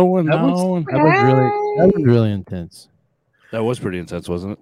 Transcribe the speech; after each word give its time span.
What's 0.00 0.22
going 0.22 0.26
That 0.26 0.42
was, 0.42 0.84
that 0.86 1.02
was 1.02 1.22
really 1.22 1.78
that 1.78 1.92
was 1.94 2.04
really 2.04 2.32
intense. 2.32 2.88
That 3.50 3.62
was 3.64 3.78
pretty 3.78 3.98
intense, 3.98 4.28
wasn't 4.28 4.52
it? 4.52 4.58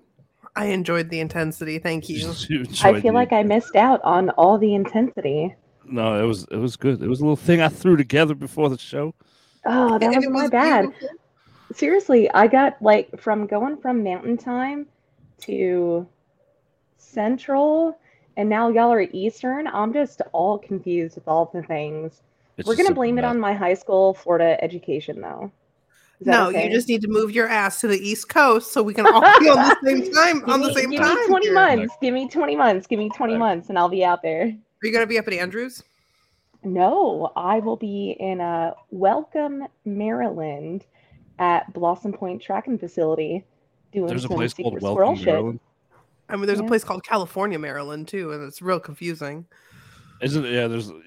I 0.56 0.66
enjoyed 0.66 1.08
the 1.10 1.20
intensity. 1.20 1.78
Thank 1.78 2.08
you. 2.08 2.16
You 2.48 2.66
I 2.82 2.92
feel 3.00 3.12
the- 3.12 3.12
like 3.12 3.32
I 3.32 3.42
missed 3.42 3.76
out 3.76 4.00
on 4.02 4.30
all 4.30 4.58
the 4.58 4.74
intensity. 4.74 5.54
no, 5.84 6.22
it 6.22 6.26
was 6.26 6.44
it 6.50 6.56
was 6.56 6.76
good. 6.76 7.02
It 7.02 7.08
was 7.08 7.20
a 7.20 7.22
little 7.22 7.36
thing 7.36 7.60
I 7.60 7.68
threw 7.68 7.96
together 7.96 8.34
before 8.34 8.68
the 8.68 8.78
show. 8.78 9.14
Oh, 9.66 9.98
that 9.98 10.12
And 10.14 10.16
was 10.16 10.28
my 10.28 10.48
bad. 10.48 10.82
beautiful. 10.90 11.08
Seriously, 11.74 12.30
I 12.32 12.46
got 12.48 12.80
like 12.82 13.20
from 13.20 13.46
going 13.46 13.76
from 13.76 14.02
mountain 14.02 14.36
time 14.36 14.86
to 15.42 16.06
central 16.98 17.96
and 18.36 18.48
now 18.48 18.68
y'all 18.68 18.92
are 18.92 19.06
eastern. 19.12 19.66
I'm 19.66 19.92
just 19.92 20.22
all 20.32 20.58
confused 20.58 21.14
with 21.16 21.28
all 21.28 21.50
the 21.52 21.62
things. 21.62 22.22
It's 22.60 22.68
We're 22.68 22.76
gonna 22.76 22.94
blame 22.94 23.18
it 23.18 23.24
on 23.24 23.38
my 23.40 23.52
high 23.54 23.74
school 23.74 24.14
Florida 24.14 24.62
education 24.62 25.20
though. 25.20 25.50
No, 26.22 26.48
okay? 26.50 26.64
you 26.66 26.70
just 26.70 26.86
need 26.88 27.00
to 27.00 27.08
move 27.08 27.30
your 27.30 27.48
ass 27.48 27.80
to 27.80 27.88
the 27.88 27.98
East 27.98 28.28
Coast 28.28 28.72
so 28.72 28.82
we 28.82 28.92
can 28.92 29.06
all 29.06 29.22
be 29.40 29.48
on 29.48 29.56
the 29.56 29.76
same 29.84 30.12
time. 30.12 30.40
give 30.40 30.48
on 30.50 30.60
me, 30.60 30.66
the 30.68 30.74
same 30.74 30.90
give 30.90 31.00
time. 31.00 31.16
me 31.16 31.26
20 31.26 31.46
here. 31.46 31.54
months. 31.54 31.94
Give 32.02 32.12
me 32.12 32.28
20 32.28 32.56
months. 32.56 32.86
Give 32.86 32.98
me 32.98 33.08
20 33.08 33.32
Right. 33.32 33.38
months 33.38 33.68
and 33.70 33.78
I'll 33.78 33.88
be 33.88 34.04
out 34.04 34.20
there. 34.22 34.42
Are 34.44 34.86
you 34.86 34.92
gonna 34.92 35.06
be 35.06 35.18
up 35.18 35.26
at 35.28 35.32
Andrews? 35.32 35.82
No, 36.62 37.32
I 37.36 37.60
will 37.60 37.76
be 37.76 38.16
in 38.20 38.42
uh, 38.42 38.74
Welcome, 38.90 39.64
Maryland, 39.86 40.84
at 41.38 41.72
Blossom 41.72 42.12
Point 42.12 42.42
Tracking 42.42 42.76
Facility, 42.78 43.42
doing 43.92 44.08
There's 44.08 44.26
a 44.26 44.28
place 44.28 44.52
called 44.52 44.76
squirrel 44.76 44.96
Welcome 44.96 45.16
shit. 45.16 45.26
Maryland. 45.26 45.60
I 46.28 46.36
mean, 46.36 46.44
there's 46.46 46.58
Yeah. 46.58 46.66
a 46.66 46.68
place 46.68 46.84
called 46.84 47.02
California, 47.02 47.58
Maryland, 47.58 48.08
too, 48.08 48.32
and 48.32 48.46
it's 48.46 48.60
real 48.60 48.78
confusing. 48.78 49.46
Isn't 50.20 50.44
it? 50.44 50.52
Yeah, 50.52 50.66
there's 50.68 50.90
a 50.90 51.00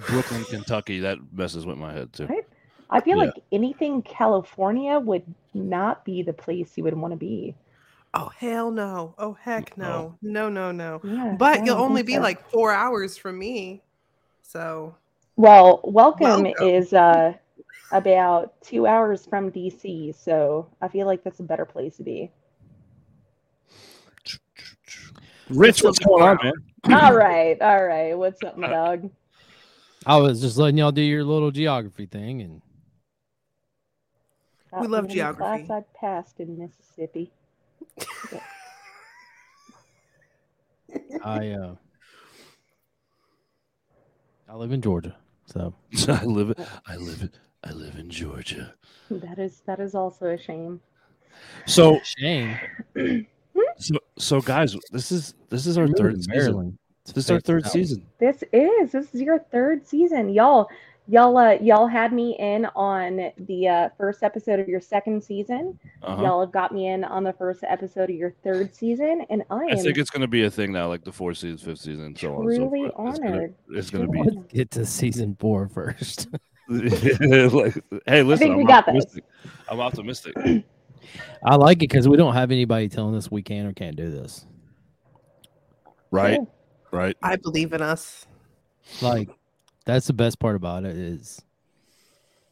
Brooklyn, 0.00 0.44
Kentucky. 0.44 1.00
That 1.00 1.18
messes 1.32 1.66
with 1.66 1.78
my 1.78 1.92
head 1.92 2.12
too. 2.12 2.26
Right. 2.26 2.46
I 2.90 3.00
feel 3.00 3.16
Yeah. 3.18 3.24
like 3.24 3.34
anything 3.52 4.02
California 4.02 4.98
would 4.98 5.22
not 5.54 6.04
be 6.04 6.22
the 6.22 6.32
place 6.32 6.76
you 6.76 6.84
would 6.84 6.94
want 6.94 7.12
to 7.12 7.16
be. 7.16 7.54
Oh 8.12 8.30
hell 8.36 8.70
no! 8.70 9.14
Oh 9.18 9.32
heck 9.32 9.76
no! 9.76 10.16
No 10.22 10.48
no 10.48 10.70
no! 10.70 11.00
Yeah, 11.02 11.34
But 11.36 11.66
you'll 11.66 11.78
only 11.78 12.02
be 12.04 12.14
so. 12.14 12.20
like 12.20 12.48
four 12.50 12.72
hours 12.72 13.16
from 13.16 13.38
me, 13.38 13.82
so 14.42 14.94
Well, 15.36 15.80
welcome, 15.82 16.44
Welcome. 16.44 16.68
is 16.68 16.92
uh, 16.92 17.32
about 17.90 18.60
two 18.60 18.86
hours 18.86 19.26
from 19.26 19.50
DC, 19.50 20.14
so 20.14 20.68
I 20.80 20.86
feel 20.86 21.06
like 21.08 21.24
that's 21.24 21.40
a 21.40 21.44
better 21.44 21.64
place 21.64 21.96
to 21.96 22.04
be. 22.04 22.30
Rich, 25.50 25.82
what's 25.82 25.98
going 25.98 26.22
on, 26.22 26.38
man? 26.42 26.52
all 27.02 27.14
right, 27.14 27.60
all 27.60 27.84
right. 27.84 28.16
What's 28.16 28.42
up, 28.44 28.56
my 28.56 28.68
dog? 28.68 29.10
I 30.06 30.16
was 30.18 30.40
just 30.40 30.56
letting 30.58 30.78
y'all 30.78 30.92
do 30.92 31.02
your 31.02 31.24
little 31.24 31.50
geography 31.50 32.06
thing, 32.06 32.42
and 32.42 32.62
We 34.72 34.80
Not 34.82 34.90
love 34.90 35.04
even 35.10 35.16
the 35.16 35.34
class 35.34 35.60
geography. 35.60 35.72
I 35.72 35.98
passed 35.98 36.40
in 36.40 36.58
Mississippi. 36.58 37.32
I 41.24 41.50
uh, 41.50 41.74
I 44.48 44.54
live 44.54 44.72
in 44.72 44.82
Georgia, 44.82 45.16
so 45.46 45.74
I 46.08 46.24
live 46.24 46.50
it. 46.50 46.58
I 46.86 46.96
live 46.96 47.22
it. 47.22 47.38
I 47.64 47.72
live 47.72 47.96
in 47.96 48.10
Georgia. 48.10 48.74
That 49.10 49.38
is 49.38 49.62
that 49.66 49.80
is 49.80 49.94
also 49.94 50.26
a 50.26 50.38
shame. 50.38 50.80
So, 51.66 51.98
shame. 52.04 52.56
so, 53.78 53.96
so, 54.18 54.40
guys, 54.40 54.76
this 54.92 55.10
is 55.10 55.34
this 55.48 55.66
is 55.66 55.78
our 55.78 55.86
Moving 55.86 55.96
third 55.96 56.14
to 56.16 56.22
season. 56.22 56.36
Maryland. 56.36 56.78
This 57.12 57.24
is 57.24 57.30
our 57.30 57.40
third 57.40 57.66
Out. 57.66 57.72
season. 57.72 58.06
This 58.18 58.42
is 58.52 58.92
this 58.92 59.14
is 59.14 59.20
your 59.20 59.38
third 59.38 59.86
season, 59.86 60.30
y'all. 60.30 60.68
Y'all, 61.06 61.36
uh, 61.36 61.52
y'all 61.60 61.86
had 61.86 62.14
me 62.14 62.34
in 62.38 62.64
on 62.74 63.30
the 63.36 63.68
uh, 63.68 63.88
first 63.98 64.22
episode 64.22 64.58
of 64.58 64.66
your 64.68 64.80
second 64.80 65.22
season. 65.22 65.78
Uh-huh. 66.02 66.22
Y'all 66.22 66.40
have 66.40 66.50
got 66.50 66.72
me 66.72 66.86
in 66.88 67.04
on 67.04 67.22
the 67.24 67.32
first 67.34 67.62
episode 67.68 68.08
of 68.08 68.16
your 68.16 68.32
third 68.42 68.74
season, 68.74 69.26
and 69.28 69.42
I 69.50 69.56
I 69.56 69.64
am 69.72 69.76
think 69.80 69.98
it's 69.98 70.08
going 70.08 70.22
to 70.22 70.26
be 70.28 70.44
a 70.44 70.50
thing 70.50 70.72
now, 70.72 70.88
like 70.88 71.04
the 71.04 71.12
fourth 71.12 71.36
season, 71.36 71.58
fifth 71.58 71.80
season, 71.82 72.04
and 72.06 72.18
so 72.18 72.36
on. 72.36 72.44
and 72.48 72.52
so 72.56 72.68
truly. 72.70 72.80
It's 72.86 72.96
gonna- 73.18 73.30
honored. 73.32 73.54
It's 73.68 73.90
going 73.90 74.06
to 74.06 74.10
be 74.10 74.22
Let's 74.22 74.52
get 74.54 74.70
to 74.70 74.86
season 74.86 75.36
four 75.38 75.68
first. 75.68 76.28
like, 76.70 76.90
hey, 78.06 78.22
listen, 78.22 78.38
think 78.38 78.52
I'm 78.52 78.56
we 78.56 78.64
got 78.64 78.86
this. 78.86 79.04
optimistic. 79.04 79.24
I'm 79.68 79.80
optimistic. 79.80 80.34
I 81.44 81.56
like 81.56 81.76
it 81.82 81.90
because 81.90 82.08
we 82.08 82.16
don't 82.16 82.32
have 82.32 82.50
anybody 82.50 82.88
telling 82.88 83.14
us 83.14 83.30
we 83.30 83.42
can 83.42 83.66
or 83.66 83.74
can't 83.74 83.94
do 83.94 84.10
this. 84.10 84.46
right, 86.10 86.38
Cool. 86.38 86.53
Right. 86.94 87.16
I 87.22 87.36
believe 87.36 87.72
in 87.72 87.82
us. 87.82 88.26
Like 89.02 89.28
that's 89.84 90.06
the 90.06 90.12
best 90.12 90.38
part 90.38 90.56
about 90.56 90.84
it 90.84 90.96
is 90.96 91.42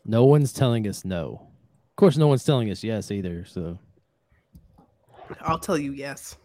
no 0.04 0.24
one's 0.24 0.52
telling 0.52 0.86
us 0.86 1.04
no. 1.04 1.48
Of 1.90 1.96
course, 1.96 2.16
no 2.16 2.26
one's 2.28 2.44
telling 2.44 2.70
us 2.70 2.82
yes 2.82 3.10
either. 3.10 3.44
So, 3.44 3.78
I'll 5.40 5.58
tell 5.58 5.78
you 5.78 5.92
yes. 5.92 6.36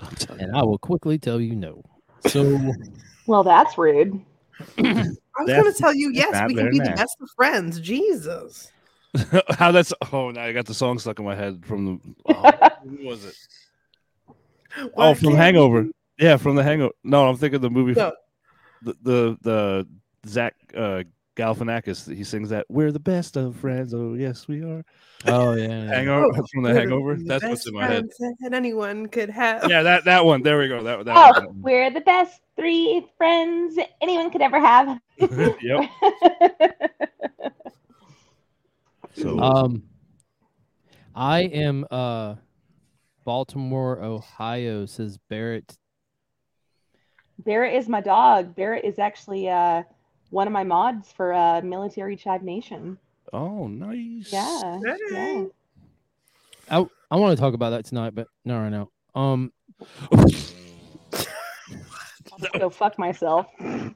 I'm 0.00 0.14
telling 0.16 0.40
you. 0.40 0.48
and 0.48 0.56
I 0.56 0.62
will 0.62 0.78
quickly 0.78 1.18
tell 1.18 1.40
you 1.40 1.54
no. 1.54 1.82
So, 2.26 2.58
Well, 3.26 3.42
that's 3.42 3.78
rude. 3.78 4.20
I 4.78 4.82
was 4.82 5.48
going 5.48 5.72
to 5.72 5.78
tell 5.78 5.94
you 5.94 6.10
yes. 6.12 6.44
We 6.46 6.54
can 6.54 6.70
be 6.70 6.78
the 6.78 6.84
nice. 6.84 6.96
best 6.98 7.16
of 7.20 7.28
friends. 7.36 7.80
Jesus. 7.80 8.70
How 9.50 9.70
that's 9.70 9.92
oh 10.12 10.30
now 10.30 10.42
I 10.42 10.52
got 10.52 10.66
the 10.66 10.74
song 10.74 10.98
stuck 10.98 11.20
in 11.20 11.24
my 11.24 11.36
head 11.36 11.64
from 11.64 12.00
the 12.26 12.34
oh, 12.34 12.68
who 12.88 13.06
was 13.06 13.24
it? 13.24 13.36
Oh, 14.96 15.14
from 15.14 15.34
Hangover. 15.34 15.82
you- 15.82 15.94
Yeah, 16.18 16.36
from 16.36 16.54
the 16.56 16.62
Hangover. 16.62 16.92
No, 17.02 17.28
I'm 17.28 17.36
thinking 17.36 17.60
the 17.60 17.70
movie. 17.70 17.92
No. 17.98 18.12
The 18.82 18.94
the 19.02 19.38
the 19.42 19.88
Zach 20.28 20.54
uh, 20.76 21.02
Galifianakis. 21.36 22.14
He 22.14 22.22
sings 22.22 22.50
that 22.50 22.66
"We're 22.68 22.92
the 22.92 23.00
best 23.00 23.36
of 23.36 23.56
friends." 23.56 23.92
Oh 23.94 24.14
yes, 24.14 24.46
we 24.46 24.62
are. 24.62 24.84
oh 25.26 25.54
yeah, 25.54 25.86
Hangover 25.86 26.26
Oh, 26.36 26.46
from 26.52 26.62
the 26.62 26.74
Hangover. 26.74 27.16
the 27.16 27.24
That's 27.24 27.44
what's 27.44 27.66
in 27.66 27.74
my 27.74 27.86
head. 27.86 28.04
friends 28.18 28.36
That 28.40 28.52
anyone 28.52 29.06
could 29.06 29.30
have. 29.30 29.68
Yeah, 29.68 29.82
that 29.82 30.04
that 30.04 30.24
one. 30.24 30.42
There 30.42 30.58
we 30.58 30.68
go. 30.68 30.82
That 30.82 31.04
that. 31.06 31.16
Oh, 31.36 31.46
one. 31.46 31.62
we're 31.62 31.90
the 31.90 32.02
best 32.02 32.40
three 32.56 33.06
friends 33.16 33.76
anyone 34.02 34.30
could 34.30 34.42
ever 34.42 34.60
have. 34.60 34.98
yep. 35.60 35.90
So 39.16 39.38
Um, 39.38 39.84
I 41.14 41.42
am 41.42 41.86
uh, 41.90 42.34
Baltimore, 43.24 44.02
Ohio. 44.02 44.86
Says 44.86 45.18
Barrett. 45.30 45.76
Barrett 47.44 47.74
is 47.74 47.88
my 47.88 48.00
dog. 48.00 48.54
Barrett 48.54 48.84
is 48.84 48.98
actually 48.98 49.48
uh, 49.48 49.82
one 50.30 50.46
of 50.46 50.52
my 50.52 50.64
mods 50.64 51.12
for 51.12 51.32
uh, 51.32 51.60
Military 51.62 52.16
Chive 52.16 52.42
Nation. 52.42 52.98
oh 53.32 53.66
nice. 53.68 54.32
Yeah, 54.32 54.80
yeah. 55.10 55.44
I 56.70 56.86
I 57.10 57.16
want 57.16 57.36
to 57.36 57.40
talk 57.40 57.54
about 57.54 57.70
that 57.70 57.84
tonight, 57.84 58.14
but 58.14 58.28
no, 58.44 58.58
right 58.58 58.70
now. 58.70 58.90
Um, 59.14 59.52
I'll 62.32 62.58
go 62.58 62.70
fuck 62.70 62.98
myself. 62.98 63.46
if 63.60 63.92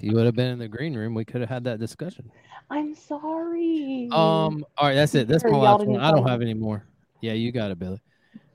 you 0.00 0.14
would 0.14 0.24
have 0.24 0.34
been 0.34 0.52
in 0.52 0.58
the 0.58 0.68
green 0.68 0.94
room, 0.94 1.14
we 1.14 1.24
could 1.24 1.40
have 1.40 1.50
had 1.50 1.64
that 1.64 1.78
discussion. 1.78 2.30
I'm 2.70 2.94
sorry. 2.94 4.08
Um, 4.12 4.64
all 4.78 4.88
right, 4.88 4.94
that's 4.94 5.14
it. 5.14 5.28
That's 5.28 5.44
my 5.44 5.50
y'all 5.50 5.60
last 5.60 5.86
one. 5.86 6.00
I 6.00 6.10
don't 6.10 6.26
have 6.26 6.40
any 6.40 6.54
more. 6.54 6.86
Yeah, 7.20 7.32
you 7.32 7.52
got 7.52 7.70
it, 7.70 7.78
Billy. 7.78 8.00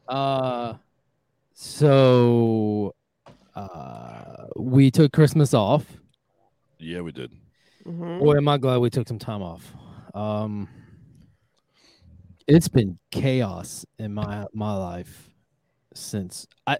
Uh, 0.08 0.74
so 1.54 2.96
uh, 3.60 4.48
we 4.56 4.92
took 4.92 5.12
Christmas 5.12 5.54
off. 5.54 5.86
Yeah, 6.78 7.02
we 7.02 7.12
did. 7.12 7.32
Mhm. 7.86 8.20
Boy, 8.20 8.38
am 8.38 8.48
I 8.48 8.58
glad 8.58 8.78
we 8.78 8.90
took 8.90 9.08
some 9.08 9.20
time 9.20 9.42
off. 9.42 9.74
Um, 10.14 10.68
it's 12.48 12.68
been 12.68 12.98
chaos 13.12 13.86
in 13.98 14.14
my 14.14 14.46
my 14.54 14.76
life 14.76 15.30
since 15.94 16.48
I 16.66 16.80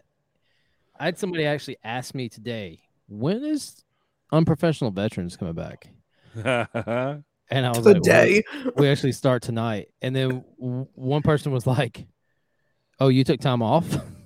I 1.00 1.06
had 1.06 1.18
somebody 1.18 1.46
actually 1.46 1.78
ask 1.84 2.14
me 2.16 2.30
today, 2.30 2.80
when 3.08 3.44
is 3.44 3.84
unprofessional 4.32 4.92
veterans 4.92 5.38
coming 5.38 5.54
back? 5.56 5.90
And 7.52 7.66
I 7.66 7.72
was 7.72 7.84
like, 7.84 7.96
"Well, 7.96 8.04
Today. 8.04 8.44
we 8.76 8.88
actually 8.88 9.12
start 9.14 9.42
tonight. 9.42 9.88
And 10.04 10.16
then 10.16 10.44
one 10.58 11.24
person 11.24 11.52
was 11.52 11.66
like, 11.66 12.06
"Oh, 13.00 13.08
you 13.08 13.24
took 13.24 13.40
time 13.40 13.64
off." 13.64 13.88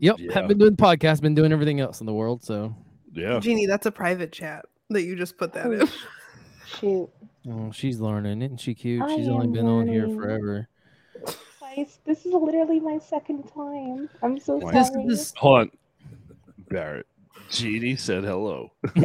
yep, 0.00 0.16
Yeah. 0.18 0.32
haven't 0.34 0.48
been 0.48 0.58
doing 0.58 0.74
the 0.74 0.82
podcast, 0.82 1.20
been 1.22 1.34
doing 1.36 1.52
everything 1.52 1.78
else 1.80 2.00
in 2.00 2.06
the 2.06 2.12
world. 2.14 2.42
So 2.42 2.74
yeah. 3.12 3.38
Jeannie, 3.38 3.66
that's 3.66 3.86
a 3.86 3.92
private 3.92 4.32
chat 4.32 4.66
that 4.90 5.02
you 5.04 5.14
just 5.16 5.36
put 5.38 5.52
that 5.52 5.66
Oh, 5.66 5.72
in. 5.72 5.88
Shoot. 6.66 7.10
oh, 7.48 7.70
she's 7.72 8.00
learning, 8.00 8.42
isn't 8.42 8.58
she 8.58 8.74
cute? 8.74 9.02
I 9.02 9.16
She's 9.16 9.28
only 9.28 9.46
am 9.46 9.52
been 9.52 9.66
on 9.66 9.86
here 9.88 10.08
forever. 10.08 10.68
Guys, 11.60 12.00
this 12.04 12.26
is 12.26 12.32
literally 12.32 12.80
my 12.80 12.98
second 12.98 13.44
time. 13.44 14.08
I'm 14.22 14.38
so 14.40 14.56
Wow. 14.56 14.70
This 14.72 14.88
sorry. 14.88 15.04
is 15.04 15.32
Hold 15.36 15.58
on. 15.60 15.70
Barrett. 16.68 17.06
Jeannie 17.48 17.96
said 17.96 18.24
hello. 18.24 18.70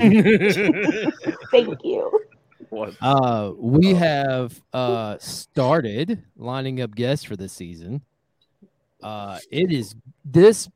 Thank 1.52 1.84
you. 1.84 2.20
what? 2.70 2.94
uh 3.02 3.52
we 3.58 3.94
Oh. 3.94 3.96
have 3.96 4.62
uh 4.74 5.18
started 5.20 6.24
lining 6.38 6.82
up 6.82 6.94
guests 6.96 7.26
for 7.26 7.36
this 7.36 7.54
season. 7.54 8.02
Uh 9.02 9.40
it 9.52 9.72
is 9.72 9.96
this 10.24 10.70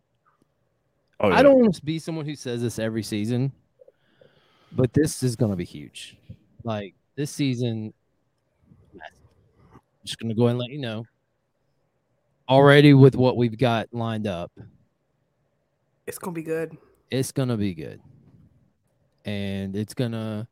Oh, 1.20 1.32
I 1.32 1.44
don't 1.44 1.60
want 1.60 1.76
to 1.76 1.84
be 1.86 2.00
someone 2.00 2.26
who 2.26 2.36
says 2.36 2.62
this 2.62 2.80
every 2.80 3.04
season, 3.04 3.52
but 4.72 4.94
this 4.94 5.22
is 5.24 5.36
going 5.36 5.52
to 5.52 5.58
be 5.58 5.66
huge. 5.66 6.18
Like 6.64 6.94
this 7.16 7.32
season. 7.32 7.94
Just 10.06 10.18
gonna 10.20 10.34
go 10.34 10.44
ahead 10.44 10.52
and 10.52 10.60
let 10.60 10.70
you 10.70 10.80
know. 10.80 11.06
Already 12.48 12.94
with 12.94 13.16
what 13.16 13.36
we've 13.38 13.58
got 13.58 13.88
lined 13.92 14.26
up, 14.26 14.52
It's 16.08 16.18
gonna 16.18 16.34
be 16.34 16.42
good. 16.42 16.76
it's 17.12 17.32
gonna 17.32 17.58
be 17.58 17.74
good, 17.76 18.02
and 19.26 19.76
it's 19.76 19.94
gonna. 19.94 20.48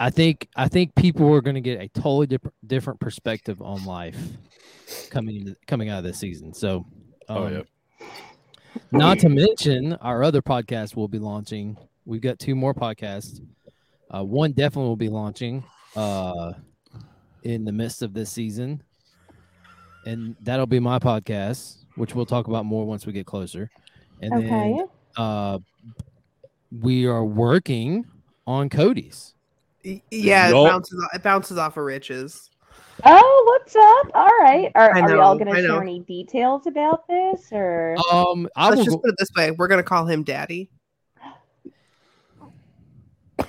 I 0.00 0.10
think 0.10 0.48
I 0.56 0.68
think 0.68 0.94
people 0.94 1.30
are 1.34 1.40
gonna 1.42 1.60
get 1.60 1.80
a 1.80 1.88
totally 1.88 2.28
different 2.28 2.54
different 2.66 3.00
perspective 3.00 3.60
on 3.60 3.84
life 3.84 4.16
coming 5.10 5.36
into, 5.36 5.56
coming 5.66 5.88
out 5.90 5.98
of 5.98 6.04
this 6.04 6.18
season. 6.18 6.54
So, 6.54 6.86
Oh, 7.28 7.44
um, 7.46 7.52
yeah. 7.52 7.62
Not 8.92 9.18
to 9.20 9.28
mention 9.28 9.94
our 9.94 10.22
other 10.22 10.42
podcast 10.42 10.96
will 10.96 11.08
be 11.08 11.18
launching. 11.18 11.76
We've 12.04 12.20
got 12.20 12.38
two 12.38 12.54
more 12.54 12.74
podcasts. 12.74 13.40
Uh, 14.14 14.24
one 14.24 14.52
definitely 14.52 14.88
will 14.88 14.96
be 14.96 15.08
launching 15.10 15.62
uh, 15.96 16.52
in 17.42 17.64
the 17.64 17.72
midst 17.72 18.02
of 18.02 18.14
this 18.14 18.30
season, 18.30 18.82
and 20.06 20.34
that'll 20.40 20.66
be 20.66 20.80
my 20.80 20.98
podcast, 20.98 21.84
which 21.96 22.14
we'll 22.14 22.24
talk 22.26 22.48
about 22.48 22.64
more 22.64 22.86
once 22.86 23.06
we 23.06 23.12
get 23.12 23.26
closer. 23.26 23.70
And 24.22 24.32
Okay. 24.32 24.46
then 24.48 24.86
uh, 25.16 25.58
we 26.80 27.06
are 27.06 27.24
working 27.24 28.06
on 28.46 28.68
Cody's. 28.70 29.34
Y- 29.84 30.02
Yeah, 30.10 30.50
Nope. 30.50 30.66
it 30.66 30.70
bounces. 30.70 31.08
It 31.14 31.22
bounces 31.22 31.58
off 31.58 31.76
of 31.76 31.84
Rich's. 31.84 32.50
Oh, 33.04 33.44
what's 33.46 33.76
up? 33.76 34.10
All 34.14 34.26
right. 34.40 34.72
Are, 34.74 34.96
I 34.96 35.00
are 35.00 35.12
we 35.12 35.18
all 35.18 35.38
going 35.38 35.54
to 35.54 35.62
share 35.62 35.80
any 35.82 36.00
details 36.00 36.66
about 36.66 37.06
this, 37.06 37.48
or 37.52 37.96
Um, 38.10 38.48
I 38.56 38.70
Let's 38.70 38.78
will 38.78 38.84
just 38.84 39.02
put 39.02 39.10
it 39.10 39.16
this 39.18 39.28
way: 39.36 39.50
we're 39.52 39.68
gonna 39.68 39.82
call 39.82 40.06
him 40.06 40.24
Daddy. 40.24 40.70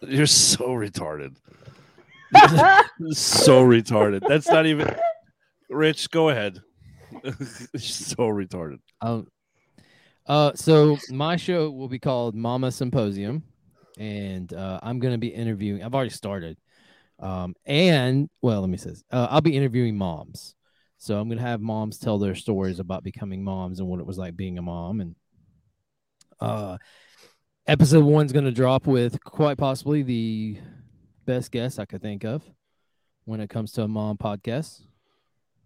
You're 0.00 0.26
so 0.26 0.68
retarded. 0.68 1.36
so 3.12 3.64
retarded. 3.64 4.26
That's 4.26 4.48
not 4.48 4.66
even. 4.66 4.94
Rich, 5.68 6.10
go 6.10 6.28
ahead. 6.28 6.60
so 7.76 8.16
retarded. 8.16 8.78
Um, 9.00 9.26
uh, 10.26 10.52
so 10.54 10.98
my 11.10 11.36
show 11.36 11.70
will 11.70 11.88
be 11.88 11.98
called 11.98 12.34
Mama 12.34 12.70
Symposium, 12.70 13.42
and 13.98 14.52
uh, 14.52 14.78
I'm 14.82 14.98
going 14.98 15.14
to 15.14 15.18
be 15.18 15.28
interviewing. 15.28 15.82
I've 15.82 15.94
already 15.94 16.10
started, 16.10 16.56
um, 17.18 17.54
and 17.64 18.28
well, 18.40 18.60
let 18.60 18.70
me 18.70 18.76
say, 18.76 18.90
this. 18.90 19.04
Uh, 19.10 19.28
I'll 19.30 19.40
be 19.40 19.56
interviewing 19.56 19.96
moms. 19.96 20.54
So 20.98 21.18
I'm 21.18 21.28
to 21.38 21.44
have 21.44 21.60
moms 21.60 21.98
tell 21.98 22.18
their 22.18 22.36
stories 22.36 22.78
about 22.78 23.02
becoming 23.02 23.42
moms 23.42 23.80
and 23.80 23.88
what 23.88 23.98
it 23.98 24.06
was 24.06 24.18
like 24.18 24.36
being 24.36 24.58
a 24.58 24.62
mom. 24.62 25.00
And 25.00 25.16
uh, 26.40 26.78
episode 27.66 28.04
one's 28.04 28.32
to 28.44 28.52
drop 28.52 28.86
with 28.86 29.22
quite 29.24 29.58
possibly 29.58 30.02
the 30.02 30.58
best 31.24 31.50
guest 31.50 31.80
I 31.80 31.86
could 31.86 32.02
think 32.02 32.24
of 32.24 32.44
when 33.24 33.40
it 33.40 33.50
comes 33.50 33.72
to 33.72 33.82
a 33.82 33.88
mom 33.88 34.16
podcast. 34.16 34.82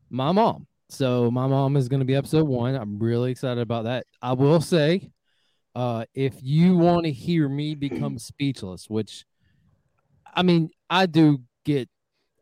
My 0.09 0.33
mom. 0.33 0.67
So 0.89 1.31
my 1.31 1.47
mom 1.47 1.77
is 1.77 1.89
to 2.01 2.07
be 2.07 2.15
episode 2.15 2.47
one. 2.47 2.75
I'm 2.75 2.99
really 2.99 3.31
excited 3.31 3.61
about 3.61 3.85
that. 3.85 4.07
I 4.23 4.33
will 4.33 4.61
say, 4.61 5.11
uh, 5.75 6.05
if 6.15 6.35
you 6.43 6.77
want 6.77 7.05
to 7.05 7.13
hear 7.13 7.49
me 7.49 7.75
become 7.75 8.19
speechless, 8.19 8.89
which 8.89 9.27
I 10.35 10.43
mean, 10.43 10.71
I 10.91 11.07
do 11.07 11.39
get, 11.65 11.89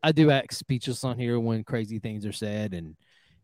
I 0.03 0.11
do 0.11 0.29
act 0.31 0.53
speechless 0.53 1.03
on 1.03 1.17
here 1.17 1.39
when 1.39 1.63
crazy 1.63 1.99
things 1.99 2.25
are 2.25 2.31
said, 2.31 2.73
and 2.73 2.95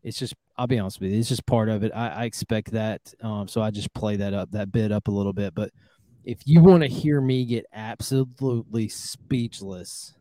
it's 0.02 0.18
just, 0.18 0.34
I'll 0.56 0.66
be 0.66 0.78
honest 0.78 1.00
with 1.00 1.10
you, 1.12 1.18
it's 1.18 1.28
just 1.28 1.46
part 1.46 1.68
of 1.68 1.82
it. 1.84 1.92
I, 1.94 2.08
I 2.08 2.24
expect 2.24 2.72
that, 2.72 3.00
um, 3.22 3.48
so 3.48 3.62
I 3.62 3.70
just 3.70 3.92
play 3.94 4.16
that 4.16 4.34
up, 4.34 4.50
that 4.52 4.70
bit 4.72 4.92
up 4.92 5.08
a 5.08 5.12
little 5.12 5.32
bit. 5.32 5.54
But 5.54 5.70
if 6.24 6.38
you 6.46 6.60
want 6.60 6.82
to 6.82 6.88
hear 6.88 7.20
me 7.20 7.44
get 7.44 7.66
absolutely 7.72 8.88
speechless 8.88 10.14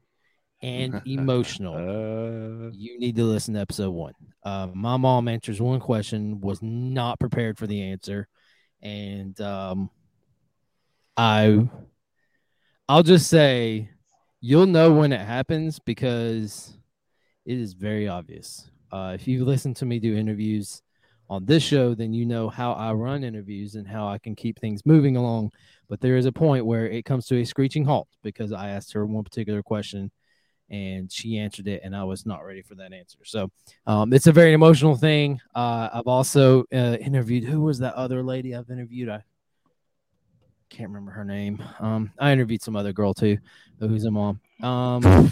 and 0.62 1.02
emotional, 1.06 1.76
Uh, 1.76 2.72
you 2.74 3.00
need 3.00 3.16
to 3.18 3.24
listen 3.24 3.54
to 3.56 3.60
episode 3.60 3.92
one. 3.92 4.14
Uh, 4.44 4.68
my 4.74 4.98
mom 4.98 5.28
answers 5.28 5.62
one 5.62 5.80
question, 5.80 6.42
was 6.42 6.60
not 6.62 7.20
prepared 7.20 7.58
for 7.58 7.68
the 7.68 7.84
answer, 7.84 8.28
and 8.82 9.40
um, 9.42 9.90
I, 11.18 11.68
I'll 12.90 13.04
just 13.04 13.30
say, 13.30 13.90
you'll 14.42 14.66
know 14.66 14.92
when 14.92 15.14
it 15.14 15.22
happens 15.22 15.80
because 15.80 16.74
it 17.46 17.58
is 17.58 17.74
very 17.74 18.08
obvious. 18.08 18.70
Uh, 18.92 19.14
if 19.16 19.28
you 19.28 19.46
listen 19.46 19.74
to 19.76 19.86
me 19.86 20.00
do 20.00 20.18
interviews 20.18 20.82
on 21.30 21.46
this 21.46 21.64
show, 21.64 21.96
then 21.96 22.14
you 22.14 22.26
know 22.26 22.50
how 22.50 22.74
I 22.74 22.92
run 22.92 23.24
interviews 23.24 23.76
and 23.76 23.88
how 23.88 24.08
I 24.08 24.18
can 24.18 24.36
keep 24.36 24.60
things 24.60 24.86
moving 24.86 25.16
along. 25.16 25.52
But 25.88 26.02
there 26.02 26.18
is 26.18 26.26
a 26.26 26.32
point 26.32 26.66
where 26.66 26.88
it 26.88 27.06
comes 27.06 27.26
to 27.28 27.38
a 27.40 27.46
screeching 27.46 27.86
halt 27.86 28.10
because 28.24 28.52
I 28.52 28.70
asked 28.70 28.92
her 28.94 29.06
one 29.06 29.24
particular 29.24 29.64
question 29.64 30.12
and 30.72 31.12
she 31.12 31.38
answered 31.38 31.68
it 31.68 31.82
and 31.84 31.94
i 31.96 32.04
was 32.04 32.26
not 32.26 32.46
ready 32.46 32.62
for 32.62 32.76
that 32.76 32.94
answer 32.94 33.20
so 33.24 33.52
um, 33.86 34.14
it's 34.14 34.28
a 34.28 34.32
very 34.32 34.54
emotional 34.54 34.96
thing 34.96 35.40
uh, 35.54 35.90
i've 35.94 36.08
also 36.08 36.64
uh, 36.74 36.98
interviewed 37.02 37.44
who 37.44 37.62
was 37.62 37.78
that 37.80 37.94
other 37.94 38.24
lady 38.24 38.56
i've 38.56 38.70
interviewed 38.70 39.10
i 39.10 39.22
can't 40.72 40.90
remember 40.90 41.12
her 41.12 41.26
name. 41.26 41.62
Um, 41.80 42.12
i 42.18 42.32
interviewed 42.32 42.62
some 42.62 42.76
other 42.76 42.94
girl 42.94 43.14
too 43.14 43.38
who's 43.80 44.06
a 44.06 44.12
mom? 44.12 44.40
Um, 44.62 45.32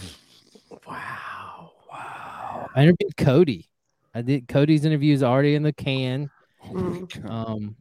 wow. 0.87 1.71
Wow. 1.89 2.69
i 2.75 2.83
interviewed 2.83 3.15
cody. 3.17 3.69
I 4.13 4.21
did 4.21 4.47
cody's 4.47 4.85
interview 4.85 5.13
is 5.13 5.23
already 5.23 5.55
in 5.55 5.63
the 5.63 5.73
can. 5.73 6.29
Oh 6.63 7.07
um, 7.27 7.75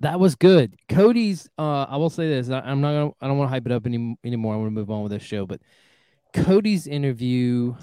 that 0.00 0.18
was 0.18 0.34
good. 0.34 0.76
Cody's 0.88 1.48
uh, 1.58 1.84
i 1.84 1.96
will 1.96 2.10
say 2.10 2.28
this 2.28 2.50
I, 2.50 2.60
i'm 2.60 2.80
not 2.80 2.92
gonna 2.92 3.10
i 3.20 3.28
don't 3.28 3.38
want 3.38 3.48
to 3.48 3.52
hype 3.52 3.66
it 3.66 3.72
up 3.72 3.86
any, 3.86 4.16
anymore. 4.24 4.54
I 4.54 4.56
want 4.56 4.68
to 4.68 4.74
move 4.74 4.90
on 4.90 5.02
with 5.02 5.12
this 5.12 5.22
show 5.22 5.46
but 5.46 5.60
Cody's 6.32 6.86
interview. 6.86 7.74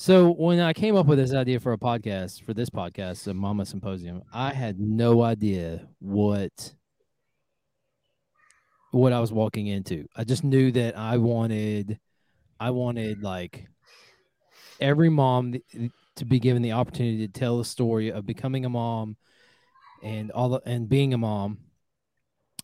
So 0.00 0.30
when 0.30 0.60
I 0.60 0.74
came 0.74 0.94
up 0.94 1.06
with 1.06 1.18
this 1.18 1.34
idea 1.34 1.58
for 1.58 1.72
a 1.72 1.76
podcast, 1.76 2.44
for 2.44 2.54
this 2.54 2.70
podcast, 2.70 3.26
a 3.26 3.34
Mama 3.34 3.66
Symposium, 3.66 4.22
I 4.32 4.52
had 4.52 4.78
no 4.78 5.24
idea 5.24 5.88
what 5.98 6.72
what 8.92 9.12
I 9.12 9.18
was 9.18 9.32
walking 9.32 9.66
into. 9.66 10.06
I 10.14 10.22
just 10.22 10.44
knew 10.44 10.70
that 10.70 10.96
I 10.96 11.16
wanted 11.16 11.98
I 12.60 12.70
wanted 12.70 13.24
like 13.24 13.66
every 14.78 15.08
mom 15.08 15.56
to 16.14 16.24
be 16.24 16.38
given 16.38 16.62
the 16.62 16.72
opportunity 16.72 17.26
to 17.26 17.32
tell 17.32 17.58
the 17.58 17.64
story 17.64 18.12
of 18.12 18.24
becoming 18.24 18.64
a 18.64 18.70
mom 18.70 19.16
and 20.00 20.30
all 20.30 20.50
the, 20.50 20.62
and 20.64 20.88
being 20.88 21.12
a 21.12 21.18
mom 21.18 21.58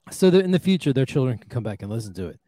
so 0.08 0.30
that 0.30 0.44
in 0.44 0.52
the 0.52 0.60
future 0.60 0.92
their 0.92 1.04
children 1.04 1.38
can 1.38 1.50
come 1.50 1.64
back 1.64 1.82
and 1.82 1.90
listen 1.90 2.14
to 2.14 2.28
it. 2.28 2.38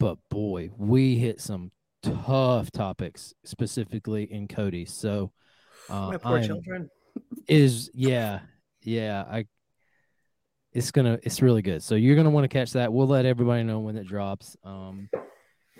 But 0.00 0.16
boy, 0.30 0.70
we 0.78 1.16
hit 1.16 1.42
some 1.42 1.72
tough 2.02 2.70
topics 2.70 3.34
specifically 3.44 4.24
in 4.32 4.48
Cody. 4.48 4.84
So 4.84 5.32
uh, 5.88 6.08
My 6.08 6.16
poor 6.18 6.38
I'm- 6.38 6.46
children. 6.46 6.90
is 7.48 7.90
yeah, 7.94 8.40
yeah. 8.82 9.24
I 9.30 9.46
it's 10.72 10.90
gonna 10.90 11.18
it's 11.22 11.42
really 11.42 11.62
good. 11.62 11.82
So 11.82 11.94
you're 11.94 12.16
gonna 12.16 12.30
want 12.30 12.44
to 12.44 12.48
catch 12.48 12.72
that. 12.72 12.92
We'll 12.92 13.06
let 13.06 13.26
everybody 13.26 13.62
know 13.62 13.80
when 13.80 13.96
it 13.96 14.06
drops. 14.06 14.56
Um, 14.64 15.08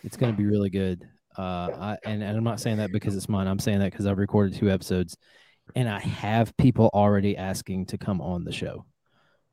it's 0.05 0.17
gonna 0.17 0.35
be 0.35 0.45
really 0.45 0.71
good. 0.71 1.09
Uh, 1.37 1.43
I 1.81 1.99
and, 2.05 2.23
and 2.23 2.37
I'm 2.37 2.45
not 2.45 2.61
saying 2.61 2.76
that 2.79 2.93
because 2.93 3.17
it's 3.17 3.29
mine. 3.29 3.47
I'm 3.47 3.59
saying 3.59 3.79
that 3.79 3.91
because 3.91 4.07
I've 4.07 4.19
recorded 4.19 4.55
two 4.59 4.71
episodes, 4.71 5.17
and 5.75 5.88
I 5.88 5.99
have 6.00 6.55
people 6.59 6.91
already 6.93 7.37
asking 7.38 7.87
to 7.87 7.99
come 7.99 8.21
on 8.21 8.45
the 8.45 8.52
show. 8.52 8.85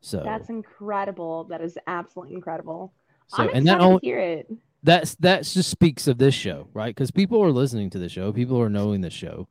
So 0.01 0.21
that's 0.23 0.49
incredible. 0.49 1.45
That 1.45 1.61
is 1.61 1.77
absolutely 1.87 2.35
incredible. 2.35 2.93
so 3.27 3.43
I'm 3.43 3.49
and 3.53 3.67
that 3.67 3.75
excited 3.77 3.85
only 3.85 3.99
to 4.01 4.05
hear 4.05 4.19
it. 4.19 4.51
That's 4.83 5.15
that 5.15 5.43
just 5.43 5.69
speaks 5.69 6.07
of 6.07 6.17
this 6.17 6.33
show, 6.33 6.67
right? 6.73 6.95
Because 6.95 7.11
people 7.11 7.43
are 7.43 7.51
listening 7.51 7.89
to 7.91 7.99
the 7.99 8.09
show, 8.09 8.31
people 8.31 8.61
are 8.61 8.69
knowing 8.69 9.01
the 9.01 9.09
show. 9.09 9.47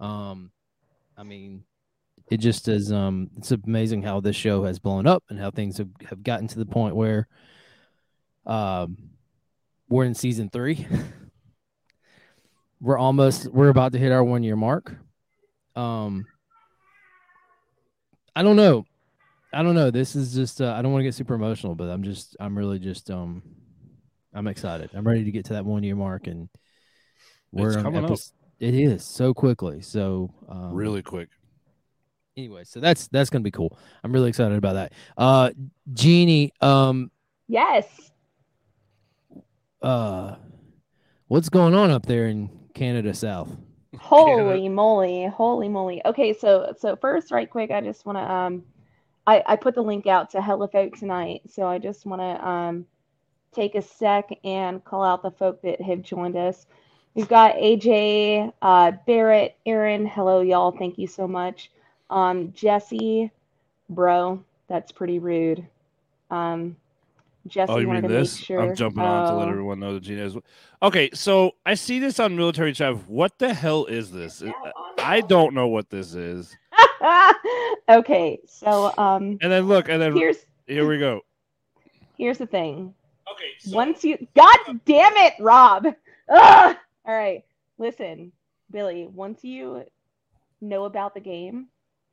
Um, 0.00 0.50
I 1.16 1.22
mean, 1.22 1.64
it 2.30 2.38
just 2.38 2.68
is. 2.68 2.92
Um, 2.92 3.30
it's 3.36 3.52
amazing 3.52 4.02
how 4.02 4.20
this 4.20 4.36
show 4.36 4.64
has 4.64 4.78
blown 4.78 5.06
up 5.06 5.24
and 5.30 5.38
how 5.38 5.50
things 5.50 5.78
have, 5.78 5.88
have 6.08 6.22
gotten 6.22 6.48
to 6.48 6.58
the 6.58 6.66
point 6.66 6.96
where, 6.96 7.28
um, 8.44 8.96
we're 9.88 10.04
in 10.04 10.14
season 10.14 10.50
three. 10.50 10.86
we're 12.80 12.98
almost 12.98 13.48
we're 13.52 13.68
about 13.68 13.92
to 13.92 13.98
hit 13.98 14.12
our 14.12 14.24
one 14.24 14.42
year 14.42 14.56
mark. 14.56 14.94
Um, 15.74 16.26
I 18.34 18.42
don't 18.42 18.56
know. 18.56 18.84
I 19.52 19.62
don't 19.62 19.74
know. 19.74 19.90
This 19.90 20.16
is 20.16 20.34
just 20.34 20.60
uh, 20.60 20.72
I 20.72 20.82
don't 20.82 20.92
want 20.92 21.00
to 21.00 21.04
get 21.04 21.14
super 21.14 21.34
emotional, 21.34 21.74
but 21.74 21.88
I'm 21.88 22.02
just 22.02 22.36
I'm 22.40 22.58
really 22.58 22.78
just 22.78 23.10
um 23.10 23.42
I'm 24.36 24.46
excited. 24.48 24.90
I'm 24.94 25.06
ready 25.06 25.24
to 25.24 25.30
get 25.30 25.46
to 25.46 25.54
that 25.54 25.64
one 25.64 25.82
year 25.82 25.96
mark 25.96 26.26
and 26.26 26.48
we're 27.52 27.68
It's 27.68 27.76
on 27.78 27.82
coming 27.84 28.04
up. 28.04 28.18
It 28.60 28.74
is 28.74 29.02
so 29.04 29.32
quickly. 29.32 29.80
So 29.80 30.32
um, 30.48 30.74
Really 30.74 31.02
quick. 31.02 31.30
anyway, 32.36 32.64
so 32.64 32.80
that's 32.80 33.08
that's 33.08 33.30
gonna 33.30 33.42
be 33.42 33.50
cool. 33.50 33.78
I'm 34.04 34.12
really 34.12 34.28
excited 34.28 34.56
about 34.58 34.74
that. 34.74 34.92
Uh 35.16 35.50
Jeannie, 35.92 36.52
um 36.60 37.10
Yes. 37.48 37.86
uh 39.82 40.36
what's 41.28 41.48
going 41.48 41.74
on 41.74 41.90
up 41.90 42.04
there 42.06 42.26
in 42.26 42.50
Canada 42.74 43.14
South? 43.14 43.56
Holy 43.98 44.68
moly, 44.68 45.26
holy 45.26 45.68
moly. 45.68 46.02
Okay, 46.04 46.34
so 46.34 46.74
so 46.78 46.94
first, 46.96 47.30
right 47.30 47.48
quick, 47.48 47.70
I 47.70 47.80
just 47.80 48.04
want 48.04 48.18
to 48.18 48.30
um 48.30 48.64
I, 49.26 49.42
I 49.46 49.56
put 49.56 49.74
the 49.74 49.82
link 49.82 50.06
out 50.06 50.30
to 50.30 50.40
Hella 50.42 50.68
Folk 50.68 50.94
tonight, 50.96 51.40
so 51.48 51.66
I 51.66 51.78
just 51.78 52.06
want 52.06 52.20
to 52.22 52.46
um, 52.48 52.86
take 53.56 53.74
a 53.74 53.82
sec 53.82 54.28
and 54.44 54.84
call 54.84 55.02
out 55.02 55.22
the 55.22 55.30
folk 55.30 55.62
that 55.62 55.80
have 55.80 56.02
joined 56.02 56.36
us. 56.36 56.66
We've 57.14 57.28
got 57.28 57.56
AJ, 57.56 58.52
uh, 58.60 58.92
Barrett, 59.06 59.56
Aaron. 59.64 60.06
Hello, 60.06 60.42
y'all. 60.42 60.70
Thank 60.72 60.98
you 60.98 61.06
so 61.06 61.26
much. 61.26 61.70
Um, 62.10 62.52
Jesse, 62.52 63.30
bro, 63.88 64.44
that's 64.68 64.92
pretty 64.92 65.18
rude. 65.18 65.66
Um, 66.30 66.76
Jesse 67.46 67.72
Oh, 67.72 67.78
you 67.78 67.86
wanted 67.88 68.02
mean 68.02 68.10
to 68.10 68.18
this? 68.20 68.38
sure. 68.42 68.60
I'm 68.60 68.74
jumping 68.76 69.04
on 69.04 69.24
to 69.24 69.34
let 69.34 69.48
Oh. 69.48 69.50
everyone 69.52 69.80
know 69.80 69.94
that 69.94 70.00
Gina 70.02 70.24
is. 70.24 70.36
Okay, 70.82 71.10
so 71.14 71.52
I 71.64 71.74
see 71.74 71.98
this 71.98 72.20
on 72.20 72.36
Military 72.36 72.72
Chat. 72.74 73.08
What 73.08 73.38
the 73.38 73.54
hell 73.54 73.86
is 73.86 74.10
this? 74.12 74.42
I 74.98 75.20
don't 75.22 75.54
know 75.54 75.68
what 75.68 75.88
this 75.88 76.14
is. 76.14 76.54
okay, 77.88 78.40
so 78.46 78.92
um, 78.98 79.38
And 79.40 79.50
then 79.52 79.66
look, 79.68 79.88
and 79.88 80.02
then 80.02 80.14
here's 80.14 80.38
here 80.66 80.86
we 80.86 80.98
go. 80.98 81.22
here's 82.18 82.38
the 82.38 82.46
thing. 82.46 82.94
Okay, 83.36 83.74
Once 83.74 84.04
you, 84.04 84.26
God 84.34 84.56
damn 84.84 85.16
it, 85.16 85.34
Rob. 85.40 85.86
Ugh! 86.28 86.76
All 87.04 87.14
right, 87.14 87.44
listen, 87.78 88.32
Billy. 88.70 89.08
Once 89.12 89.44
you 89.44 89.84
know 90.60 90.84
about 90.84 91.14
the 91.14 91.20
game, 91.20 91.66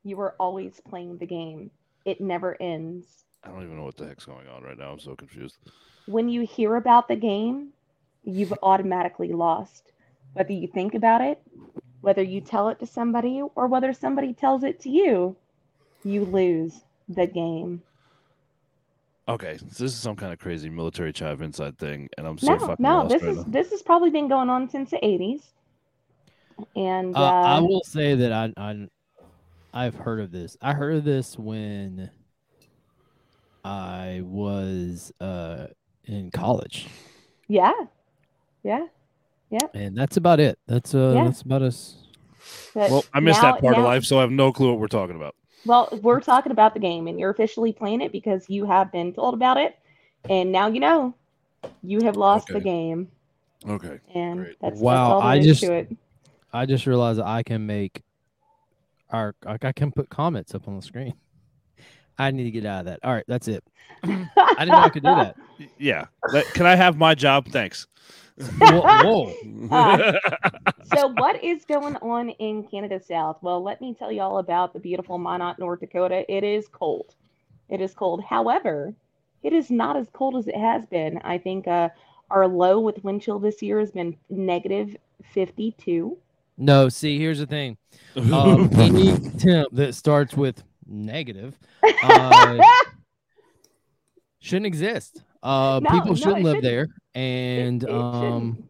you 0.04 0.20
are 0.20 0.36
always 0.40 0.82
playing 0.88 1.18
the 1.18 1.26
game. 1.26 1.72
It 2.06 2.20
never 2.20 2.62
ends. 2.62 3.24
I 3.44 3.50
don't 3.50 3.64
even 3.64 3.78
know 3.78 3.86
what 3.86 3.98
the 3.98 4.06
heck's 4.06 4.26
going 4.26 4.48
on 4.48 4.64
right 4.64 4.78
now. 4.78 4.92
I'm 4.92 5.00
so 5.00 5.16
confused. 5.16 5.58
When 6.06 6.28
you 6.30 6.42
hear 6.42 6.76
about 6.76 7.08
the 7.08 7.16
game, 7.16 7.70
you've 8.24 8.54
automatically 8.62 9.32
lost. 9.32 9.92
Whether 10.34 10.54
you 10.54 10.68
think 10.68 10.94
about 10.94 11.22
it, 11.22 11.42
whether 12.02 12.24
you 12.24 12.42
tell 12.42 12.70
it 12.70 12.80
to 12.80 12.86
somebody, 12.86 13.42
or 13.56 13.68
whether 13.68 13.94
somebody 13.94 14.34
tells 14.34 14.64
it 14.64 14.82
to 14.82 14.90
you, 14.90 15.36
you 16.04 16.26
lose 16.26 16.82
the 17.08 17.28
game. 17.28 17.82
Okay, 19.28 19.58
so 19.58 19.66
this 19.66 19.80
is 19.82 19.96
some 19.96 20.16
kind 20.18 20.34
of 20.34 20.40
crazy 20.40 20.70
military 20.70 21.14
chive 21.14 21.42
inside 21.42 21.78
thing, 21.78 22.10
and 22.18 22.28
I'm 22.28 22.38
so 22.38 22.54
no, 22.54 22.60
fucking 22.60 22.76
no, 22.84 22.98
lost 23.04 23.10
this 23.14 23.22
right 23.24 23.32
is 23.32 23.38
now. 23.38 23.44
this 23.48 23.70
has 23.72 23.82
probably 23.82 24.10
been 24.10 24.28
going 24.28 24.50
on 24.50 24.70
since 24.70 24.90
the 24.92 24.98
'80s. 24.98 25.42
And 26.76 27.16
Uh, 27.16 27.20
uh, 27.20 27.32
I 27.32 27.60
will 27.62 27.84
say 27.84 28.16
that 28.16 28.32
I, 28.34 28.54
I 28.58 28.88
I've 29.74 29.96
heard 29.96 30.20
of 30.20 30.32
this. 30.32 30.58
I 30.62 30.74
heard 30.74 30.96
of 30.98 31.04
this 31.06 31.38
when 31.40 32.12
I 33.64 34.22
was 34.26 35.12
uh, 35.22 35.68
in 36.04 36.30
college, 36.32 36.88
yeah, 37.48 37.72
yeah. 38.64 38.88
Yeah. 39.50 39.60
And 39.76 39.96
that's 39.96 40.18
about 40.18 40.40
it. 40.40 40.58
That's 40.68 40.96
uh, 40.96 41.14
Yeah. 41.16 41.26
that's 41.26 41.44
about 41.44 41.62
us. 41.62 41.98
But 42.74 42.90
Well, 42.90 43.06
I 43.14 43.20
missed 43.20 43.42
now- 43.42 43.52
that 43.54 43.62
part 43.62 43.78
of 43.78 43.84
life, 43.84 44.04
so 44.04 44.18
I 44.18 44.22
have 44.22 44.32
no 44.32 44.52
clue 44.52 44.70
what 44.72 44.80
we're 44.80 44.88
talking 44.88 45.16
about. 45.16 45.36
Well, 45.66 45.88
we're 46.02 46.20
talking 46.20 46.52
about 46.52 46.74
the 46.74 46.80
game, 46.80 47.08
and 47.08 47.20
you're 47.20 47.30
officially 47.30 47.72
playing 47.74 48.02
it 48.02 48.12
because 48.12 48.50
you 48.50 48.66
have 48.66 48.92
been 48.92 49.14
told 49.14 49.34
about 49.34 49.58
it, 49.58 49.78
and 50.30 50.52
now 50.52 50.68
you 50.68 50.80
know 50.80 51.14
you 51.82 52.02
have 52.04 52.18
lost 52.18 52.48
the 52.48 52.60
game, 52.60 53.10
Okay. 53.68 54.00
and 54.14 54.40
Great. 54.40 54.58
that's, 54.60 54.80
Wow, 54.80 54.94
that's 54.94 55.12
all 55.14 55.22
there 55.22 55.30
I 55.30 55.36
is 55.38 55.46
just- 55.46 55.62
to 55.64 55.74
it. 55.74 55.98
I 56.56 56.66
just 56.68 56.86
realized 56.86 57.20
that 57.20 57.26
I 57.28 57.42
can 57.44 57.66
make 57.66 58.04
our 59.10 59.34
I 59.46 59.58
I 59.62 59.72
can 59.72 59.92
put 59.92 60.10
comments 60.10 60.54
up 60.54 60.68
on 60.68 60.76
the 60.76 60.82
screen. 60.82 61.14
I 62.20 62.30
need 62.32 62.44
to 62.44 62.52
get 62.52 62.66
out 62.66 62.82
of 62.82 62.86
that. 62.86 63.00
All 63.04 63.14
right, 63.14 63.26
that's 63.28 63.48
it. 63.48 63.64
I 64.04 64.28
didn't 64.60 64.68
know 64.68 64.78
I 64.78 64.90
could 64.90 65.04
do 65.04 65.16
that. 65.16 65.36
Yeah. 65.78 66.08
Can 66.54 66.66
I 66.66 66.76
have 66.76 66.98
my 66.98 67.16
job? 67.16 67.48
Thanks. 67.48 67.88
Whoa, 68.38 68.82
whoa. 68.82 69.68
Uh, 69.70 70.20
so 70.96 71.08
what 71.18 71.44
is 71.44 71.66
going 71.66 71.96
on 71.98 72.30
in 72.30 72.64
Canada 72.64 73.00
South? 73.00 73.38
Well, 73.42 73.62
let 73.64 73.82
me 73.82 73.94
tell 73.94 74.12
you 74.12 74.22
all 74.22 74.40
about 74.40 74.74
the 74.74 74.80
beautiful 74.80 75.18
Minot, 75.18 75.60
North 75.60 75.80
Dakota. 75.80 76.26
It 76.32 76.44
is 76.44 76.68
cold. 76.68 77.16
It 77.70 77.82
is 77.82 77.94
cold. 77.94 78.24
However, 78.24 78.94
it 79.44 79.54
is 79.54 79.70
not 79.70 79.98
as 79.98 80.08
cold 80.14 80.36
as 80.38 80.48
it 80.48 80.56
has 80.56 80.86
been. 80.86 81.20
I 81.24 81.38
think 81.38 81.68
uh, 81.68 81.90
our 82.30 82.48
low 82.48 82.80
with 82.80 83.04
wind 83.04 83.22
chill 83.22 83.40
this 83.40 83.62
year 83.62 83.80
has 83.80 83.92
been 83.92 84.18
negative 84.30 84.96
52. 85.34 86.18
No, 86.58 86.90
see, 86.90 87.18
here's 87.18 87.40
the 87.40 87.48
thing. 87.48 87.78
Um, 88.16 88.70
any 88.78 89.18
temp 89.38 89.70
that 89.74 89.96
starts 89.96 90.36
with 90.36 90.64
negative 90.86 91.58
uh, 92.04 92.60
shouldn't 94.40 94.68
exist. 94.68 95.24
Uh, 95.44 95.82
No, 95.84 95.90
people 95.90 96.16
shouldn't 96.16 96.40
it 96.40 96.44
live 96.44 96.56
shouldn't. 96.58 96.64
there, 96.64 96.88
and 97.16 97.84
it 97.84 97.90
um, 97.90 98.64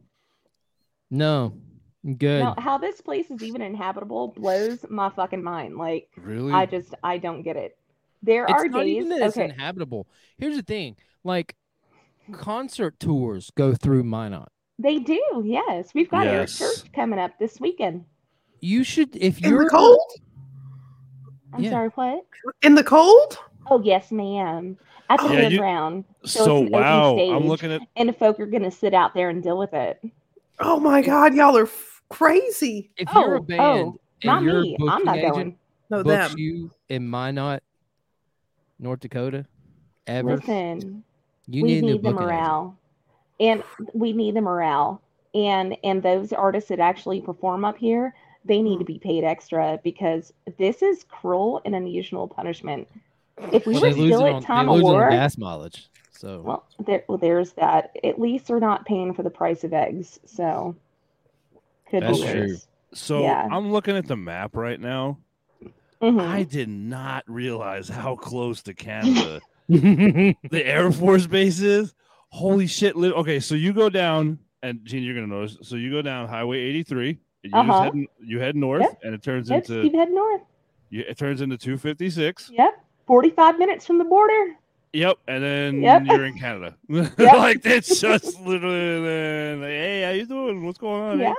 no, 1.12 1.56
good. 2.04 2.40
Now, 2.40 2.56
how 2.58 2.80
this 2.80 3.00
place 3.00 3.30
is 3.30 3.44
even 3.44 3.62
inhabitable 3.62 4.30
blows 4.30 4.84
my 4.90 5.10
fucking 5.10 5.44
mind. 5.44 5.78
Like, 5.78 6.10
really? 6.18 6.52
I 6.52 6.66
just, 6.66 6.96
I 7.04 7.20
don't 7.20 7.44
get 7.44 7.56
it. 7.56 7.78
There 8.24 8.46
it's 8.46 8.54
are 8.64 8.68
not 8.68 8.86
days. 8.86 8.96
even 8.98 9.10
that 9.10 9.22
it's 9.22 9.38
okay, 9.38 9.50
inhabitable. 9.50 10.08
Here's 10.40 10.56
the 10.56 10.64
thing: 10.64 10.96
like 11.24 11.56
concert 12.32 13.00
tours 13.00 13.52
go 13.56 13.76
through 13.76 14.04
Minot. 14.04 14.50
they 14.80 14.98
do. 14.98 15.44
Yes, 15.46 15.94
we've 15.94 16.10
got 16.10 16.26
Eric 16.26 16.50
Yes. 16.50 16.58
Church 16.58 16.92
coming 16.94 17.20
up 17.20 17.38
this 17.38 17.60
weekend. 17.60 18.06
You 18.62 18.84
should, 18.84 19.16
if 19.16 19.44
In 19.44 19.50
you're 19.50 19.66
the 19.66 19.70
cold? 19.70 20.00
I'm 21.54 21.62
Yeah. 21.64 21.70
sorry, 21.70 21.90
what? 21.90 22.26
In 22.64 22.74
the 22.76 22.84
cold? 22.84 23.38
Oh 23.70 23.82
yes, 23.84 24.12
ma'am. 24.12 24.78
At 25.14 25.20
the 25.22 25.34
Yeah, 25.34 25.48
you- 25.48 25.60
fairground, 25.60 26.06
so, 26.26 26.46
so 26.46 26.58
it's 26.64 26.72
an 26.74 26.76
open 26.76 26.82
wow. 26.82 27.36
I'm 27.36 27.48
looking 27.48 27.72
at 27.72 27.82
and 27.96 28.10
the 28.10 28.14
folk 28.14 28.40
are 28.40 28.48
gonna 28.48 28.72
sit 28.72 28.94
out 28.96 29.14
there 29.14 29.30
and 29.30 29.44
deal 29.44 29.58
with 29.60 29.74
it. 29.74 30.02
Oh 30.60 30.80
my 30.80 31.02
God, 31.04 31.36
y'all 31.36 31.56
are 31.56 31.64
f- 31.64 32.02
crazy. 32.10 32.90
if 32.98 33.08
you're 33.14 33.36
Oh, 33.36 33.38
a 33.38 33.42
band 33.42 33.60
oh, 33.62 34.00
and 34.24 34.28
Not 34.28 34.42
your 34.44 34.62
me. 34.62 34.78
I'm 34.90 35.04
not 35.04 35.18
agent 35.18 35.34
going. 35.34 35.58
No, 35.92 36.02
them. 36.02 36.32
you 36.36 36.72
in 36.90 37.08
Minot, 37.08 37.62
North 38.80 39.02
Dakota, 39.02 39.46
ever, 40.08 40.38
Listen, 40.38 41.04
you 41.48 41.62
we 41.62 41.74
need, 41.76 41.84
need 41.84 41.92
the 41.92 41.96
booking 41.98 42.08
agent. 42.18 42.22
morale, 42.22 42.80
and 43.40 43.64
we 43.94 44.14
need 44.14 44.36
the 44.36 44.42
morale, 44.42 45.00
and 45.36 45.78
and 45.84 46.02
those 46.02 46.34
artists 46.34 46.70
that 46.70 46.80
actually 46.80 47.22
perform 47.22 47.66
up 47.66 47.78
here, 47.78 48.16
they 48.46 48.64
need 48.64 48.80
to 48.80 48.86
be 48.86 48.98
paid 48.98 49.24
extra 49.24 49.80
because 49.84 50.34
this 50.58 50.82
is 50.82 51.04
cruel 51.04 51.62
and 51.66 51.76
unusual 51.76 52.28
punishment. 52.28 52.88
If 53.52 53.66
we 53.66 53.74
Well, 53.74 53.82
were 53.84 53.92
still 53.92 54.26
it 54.26 54.30
at 54.30 54.36
on, 54.36 54.44
time 54.44 54.66
they 54.68 54.72
of 54.72 54.76
lose 54.78 54.90
it 54.90 54.94
war, 54.94 55.10
gas 55.10 55.38
mileage. 55.38 55.90
So 56.12 56.42
well, 56.42 56.66
there, 56.86 57.04
well, 57.08 57.18
there's 57.18 57.54
that. 57.54 57.96
At 58.04 58.20
least 58.20 58.48
they're 58.48 58.60
not 58.60 58.86
paying 58.86 59.14
for 59.14 59.24
the 59.24 59.30
price 59.30 59.64
of 59.64 59.74
eggs, 59.74 60.20
so 60.26 60.76
could 61.90 62.04
That's 62.04 62.20
be 62.20 62.32
true. 62.32 62.58
so 62.94 63.22
Yeah. 63.22 63.48
I'm 63.52 63.72
looking 63.72 63.98
at 63.98 64.08
the 64.08 64.16
map 64.16 64.56
right 64.56 64.80
now. 64.80 65.18
Mhm. 66.02 66.20
I 66.22 66.44
did 66.44 66.70
not 66.70 67.24
realize 67.28 67.88
how 67.90 68.16
close 68.16 68.62
to 68.64 68.74
Canada 68.74 69.42
the 69.70 70.36
Air 70.54 70.92
Force 70.92 71.26
base 71.28 71.60
is. 71.60 71.94
Holy 72.30 72.68
shit! 72.68 72.96
Okay, 72.96 73.40
so 73.40 73.56
you 73.56 73.74
go 73.74 73.90
down, 73.90 74.40
and 74.62 74.84
Gene, 74.84 75.04
you're 75.04 75.16
gonna 75.16 75.28
notice. 75.28 75.58
So 75.62 75.76
you 75.76 75.92
go 75.92 76.02
down 76.02 76.28
Highway 76.28 76.60
83. 76.60 77.20
And 77.46 77.52
you 77.54 77.60
Uh-huh. 77.60 77.84
head, 77.84 77.94
you 78.22 78.40
head 78.40 78.56
north, 78.56 78.82
Yep. 78.84 79.00
and 79.04 79.14
it 79.14 79.22
turns 79.22 79.50
Yep, 79.50 79.66
into 79.70 79.82
keep 79.84 79.94
heading 79.96 80.16
north. 80.16 80.42
you, 80.90 81.04
it 81.08 81.18
turns 81.18 81.42
into 81.42 81.58
256. 81.58 82.50
Yep, 82.54 82.74
45 83.08 83.60
minutes 83.60 83.86
from 83.86 83.98
the 83.98 84.04
border. 84.06 84.56
Yep, 84.94 85.18
and 85.28 85.44
then 85.44 85.82
Yep. 85.82 86.04
you're 86.06 86.26
in 86.26 86.38
Canada. 86.38 86.76
Yep. 86.90 87.18
like 87.18 87.66
it's 87.66 88.00
just 88.00 88.40
literally 88.42 89.02
then, 89.04 89.62
like, 89.62 89.70
hey, 89.70 90.04
how 90.04 90.12
you 90.12 90.26
doing? 90.26 90.66
What's 90.66 90.78
going 90.78 91.02
on? 91.02 91.20
Yeah. 91.20 91.34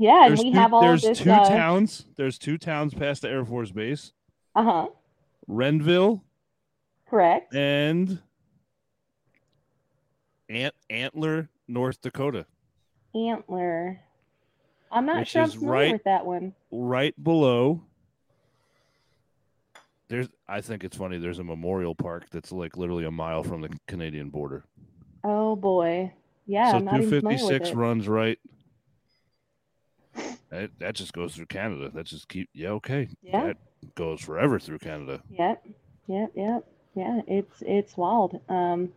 Yeah, 0.00 0.26
and 0.26 0.38
we 0.38 0.52
two, 0.52 0.58
have 0.58 0.72
all 0.72 0.80
there's 0.80 1.02
this. 1.02 1.18
two 1.18 1.30
uh 1.30 1.48
towns. 1.48 2.04
There's 2.16 2.38
two 2.38 2.56
towns 2.58 2.94
past 2.94 3.22
the 3.22 3.28
Air 3.28 3.44
Force 3.44 3.70
base: 3.72 4.12
Uh 4.54 4.62
huh. 4.62 4.86
Renville 5.48 6.22
Correct. 7.08 7.52
and 7.54 8.20
Ant 10.48 10.74
Antler, 10.88 11.48
North 11.66 12.00
Dakota. 12.00 12.46
Antler. 13.14 14.00
I'm 14.90 15.04
not 15.04 15.18
Which 15.20 15.28
sure 15.30 15.42
I'm 15.42 15.50
familiar 15.50 15.72
right- 15.72 15.92
with 15.92 16.04
that 16.04 16.24
one. 16.26 16.54
Right 16.70 17.14
below. 17.22 17.82
I 20.48 20.60
think 20.60 20.82
it's 20.82 20.96
funny. 20.96 21.18
There's 21.18 21.38
a 21.38 21.44
memorial 21.44 21.94
park 21.94 22.30
that's 22.30 22.52
like 22.52 22.76
literally 22.76 23.04
a 23.04 23.10
mile 23.10 23.42
from 23.42 23.60
the 23.60 23.68
Canadian 23.86 24.30
border. 24.30 24.64
Oh 25.22 25.56
boy. 25.56 26.12
Yeah, 26.46 26.70
so 26.70 26.78
I'm 26.78 26.84
not 26.86 26.94
even 27.02 27.20
familiar 27.20 27.44
with 27.58 27.62
256 27.62 27.74
runs 27.74 28.08
right. 28.08 28.38
That, 30.50 30.70
that 30.78 30.94
just 30.94 31.12
goes 31.12 31.34
through 31.34 31.44
Canada. 31.46 31.90
That 31.92 32.06
just 32.06 32.26
keep 32.28 32.48
yeah 32.54 32.70
okay. 32.70 33.10
Yeah. 33.22 33.48
That 33.48 33.56
goes 33.96 34.22
forever 34.22 34.58
through 34.58 34.78
Canada. 34.78 35.20
Yep. 35.28 35.62
Yep. 36.06 36.32
Yep. 36.34 36.64
Yeah. 36.94 37.20
It's 37.26 37.62
it's 37.66 37.96
wild. 37.98 38.40
Um, 38.48 38.90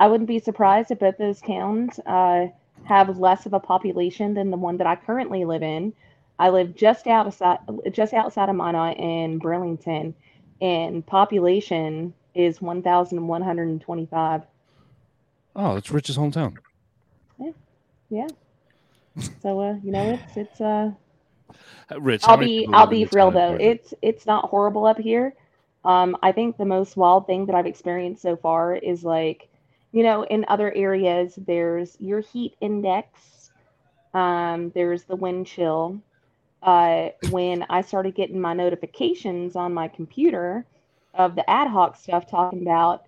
I 0.00 0.08
wouldn't 0.08 0.26
be 0.26 0.40
surprised 0.40 0.90
if 0.90 0.98
both 0.98 1.16
those 1.16 1.40
towns 1.40 2.00
uh 2.00 2.48
have 2.84 3.18
less 3.18 3.46
of 3.46 3.52
a 3.52 3.60
population 3.60 4.34
than 4.34 4.50
the 4.50 4.56
one 4.56 4.78
that 4.78 4.88
I 4.88 4.96
currently 4.96 5.44
live 5.44 5.62
in. 5.62 5.92
I 6.38 6.50
live 6.50 6.74
just 6.74 7.06
outside 7.06 7.58
just 7.92 8.12
outside 8.12 8.48
of 8.48 8.56
Minot 8.56 8.98
in 8.98 9.38
Burlington, 9.38 10.14
and 10.60 11.04
population 11.06 12.12
is 12.34 12.60
one 12.62 12.82
thousand 12.82 13.26
one 13.26 13.42
hundred 13.42 13.68
and 13.68 13.80
twenty-five. 13.80 14.42
Oh, 15.56 15.74
that's 15.74 15.90
Rich's 15.90 16.16
hometown. 16.16 16.56
Yeah. 17.40 17.50
Yeah. 18.10 18.28
So 19.42 19.60
uh, 19.60 19.74
you 19.82 19.90
know, 19.92 20.12
it's 20.12 20.36
it's 20.36 20.60
uh 20.60 20.90
Uh, 21.90 22.00
Rich, 22.00 22.22
I'll 22.24 22.36
be 22.36 22.68
I'll 22.72 22.86
be 22.86 23.06
real 23.12 23.30
though. 23.30 23.56
Portland? 23.56 23.60
It's 23.62 23.94
it's 24.02 24.26
not 24.26 24.50
horrible 24.50 24.86
up 24.86 24.98
here, 24.98 25.34
Um, 25.84 26.16
I 26.22 26.32
think 26.32 26.56
the 26.56 26.64
most 26.64 26.96
wild 26.96 27.26
thing 27.26 27.46
that 27.46 27.54
I've 27.54 27.66
experienced 27.66 28.22
so 28.22 28.36
far 28.36 28.74
is 28.76 29.04
like, 29.04 29.48
you 29.92 30.02
know, 30.02 30.24
in 30.24 30.44
other 30.48 30.72
areas, 30.74 31.38
there's 31.46 31.96
your 32.00 32.20
heat 32.20 32.56
index, 32.60 33.50
um, 34.12 34.70
there's 34.74 35.04
the 35.04 35.16
wind 35.16 35.46
chill. 35.46 36.00
Uh, 36.62 37.10
when 37.30 37.64
I 37.70 37.82
started 37.82 38.14
getting 38.14 38.40
my 38.40 38.52
notifications 38.52 39.54
on 39.54 39.72
my 39.72 39.88
computer 39.88 40.64
of 41.14 41.34
the 41.36 41.48
ad 41.48 41.68
hoc 41.68 41.96
stuff 41.96 42.28
talking 42.28 42.62
about 42.62 43.04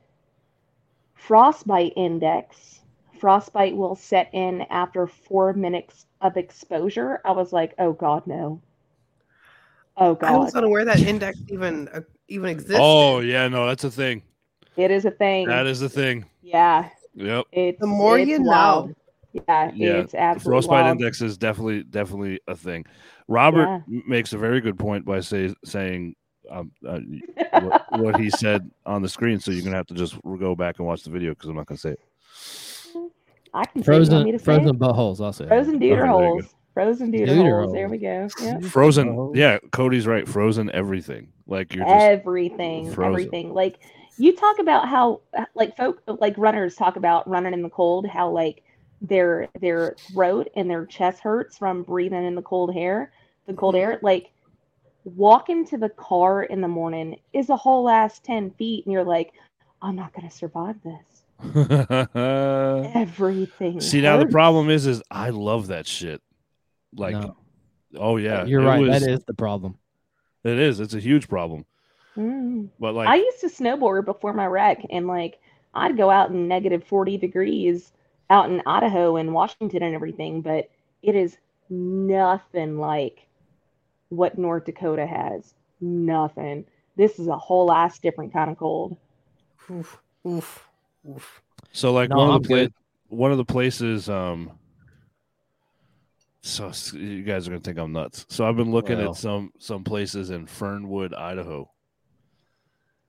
frostbite 1.15 1.93
index, 1.97 2.81
frostbite 3.19 3.77
will 3.77 3.97
set 3.97 4.31
in 4.33 4.63
after 4.71 5.07
four 5.07 5.53
minutes 5.53 6.07
of 6.21 6.37
exposure. 6.37 7.21
I 7.25 7.33
was 7.33 7.53
like, 7.53 7.75
oh 7.79 7.93
God, 7.93 8.27
no. 8.27 8.61
Oh 9.97 10.15
God. 10.15 10.33
I 10.33 10.37
was 10.37 10.53
God. 10.53 10.61
unaware 10.61 10.85
that 10.85 11.01
index 11.01 11.39
even 11.49 11.89
uh, 11.89 12.01
even 12.29 12.49
exists. 12.49 12.81
Oh 12.81 13.21
yeah, 13.21 13.49
no, 13.49 13.67
that's 13.67 13.85
a 13.85 13.91
thing. 13.91 14.23
It 14.77 14.91
is 14.91 15.05
a 15.05 15.11
thing. 15.11 15.49
That 15.49 15.67
is 15.67 15.83
a 15.83 15.89
thing. 15.89 16.25
yeah. 16.43 16.89
Yep. 17.15 17.47
It's 17.53 17.81
The 17.81 17.87
more 17.87 18.19
it's 18.19 18.29
you 18.29 18.39
know. 18.39 18.91
Wild. 19.33 19.75
Yeah, 19.77 19.87
Yeah, 19.95 20.01
it's 20.01 20.13
The 20.13 20.21
absolutely 20.21 20.51
frostbite 20.59 20.85
wild. 20.85 20.99
index 21.01 21.21
is 21.23 21.39
definitely 21.39 21.83
definitely 21.85 22.41
a 22.49 22.57
thing. 22.57 22.85
Robert 23.29 23.83
Yeah. 23.89 24.01
makes 24.07 24.33
a 24.33 24.39
very 24.39 24.61
good 24.61 24.79
point 24.79 25.05
by 25.05 25.21
say, 25.21 25.55
saying 25.65 26.15
um, 26.51 26.73
uh, 26.87 26.99
what, 27.61 27.87
what 28.01 28.21
he 28.21 28.29
said 28.31 28.69
on 28.85 29.03
the 29.03 29.09
screen. 29.09 29.39
So 29.39 29.51
you're 29.53 29.63
gonna 29.63 29.77
have 29.77 29.87
to 29.89 29.95
just 29.95 30.17
go 30.39 30.55
back 30.55 30.79
and 30.79 30.87
watch 30.87 31.03
the 31.05 31.11
video 31.11 31.31
because 31.31 31.49
I'm 31.49 31.57
not 31.57 31.67
gonna 31.67 31.79
say 31.79 31.91
it. 31.91 32.01
I 33.53 33.65
can 33.67 33.83
say 33.83 33.93
it. 33.93 34.07
You 34.07 34.11
want 34.11 34.11
Frozen 34.11 34.25
me 34.25 34.33
to 34.33 34.39
say 34.39 34.45
frozen 34.45 34.69
it? 34.69 34.79
buttholes. 34.79 35.25
I'll 35.25 35.33
say. 35.33 35.47
Frozen 35.47 35.79
there 35.79 35.89
you 35.89 35.95
deuter 35.97 36.09
holes. 36.09 36.45
Frozen 36.75 37.13
deuter, 37.13 37.27
Deuter 37.27 37.61
holes. 37.63 37.73
There 37.73 37.89
we 37.89 37.99
go. 37.99 38.29
Yeah. 38.41 38.59
Frozen, 38.61 39.33
yeah, 39.35 39.59
Cody's 39.73 40.07
right. 40.07 40.27
Frozen 40.29 40.71
everything. 40.71 41.29
Like 41.47 41.75
you're 41.75 41.85
just 41.85 41.95
everything 42.05 42.93
frozen. 42.93 43.13
everything 43.13 43.53
like 43.53 43.81
you 44.19 44.37
talk 44.37 44.61
about 44.61 44.89
how 44.89 45.21
like 45.55 45.77
folk 45.77 46.01
like 46.07 46.35
runners 46.39 46.77
talk 46.77 46.95
about 46.97 47.29
running 47.29 47.53
in 47.55 47.63
the 47.63 47.71
cold 47.71 48.07
how 48.07 48.31
like 48.31 48.63
their 49.01 49.49
their 49.61 49.95
throat 50.13 50.49
and 50.57 50.69
their 50.71 50.85
chest 50.87 51.21
hurts 51.21 51.57
from 51.59 51.83
breathing 51.83 52.25
in 52.27 52.35
the 52.35 52.43
cold 52.43 52.71
air 52.77 53.13
the 53.47 53.55
cold 53.55 53.75
air 53.75 53.99
like 54.03 54.31
walking 55.05 55.67
to 55.67 55.79
the 55.79 55.89
car 55.89 56.43
in 56.45 56.61
the 56.61 56.69
morning 56.69 57.19
is 57.33 57.49
a 57.49 57.57
whole 57.57 57.89
ass 57.89 58.19
10 58.21 58.51
feet 58.53 58.85
and 58.85 58.93
you're 58.93 59.03
like 59.05 59.33
i'm 59.81 59.97
not 59.97 60.13
going 60.13 60.29
to 60.29 60.35
survive 60.37 60.77
this 60.85 61.23
everything 62.95 63.81
See 63.81 64.01
now 64.03 64.19
the 64.19 64.27
problem 64.27 64.69
is 64.71 64.87
is 64.87 65.03
I 65.11 65.31
love 65.31 65.69
that 65.69 65.87
shit. 65.87 66.21
Like 66.95 67.15
No. 67.15 67.37
oh 67.97 68.17
yeah. 68.19 68.45
You're 68.45 68.63
it 68.63 68.67
right. 68.67 68.81
was- 68.81 69.01
That 69.01 69.11
is 69.11 69.21
the 69.25 69.33
problem. 69.35 69.77
it 70.45 70.59
is. 70.59 70.81
It's 70.81 70.95
a 70.95 71.01
huge 71.01 71.29
problem. 71.29 71.65
Mm. 72.17 72.69
But 72.79 72.95
like 72.95 73.09
I 73.09 73.17
used 73.17 73.41
to 73.41 73.47
snowboard 73.49 74.05
before 74.05 74.33
my 74.33 74.47
wreck, 74.47 74.85
and 74.91 75.07
like 75.07 75.39
I'd 75.73 75.97
go 75.97 76.11
out 76.11 76.31
in 76.31 76.49
negative 76.49 76.85
40 76.85 77.17
degrees 77.19 77.93
out 78.31 78.49
in 78.51 78.63
Idaho 78.65 79.17
and 79.17 79.35
Washington 79.35 79.83
and 79.83 79.95
everything, 79.95 80.41
but 80.41 80.71
it 81.03 81.15
is 81.17 81.37
nothing 81.69 82.79
like 82.79 83.27
what 84.09 84.39
North 84.39 84.65
Dakota 84.65 85.07
has. 85.07 85.55
Nothing. 85.81 86.65
This 86.97 87.19
is 87.19 87.27
a 87.27 87.37
whole 87.37 87.73
ass 87.73 87.99
different 87.99 88.33
kind 88.33 88.51
of 88.51 88.57
cold. 88.59 88.97
Oof, 89.71 89.99
oof, 90.27 90.69
oof. 91.09 91.43
So 91.73 91.93
like 91.93 92.11
No, 92.11 92.17
one 92.19 92.31
of 92.37 92.43
the 92.43 92.49
pla- 92.49 92.67
one 93.09 93.33
of 93.33 93.39
the 93.39 93.45
places 93.45 94.09
um 94.09 94.53
so 96.43 96.73
you 96.97 97.23
guys 97.23 97.47
are 97.47 97.51
gonna 97.51 97.61
think 97.61 97.79
I'm 97.79 97.93
nuts. 97.93 98.27
So 98.29 98.47
I've 98.47 98.57
been 98.57 98.73
looking 98.73 98.99
Well. 98.99 99.11
at 99.11 99.17
some 99.17 99.53
some 99.59 99.85
places 99.85 100.31
in 100.31 100.47
Fernwood, 100.47 101.15
Idaho. 101.15 101.71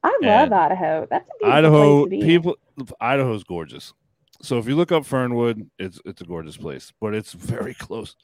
I 0.03 0.17
love 0.21 0.43
And 0.45 0.53
Idaho. 0.53 1.07
That's 1.09 1.29
a 1.29 1.33
beautiful 1.39 1.51
Idaho 1.51 2.05
place 2.05 2.05
to 2.05 2.09
be. 2.09 2.25
people 2.25 2.57
Idaho's 2.99 3.43
gorgeous. 3.43 3.93
So 4.41 4.57
if 4.57 4.67
you 4.67 4.75
look 4.75 4.91
up 4.91 5.05
Fernwood, 5.05 5.69
it's 5.77 5.99
it's 6.05 6.21
a 6.21 6.25
gorgeous 6.25 6.57
place, 6.57 6.91
but 6.99 7.13
it's 7.13 7.33
very 7.33 7.73
close. 7.73 8.15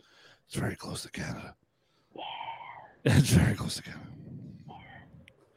It's 0.48 0.56
very 0.56 0.76
close 0.76 1.04
to 1.04 1.12
Canada. 1.12 1.56
It's 3.06 3.30
very 3.30 3.56
close 3.56 3.76
to 3.76 3.84
Canada. 3.84 4.04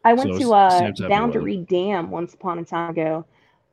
I 0.04 0.12
went 0.12 0.30
So 0.30 0.38
to 0.38 0.42
it's 0.42 0.52
uh, 0.52 0.78
same 0.78 0.94
type 0.94 1.04
of 1.04 1.10
Boundary 1.10 1.56
Dam 1.58 2.10
once 2.10 2.34
upon 2.34 2.58
a 2.58 2.64
time 2.64 2.90
ago. 2.90 3.26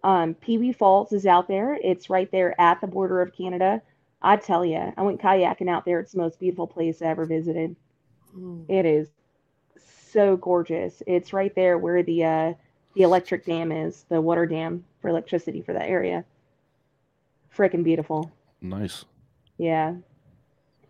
Um, 0.04 0.34
Pee 0.36 0.58
Wee 0.58 0.72
Falls 0.72 1.12
is 1.12 1.26
out 1.26 1.48
there. 1.48 1.78
It's 1.84 2.10
right 2.10 2.32
there 2.32 2.60
at 2.60 2.82
the 2.82 2.88
border 2.88 3.22
of 3.22 3.34
Canada. 3.36 3.82
I 4.22 4.38
tell 4.38 4.66
you, 4.66 4.94
I 4.96 5.02
went 5.02 5.22
kayaking 5.22 5.70
out 5.70 5.86
there. 5.86 6.00
It's 6.00 6.14
the 6.14 6.20
most 6.20 6.40
beautiful 6.40 6.68
place 6.68 7.02
I 7.02 7.06
ever 7.06 7.26
visited. 7.26 7.76
Mm. 8.36 8.66
It 8.70 8.86
is 8.86 9.10
so 10.12 10.38
gorgeous. 10.38 11.04
It's 11.06 11.34
right 11.34 11.54
there 11.56 11.78
where 11.78 12.04
the 12.04 12.24
uh, 12.24 12.54
the 12.96 13.04
electric 13.04 13.46
dam 13.46 13.72
is, 13.72 14.06
the 14.10 14.22
water 14.22 14.46
dam 14.46 14.84
for 15.02 15.10
electricity 15.10 15.62
for 15.62 15.74
that 15.74 15.90
area. 15.90 16.26
Freaking 17.58 17.84
beautiful. 17.84 18.32
Nice. 18.62 19.04
Yeah, 19.58 19.96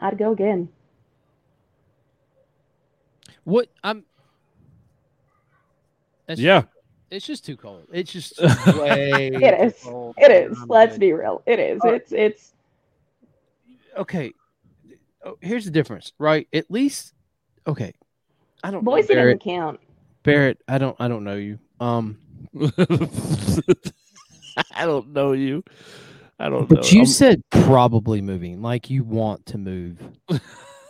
I'd 0.02 0.18
go 0.18 0.32
again. 0.34 0.68
What 3.46 3.70
I'm. 3.84 4.04
It's 6.28 6.42
Yeah. 6.42 6.64
It's 7.10 7.26
just 7.26 7.46
too 7.46 7.56
cold. 7.56 7.88
It's 7.94 8.12
just 8.12 8.38
way. 8.42 9.30
It 9.34 9.62
is. 9.62 9.76
Cold. 9.82 10.16
It 10.18 10.30
is. 10.30 10.58
I'm 10.62 10.68
Let's 10.68 10.96
good. 10.96 11.00
be 11.00 11.14
real. 11.14 11.42
It 11.46 11.58
is. 11.60 11.80
All 11.82 11.92
right. 11.92 12.02
It's 12.02 12.12
it's 12.12 12.54
okay. 13.96 14.34
Oh, 15.24 15.38
Here's 15.40 15.64
the 15.64 15.72
difference, 15.72 16.12
right? 16.20 16.48
At 16.52 16.70
least, 16.70 17.14
okay. 17.66 17.94
I 18.62 18.72
don't 18.72 18.84
know, 18.84 18.92
Boise 18.92 19.14
Barrett. 19.14 19.40
doesn't 19.40 19.56
count. 19.56 19.80
Barrett, 20.24 20.62
I 20.68 20.78
don't. 20.78 20.98
I 21.00 21.08
don't 21.08 21.24
know 21.24 21.36
you. 21.38 21.60
Um, 21.80 22.18
I 24.74 24.86
don't 24.86 25.14
know 25.14 25.32
you. 25.32 25.64
I 26.40 26.50
don't 26.50 26.62
know. 26.70 26.76
but 26.76 26.92
you 26.92 27.00
I'm- 27.00 27.06
said 27.08 27.42
probably 27.50 28.22
moving, 28.22 28.62
like 28.62 28.90
you 28.90 29.04
want 29.04 29.46
to 29.48 29.58
move 29.58 30.00
to, 30.30 30.40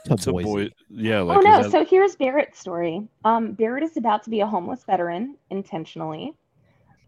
to 0.17 0.31
Boise. 0.31 0.43
boy, 0.45 0.69
yeah. 0.89 1.21
Like 1.21 1.38
oh 1.38 1.41
no! 1.41 1.63
that- 1.63 1.71
So 1.71 1.86
here's 1.86 2.15
Barrett's 2.15 2.60
story. 2.60 3.07
Um, 3.23 3.53
Barrett 3.53 3.83
is 3.83 3.97
about 3.97 4.23
to 4.23 4.29
be 4.29 4.41
a 4.41 4.47
homeless 4.47 4.83
veteran 4.83 5.38
intentionally. 5.49 6.33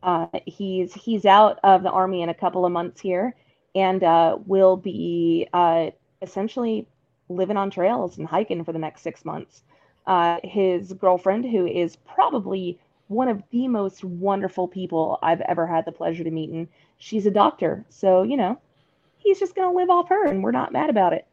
Uh, 0.01 0.27
he's 0.45 0.93
he's 0.93 1.25
out 1.25 1.59
of 1.63 1.83
the 1.83 1.91
army 1.91 2.21
in 2.21 2.29
a 2.29 2.33
couple 2.33 2.65
of 2.65 2.71
months 2.71 3.01
here, 3.01 3.35
and 3.75 4.03
uh, 4.03 4.37
will 4.45 4.77
be 4.77 5.47
uh, 5.53 5.89
essentially 6.21 6.87
living 7.27 7.57
on 7.57 7.69
trails 7.69 8.17
and 8.17 8.25
hiking 8.27 8.63
for 8.63 8.71
the 8.71 8.79
next 8.79 9.01
six 9.01 9.25
months. 9.25 9.63
Uh, 10.07 10.39
his 10.43 10.93
girlfriend, 10.93 11.45
who 11.45 11.67
is 11.67 11.95
probably 11.97 12.79
one 13.09 13.27
of 13.27 13.43
the 13.51 13.67
most 13.67 14.03
wonderful 14.03 14.67
people 14.67 15.19
I've 15.21 15.41
ever 15.41 15.67
had 15.67 15.83
the 15.85 15.91
pleasure 15.91 16.23
to 16.23 16.31
meet, 16.31 16.49
and 16.51 16.67
she's 16.99 17.25
a 17.25 17.31
doctor. 17.31 17.83
So 17.89 18.23
you 18.23 18.37
know, 18.37 18.57
he's 19.17 19.39
just 19.39 19.55
gonna 19.55 19.75
live 19.75 19.89
off 19.89 20.07
her, 20.09 20.25
and 20.27 20.41
we're 20.41 20.51
not 20.51 20.71
mad 20.71 20.89
about 20.89 21.11
it. 21.13 21.27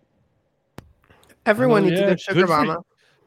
Everyone 1.46 1.84
Oh, 1.84 1.88
needs 1.88 2.00
yeah, 2.00 2.06
a 2.06 2.10
good 2.10 2.20
sugar 2.20 2.40
good 2.40 2.46
for 2.48 2.64
mama. 2.64 2.78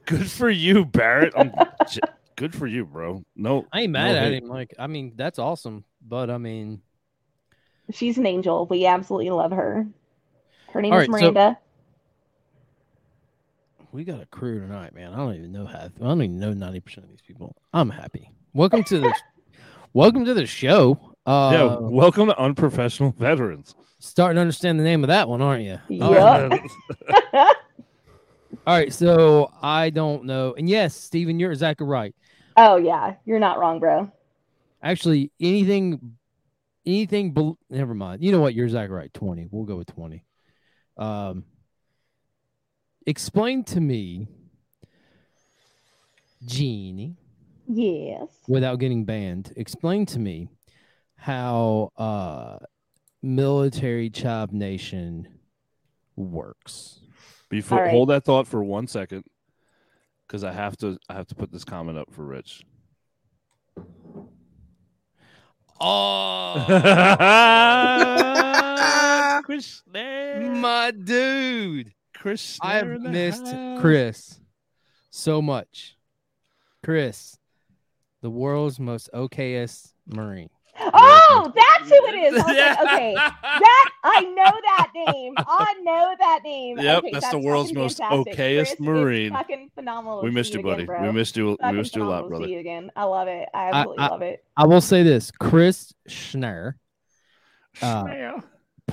good 0.05 0.29
for 0.29 0.49
you, 0.49 0.83
Barrett. 0.83 1.33
I'm, 1.37 1.53
good 2.35 2.53
for 2.53 2.67
you, 2.67 2.85
bro. 2.85 3.23
No, 3.35 3.65
I 3.71 3.81
ain't 3.83 3.91
mad 3.93 4.11
no 4.13 4.17
at 4.17 4.23
hate. 4.33 4.43
him. 4.43 4.49
Like, 4.49 4.73
I 4.77 4.87
mean, 4.87 5.13
that's 5.15 5.39
awesome. 5.39 5.85
But 6.05 6.29
I 6.29 6.37
mean, 6.37 6.81
She's 7.91 8.17
an 8.17 8.25
angel. 8.25 8.65
We 8.67 8.85
absolutely 8.85 9.29
love 9.31 9.51
her. 9.51 9.87
Her 10.73 10.81
name 10.81 10.93
All 10.93 10.99
is 10.99 11.07
right, 11.07 11.19
so- 11.19 11.31
Miranda. 11.31 11.57
we 13.91 14.03
got 14.03 14.21
a 14.21 14.25
crew 14.27 14.59
tonight, 14.59 14.93
man. 14.93 15.13
I 15.13 15.17
don't 15.17 15.35
even 15.35 15.51
know 15.51 15.65
half. 15.65 15.91
I 15.99 16.05
don't 16.05 16.21
even 16.21 16.39
know 16.39 16.53
ninety 16.53 16.79
percent 16.79 17.05
of 17.05 17.09
these 17.09 17.21
people. 17.21 17.55
I'm 17.73 17.89
happy. 17.89 18.31
Welcome 18.53 18.83
to 18.85 18.99
the, 18.99 19.13
welcome 19.93 20.25
to 20.25 20.33
the 20.33 20.45
show. 20.45 21.15
Uh, 21.25 21.51
yeah. 21.53 21.77
Welcome 21.79 22.27
to 22.27 22.39
unprofessional 22.39 23.11
veterans. 23.11 23.75
starting 23.99 24.35
to 24.35 24.41
understand 24.41 24.79
the 24.79 24.83
name 24.83 25.03
of 25.03 25.09
that 25.09 25.29
one, 25.29 25.41
aren't 25.41 25.63
you? 25.63 25.79
Yep. 25.89 26.61
All 27.33 28.75
right, 28.75 28.91
so 28.91 29.51
I 29.61 29.89
don't 29.91 30.25
know. 30.25 30.55
And 30.57 30.67
yes, 30.67 30.95
Steven, 30.95 31.39
you're 31.39 31.51
exactly 31.51 31.85
right. 31.85 32.15
oh 32.57 32.77
yeah, 32.77 33.15
you're 33.25 33.39
not 33.39 33.59
wrong, 33.59 33.79
bro. 33.79 34.11
Actually, 34.81 35.31
anything, 35.39 36.15
anything. 36.85 37.31
Bel- 37.31 37.57
never 37.69 37.93
mind. 37.93 38.23
You 38.23 38.31
know 38.31 38.39
what? 38.41 38.55
You're 38.55 38.65
exactly 38.65 38.95
right. 38.95 39.13
Twenty. 39.13 39.47
We'll 39.51 39.65
go 39.65 39.75
with 39.75 39.87
twenty. 39.93 40.23
Um, 40.97 41.45
explain 43.05 43.63
to 43.65 43.79
me, 43.79 44.27
Jeannie, 46.45 47.15
Yes. 47.71 48.27
without 48.47 48.79
getting 48.79 49.05
banned. 49.05 49.53
Explain 49.55 50.07
to 50.07 50.19
me 50.19 50.49
how 51.15 51.91
uh, 51.97 52.57
military 53.21 54.09
chive 54.09 54.51
nation 54.51 55.27
works. 56.15 56.99
Before 57.49 57.77
All 57.77 57.83
right. 57.85 57.91
hold 57.91 58.09
that 58.09 58.25
thought 58.25 58.47
for 58.47 58.63
one 58.63 58.87
second, 58.87 59.23
because 60.27 60.43
I 60.43 60.51
have 60.51 60.77
to. 60.77 60.97
I 61.09 61.13
have 61.13 61.27
to 61.27 61.35
put 61.35 61.51
this 61.51 61.63
comment 61.63 61.97
up 61.97 62.13
for 62.13 62.23
Rich. 62.23 62.63
Oh, 65.81 66.65
Chris, 69.45 69.81
my 69.91 70.91
dude. 70.91 71.93
Chris, 72.15 72.59
I 72.61 72.75
have 72.75 73.01
missed 73.01 73.45
Chris 73.79 74.39
so 75.09 75.41
much. 75.41 75.95
Chris, 76.83 77.38
the 78.21 78.29
world's 78.29 78.79
most 78.79 79.09
okayest 79.13 79.93
Marine. 80.07 80.49
Oh, 80.81 81.51
that's 81.53 81.89
who 81.89 82.05
it 82.07 82.15
is. 82.15 82.41
I 82.41 82.47
was 82.47 82.55
like, 82.55 82.79
okay, 82.93 83.13
that 83.15 83.89
I 84.03 84.21
know 84.21 84.33
that 84.65 84.87
name. 84.95 85.33
I 85.37 85.73
know 85.81 86.15
that 86.19 86.39
name. 86.43 86.79
Yep, 86.79 86.97
okay, 86.99 87.11
that's 87.11 87.29
the 87.31 87.37
world's 87.39 87.73
most 87.73 87.97
fantastic. 87.97 88.33
okayest 88.37 88.65
Chris, 88.67 88.79
Marine. 88.79 89.31
Fucking 89.33 89.71
phenomenal. 89.75 90.23
we 90.23 90.31
missed 90.31 90.53
you, 90.53 90.63
buddy. 90.63 90.85
bro. 90.85 91.01
we 91.01 91.11
missed 91.11 91.35
you. 91.35 91.57
We 91.61 91.71
missed 91.73 91.95
you 91.97 92.03
a 92.03 92.07
lot, 92.07 92.29
brother. 92.29 92.45
See 92.45 92.53
you 92.53 92.59
again. 92.59 92.91
I 92.95 93.03
love 93.03 93.27
it. 93.27 93.49
I 93.53 93.69
absolutely 93.71 94.03
I- 94.03 94.07
love 94.07 94.21
it. 94.21 94.43
I 94.55 94.65
will 94.67 94.81
say 94.81 95.03
this: 95.03 95.31
Chris 95.31 95.93
Schneier 96.07 96.75
Uh, 97.81 98.05
Yeah. 98.07 98.39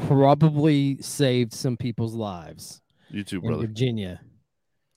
probably 0.06 0.98
saved 1.00 1.52
some 1.52 1.76
people's 1.76 2.14
lives 2.14 2.80
You 3.10 3.22
too, 3.24 3.36
in 3.36 3.46
brother. 3.46 3.66
Virginia 3.66 4.20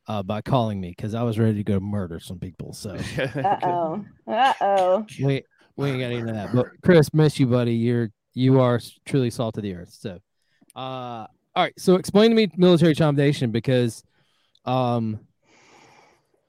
uh, 0.09 0.23
by 0.23 0.41
calling 0.41 0.81
me 0.81 0.89
because 0.89 1.13
I 1.13 1.21
was 1.21 1.37
ready 1.37 1.53
to 1.53 1.63
go 1.63 1.79
murder 1.79 2.19
some 2.19 2.39
people. 2.39 2.73
So 2.73 2.97
Uh 3.17 3.59
oh. 3.63 4.05
Uh 4.27 4.53
oh. 4.59 5.05
we 5.21 5.43
we 5.77 5.91
ain't 5.91 5.99
got 5.99 6.05
any 6.11 6.19
of 6.19 6.27
that. 6.27 6.53
But 6.53 6.65
Chris, 6.83 7.13
miss 7.13 7.39
you, 7.39 7.45
buddy. 7.47 7.75
You're 7.75 8.09
you 8.33 8.59
are 8.59 8.81
truly 9.05 9.29
salt 9.29 9.57
of 9.57 9.63
the 9.63 9.75
earth. 9.75 9.91
So, 9.91 10.19
uh, 10.75 10.79
all 10.79 11.27
right. 11.55 11.73
So 11.77 11.95
explain 11.95 12.31
to 12.31 12.35
me 12.35 12.49
military 12.57 12.95
chive 12.95 13.15
nation 13.15 13.51
because, 13.51 14.03
um, 14.65 15.19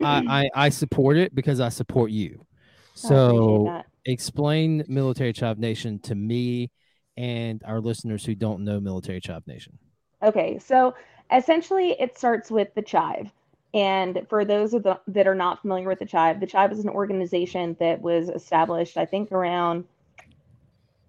I, 0.02 0.24
I 0.56 0.66
I 0.66 0.68
support 0.70 1.18
it 1.18 1.34
because 1.34 1.60
I 1.60 1.68
support 1.68 2.10
you. 2.10 2.46
So 2.94 3.82
explain 4.06 4.84
military 4.88 5.32
chive 5.32 5.58
nation 5.58 6.00
to 6.00 6.14
me 6.14 6.70
and 7.16 7.62
our 7.64 7.80
listeners 7.80 8.24
who 8.24 8.34
don't 8.34 8.64
know 8.64 8.80
military 8.80 9.20
chive 9.20 9.46
nation. 9.46 9.78
Okay, 10.22 10.58
so 10.58 10.94
essentially 11.32 11.96
it 12.00 12.16
starts 12.16 12.50
with 12.50 12.74
the 12.74 12.82
Chive. 12.82 13.30
And 13.72 14.26
for 14.28 14.44
those 14.44 14.74
of 14.74 14.82
the, 14.82 14.98
that 15.08 15.28
are 15.28 15.34
not 15.34 15.60
familiar 15.60 15.88
with 15.88 16.00
the 16.00 16.06
Chive, 16.06 16.40
the 16.40 16.46
Chive 16.46 16.72
is 16.72 16.80
an 16.80 16.88
organization 16.88 17.76
that 17.78 18.00
was 18.00 18.28
established, 18.28 18.96
I 18.96 19.04
think, 19.04 19.30
around 19.30 19.84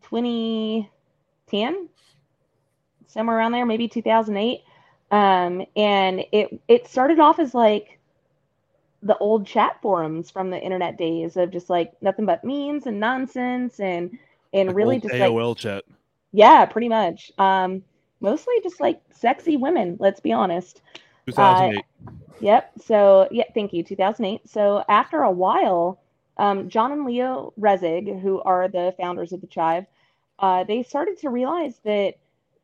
2010, 0.03 1.89
somewhere 3.07 3.37
around 3.37 3.51
there, 3.53 3.65
maybe 3.65 3.87
2008. 3.87 4.61
Um, 5.11 5.65
and 5.75 6.23
it 6.31 6.61
it 6.69 6.87
started 6.87 7.19
off 7.19 7.39
as 7.39 7.53
like 7.53 7.99
the 9.03 9.17
old 9.17 9.45
chat 9.45 9.81
forums 9.81 10.29
from 10.29 10.49
the 10.49 10.59
internet 10.59 10.97
days 10.97 11.35
of 11.35 11.51
just 11.51 11.69
like 11.69 11.91
nothing 12.01 12.25
but 12.25 12.43
memes 12.45 12.85
and 12.85 12.99
nonsense 12.99 13.79
and 13.79 14.17
and 14.53 14.73
Like 14.75 14.75
really 14.75 14.99
just 14.99 15.17
like 15.17 15.31
AOL 15.31 15.57
chat. 15.57 15.83
yeah, 16.31 16.65
pretty 16.65 16.89
much. 16.89 17.31
Um, 17.37 17.83
mostly 18.21 18.53
just 18.63 18.79
like 18.79 19.01
sexy 19.11 19.57
women, 19.57 19.97
let's 19.99 20.19
be 20.19 20.31
honest. 20.31 20.81
2008. 21.25 21.83
Yep. 22.41 22.73
So, 22.81 23.29
yeah, 23.31 23.45
thank 23.55 23.73
you. 23.73 23.83
2008. 23.83 24.49
So, 24.49 24.83
after 24.89 25.23
a 25.23 25.31
while, 25.31 26.01
um, 26.37 26.69
John 26.69 26.91
and 26.93 27.05
Leo 27.05 27.53
Resig, 27.59 28.21
who 28.21 28.41
are 28.43 28.69
the 28.69 28.95
founders 28.99 29.33
of 29.33 29.41
the 29.41 29.47
Chive, 29.47 29.85
uh, 30.39 30.65
they 30.65 30.83
started 30.83 31.19
to 31.19 31.29
realize 31.31 31.79
that 31.85 32.15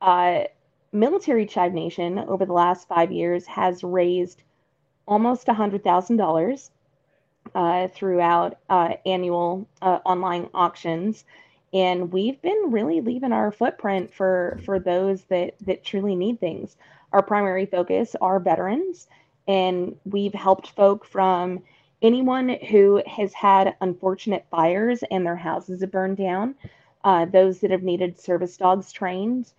uh, 0.01 0.43
Military 0.91 1.45
Chive 1.45 1.73
Nation 1.73 2.19
over 2.19 2.45
the 2.45 2.53
last 2.53 2.87
five 2.87 3.11
years 3.11 3.45
has 3.47 3.83
raised 3.83 4.43
almost 5.09 5.47
$100,000 5.47 6.69
uh, 7.55 7.87
throughout 7.89 8.57
uh, 8.69 8.93
annual 9.05 9.67
uh, 9.81 9.99
online 10.05 10.47
auctions. 10.53 11.25
And 11.73 12.11
we've 12.11 12.41
been 12.41 12.65
really 12.67 13.01
leaving 13.01 13.33
our 13.33 13.51
footprint 13.51 14.13
for, 14.13 14.59
for 14.63 14.79
those 14.79 15.23
that, 15.23 15.55
that 15.61 15.83
truly 15.83 16.15
need 16.15 16.39
things. 16.39 16.77
Our 17.11 17.23
primary 17.23 17.65
focus 17.65 18.15
are 18.21 18.39
veterans, 18.39 19.07
and 19.47 19.95
we've 20.05 20.33
helped 20.33 20.69
folk 20.69 21.05
from 21.05 21.63
anyone 22.01 22.49
who 22.69 23.01
has 23.07 23.33
had 23.33 23.75
unfortunate 23.81 24.45
fires 24.51 25.03
and 25.09 25.25
their 25.25 25.35
houses 25.35 25.81
have 25.81 25.91
burned 25.91 26.17
down, 26.17 26.55
uh, 27.03 27.25
those 27.25 27.59
that 27.59 27.71
have 27.71 27.83
needed 27.83 28.19
service 28.19 28.57
dogs 28.57 28.91
trained. 28.91 29.51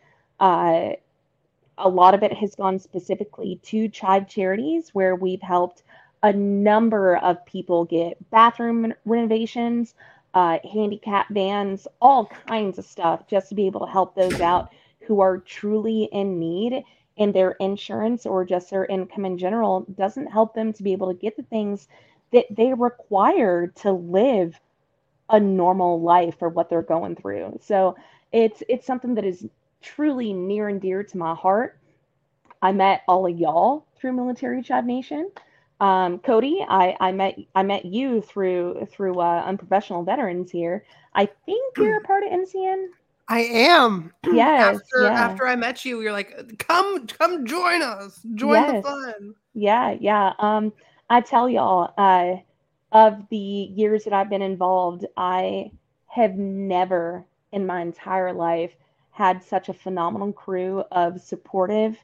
A 1.81 1.88
lot 1.88 2.14
of 2.14 2.23
it 2.23 2.33
has 2.35 2.55
gone 2.55 2.79
specifically 2.79 3.61
to 3.64 3.88
chive 3.88 4.29
charities 4.29 4.90
where 4.95 5.16
we've 5.16 5.43
helped 5.43 5.83
a 6.23 6.33
number 6.33 7.16
of 7.16 7.45
people 7.47 7.85
get 7.87 8.19
bathroom 8.31 8.93
renovations, 9.07 9.95
uh, 10.35 10.59
handicap 10.73 11.29
vans, 11.31 11.88
all 12.01 12.27
kinds 12.27 12.79
of 12.79 12.85
stuff 12.85 13.27
just 13.27 13.49
to 13.49 13.55
be 13.55 13.66
able 13.66 13.87
to 13.87 13.93
help 13.93 14.14
those 14.14 14.40
out 14.40 14.71
who 15.01 15.21
are 15.21 15.38
truly 15.38 16.05
in 16.12 16.38
need 16.38 16.85
and 17.19 17.35
their 17.35 17.53
insurance 17.53 18.27
or 18.27 18.45
just 18.45 18.71
their 18.71 18.87
income 18.87 19.25
in 19.25 19.38
general 19.38 19.87
doesn't 19.97 20.27
help 20.27 20.55
them 20.55 20.73
to 20.73 20.83
be 20.83 20.93
able 20.93 21.09
to 21.12 21.19
get 21.19 21.37
the 21.37 21.43
things 21.45 21.88
that 22.33 22.47
they 22.51 22.73
require 22.75 23.69
to 23.69 23.93
live 23.93 24.61
a 25.31 25.40
normal 25.40 26.01
life 26.01 26.37
or 26.40 26.49
what 26.49 26.69
they're 26.71 26.83
going 26.83 27.16
through. 27.16 27.59
So 27.62 27.97
it's 28.33 28.62
it's 28.69 28.87
something 28.87 29.14
that 29.14 29.25
is 29.25 29.47
truly 29.81 30.33
near 30.33 30.69
and 30.69 30.81
dear 30.81 31.03
to 31.03 31.19
my 31.19 31.35
heart. 31.35 31.79
I 32.62 32.73
met 32.73 33.03
all 33.09 33.27
of 33.27 33.38
y'all 33.38 33.87
through 33.97 34.12
Military 34.12 34.62
Chive 34.62 34.85
Nation. 34.85 35.31
Um, 35.81 36.19
Cody, 36.19 36.64
I, 36.69 36.97
I 37.01 37.12
met 37.12 37.38
I 37.55 37.62
met 37.62 37.87
you 37.87 38.21
through 38.21 38.87
through 38.90 39.19
uh, 39.21 39.43
unprofessional 39.47 40.03
veterans 40.03 40.51
here. 40.51 40.85
I 41.14 41.27
think 41.47 41.77
you're 41.79 41.99
a 41.99 42.03
part 42.03 42.23
of 42.25 42.31
MCN. 42.31 42.87
I 43.29 43.40
am. 43.40 44.12
Yes, 44.33 44.77
After 44.77 45.05
yeah. 45.05 45.12
after 45.12 45.47
I 45.47 45.57
met 45.57 45.85
you, 45.85 46.03
you're 46.03 46.12
like, 46.12 46.59
come 46.59 47.07
come 47.07 47.47
join 47.47 47.83
us. 47.83 48.21
Join 48.35 48.55
Yes. 48.55 48.83
the 48.85 48.88
fun. 48.88 49.35
Yeah, 49.55 49.97
yeah. 49.99 50.33
Um, 50.38 50.73
I 51.09 51.21
tell 51.23 51.49
y'all, 51.49 51.95
uh, 51.97 52.37
of 52.93 53.29
the 53.31 53.37
years 53.37 54.05
that 54.05 54.12
I've 54.12 54.29
been 54.31 54.43
involved, 54.43 55.07
I 55.16 55.71
have 56.09 56.35
never 56.37 57.25
in 57.53 57.66
my 57.66 57.81
entire 57.81 58.33
life 58.33 58.73
had 59.11 59.42
such 59.42 59.68
a 59.68 59.75
phenomenal 59.75 60.33
crew 60.33 60.85
of 60.92 61.20
supportive 61.20 61.96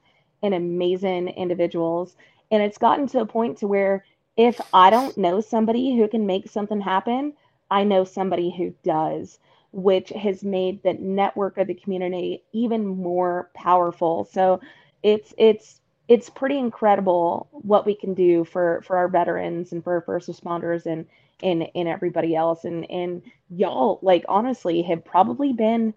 and 0.43 0.55
amazing 0.55 1.29
individuals. 1.29 2.17
And 2.51 2.63
it's 2.63 2.79
gotten 2.79 3.07
to 3.09 3.21
a 3.21 3.27
point 3.27 3.59
to 3.59 3.67
where 3.69 4.05
if 4.37 4.61
I 4.73 4.91
don't 4.91 5.17
know 5.19 5.41
somebody 5.41 5.97
who 5.97 6.09
can 6.09 6.27
make 6.27 6.49
something 6.49 6.81
happen, 6.81 7.35
I 7.71 7.85
know 7.85 8.05
somebody 8.05 8.51
who 8.57 8.75
does. 8.85 9.39
which 9.73 10.11
has 10.11 10.45
made 10.45 10.83
the 10.83 10.95
network 10.95 11.59
of 11.59 11.67
the 11.67 11.75
community 11.75 12.43
even 12.53 12.87
more 12.87 13.51
powerful. 13.55 14.25
So 14.25 14.61
it's 15.03 15.35
it's 15.39 15.81
it's 16.09 16.31
pretty 16.31 16.59
incredible 16.59 17.49
what 17.53 17.87
we 17.87 17.95
can 17.95 18.15
do 18.15 18.45
for 18.45 18.83
for 18.87 18.97
our 18.97 19.09
veterans 19.09 19.73
and 19.73 19.83
for 19.85 19.95
our 19.95 20.01
first 20.01 20.29
responders 20.29 20.87
and 20.87 21.07
and 21.43 21.69
and 21.75 21.89
everybody 21.89 22.35
else 22.35 22.65
and 22.65 22.91
and 22.91 23.23
y'all 23.51 23.99
like 24.03 24.25
honestly 24.29 24.83
have 24.83 25.05
probably 25.05 25.53
been 25.53 25.95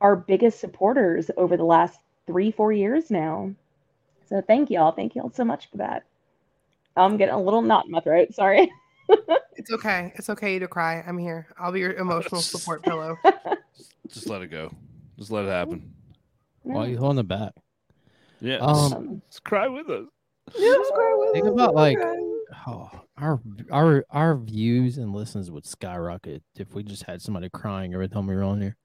our 0.00 0.16
biggest 0.16 0.60
supporters 0.60 1.30
over 1.36 1.56
the 1.56 1.64
last 1.64 1.98
three 2.26 2.50
four 2.50 2.72
years 2.72 3.10
now 3.10 3.50
so 4.28 4.40
thank 4.40 4.70
y'all 4.70 4.92
thank 4.92 5.14
y'all 5.14 5.32
so 5.34 5.44
much 5.44 5.70
for 5.70 5.78
that 5.78 6.04
i'm 6.96 7.16
getting 7.16 7.34
a 7.34 7.42
little 7.42 7.62
knot 7.62 7.86
in 7.86 7.90
my 7.90 8.00
throat 8.00 8.34
sorry 8.34 8.70
It's 9.58 9.72
okay. 9.72 10.12
It's 10.14 10.30
okay 10.30 10.60
to 10.60 10.68
cry. 10.68 11.02
I'm 11.06 11.18
here. 11.18 11.48
I'll 11.58 11.72
be 11.72 11.80
your 11.80 11.92
emotional 11.94 12.40
support 12.40 12.82
pillow. 12.82 13.18
Just 14.08 14.28
let 14.28 14.40
it 14.40 14.48
go. 14.48 14.72
Just 15.18 15.32
let 15.32 15.44
it 15.46 15.48
happen. 15.48 15.92
Why 16.62 16.86
are 16.86 16.88
you 16.88 16.96
holding 16.96 17.18
it 17.18 17.28
back? 17.28 17.52
Yeah. 18.40 18.58
Um, 18.58 19.20
just 19.28 19.42
cry 19.42 19.66
with 19.66 19.88
us. 19.90 20.06
Think 21.32 21.46
about 21.46 21.74
like 21.74 21.98
oh, 22.66 22.90
our 23.16 23.40
our 23.70 24.04
our 24.10 24.36
views 24.36 24.96
and 24.96 25.12
listens 25.12 25.50
would 25.50 25.66
skyrocket 25.66 26.42
if 26.56 26.72
we 26.72 26.84
just 26.84 27.02
had 27.02 27.20
somebody 27.20 27.48
crying 27.50 27.94
every 27.94 28.08
time 28.08 28.28
we 28.28 28.36
were 28.36 28.44
on 28.44 28.60
here. 28.60 28.76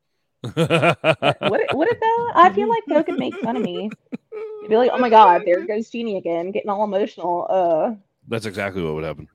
What 0.43 1.62
if, 1.62 1.73
what 1.73 1.88
if 1.89 1.99
though 1.99 2.29
i 2.36 2.51
feel 2.53 2.67
like 2.67 2.84
they 2.88 3.01
could 3.03 3.17
make 3.19 3.36
fun 3.39 3.56
of 3.56 3.62
me. 3.62 3.89
They'd 4.62 4.67
be 4.69 4.77
like 4.77 4.91
oh 4.93 4.97
my 4.97 5.10
god 5.10 5.43
there 5.45 5.65
goes 5.65 5.89
jeannie 5.89 6.17
again 6.17 6.51
getting 6.51 6.69
all 6.69 6.84
emotional. 6.84 7.47
Uh. 7.49 7.95
That's 8.27 8.45
exactly 8.45 8.82
what 8.82 8.93
would 8.95 9.03
happen. 9.03 9.27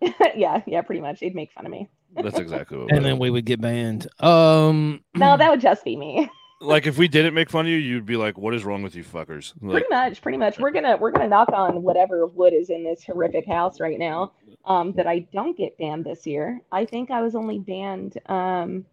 yeah 0.36 0.62
yeah 0.66 0.82
pretty 0.82 1.00
much. 1.00 1.20
They'd 1.20 1.34
make 1.34 1.52
fun 1.52 1.66
of 1.66 1.72
me. 1.72 1.88
That's 2.14 2.38
exactly 2.38 2.76
what 2.78 2.86
would 2.86 2.92
And 2.94 3.04
then 3.04 3.12
happen. 3.12 3.20
we 3.20 3.30
would 3.30 3.44
get 3.44 3.60
banned. 3.60 4.06
Um 4.20 5.02
no 5.14 5.36
that 5.36 5.50
would 5.50 5.60
just 5.60 5.84
be 5.84 5.96
me. 5.96 6.28
Like 6.60 6.86
if 6.86 6.96
we 6.96 7.08
didn't 7.08 7.34
make 7.34 7.50
fun 7.50 7.66
of 7.66 7.70
you, 7.70 7.76
you'd 7.76 8.06
be 8.06 8.16
like, 8.16 8.38
"What 8.38 8.54
is 8.54 8.64
wrong 8.64 8.82
with 8.82 8.94
you 8.94 9.04
fuckers?" 9.04 9.52
Like, 9.60 9.86
pretty 9.86 9.86
much 9.90 10.22
pretty 10.22 10.38
much. 10.38 10.58
We're 10.58 10.70
gonna 10.70 10.96
we're 10.96 11.10
gonna 11.10 11.28
knock 11.28 11.50
on 11.52 11.82
whatever 11.82 12.26
wood 12.26 12.54
is 12.54 12.70
in 12.70 12.84
this 12.84 13.04
horrific 13.04 13.46
house 13.46 13.80
right 13.80 13.98
now 13.98 14.32
um 14.64 14.92
that 14.92 15.06
i 15.06 15.18
don't 15.30 15.58
get 15.58 15.76
banned 15.76 16.04
this 16.06 16.26
year. 16.26 16.62
I 16.72 16.86
think 16.86 17.10
i 17.10 17.20
was 17.20 17.34
only 17.34 17.58
banned 17.58 18.16
um 18.30 18.86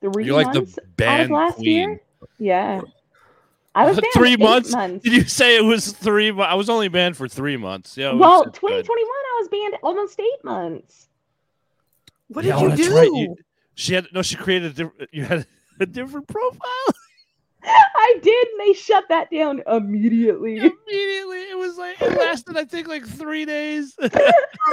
three 0.00 0.24
you're 0.24 0.34
like 0.42 0.54
months 0.54 0.74
the 0.74 0.82
out 0.82 0.86
of 0.88 0.96
band 0.96 1.30
last 1.30 1.56
queen. 1.56 1.66
year 1.68 2.00
yeah 2.38 2.80
i 3.74 3.84
was 3.86 3.96
banned 4.00 4.12
Three 4.14 4.36
months? 4.36 4.72
months 4.72 5.04
Did 5.04 5.12
you 5.12 5.24
say 5.24 5.56
it 5.56 5.62
was 5.64 5.92
three? 5.92 6.30
mo- 6.32 6.42
I 6.42 6.54
was 6.54 6.68
only 6.70 6.88
banned 6.88 7.16
for 7.16 7.28
three 7.28 7.56
months. 7.56 7.96
Yeah. 7.96 8.10
it 8.10 8.12
was- 8.14 8.20
well 8.20 8.42
it's 8.42 8.58
good. 8.58 8.68
2021 8.84 9.06
i 9.08 9.38
was 9.40 9.48
banned 9.48 9.74
almost 9.82 10.18
eight 10.20 10.44
months 10.44 11.08
What 12.28 12.44
Yeah, 12.44 12.54
did 12.54 12.62
you 12.62 12.68
that's 12.70 12.88
do? 12.88 12.94
right. 12.96 13.12
You- 13.12 13.36
She 13.74 13.94
had 13.94 14.06
no. 14.12 14.22
She 14.22 14.36
created 14.36 14.72
a 14.72 14.74
different. 14.74 15.10
You 15.12 15.24
had 15.24 15.46
a 15.80 15.86
different 15.86 16.28
profile 16.28 16.86
i 17.62 18.18
did 18.22 18.48
and 18.48 18.60
they 18.60 18.72
shut 18.72 19.04
that 19.08 19.30
down 19.30 19.62
immediately 19.66 20.56
immediately. 20.56 21.38
It 21.50 21.58
was 21.58 21.76
like 21.78 22.00
it 22.00 22.16
lasted. 22.18 22.56
I 22.56 22.64
think 22.64 22.88
like 22.88 23.06
three 23.06 23.44
days. 23.44 23.96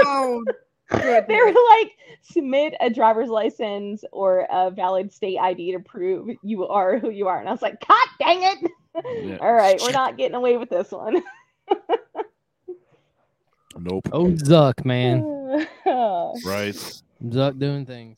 Oh, 0.05 0.43
they 0.91 1.25
were 1.27 1.53
like 1.69 1.91
submit 2.21 2.73
a 2.79 2.89
driver's 2.89 3.29
license 3.29 4.03
or 4.11 4.47
a 4.49 4.71
valid 4.71 5.11
state 5.11 5.37
id 5.37 5.71
to 5.73 5.79
prove 5.79 6.29
you 6.43 6.65
are 6.67 6.97
who 6.97 7.09
you 7.09 7.27
are 7.27 7.39
and 7.39 7.49
i 7.49 7.51
was 7.51 7.61
like 7.61 7.85
god 7.87 8.07
dang 8.19 8.41
it 8.43 8.71
Yeah. 9.23 9.37
all 9.41 9.53
right 9.53 9.79
we're 9.81 9.91
not 9.91 10.17
getting 10.17 10.35
away 10.35 10.57
with 10.57 10.69
this 10.69 10.91
one 10.91 11.21
Nope. 13.79 14.09
Oh 14.11 14.25
Zuck, 14.27 14.85
man. 14.85 15.19
no 15.85 16.35
Right. 16.43 16.73
Zuck 17.25 17.59
doing 17.59 17.85
things. 17.85 18.17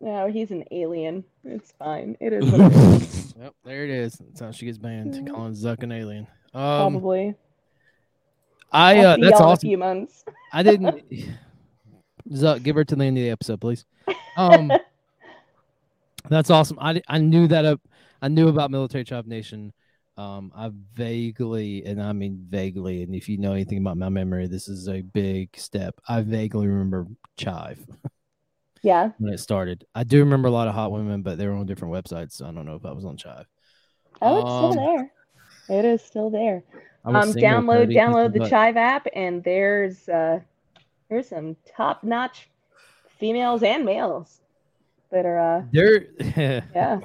No, 0.00 0.26
he's 0.28 0.50
an 0.50 0.64
alien 0.70 1.24
it's 1.44 1.72
fine 1.78 2.16
it 2.20 2.32
is 2.32 2.44
what 2.50 2.60
it 2.60 2.72
is 3.02 3.34
Yep, 3.40 3.54
there 3.64 3.84
it 3.84 3.90
is. 3.90 4.14
That's 4.18 4.40
how 4.40 4.50
she 4.50 4.66
gets 4.66 4.78
banned. 4.78 5.14
Mhm. 5.14 5.32
Calling 5.34 5.52
Zuck 5.54 5.82
an 5.82 5.92
alien. 5.92 6.26
Um 6.54 6.92
probably 6.92 7.34
I 8.70 8.98
I'll 8.98 9.06
uh 9.06 9.14
see 9.16 9.22
that's 9.22 9.40
y'all 9.40 9.48
a 9.48 9.52
awesome. 9.52 9.68
few 9.68 9.78
months 9.78 10.24
I 10.52 10.62
didn't 10.62 11.02
Zuck, 12.30 12.62
give 12.62 12.76
her 12.76 12.84
to 12.84 12.96
the 12.96 13.04
end 13.04 13.18
of 13.18 13.22
the 13.24 13.30
episode, 13.30 13.60
please. 13.60 13.84
Um 14.36 14.80
that's 16.28 16.50
awesome. 16.50 16.78
I, 16.80 17.00
I 17.08 17.18
knew 17.18 17.46
that 17.48 17.64
up 17.64 17.80
I 18.20 18.28
knew 18.28 18.48
about 18.48 18.70
Military 18.70 19.04
Chive 19.04 19.26
Nation. 19.26 19.72
Um 20.16 20.52
I 20.54 20.70
vaguely 20.94 21.84
and 21.84 22.02
I 22.02 22.12
mean 22.12 22.46
vaguely, 22.48 23.02
and 23.02 23.14
if 23.14 23.28
you 23.28 23.38
know 23.38 23.52
anything 23.52 23.78
about 23.78 23.96
my 23.96 24.08
memory, 24.08 24.46
this 24.48 24.68
is 24.68 24.88
a 24.88 25.02
big 25.02 25.56
step. 25.56 25.94
I 26.08 26.22
vaguely 26.22 26.66
remember 26.66 27.06
Chive 27.36 27.84
yeah 28.82 29.10
when 29.18 29.32
it 29.32 29.38
started. 29.38 29.84
I 29.94 30.04
do 30.04 30.20
remember 30.20 30.48
a 30.48 30.52
lot 30.52 30.68
of 30.68 30.74
hot 30.74 30.92
women, 30.92 31.22
but 31.22 31.38
they 31.38 31.46
were 31.46 31.54
on 31.54 31.66
different 31.66 31.94
websites, 31.94 32.32
so 32.32 32.46
I 32.46 32.52
don't 32.52 32.66
know 32.66 32.76
if 32.76 32.84
I 32.84 32.92
was 32.92 33.04
on 33.04 33.16
Chive. 33.16 33.46
oh 34.22 34.38
it's 34.38 34.50
Um, 34.50 34.72
still 34.72 34.84
there 34.86 35.12
it 35.68 35.84
is 35.84 36.02
still 36.02 36.30
there 36.30 36.64
um 37.04 37.14
download 37.34 37.94
download 37.94 38.32
the 38.32 38.40
chive 38.40 38.76
app 38.76 39.06
and 39.14 39.42
there's 39.44 40.08
uh 40.08 40.40
there's 41.08 41.28
some 41.28 41.56
top 41.76 42.04
notch 42.04 42.48
females 43.18 43.62
and 43.62 43.84
males 43.84 44.40
that 45.10 45.26
are 45.26 45.38
uh 45.38 45.62
There, 45.72 46.06
yeah 46.74 47.00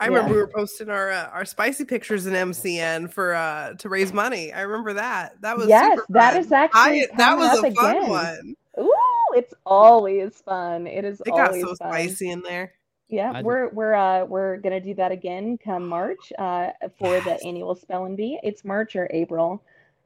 I 0.00 0.06
Yeah. 0.06 0.08
remember 0.08 0.32
we 0.34 0.40
were 0.40 0.48
posting 0.54 0.88
our 0.88 1.10
uh, 1.10 1.28
our 1.28 1.44
spicy 1.44 1.84
pictures 1.84 2.26
in 2.26 2.34
MCN 2.34 3.12
for 3.12 3.34
uh 3.34 3.74
to 3.74 3.88
raise 3.88 4.12
money. 4.12 4.52
I 4.52 4.62
remember 4.62 4.94
that. 4.94 5.40
That 5.40 5.56
was 5.56 5.68
yes 5.68 5.98
super 5.98 6.06
that 6.10 6.36
actually 6.52 7.02
I, 7.04 7.06
that 7.16 7.36
was 7.38 7.58
up 7.58 7.64
a 7.64 7.70
fun 7.74 7.96
again. 7.96 8.10
one. 8.10 8.54
Ooh, 8.80 9.36
it's 9.36 9.54
always 9.64 10.40
fun. 10.40 10.86
It 10.86 11.04
is 11.04 11.22
It 11.24 11.30
got 11.30 11.54
so 11.54 11.74
fun. 11.76 11.76
spicy 11.76 12.30
in 12.30 12.40
there. 12.42 12.72
Yeah, 13.08 13.32
I 13.34 13.40
d- 13.42 13.46
we're 13.46 13.68
we're 13.68 13.94
uh 13.94 14.24
we're 14.24 14.56
gonna 14.56 14.80
do 14.80 14.94
that 14.94 15.12
again 15.12 15.58
come 15.58 15.86
March 15.86 16.32
uh 16.38 16.70
for 16.98 17.20
the 17.20 17.38
annual 17.44 17.74
spelling 17.76 18.16
bee. 18.16 18.40
It's 18.42 18.64
March 18.64 18.96
or 18.96 19.08
April. 19.12 19.62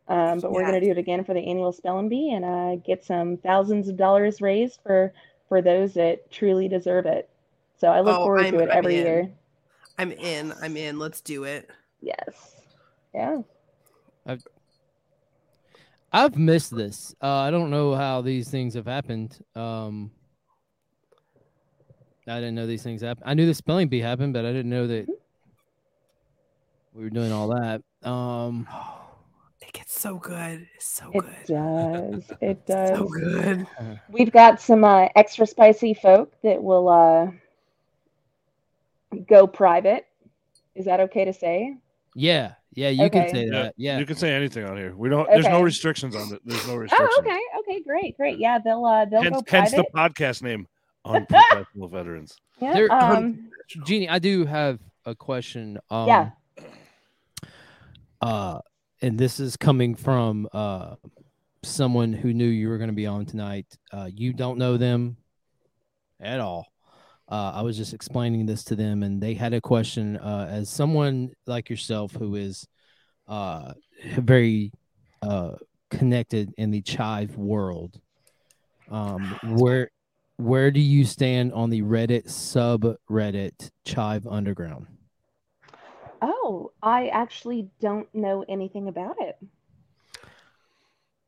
Um, 0.08 0.40
but 0.40 0.52
we're 0.52 0.64
gonna 0.64 0.80
do 0.80 0.90
it 0.90 0.98
again 0.98 1.22
for 1.24 1.34
the 1.34 1.40
annual 1.46 1.70
spelling 1.72 2.00
and 2.00 2.10
bee 2.10 2.32
and 2.32 2.44
uh 2.44 2.76
get 2.76 3.04
some 3.04 3.36
thousands 3.36 3.88
of 3.88 3.96
dollars 3.96 4.40
raised 4.40 4.80
for 4.82 5.12
for 5.48 5.60
those 5.62 5.94
that 5.94 6.30
truly 6.30 6.66
deserve 6.68 7.04
it. 7.06 7.28
So 7.76 7.88
I 7.88 8.00
look 8.00 8.18
Oh, 8.18 8.24
forward 8.24 8.40
I'm- 8.40 8.52
to 8.54 8.58
it 8.60 8.70
I'm 8.70 8.78
every 8.78 8.96
in. 8.98 9.06
year. 9.06 9.30
I'm 9.98 10.12
in. 10.12 10.52
I'm 10.62 10.76
in. 10.76 10.98
Let's 10.98 11.20
do 11.20 11.44
it. 11.44 11.68
Yes. 12.00 12.56
Yeah. 13.14 13.42
I've 16.12 16.36
missed 16.36 16.74
this. 16.74 17.14
Uh, 17.22 17.26
I 17.28 17.50
don't 17.50 17.70
know 17.70 17.94
how 17.94 18.22
these 18.22 18.48
things 18.48 18.74
have 18.74 18.86
happened. 18.86 19.38
Um, 19.54 20.10
I 22.26 22.36
didn't 22.40 22.54
know 22.54 22.66
these 22.66 22.82
things 22.82 23.02
happened. 23.02 23.24
I 23.28 23.34
knew 23.34 23.46
the 23.46 23.54
spelling 23.54 23.88
bee 23.88 24.00
happened, 24.00 24.32
but 24.32 24.44
I 24.46 24.52
didn't 24.52 24.70
know 24.70 24.86
that 24.86 25.06
we 26.94 27.04
were 27.04 27.10
doing 27.10 27.32
all 27.32 27.48
that. 27.48 27.82
Um, 28.08 28.66
It 29.88 29.92
gets 29.94 30.00
so 30.02 30.18
good. 30.18 30.68
It's 30.74 30.86
so 30.86 31.10
good. 31.10 31.24
It 31.24 31.46
good. 31.46 31.46
does. 31.46 32.32
It 32.42 32.66
does. 32.66 32.98
So 32.98 33.06
good. 33.06 33.66
We've 34.10 34.30
got 34.32 34.60
some 34.60 34.84
uh, 34.84 35.08
extra 35.16 35.46
spicy 35.46 35.94
folk 35.94 36.32
that 36.42 36.62
will 36.62 36.88
uh, 36.88 37.30
go 39.26 39.46
private. 39.46 40.06
Is 40.74 40.84
that 40.84 41.00
okay 41.00 41.24
to 41.24 41.32
say? 41.32 41.76
yeah, 42.14 42.54
yeah, 42.74 42.90
you 42.90 43.06
Okay. 43.06 43.24
can 43.24 43.34
say 43.34 43.48
that. 43.50 43.74
Yeah, 43.76 43.98
You 43.98 44.06
can 44.06 44.16
say 44.16 44.32
anything 44.32 44.64
on 44.64 44.76
here. 44.76 44.94
We 44.94 45.08
don't. 45.08 45.28
There's 45.28 45.46
no 45.46 45.62
restrictions 45.62 46.14
on 46.14 46.32
it. 46.34 46.40
There's 46.44 46.66
no 46.68 46.76
restrictions. 46.76 47.10
Oh, 47.12 47.20
okay. 47.20 47.40
Okay, 47.60 47.82
great, 47.82 48.16
great. 48.16 48.38
Yeah, 48.38 48.58
they'll 48.62 48.84
uh, 48.84 49.04
they'll 49.06 49.22
Hence, 49.22 49.36
go 49.36 49.42
hence 49.48 49.70
private. 49.70 49.86
the 49.92 49.98
podcast 49.98 50.42
name, 50.42 50.68
Unprofessional 51.04 51.88
Veterans. 51.88 52.36
yeah. 52.60 52.74
There- 52.74 52.92
um, 52.92 53.50
Jeannie, 53.84 54.08
I 54.08 54.18
do 54.20 54.44
have 54.46 54.78
a 55.06 55.14
question. 55.14 55.78
Um, 55.90 56.06
Yeah. 56.06 56.30
Uh, 58.20 58.60
and 59.00 59.18
this 59.18 59.40
is 59.40 59.56
coming 59.56 59.94
from 59.94 60.48
uh 60.52 60.96
someone 61.62 62.12
who 62.12 62.32
knew 62.32 62.46
you 62.46 62.68
were 62.68 62.78
going 62.78 62.90
to 62.90 62.94
be 62.94 63.06
on 63.06 63.26
tonight. 63.26 63.66
Uh, 63.92 64.08
you 64.12 64.32
don't 64.32 64.58
know 64.58 64.76
them 64.76 65.16
at 66.20 66.40
all. 66.40 66.66
Uh, 67.28 67.52
I 67.54 67.62
was 67.62 67.76
just 67.76 67.92
explaining 67.92 68.46
this 68.46 68.64
to 68.64 68.76
them, 68.76 69.02
and 69.02 69.20
they 69.20 69.34
had 69.34 69.52
a 69.52 69.60
question. 69.60 70.16
Uh, 70.16 70.48
as 70.50 70.70
someone 70.70 71.30
like 71.46 71.68
yourself 71.68 72.12
who 72.12 72.34
is 72.36 72.66
uh 73.26 73.74
very 74.16 74.72
uh 75.20 75.52
connected 75.90 76.54
in 76.56 76.70
the 76.70 76.80
chive 76.80 77.36
world, 77.36 78.00
um, 78.90 79.38
where 79.44 79.90
where 80.36 80.70
do 80.70 80.80
you 80.80 81.04
stand 81.04 81.52
on 81.52 81.68
the 81.68 81.82
Reddit 81.82 82.26
subreddit 82.26 83.70
Chive 83.84 84.26
Underground? 84.26 84.86
Oh, 86.22 86.72
I 86.82 87.08
actually 87.08 87.68
don't 87.80 88.12
know 88.14 88.44
anything 88.48 88.88
about 88.88 89.16
it. 89.20 89.38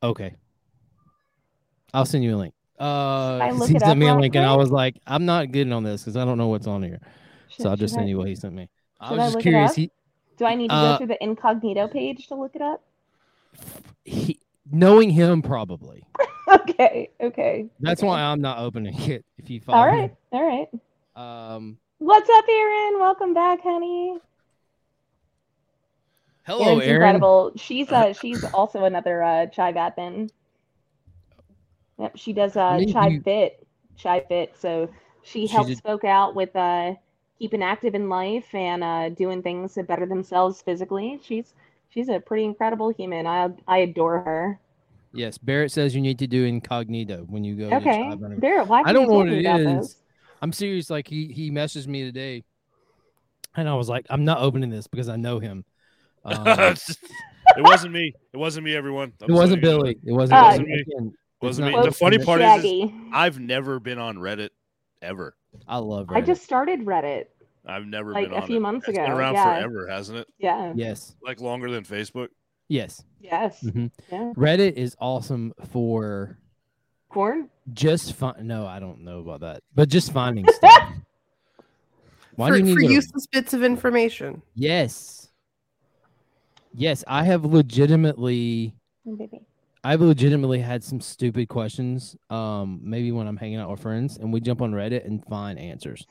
Okay. 0.03 0.35
I'll 1.92 2.05
send 2.07 2.24
you 2.24 2.37
a 2.37 2.38
link. 2.38 2.55
Uh, 2.79 3.38
I 3.42 3.50
'cause 3.50 3.61
look 3.61 3.68
he 3.70 3.79
sent 3.79 3.98
me 3.98 4.07
a 4.09 4.14
link, 4.14 4.35
and 4.35 4.46
I 4.46 4.55
was 4.55 4.70
like, 4.70 4.96
I'm 5.07 5.26
not 5.26 5.53
getting 5.53 5.72
on 5.72 5.83
this 5.83 6.03
because 6.03 6.16
I 6.16 6.24
don't 6.24 6.38
know 6.38 6.48
what's 6.48 6.66
on 6.66 6.83
here. 6.83 7.00
Should, 7.50 7.62
So 7.62 7.70
I'll 7.70 7.76
just 7.76 7.94
send 7.94 8.07
I- 8.07 8.11
you 8.11 8.18
what 8.18 8.29
he 8.29 8.35
sent 8.35 8.55
me. 8.55 8.68
I 9.00 9.12
was 9.12 9.20
I 9.20 9.31
just 9.33 9.40
curious. 9.40 9.74
He, 9.74 9.90
Do 10.38 10.44
I 10.46 10.55
need 10.55 10.68
to 10.68 10.74
Uh, 10.74 10.92
go 10.92 10.98
through 10.98 11.07
the 11.09 11.22
incognito 11.22 11.88
page 11.88 12.26
to 12.29 12.35
look 12.35 12.55
it 12.57 12.62
up? 12.62 12.83
he, 14.05 14.40
knowing 14.70 15.11
him, 15.11 15.42
probably. 15.42 16.05
okay, 16.48 17.11
okay. 17.20 17.66
That's 17.81 18.00
okay. 18.00 18.09
why 18.09 18.22
I'm 18.22 18.40
not 18.40 18.59
opening 18.59 18.94
it. 19.11 19.24
If 19.37 19.50
you 19.50 19.61
All 19.68 19.85
follow 19.85 19.87
right, 19.87 20.14
all 20.33 20.42
right. 20.42 20.72
me. 20.72 20.81
Um, 21.16 21.79
What's 21.98 22.31
up, 22.31 22.44
Aaron? 22.48 22.98
Welcome 22.98 23.35
back, 23.35 23.61
honey. 23.62 24.18
Hello, 26.51 26.79
incredible. 26.81 27.53
She's 27.57 27.91
uh 27.93 28.13
she's 28.13 28.43
also 28.45 28.85
another 28.85 29.23
uh 29.23 29.47
Chive 29.47 29.77
admin. 29.77 30.31
Yep, 31.99 32.17
she 32.17 32.33
does 32.33 32.57
uh 32.57 32.79
Maybe 32.79 32.93
Chive 32.93 33.13
you- 33.13 33.21
fit, 33.23 33.67
Chive 33.97 34.27
fit. 34.29 34.55
So 34.59 34.89
she 35.23 35.43
She's 35.43 35.53
helps 35.53 35.71
a- 35.71 35.77
folk 35.83 36.05
out 36.05 36.35
with 36.35 36.55
uh 36.57 36.95
keeping 37.39 37.63
active 37.63 37.95
in 37.95 38.09
life 38.09 38.55
and 38.55 38.83
uh 38.83 39.09
doing 39.11 39.43
things 39.43 39.75
to 39.75 39.83
better 39.83 40.07
themselves 40.07 40.61
physically. 40.63 41.21
She's 41.23 41.55
she's 41.91 42.09
a 42.09 42.21
pretty 42.21 42.45
incredible 42.45 42.91
human. 42.91 43.27
I 43.27 43.51
I 43.69 43.79
adore 43.79 44.21
her. 44.21 44.61
Yes, 45.13 45.39
Barrett 45.39 45.73
says 45.73 45.95
you 45.95 46.01
need 46.01 46.19
to 46.21 46.27
do 46.27 46.45
incognito 46.45 47.25
when 47.29 47.43
you 47.43 47.57
go. 47.57 47.77
Okay, 47.77 48.15
Barrett, 48.39 48.69
why? 48.69 48.83
I 48.85 48.93
don't 48.93 49.09
know 49.09 49.19
what 49.19 49.29
it 49.29 49.45
is. 49.45 49.97
I'm 50.41 50.53
serious. 50.53 50.89
Like 50.89 51.09
he 51.09 51.27
he 51.27 51.51
messaged 51.51 51.87
me 51.89 52.03
today, 52.05 52.45
and 53.57 53.69
I 53.69 53.75
was 53.75 53.89
like, 53.89 54.07
I'm 54.09 54.25
not 54.25 54.41
opening 54.41 54.71
this 54.71 54.87
because 54.87 55.09
I 55.09 55.17
know 55.17 55.39
him. 55.41 55.65
Um, 56.25 56.47
it 57.57 57.63
wasn't 57.63 57.93
me. 57.93 58.13
It 58.33 58.37
wasn't 58.37 58.65
me, 58.65 58.75
everyone. 58.75 59.13
I'm 59.23 59.31
it 59.31 59.33
wasn't 59.33 59.63
sorry. 59.65 59.77
Billy. 59.79 59.99
It 60.05 60.13
wasn't. 60.13 60.39
Uh, 60.39 60.43
Billy. 60.43 60.51
Wasn't 60.51 60.69
me. 60.69 60.81
Again, 60.81 61.15
Wasn't 61.41 61.67
me. 61.77 61.83
The 61.83 61.93
funny 61.93 62.19
part 62.19 62.41
is, 62.43 62.65
is 62.65 62.91
I've 63.13 63.39
never 63.39 63.81
been 63.81 63.99
on 63.99 64.17
Reddit 64.19 64.51
ever. 65.03 65.35
I 65.67 65.79
love. 65.79 66.09
Reddit. 66.09 66.17
I 66.17 66.21
just 66.21 66.43
started 66.43 66.81
Reddit. 66.81 67.27
I've 67.67 67.87
never 67.87 68.13
Like 68.13 68.27
been 68.29 68.39
a 68.39 68.41
on 68.41 68.47
few 68.47 68.57
it. 68.57 68.61
months 68.61 68.89
It's 68.89 68.97
been 68.97 69.05
ago, 69.07 69.17
around 69.17 69.35
yeah. 69.35 69.59
forever, 69.59 69.87
hasn't 69.89 70.19
it? 70.19 70.29
Yeah. 70.39 70.73
yes, 70.75 71.15
Like 71.23 71.41
longer 71.41 71.71
than 71.71 71.85
Facebook. 71.85 72.29
yes. 72.69 73.05
Yes. 73.21 73.63
Mhm. 73.63 73.91
Yeah. 74.11 74.33
Reddit 74.35 74.73
is 74.75 74.97
awesome 74.99 75.53
for 75.71 76.39
Corn. 77.11 77.51
just 77.75 78.15
find. 78.15 78.49
No, 78.49 78.67
I 78.67 78.81
don't 78.81 79.03
know 79.03 79.19
about 79.21 79.41
that, 79.41 79.63
but 79.75 79.89
just 79.91 80.11
finding 80.13 80.47
stuff. 80.49 80.89
Why 82.37 82.49
for, 82.49 82.55
do 82.55 82.59
you 82.61 82.65
need 82.65 82.75
for 82.75 82.81
to 82.81 82.93
useless 82.93 83.27
bits 83.27 83.53
of 83.53 83.63
information. 83.63 84.41
Yes. 84.55 85.20
Yes, 86.73 87.05
I 87.07 87.25
have 87.25 87.45
legitimately 87.45 88.75
Oh, 89.07 89.17
baby. 89.17 89.41
I've 89.83 90.01
legitimately 90.01 90.61
had 90.61 90.85
some 90.85 91.01
stupid 91.01 91.49
questions. 91.49 92.17
Um, 92.29 92.81
maybe 92.83 93.13
when 93.13 93.27
I'm 93.27 93.37
hanging 93.37 93.59
out 93.59 93.71
with 93.71 93.81
friends 93.81 94.19
and 94.19 94.33
we 94.33 94.41
jump 94.41 94.61
on 94.61 94.73
Reddit 94.73 95.07
and 95.07 95.25
find 95.25 95.59
answers. 95.59 96.07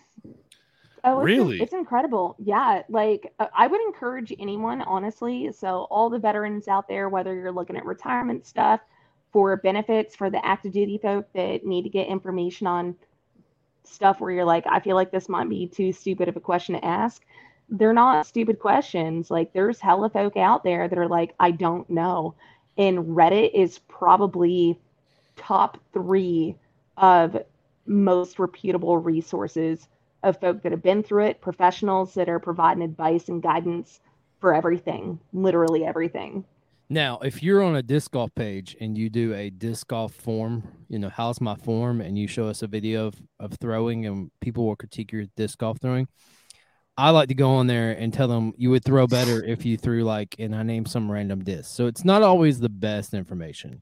Oh, 1.03 1.19
it's, 1.19 1.25
Really? 1.25 1.61
It's 1.61 1.73
incredible. 1.73 2.35
Yeah. 2.39 2.81
Like, 2.89 3.31
uh, 3.39 3.47
I 3.55 3.67
would 3.67 3.79
encourage 3.81 4.33
anyone, 4.39 4.81
honestly. 4.81 5.51
So, 5.51 5.87
all 5.91 6.09
the 6.09 6.19
veterans 6.19 6.67
out 6.67 6.87
there, 6.87 7.09
whether 7.09 7.33
you're 7.35 7.51
looking 7.51 7.77
at 7.77 7.85
retirement 7.85 8.45
stuff 8.45 8.81
for 9.31 9.55
benefits 9.57 10.15
for 10.15 10.29
the 10.31 10.43
active 10.43 10.73
duty 10.73 10.97
folk 10.97 11.31
that 11.33 11.63
need 11.63 11.83
to 11.83 11.89
get 11.89 12.07
information 12.07 12.65
on 12.65 12.95
stuff 13.83 14.19
where 14.19 14.31
you're 14.31 14.45
like, 14.45 14.65
I 14.67 14.79
feel 14.79 14.95
like 14.95 15.11
this 15.11 15.29
might 15.29 15.47
be 15.47 15.67
too 15.67 15.93
stupid 15.93 16.27
of 16.27 16.35
a 16.35 16.41
question 16.41 16.75
to 16.75 16.83
ask. 16.83 17.23
They're 17.69 17.93
not 17.93 18.25
stupid 18.25 18.59
questions. 18.59 19.29
Like, 19.29 19.53
there's 19.53 19.79
hella 19.79 20.09
folk 20.09 20.37
out 20.37 20.63
there 20.63 20.87
that 20.87 20.97
are 20.97 21.07
like, 21.07 21.35
I 21.39 21.51
don't 21.51 21.89
know. 21.89 22.35
And 22.77 22.99
Reddit 22.99 23.51
is 23.53 23.79
probably 23.87 24.79
top 25.35 25.77
three 25.93 26.55
of 26.97 27.37
most 27.85 28.39
reputable 28.39 28.97
resources 28.97 29.87
of 30.23 30.39
folk 30.39 30.61
that 30.63 30.71
have 30.71 30.83
been 30.83 31.03
through 31.03 31.25
it, 31.25 31.41
professionals 31.41 32.13
that 32.13 32.29
are 32.29 32.39
providing 32.39 32.83
advice 32.83 33.29
and 33.29 33.41
guidance 33.41 33.99
for 34.39 34.53
everything, 34.53 35.19
literally 35.33 35.85
everything. 35.85 36.45
Now, 36.89 37.19
if 37.19 37.43
you're 37.43 37.61
on 37.61 37.75
a 37.75 37.83
disc 37.83 38.11
golf 38.11 38.33
page 38.33 38.75
and 38.81 38.97
you 38.97 39.09
do 39.09 39.33
a 39.33 39.51
disc 39.51 39.87
golf 39.87 40.13
form, 40.13 40.63
you 40.87 40.97
know, 40.97 41.09
how's 41.09 41.39
my 41.39 41.55
form, 41.55 42.01
and 42.01 42.17
you 42.17 42.27
show 42.27 42.47
us 42.47 42.63
a 42.63 42.67
video 42.67 43.07
of, 43.07 43.15
of 43.39 43.53
throwing 43.61 44.07
and 44.07 44.31
people 44.41 44.65
will 44.65 44.75
critique 44.75 45.11
your 45.11 45.25
disc 45.37 45.59
golf 45.59 45.77
throwing, 45.79 46.07
I 46.99 47.09
like 47.11 47.29
to 47.29 47.35
go 47.35 47.51
on 47.51 47.67
there 47.67 47.91
and 47.91 48.13
tell 48.13 48.27
them 48.27 48.53
you 48.57 48.69
would 48.71 48.83
throw 48.83 49.07
better 49.07 49.43
if 49.43 49.65
you 49.65 49.77
threw 49.77 50.03
like, 50.03 50.35
and 50.37 50.53
I 50.55 50.63
name 50.63 50.85
some 50.85 51.09
random 51.09 51.43
disc. 51.43 51.73
So 51.75 51.87
it's 51.87 52.03
not 52.03 52.23
always 52.23 52.59
the 52.59 52.69
best 52.69 53.13
information. 53.13 53.81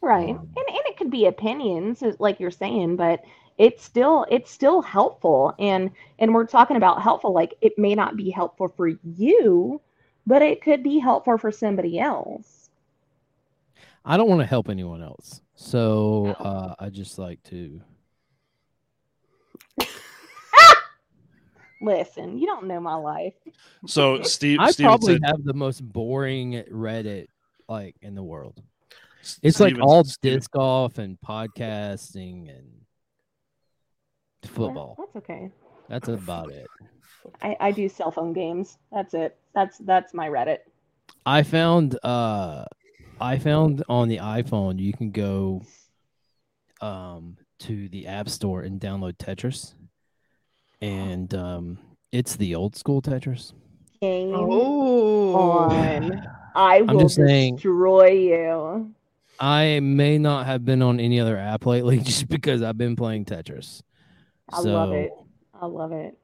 Right. 0.00 0.30
Um, 0.30 0.50
and 0.56 0.68
and 0.68 0.86
it 0.86 0.96
could 0.96 1.10
be 1.10 1.26
opinions 1.26 2.02
uh, 2.02 2.12
like 2.18 2.40
you're 2.40 2.50
saying, 2.50 2.96
but 2.96 3.24
it's 3.58 3.82
still 3.82 4.26
it's 4.30 4.50
still 4.50 4.82
helpful 4.82 5.54
and 5.58 5.90
and 6.18 6.34
we're 6.34 6.46
talking 6.46 6.76
about 6.76 7.00
helpful 7.02 7.32
like 7.32 7.54
it 7.60 7.78
may 7.78 7.94
not 7.94 8.16
be 8.16 8.30
helpful 8.30 8.68
for 8.68 8.88
you, 8.88 9.80
but 10.26 10.42
it 10.42 10.60
could 10.60 10.82
be 10.82 10.98
helpful 10.98 11.38
for 11.38 11.50
somebody 11.52 11.98
else. 11.98 12.68
I 14.04 14.16
don't 14.16 14.28
want 14.28 14.40
to 14.40 14.46
help 14.46 14.68
anyone 14.68 15.02
else. 15.02 15.40
So 15.54 16.24
No. 16.26 16.32
uh, 16.44 16.74
I 16.78 16.90
just 16.90 17.18
like 17.18 17.42
to. 17.44 17.80
Listen, 21.80 22.38
you 22.38 22.46
don't 22.46 22.66
know 22.66 22.80
my 22.80 22.94
life. 22.94 23.34
So 23.86 24.22
Steve, 24.22 24.58
I 24.60 24.70
Steven 24.70 24.90
probably 24.90 25.14
said, 25.14 25.24
have 25.26 25.44
the 25.44 25.52
most 25.54 25.80
boring 25.82 26.62
Reddit 26.72 27.26
like 27.68 27.96
in 28.02 28.14
the 28.14 28.22
world. 28.22 28.62
It's 29.42 29.60
like 29.60 29.76
all 29.80 30.04
Steven- 30.04 30.38
disc 30.38 30.50
golf 30.52 30.98
and 30.98 31.18
podcasting 31.20 32.48
and 32.56 32.66
Yeah, 34.42 34.50
football. 34.50 34.96
that's 34.98 35.16
okay. 35.16 35.50
That's 35.88 36.08
about 36.08 36.50
it. 36.50 36.68
I, 37.42 37.56
I 37.60 37.70
do 37.72 37.88
cell 37.88 38.10
phone 38.10 38.32
games. 38.32 38.78
That's 38.92 39.14
it. 39.14 39.36
That's 39.54 39.78
that's 39.78 40.14
my 40.14 40.28
Reddit. 40.28 40.58
I 41.24 41.42
found 41.42 41.98
uh 42.04 42.64
I 43.20 43.38
found 43.38 43.82
on 43.88 44.08
the 44.08 44.18
iPhone 44.18 44.78
you 44.78 44.92
can 44.92 45.10
go 45.10 45.62
um 46.80 47.36
to 47.60 47.88
the 47.88 48.06
App 48.06 48.28
Store 48.28 48.62
and 48.62 48.80
download 48.80 49.16
Tetris. 49.16 49.74
And 50.86 51.34
um 51.34 51.78
it's 52.12 52.36
the 52.36 52.54
old 52.54 52.76
school 52.76 53.02
Tetris. 53.02 53.52
Game 54.00 54.32
Oh, 54.34 55.34
on. 55.34 56.22
I 56.54 56.82
will 56.82 57.00
just 57.00 57.16
saying- 57.16 57.56
destroy 57.56 58.08
you. 58.10 58.92
I 59.38 59.80
may 59.80 60.16
not 60.16 60.46
have 60.46 60.64
been 60.64 60.80
on 60.80 60.98
any 60.98 61.20
other 61.20 61.36
app 61.36 61.66
lately 61.66 61.98
just 62.10 62.28
because 62.28 62.62
I've 62.62 62.78
been 62.78 62.96
playing 62.96 63.24
Tetris. 63.26 63.82
I 64.50 64.62
so 64.62 64.72
love 64.72 64.92
it. 64.92 65.10
I 65.60 65.66
love 65.66 65.92
it. 65.92 66.16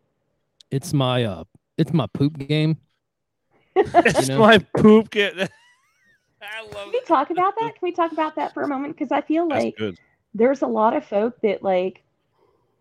it's 0.70 0.92
my 0.92 1.24
uh 1.24 1.44
it's 1.76 1.92
my 1.92 2.06
poop 2.14 2.38
game. 2.38 2.76
It's 3.74 4.28
know? 4.28 4.38
my 4.38 4.58
poop 4.76 5.10
kit. 5.10 5.34
I 6.42 6.62
love 6.62 6.72
Can 6.72 6.90
we 6.90 6.98
it. 6.98 7.06
talk 7.06 7.30
about 7.30 7.54
that? 7.58 7.72
Can 7.74 7.80
we 7.82 7.92
talk 7.92 8.12
about 8.12 8.36
that 8.36 8.52
for 8.54 8.62
a 8.62 8.68
moment? 8.68 8.94
Because 8.96 9.10
I 9.12 9.20
feel 9.22 9.48
like 9.48 9.78
there's 10.34 10.62
a 10.62 10.66
lot 10.66 10.94
of 10.96 11.04
folk 11.04 11.40
that 11.42 11.62
like 11.62 12.02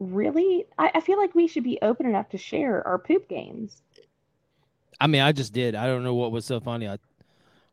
really 0.02 0.66
I, 0.78 0.92
I 0.96 1.02
feel 1.02 1.18
like 1.18 1.36
we 1.36 1.48
should 1.48 1.64
be 1.64 1.78
open 1.82 2.06
enough 2.06 2.30
to 2.30 2.38
share 2.38 2.86
our 2.88 2.98
poop 2.98 3.30
games. 3.30 3.82
I 5.00 5.08
mean, 5.08 5.22
I 5.22 5.32
just 5.32 5.54
did. 5.54 5.76
I 5.76 5.86
don't 5.88 6.04
know 6.04 6.16
what 6.16 6.32
was 6.32 6.46
so 6.46 6.60
funny. 6.60 6.88
I 6.88 6.98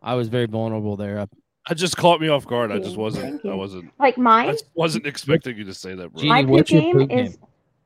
I 0.03 0.15
was 0.15 0.29
very 0.29 0.47
vulnerable 0.47 0.97
there. 0.97 1.21
I, 1.21 1.27
I 1.67 1.75
just 1.75 1.97
caught 1.97 2.21
me 2.21 2.29
off 2.29 2.47
guard. 2.47 2.71
I 2.71 2.79
just 2.79 2.97
wasn't. 2.97 3.43
Thank 3.43 3.53
I 3.53 3.57
wasn't. 3.57 3.91
Like 3.99 4.17
I 4.19 4.21
mine, 4.21 4.53
just 4.53 4.67
wasn't 4.75 5.07
expecting 5.07 5.57
you 5.57 5.65
to 5.65 5.75
say 5.75 5.95
that, 5.95 6.13
bro. 6.13 6.23
Gee, 6.23 6.29
my 6.29 6.43
Jeannie, 6.43 6.59
poop 6.59 6.67
game 6.67 6.97
poop 6.99 7.13
is 7.13 7.39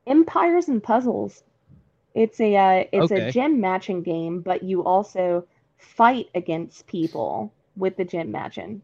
Empires 0.07 0.67
and 0.67 0.83
Puzzles. 0.83 1.43
It's 2.13 2.39
a 2.39 2.55
uh, 2.55 2.83
it's 2.91 3.11
Okay. 3.11 3.29
a 3.29 3.31
gem 3.31 3.59
matching 3.59 4.03
game, 4.03 4.41
but 4.41 4.61
you 4.63 4.83
also 4.83 5.45
fight 5.77 6.27
against 6.35 6.85
people 6.87 7.51
with 7.75 7.97
the 7.97 8.05
gem 8.05 8.31
matching. 8.31 8.81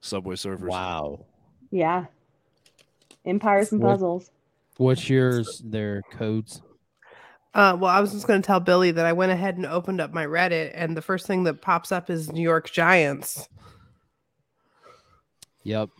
Subway 0.00 0.34
Surfers. 0.34 0.60
wow. 0.66 1.24
Yeah. 1.70 2.06
Empires 3.24 3.72
and 3.72 3.80
What- 3.82 3.90
Puzzles. 3.92 4.30
What's 4.78 5.08
yours? 5.08 5.60
Their 5.64 6.02
codes. 6.12 6.62
Uh, 7.54 7.76
well, 7.78 7.90
I 7.90 8.00
was 8.00 8.12
just 8.12 8.26
going 8.26 8.40
to 8.40 8.46
tell 8.46 8.60
Billy 8.60 8.90
that 8.92 9.04
I 9.04 9.12
went 9.12 9.30
ahead 9.30 9.56
and 9.58 9.66
opened 9.66 10.00
up 10.00 10.12
my 10.14 10.24
Reddit, 10.24 10.70
and 10.74 10.96
the 10.96 11.02
first 11.02 11.26
thing 11.26 11.44
that 11.44 11.60
pops 11.60 11.92
up 11.92 12.08
is 12.08 12.32
New 12.32 12.40
York 12.40 12.70
Giants. 12.70 13.46
Yep. 15.64 15.90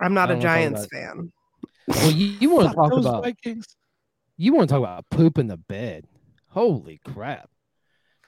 I'm 0.00 0.14
not 0.14 0.30
I 0.30 0.34
a 0.34 0.36
don't 0.36 0.44
wanna 0.44 0.70
talk 0.70 0.80
Giants 0.82 0.86
fan. 0.92 1.32
Well, 1.88 2.10
you, 2.10 2.26
you 2.40 2.50
want 2.50 2.68
to 2.68 2.74
talk 2.76 2.92
about 2.92 3.24
Vikings. 3.24 3.66
you 4.36 4.52
want 4.52 4.68
to 4.68 4.72
talk 4.74 4.82
about 4.82 5.08
poop 5.10 5.38
in 5.38 5.46
the 5.46 5.56
bed. 5.56 6.06
Holy 6.48 7.00
crap! 7.04 7.48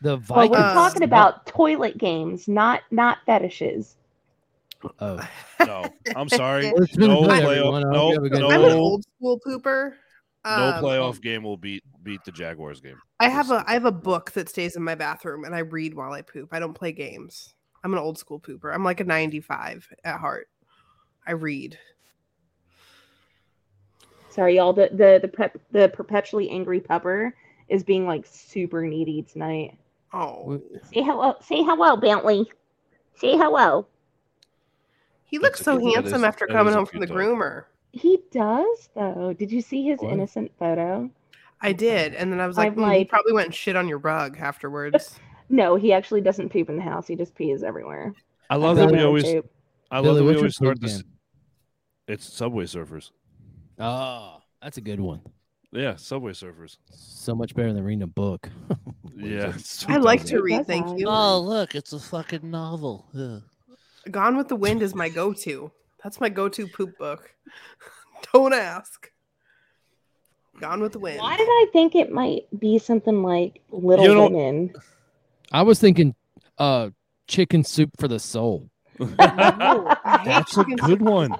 The 0.03 0.11
Well, 0.17 0.19
Vikings. 0.19 0.51
we're 0.51 0.65
Uh, 0.65 0.75
talking 0.75 1.03
about 1.03 1.47
toilet 1.47 1.99
games, 1.99 2.49
not 2.49 2.81
not 2.91 3.19
fetishes. 3.27 3.97
Oh, 5.01 5.29
No, 5.67 5.85
I'm 6.15 6.29
sorry. 6.29 6.73
Well, 6.73 6.83
it's 6.83 6.97
been 6.97 7.09
no 7.09 7.23
playoff. 7.23 7.43
everyone. 7.57 7.85
I 7.85 7.89
hope 7.89 7.93
No, 7.95 8.09
you 8.09 8.15
have 8.15 8.25
a 8.25 8.29
good 8.29 8.41
no, 8.41 8.51
I'm 8.51 8.65
an 8.65 8.73
old 8.73 9.05
school 9.17 9.41
pooper. 9.47 9.93
no 10.45 10.71
Um, 10.73 10.85
playoff 10.85 11.21
game 11.21 11.43
will 11.43 11.57
beat 11.57 11.83
beat 12.03 12.21
the 12.25 12.33
Jaguars 12.33 12.81
game. 12.81 12.97
I 13.19 13.29
have 13.29 13.51
a 13.51 13.65
I 13.67 13.73
have 13.73 13.85
a 13.85 13.93
book 13.93 14.33
that 14.33 14.49
stays 14.49 14.77
in 14.77 14.83
my 14.83 14.95
bathroom, 14.95 15.45
and 15.45 15.55
I 15.55 15.61
read 15.61 15.95
while 15.95 16.13
I 16.13 16.23
poop. 16.23 16.51
I 16.53 16.59
don't 16.61 16.75
play 16.75 16.93
games. 16.93 17.55
I'm 17.83 17.93
an 17.93 17.99
old 17.99 18.19
school 18.19 18.41
pooper. 18.41 18.73
I'm 18.75 18.85
like 18.85 19.01
a 19.01 19.05
95 19.05 19.89
at 20.05 20.19
heart. 20.19 20.49
I 21.27 21.33
read. 21.33 21.79
Sorry, 24.31 24.57
y'all. 24.57 24.73
The 24.73 24.89
the 24.93 25.19
the 25.23 25.29
prep, 25.29 25.57
the 25.73 25.89
perpetually 25.89 26.51
angry 26.51 26.81
pupper 26.81 27.33
is 27.69 27.83
being 27.83 28.07
like 28.07 28.27
super 28.27 28.83
needy 28.85 29.23
tonight. 29.23 29.77
Oh, 30.13 30.61
Say 30.93 31.03
hello. 31.03 31.35
Say 31.41 31.63
hello, 31.63 31.97
Bentley. 31.97 32.51
Say 33.17 33.37
hello. 33.37 33.87
He 35.27 35.39
looks 35.39 35.61
so 35.61 35.79
handsome 35.79 36.15
is- 36.21 36.23
after 36.25 36.47
coming 36.47 36.73
home 36.75 36.87
from 36.87 37.01
the 37.01 37.07
dog. 37.07 37.17
groomer. 37.17 37.65
He 37.93 38.19
does 38.31 38.89
though. 38.95 39.35
Did 39.39 39.51
you 39.53 39.61
see 39.61 39.85
his 39.85 39.99
What? 40.01 40.13
innocent 40.13 40.53
photo? 40.59 41.11
I 41.63 41.73
did, 41.73 42.15
and 42.15 42.31
then 42.31 42.41
I 42.41 42.47
was 42.47 42.57
like, 42.59 42.73
I'm 42.73 42.75
"Hmm, 42.85 42.91
he 42.91 43.05
probably 43.07 43.33
went 43.33 43.47
and 43.47 43.55
shit 43.55 43.77
on 43.77 43.89
your 43.89 43.99
rug 43.99 44.37
afterwards. 44.39 45.19
No, 45.49 45.77
he 45.77 45.93
actually 45.93 46.23
doesn't 46.23 46.49
poop 46.49 46.69
in 46.69 46.75
the 46.77 46.83
house. 46.83 47.07
He 47.07 47.15
just 47.15 47.33
pees 47.37 47.63
everywhere. 47.63 48.13
I 48.51 48.57
love 48.57 48.77
that 48.79 48.91
we 48.91 49.01
always. 49.05 49.23
poop. 49.23 49.49
I 49.93 49.99
love 49.99 50.05
Billy, 50.05 50.19
that 50.19 50.25
we 50.25 50.37
always 50.39 50.57
start 50.57 50.81
this. 50.81 51.05
It's 52.09 52.25
Subway 52.25 52.65
Surfers. 52.65 53.13
Oh, 53.79 54.39
that's 54.61 54.77
a 54.77 54.81
good 54.81 54.99
one. 54.99 55.21
Yeah, 55.71 55.95
Subway 55.95 56.33
Surfers. 56.33 56.79
So 56.91 57.37
much 57.37 57.55
better 57.55 57.73
than 57.73 57.85
reading 57.85 58.03
a 58.03 58.07
book. 58.09 58.49
Yeah, 59.15 59.51
it? 59.51 59.55
it's 59.57 59.87
I 59.89 59.99
like 59.99 60.23
to 60.25 60.39
2000. 60.41 60.43
read. 60.45 60.67
Thank 60.67 60.99
you. 60.99 61.07
Oh, 61.09 61.39
look, 61.39 61.77
it's 61.77 61.93
a 61.93 62.01
fucking 62.01 62.51
novel. 62.51 63.07
Ugh. 63.17 63.43
Gone 64.11 64.37
with 64.37 64.49
the 64.49 64.57
Wind 64.57 64.83
is 64.83 64.95
my 64.95 65.09
go-to. 65.09 65.71
That's 66.03 66.21
my 66.21 66.29
go-to 66.29 66.67
poop 66.69 66.97
book. 66.99 67.35
Don't 68.33 68.53
ask. 68.55 69.11
Gone 70.61 70.81
with 70.81 70.93
the 70.93 70.99
Wind. 70.99 71.19
Why 71.21 71.37
did 71.37 71.49
I 71.49 71.67
think 71.73 71.95
it 71.95 72.11
might 72.11 72.45
be 72.59 72.79
something 72.79 73.23
like 73.23 73.61
Little 73.71 74.05
You 74.07 74.15
don't- 74.15 74.33
Women? 74.33 74.73
I 75.53 75.63
was 75.63 75.79
thinking, 75.79 76.15
uh, 76.59 76.91
chicken 77.29 77.63
soup 77.63 77.91
for 77.99 78.09
the 78.09 78.19
soul. 78.19 78.69
No, 78.99 79.07
That's 80.25 80.57
a 80.57 80.65
good 80.65 81.03
one. 81.03 81.35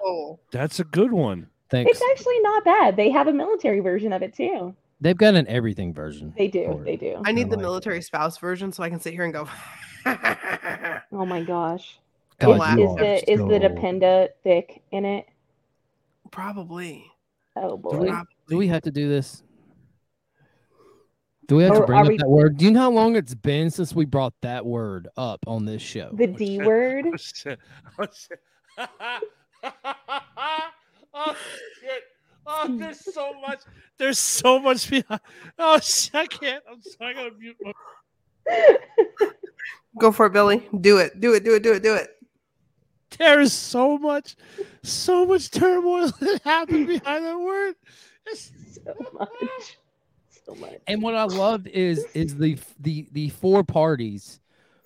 That's 0.53 0.81
a 0.81 0.85
good 0.85 1.13
one. 1.13 1.49
Thanks. 1.71 1.91
It's 1.91 2.03
actually 2.13 2.39
not 2.41 2.65
bad. 2.65 2.97
They 2.97 3.11
have 3.11 3.27
a 3.27 3.33
military 3.33 3.81
version 3.81 4.13
of 4.13 4.23
it 4.23 4.35
too. 4.35 4.75
They've 5.01 5.17
got 5.17 5.35
an 5.35 5.47
everything 5.49 5.93
version. 5.93 6.33
They 6.37 6.49
do. 6.49 6.81
They 6.85 6.97
do. 6.97 7.21
I 7.25 7.33
need 7.33 7.45
the 7.51 7.57
like 7.57 7.59
it. 7.59 7.63
military 7.63 8.03
spouse 8.03 8.39
version 8.39 8.71
so 8.73 8.83
I 8.83 8.91
can 8.91 9.01
sit 9.01 9.13
here 9.15 9.25
and 9.25 9.33
go. 9.33 9.49
Oh 11.13 11.25
my 11.27 11.43
gosh. 11.43 11.99
God, 12.39 12.73
Is- 12.73 12.79
you 12.79 12.85
Is 12.85 12.91
are 12.91 12.97
the 12.99 13.33
is 13.33 13.39
the 13.41 13.47
so- 13.47 13.69
Dependa 13.69 14.29
thick 14.43 14.83
in 14.93 15.05
it? 15.05 15.27
Probably. 16.31 17.07
Oh 17.57 17.77
Do 17.79 17.99
we, 17.99 18.11
boy. 18.11 18.21
do 18.49 18.57
we 18.59 18.69
have 18.69 18.83
to 18.83 18.91
do 18.91 19.09
this? 19.09 19.43
Do 21.49 21.57
we 21.57 21.63
have 21.63 21.75
to 21.75 21.87
bring 21.87 21.99
are 21.99 22.03
up 22.03 22.09
we- 22.09 22.17
that 22.19 22.29
word? 22.29 22.57
Do 22.59 22.65
you 22.65 22.73
know 22.73 22.81
how 22.81 22.91
long 22.91 23.17
it's 23.17 23.35
been 23.35 23.71
since 23.71 23.95
we 23.95 24.05
brought 24.05 24.35
that 24.43 24.67
word 24.67 25.09
up 25.17 25.41
on 25.47 25.65
this 25.65 25.81
show? 25.81 26.11
The 26.13 26.27
D 26.27 26.59
word. 26.63 27.07
Oh 27.07 27.17
shit! 27.17 27.59
Oh 27.99 28.07
shit! 28.13 28.41
oh 31.15 31.37
shit! 31.81 32.03
Oh, 32.47 32.77
there's 32.77 33.01
so 33.01 33.33
much. 33.41 33.61
There's 33.97 34.19
so 34.19 34.59
much 34.59 34.91
behind. 34.91 35.21
Oh 35.59 35.79
shit! 35.81 36.15
I 36.15 36.27
can't. 36.27 36.63
I'm 36.71 36.83
sorry. 36.83 37.11
I 37.11 37.13
gotta 37.15 37.31
mute. 37.39 37.57
My... 37.63 37.73
Go 39.99 40.13
for 40.13 40.27
it, 40.27 40.33
Billy. 40.33 40.69
Do 40.81 40.99
it. 40.99 41.21
Do 41.21 41.33
it. 41.35 41.45
Do 41.45 41.55
it. 41.55 41.63
Do 41.63 41.73
it. 41.73 41.83
Do 41.83 41.95
it. 41.95 42.11
There 43.19 43.41
is 43.41 43.53
so 43.53 43.97
much, 43.99 44.37
so 44.83 45.25
much 45.27 45.51
turmoil 45.51 46.09
that 46.21 46.41
happened 46.45 46.87
behind 46.89 47.25
that 47.25 47.39
word. 47.39 47.75
It's- 48.27 48.51
so 48.85 48.95
much. 49.13 49.79
So 50.45 50.55
much. 50.57 50.75
And 50.87 51.03
what 51.03 51.15
I 51.15 51.25
loved 51.25 51.67
is 51.69 52.05
is 52.15 52.37
the 52.37 52.59
the 52.81 53.07
the 53.13 53.29
four 53.31 53.65
parties 53.65 54.39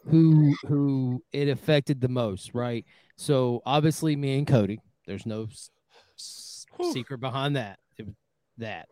who 0.09 0.55
who 0.66 1.23
it 1.33 1.49
affected 1.49 2.01
the 2.01 2.09
most, 2.09 2.55
right? 2.55 2.85
So 3.16 3.62
obviously 3.66 4.16
me 4.16 4.39
and 4.39 4.47
Cody. 4.47 4.81
There's 5.07 5.27
no 5.27 5.45
s- 5.51 5.71
s- 6.18 6.66
secret 6.93 7.18
behind 7.21 7.57
that. 7.57 7.79
It 7.99 8.07
was 8.07 8.14
that. 8.59 8.89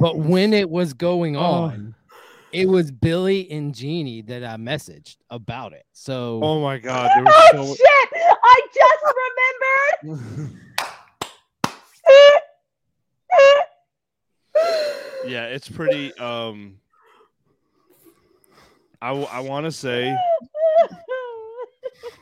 But 0.00 0.18
when 0.18 0.52
it 0.52 0.68
was 0.68 0.92
going 0.92 1.36
Oh. 1.36 1.72
On, 2.52 2.60
it 2.60 2.66
was 2.66 2.90
Billy 2.90 3.50
and 3.50 3.74
Jeannie 3.74 4.22
that 4.22 4.44
I 4.44 4.56
messaged 4.56 5.16
about 5.30 5.72
it. 5.72 5.84
So 5.92 6.40
Oh 6.42 6.60
my 6.60 6.78
god! 6.78 7.10
There 7.14 7.24
was 7.24 7.34
Oh 7.54 7.66
so 7.66 7.74
shit! 7.74 8.08
I 8.42 8.60
just 8.74 9.04
remembered. 10.04 10.60
yeah, 15.26 15.46
it's 15.46 15.68
pretty. 15.68 16.12
Um, 16.18 16.78
I 19.02 19.10
I 19.10 19.40
want 19.40 19.66
to 19.66 19.72
say 19.72 20.16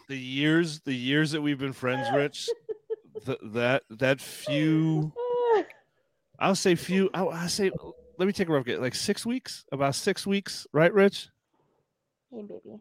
the 0.08 0.16
years 0.16 0.80
the 0.80 0.94
years 0.94 1.32
that 1.32 1.42
we've 1.42 1.58
been 1.58 1.72
friends, 1.72 2.08
Rich. 2.14 2.48
Th- 3.24 3.38
that 3.42 3.84
that 3.90 4.20
few 4.20 5.12
I'll 6.38 6.54
say 6.54 6.74
few. 6.74 7.10
I 7.14 7.24
I 7.26 7.46
say 7.46 7.70
let 8.18 8.26
me 8.26 8.32
take 8.32 8.48
a 8.48 8.52
rough 8.52 8.64
guess. 8.64 8.78
Like 8.78 8.94
six 8.94 9.24
weeks, 9.26 9.64
about 9.72 9.94
six 9.94 10.26
weeks, 10.26 10.66
right, 10.72 10.92
Rich? 10.92 11.28
hey 12.30 12.42
baby. 12.42 12.80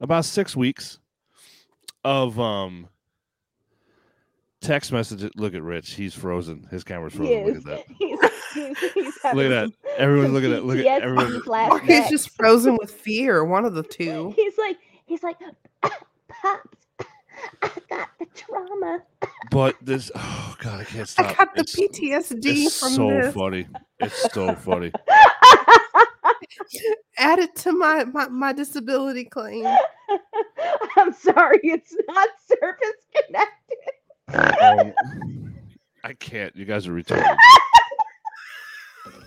About 0.00 0.24
six 0.24 0.54
weeks 0.56 0.98
of 2.04 2.38
um 2.38 2.88
text 4.60 4.92
message. 4.92 5.30
Look 5.36 5.54
at 5.54 5.62
Rich. 5.62 5.92
He's 5.94 6.14
frozen. 6.14 6.66
His 6.70 6.84
camera's 6.84 7.14
frozen. 7.14 7.46
Look 7.46 7.56
at 7.56 7.64
that. 7.64 7.84
He's, 7.98 8.78
he's, 8.78 8.92
he's 8.92 9.14
Look 9.34 9.46
at 9.46 9.48
that. 9.48 9.64
some- 9.64 9.72
Everyone, 9.98 10.32
look 10.32 10.44
at 10.44 10.50
that. 10.50 10.64
Look 10.64 10.78
at 10.78 10.84
PTSD 10.84 11.00
everyone. 11.02 11.80
He's 11.86 12.08
just 12.08 12.30
frozen 12.30 12.76
with 12.76 12.90
fear. 12.92 13.44
One 13.44 13.64
of 13.64 13.74
the 13.74 13.82
two. 13.82 14.32
He's 14.36 14.56
like, 14.58 14.76
he's 15.06 15.22
like, 15.24 15.36
pops. 16.28 16.83
I 17.62 17.70
got 17.88 18.08
the 18.18 18.26
trauma. 18.34 19.02
But 19.50 19.76
this. 19.82 20.10
Oh 20.14 20.54
god, 20.60 20.80
I 20.80 20.84
can't 20.84 21.08
stop. 21.08 21.26
I 21.30 21.34
got 21.34 21.54
the 21.54 21.60
It's- 21.62 21.76
PTSD 21.76 22.66
It's 22.66 22.78
from 22.80 22.90
so 22.92 23.08
this. 23.10 23.34
funny. 23.34 23.66
It's 24.00 24.32
so 24.32 24.54
funny. 24.54 24.92
Add 27.18 27.38
it 27.38 27.54
to 27.56 27.72
my, 27.72 28.04
my 28.04 28.28
my 28.28 28.52
disability 28.52 29.24
claim. 29.24 29.64
I'm 30.96 31.12
sorry, 31.12 31.60
it's 31.62 31.94
not 32.08 32.28
surface 32.46 33.06
connected. 33.26 33.78
Um, 34.62 35.54
I 36.02 36.12
can't. 36.14 36.54
You 36.56 36.64
guys 36.64 36.86
are 36.88 36.92
retarded. 36.92 37.36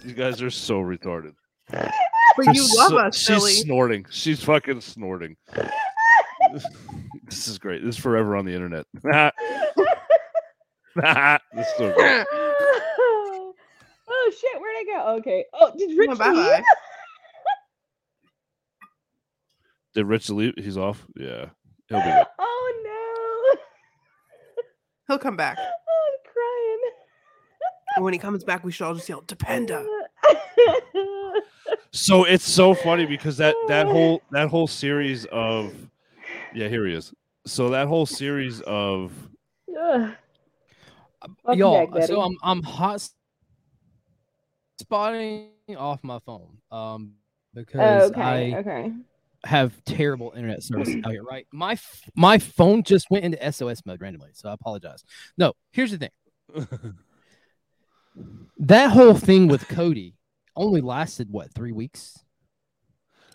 you 0.04 0.14
guys 0.14 0.42
are 0.42 0.50
so 0.50 0.80
retarded. 0.82 1.34
But 1.70 2.54
you 2.56 2.64
love 2.78 2.90
so- 2.90 2.98
us, 3.00 3.18
She's 3.18 3.28
Billy. 3.28 3.54
snorting. 3.54 4.06
She's 4.10 4.44
fucking 4.44 4.82
snorting. 4.82 5.38
This 7.26 7.48
is 7.48 7.58
great. 7.58 7.84
This 7.84 7.96
is 7.96 8.02
forever 8.02 8.36
on 8.36 8.46
the 8.46 8.54
internet. 8.54 8.86
this 9.04 9.32
is 11.68 11.74
so 11.78 11.94
great. 11.94 12.26
oh 14.10 14.32
shit, 14.40 14.62
where'd 14.62 14.78
I 14.78 14.84
go? 14.86 15.16
Okay. 15.20 15.46
Oh, 15.54 15.72
did 15.78 15.98
Rich 15.98 16.18
Bye 16.18 16.32
leave? 16.32 16.46
bye. 16.46 16.64
Did 19.94 20.06
Rich 20.06 20.30
leave? 20.30 20.54
He's 20.58 20.78
off. 20.78 21.06
Yeah, 21.16 21.46
he'll 21.90 22.00
be 22.00 22.04
back. 22.06 22.28
Oh 22.40 23.54
no. 23.56 23.60
He'll 25.08 25.20
come 25.20 25.38
back. 25.38 25.58
Oh, 25.60 25.64
I'm 25.64 26.34
crying. 26.34 26.92
And 27.96 28.04
when 28.04 28.14
he 28.14 28.20
comes 28.20 28.44
back, 28.44 28.64
we 28.64 28.72
should 28.72 28.86
all 28.86 28.94
just 28.94 29.10
yell, 29.10 29.22
Dependa. 29.24 29.84
So 31.92 32.26
it's 32.26 32.48
so 32.48 32.74
funny 32.76 33.06
because 33.06 33.38
that 33.38 33.56
that 33.70 33.88
whole 33.88 34.22
that 34.32 34.50
whole 34.50 34.68
series 34.68 35.26
of 35.26 35.74
yeah, 36.54 36.68
here 36.68 36.86
he 36.86 36.94
is. 36.94 37.14
So 37.46 37.70
that 37.70 37.88
whole 37.88 38.06
series 38.06 38.62
of 38.62 39.12
Ugh. 39.80 40.12
Welcome 41.44 41.60
y'all 41.60 41.88
back, 41.88 42.04
so 42.04 42.22
i'm 42.22 42.38
i'm 42.44 42.62
hot 42.62 43.08
spotting 44.80 45.50
off 45.76 46.04
my 46.04 46.20
phone 46.20 46.58
um 46.72 47.14
because 47.54 48.12
okay, 48.12 48.22
i 48.22 48.54
okay. 48.58 48.92
have 49.44 49.74
terrible 49.86 50.32
internet 50.36 50.62
service 50.64 50.96
out 51.04 51.12
here 51.12 51.24
right 51.24 51.48
my 51.52 51.74
f- 51.74 52.10
my 52.16 52.38
phone 52.38 52.84
just 52.84 53.10
went 53.10 53.26
into 53.26 53.52
sos 53.52 53.82
mode 53.86 54.00
randomly 54.00 54.30
so 54.34 54.50
i 54.50 54.54
apologize 54.54 55.04
no 55.38 55.54
here's 55.72 55.92
the 55.92 55.98
thing 55.98 56.96
that 58.58 58.92
whole 58.92 59.16
thing 59.16 59.48
with 59.48 59.68
cody 59.68 60.14
only 60.56 60.82
lasted 60.82 61.30
what 61.32 61.52
three 61.54 61.72
weeks 61.72 62.20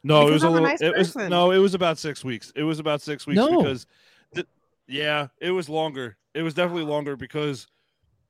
No, 0.05 0.27
it 0.29 0.33
was 0.33 0.43
a 0.43 0.47
I'm 0.47 0.51
a 0.51 0.55
little. 0.55 0.69
nice 0.69 0.81
it 0.81 0.97
was 0.97 1.15
no, 1.17 1.51
it 1.53 1.59
was 1.59 1.75
about 1.75 1.99
six 1.99 2.25
weeks. 2.25 2.53
It 2.57 2.65
was 2.65 2.79
about 2.81 3.01
six 3.03 3.27
weeks 3.27 3.37
No. 3.37 3.59
because, 3.59 3.87
th- 4.35 4.47
yeah, 4.89 5.29
it 5.41 5.51
was 5.53 5.69
longer. 5.69 6.17
It 6.35 6.43
was 6.43 6.55
definitely 6.55 6.85
longer 6.85 7.15
because 7.17 7.67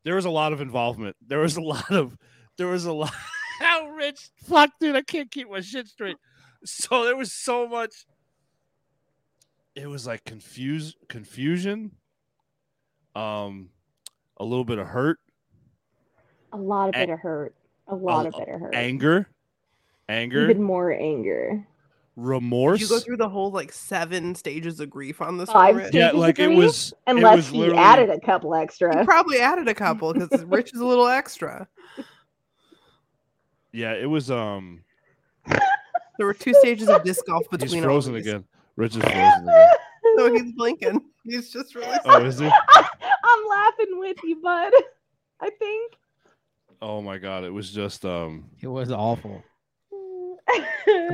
there 0.04 0.14
was 0.16 0.24
a 0.26 0.30
lot 0.30 0.52
of 0.52 0.60
involvement. 0.60 1.16
There 1.26 1.38
was 1.38 1.56
a 1.56 1.60
lot 1.62 1.90
of, 1.90 2.16
there 2.58 2.66
was 2.66 2.84
a 2.84 2.92
lot. 2.92 3.12
How 3.60 3.86
rich? 3.88 4.28
Fuck, 4.44 4.70
dude, 4.80 4.96
I 4.96 5.02
can't 5.02 5.30
keep 5.30 5.48
my 5.50 5.60
shit 5.60 5.86
straight. 5.88 6.16
So 6.64 7.04
there 7.04 7.16
was 7.16 7.32
so 7.32 7.66
much. 7.66 8.04
It 9.74 9.86
was 9.86 10.06
like 10.06 10.24
confuse 10.24 10.94
confusion, 11.08 11.92
um, 13.14 13.70
a 14.36 14.44
little 14.44 14.64
bit 14.64 14.78
of 14.78 14.86
hurt, 14.88 15.18
A 16.52 16.56
lot 16.58 16.90
of 16.90 16.94
A- 16.94 16.98
bitter 16.98 17.16
hurt. 17.16 17.54
A 17.88 17.94
lot 17.94 18.26
of 18.26 18.34
bitter 18.34 18.58
hurt. 18.58 18.74
anger, 18.74 19.28
anger, 20.08 20.50
Even 20.50 20.62
more 20.62 20.92
anger. 20.92 21.66
remorse. 22.16 22.80
Did 22.80 22.90
you 22.90 22.96
go 22.96 23.00
through 23.00 23.16
the 23.18 23.28
whole 23.28 23.50
like 23.50 23.72
seven 23.72 24.34
stages 24.34 24.80
of 24.80 24.90
grief 24.90 25.20
on 25.22 25.38
this 25.38 25.50
Five 25.50 25.74
one? 25.74 25.84
Rich? 25.84 25.94
yeah, 25.94 26.08
stages 26.08 26.20
like 26.20 26.38
it 26.38 26.42
agree? 26.44 26.56
was. 26.56 26.92
it 26.92 26.98
Unless 27.06 27.36
was 27.36 27.48
he 27.48 27.58
literally- 27.58 27.78
added 27.80 28.10
a 28.10 28.20
couple 28.20 28.50
You 28.56 28.62
extra. 28.62 29.04
probably 29.04 29.38
added 29.40 29.68
a 29.68 29.74
couple 29.74 30.12
because 30.12 30.42
Rich 30.46 30.72
is 30.74 30.80
a 30.80 30.86
little 30.86 31.08
extra. 31.08 31.66
Yeah, 33.72 33.94
it 33.94 34.06
was. 34.06 34.30
Um, 34.30 34.84
There 36.18 36.26
were 36.26 36.34
two 36.34 36.52
stages 36.54 36.88
of 36.88 37.02
disc 37.04 37.24
golf 37.26 37.48
between 37.50 37.70
he's 37.70 37.82
frozen 37.84 38.14
again. 38.16 38.44
Rich 38.76 38.96
is 38.96 39.02
frozen 39.02 39.48
again. 39.48 39.68
No, 40.14 40.30
he's 40.30 40.52
blinking. 40.52 41.00
He's 41.24 41.48
just 41.50 41.74
really. 41.74 41.96
Oh, 42.04 42.22
is 42.22 42.38
he? 42.38 42.44
I'm 42.74 43.48
laughing 43.48 43.98
with 43.98 44.18
you, 44.24 44.36
bud. 44.42 44.70
I 45.40 45.48
think. 45.58 45.94
Oh 46.82 47.00
my 47.00 47.16
god, 47.16 47.44
it 47.44 47.50
was 47.50 47.70
just 47.70 48.04
um. 48.04 48.50
It 48.60 48.66
was 48.66 48.92
awful. 48.92 49.42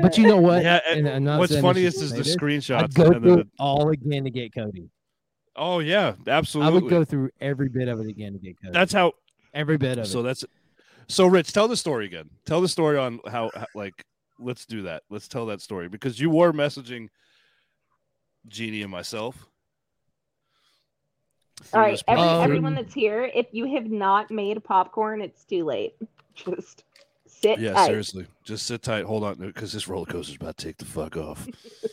But 0.03 0.17
you 0.19 0.27
know 0.27 0.39
what? 0.39 0.63
Yeah, 0.63 0.81
And 0.91 1.07
I'm 1.29 1.39
What's 1.39 1.53
saying 1.53 1.65
I 1.65 1.69
funny 1.69 1.81
should 1.83 1.95
is, 1.95 2.03
is 2.03 2.11
the 2.13 2.19
this. 2.19 2.37
screenshots. 2.37 2.83
I'd 2.85 2.95
go 2.95 3.05
and 3.05 3.23
through 3.23 3.37
the- 3.37 3.49
all 3.59 3.91
again 3.91 4.25
to 4.25 4.31
get 4.31 4.55
Cody. 4.55 4.89
oh 5.57 5.79
yeah, 5.81 6.15
absolutely. 6.27 6.71
I 6.73 6.75
would 6.75 6.89
go 6.91 7.05
through 7.05 7.31
every 7.41 7.69
bit 7.69 7.89
of 7.89 8.01
it 8.01 8.09
again 8.09 8.33
to 8.33 8.39
get 8.39 8.61
Cody. 8.61 8.73
That's 8.73 8.93
how. 8.93 9.13
every 9.55 9.77
bit 9.77 9.99
of 9.99 10.07
So 10.07 10.21
it. 10.21 10.23
that's. 10.25 10.45
So 11.09 11.27
Rich, 11.27 11.53
tell 11.53 11.69
the 11.69 11.77
story 11.77 12.07
again. 12.07 12.31
Tell 12.45 12.61
the 12.61 12.69
story 12.69 12.99
on 12.99 13.21
how, 13.31 13.51
how 13.55 13.67
like. 13.75 14.05
Let's 14.41 14.67
do 14.67 14.83
that. 14.83 15.03
Let's 15.11 15.27
tell 15.27 15.47
that 15.47 15.61
story 15.61 15.89
because 15.89 16.21
you 16.21 16.31
were 16.31 16.53
messaging 16.53 17.09
Jeannie 18.47 18.83
and 18.83 18.91
myself. 18.91 19.37
All 21.61 21.65
through 21.73 21.81
right, 21.81 21.91
this 21.95 22.05
every, 22.07 22.23
Um, 22.23 22.45
everyone 22.45 22.75
that's 22.77 22.95
here, 22.95 23.29
if 23.35 23.47
you 23.51 23.75
have 23.75 23.87
not 23.91 24.31
made 24.31 24.63
popcorn, 24.63 25.21
it's 25.21 25.45
too 25.45 25.65
late. 25.65 25.95
Just 26.37 26.85
sit 27.29 27.59
Yeah, 27.61 27.73
tight. 27.75 27.87
seriously. 27.87 28.27
Just 28.45 28.67
sit 28.67 28.83
tight. 28.83 29.05
Hold 29.05 29.25
on, 29.25 29.35
because 29.37 29.73
this 29.73 29.89
roller 29.89 30.07
coaster's 30.07 30.37
about 30.37 30.57
to 30.59 30.67
take 30.67 30.77
the 30.79 30.85
fuck 30.85 31.17
off. 31.17 31.47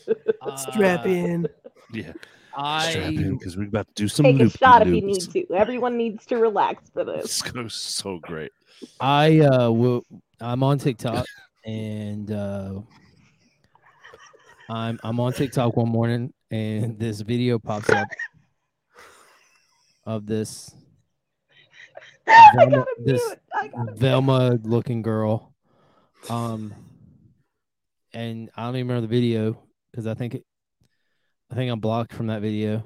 Strap 0.57 1.05
Uh, 1.05 1.09
in. 1.09 1.47
Yeah, 1.93 2.13
I 2.57 2.89
strap 2.91 3.07
in 3.13 3.37
because 3.37 3.57
we're 3.57 3.67
about 3.67 3.87
to 3.87 3.93
do 3.93 4.07
some. 4.07 4.23
Take 4.25 4.35
a 4.35 4.43
loopy 4.43 4.57
shot 4.57 4.81
if 4.81 4.87
you 4.89 5.01
need 5.01 5.19
to. 5.21 5.45
Everyone 5.53 5.97
needs 5.97 6.25
to 6.27 6.37
relax 6.37 6.89
for 6.93 7.03
this. 7.05 7.25
It's 7.25 7.41
gonna 7.41 7.69
so 7.69 8.19
great. 8.19 8.51
I 8.99 9.39
uh 9.39 9.69
will 9.71 10.03
I'm 10.41 10.61
on 10.63 10.77
TikTok 10.79 11.25
and 11.65 12.31
uh 12.31 12.81
I'm 14.69 14.99
I'm 15.03 15.19
on 15.19 15.33
TikTok 15.33 15.75
one 15.77 15.89
morning 15.89 16.33
and 16.51 16.97
this 16.99 17.21
video 17.21 17.57
pops 17.59 17.89
up 17.89 18.07
of 20.05 20.25
this 20.25 20.71
I 20.73 20.77
Velma- 22.55 22.85
this. 23.03 23.35
I 23.53 23.67
gotta 23.67 23.85
mute. 23.85 23.97
Velma 23.97 24.59
looking 24.63 25.01
girl. 25.01 25.53
Um 26.29 26.73
and 28.13 28.49
I 28.55 28.63
don't 28.63 28.75
even 28.75 28.87
remember 28.87 29.07
the 29.07 29.13
video 29.13 29.61
because 29.91 30.07
I 30.07 30.13
think 30.13 30.35
it 30.35 30.43
I 31.51 31.55
think 31.55 31.71
I'm 31.71 31.79
blocked 31.79 32.13
from 32.13 32.27
that 32.27 32.41
video. 32.41 32.83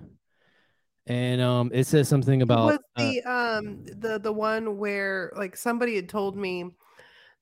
And 1.08 1.42
um 1.42 1.72
it 1.74 1.86
says 1.86 2.08
something 2.08 2.42
about 2.42 2.66
was 2.66 2.80
uh, 2.96 3.02
the 3.02 3.22
um 3.24 3.86
the 3.86 4.20
the 4.20 4.34
one 4.34 4.78
where 4.78 5.32
like 5.36 5.56
somebody 5.56 5.96
had 5.96 6.10
told 6.10 6.36
me 6.36 6.66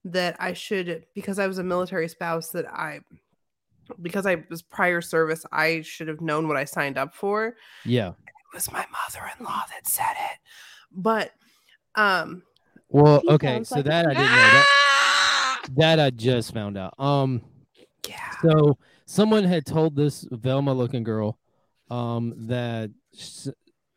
that 0.06 0.36
I 0.39 0.54
should 0.54 1.06
because 1.16 1.39
I 1.39 1.48
was 1.48 1.58
a 1.58 1.64
military 1.64 2.08
spouse 2.08 2.50
that 2.52 2.66
I 2.72 3.02
because 4.02 4.26
I 4.26 4.43
was 4.50 4.62
prior 4.62 5.02
service 5.02 5.45
I 5.52 5.82
should 5.82 6.08
have 6.08 6.22
known 6.22 6.48
what 6.48 6.58
I 6.58 6.66
signed 6.66 6.98
up 6.98 7.14
for. 7.16 7.56
yeah. 7.86 8.10
It 8.10 8.56
was 8.56 8.72
my 8.72 8.86
mother-in-law 8.91 9.64
that 9.70 9.88
said 9.88 10.14
it. 10.32 10.39
But 10.91 11.32
um 11.98 12.43
Well, 12.89 13.22
okay, 13.28 13.64
so 13.64 13.76
like 13.76 13.86
that 13.86 14.06
I 14.06 14.14
didn't 14.14 14.32
know 14.32 14.36
that 14.36 14.68
that 15.76 16.00
I 16.00 16.10
just 16.12 16.54
found 16.54 16.78
out. 16.78 16.93
Um 16.98 17.41
yeah. 18.08 18.32
So 18.41 18.78
someone 19.06 19.43
had 19.43 19.66
told 19.66 19.95
this 19.95 20.26
Velma 20.32 20.74
looking 20.74 21.04
girl 21.04 21.38
um, 21.89 22.34
that 22.48 22.91
s- 23.14 23.50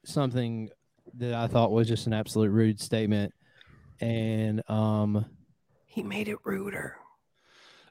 something 0.05 0.71
that 1.15 1.35
I 1.35 1.47
thought 1.47 1.73
was 1.73 1.89
just 1.89 2.07
an 2.07 2.13
absolute 2.13 2.51
rude 2.51 2.81
statement, 2.81 3.33
and 4.01 4.69
um, 4.71 5.27
He 5.87 6.03
made 6.03 6.29
it 6.29 6.39
ruder. 6.45 6.97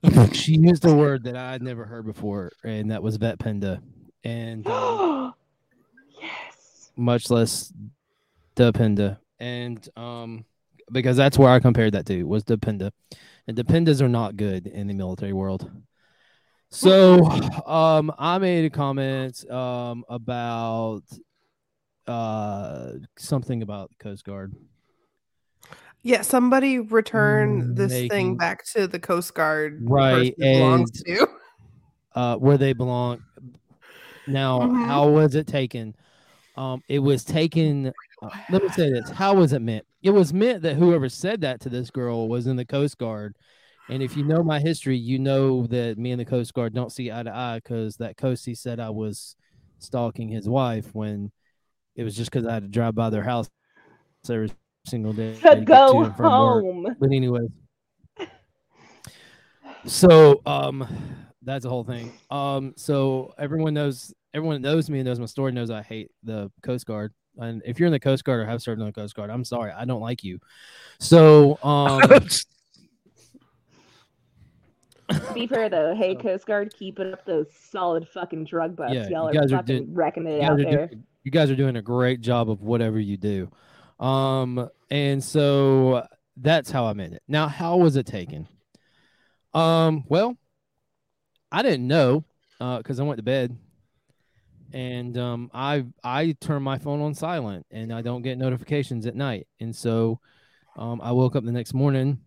she 0.31 0.57
used 0.57 0.85
a 0.85 0.93
word 0.93 1.23
that 1.25 1.35
I 1.35 1.51
had 1.51 1.61
never 1.61 1.85
heard 1.85 2.05
before, 2.05 2.51
and 2.63 2.91
that 2.91 3.03
was 3.03 3.17
vetpenda, 3.17 3.81
and 4.23 4.65
um, 4.67 5.33
yes. 6.21 6.91
much 6.95 7.29
less 7.29 7.73
dependa, 8.55 9.17
and 9.39 9.87
um, 9.95 10.45
because 10.91 11.17
that's 11.17 11.37
where 11.37 11.49
I 11.49 11.59
compared 11.59 11.93
that 11.93 12.05
to 12.07 12.23
was 12.23 12.43
dependa, 12.43 12.91
and 13.47 13.57
dependas 13.57 14.01
are 14.01 14.09
not 14.09 14.37
good 14.37 14.67
in 14.67 14.87
the 14.87 14.93
military 14.93 15.33
world. 15.33 15.69
So, 16.71 17.25
um, 17.65 18.11
I 18.19 18.37
made 18.37 18.65
a 18.65 18.69
comment 18.69 19.49
um 19.49 20.05
about 20.09 21.01
uh 22.07 22.91
something 23.17 23.61
about 23.61 23.89
the 23.89 23.95
Coast 24.03 24.23
Guard. 24.23 24.53
Yeah, 26.01 26.21
somebody 26.21 26.79
return 26.79 27.75
this 27.75 27.91
Making- 27.91 28.09
thing 28.09 28.37
back 28.37 28.63
to 28.73 28.87
the 28.87 28.99
Coast 28.99 29.33
Guard 29.33 29.79
Right, 29.83 30.35
belongs 30.37 31.01
and- 31.05 31.17
to. 31.17 31.27
uh 32.15 32.35
where 32.37 32.57
they 32.57 32.73
belong. 32.73 33.23
Now, 34.27 34.59
Mhm. 34.61 34.85
how 34.85 35.09
was 35.09 35.35
it 35.35 35.47
taken? 35.47 35.95
Um, 36.55 36.83
it 36.87 36.99
was 36.99 37.23
taken. 37.23 37.91
Uh, 38.21 38.29
let 38.49 38.63
me 38.63 38.69
say 38.69 38.91
this: 38.91 39.09
How 39.09 39.33
was 39.33 39.53
it 39.53 39.61
meant? 39.61 39.85
It 40.01 40.11
was 40.11 40.33
meant 40.33 40.61
that 40.63 40.75
whoever 40.75 41.09
said 41.09 41.41
that 41.41 41.61
to 41.61 41.69
this 41.69 41.89
girl 41.89 42.27
was 42.27 42.47
in 42.47 42.55
the 42.55 42.65
Coast 42.65 42.97
Guard, 42.97 43.35
and 43.89 44.03
if 44.03 44.15
you 44.15 44.23
know 44.23 44.43
my 44.43 44.59
history, 44.59 44.97
you 44.97 45.19
know 45.19 45.65
that 45.67 45.97
me 45.97 46.11
and 46.11 46.19
the 46.19 46.25
Coast 46.25 46.53
Guard 46.53 46.73
don't 46.73 46.91
see 46.91 47.11
eye 47.11 47.23
to 47.23 47.33
eye 47.35 47.57
because 47.63 47.97
that 47.97 48.17
Coastie 48.17 48.57
said 48.57 48.79
I 48.79 48.89
was 48.89 49.35
stalking 49.79 50.29
his 50.29 50.47
wife 50.47 50.93
when 50.93 51.31
it 51.95 52.03
was 52.03 52.15
just 52.15 52.31
because 52.31 52.45
I 52.45 52.53
had 52.53 52.63
to 52.63 52.69
drive 52.69 52.95
by 52.95 53.09
their 53.09 53.23
house 53.23 53.49
every 54.29 54.51
single 54.85 55.13
day 55.13 55.35
To 55.39 55.61
go 55.61 56.11
from 56.11 56.25
work. 56.25 56.63
home. 56.63 56.95
But 56.99 57.11
anyway, 57.11 57.47
so 59.85 60.41
um, 60.45 60.87
that's 61.41 61.63
the 61.63 61.69
whole 61.69 61.83
thing. 61.83 62.11
Um, 62.29 62.73
so 62.77 63.33
everyone 63.37 63.73
knows, 63.73 64.13
everyone 64.33 64.61
knows 64.61 64.89
me 64.89 64.99
and 64.99 65.07
knows 65.07 65.19
my 65.19 65.25
story 65.25 65.51
knows 65.51 65.69
I 65.71 65.81
hate 65.81 66.11
the 66.23 66.51
Coast 66.61 66.85
Guard. 66.85 67.13
And 67.41 67.61
if 67.65 67.79
you're 67.79 67.87
in 67.87 67.93
the 67.93 67.99
Coast 67.99 68.23
Guard 68.23 68.41
or 68.41 68.45
have 68.45 68.61
served 68.61 68.79
in 68.81 68.85
the 68.87 68.93
Coast 68.93 69.15
Guard, 69.15 69.29
I'm 69.29 69.43
sorry, 69.45 69.71
I 69.71 69.85
don't 69.85 70.01
like 70.01 70.23
you. 70.23 70.39
So 70.99 71.57
um, 71.63 72.01
To 72.01 72.43
be 75.33 75.47
fair 75.47 75.69
though, 75.69 75.95
hey 75.97 76.15
Coast 76.15 76.45
Guard, 76.45 76.73
keeping 76.77 77.13
up 77.13 77.25
those 77.25 77.47
solid 77.71 78.07
fucking 78.09 78.45
drug 78.45 78.75
busts. 78.75 78.93
Yeah, 78.95 79.07
Y'all 79.09 79.33
you 79.33 79.39
are 79.39 79.41
guys 79.41 79.51
are 79.53 79.57
fucking 79.57 79.77
doing- 79.77 79.93
wrecking 79.93 80.27
it 80.27 80.41
you 80.41 80.47
out 80.47 80.57
guys, 80.57 80.65
are 80.65 80.69
there. 80.71 80.87
doing, 80.87 81.03
you 81.23 81.31
guys 81.31 81.49
are 81.49 81.55
doing 81.55 81.75
a 81.77 81.81
great 81.81 82.21
job 82.21 82.49
of 82.49 82.61
whatever 82.61 82.99
you 82.99 83.17
do. 83.17 83.49
Um, 83.99 84.69
and 84.91 85.23
so 85.23 86.05
that's 86.37 86.71
how 86.71 86.85
I 86.85 86.93
meant 86.93 87.13
it. 87.13 87.23
Now, 87.27 87.47
how 87.47 87.77
was 87.77 87.95
it 87.95 88.05
taken? 88.05 88.47
Um, 89.53 90.03
well, 90.07 90.37
I 91.51 91.61
didn't 91.63 91.87
know 91.87 92.23
because 92.59 92.99
I 92.99 93.03
went 93.03 93.17
to 93.17 93.23
bed, 93.23 93.57
and 94.73 95.17
um, 95.17 95.49
I 95.53 95.85
I 96.03 96.35
turn 96.39 96.63
my 96.63 96.77
phone 96.77 97.01
on 97.01 97.13
silent, 97.13 97.65
and 97.71 97.93
I 97.93 98.01
don't 98.01 98.21
get 98.21 98.37
notifications 98.37 99.05
at 99.05 99.15
night, 99.15 99.47
and 99.59 99.75
so 99.75 100.19
um, 100.77 101.01
I 101.01 101.11
woke 101.11 101.35
up 101.35 101.43
the 101.43 101.51
next 101.51 101.73
morning 101.73 102.19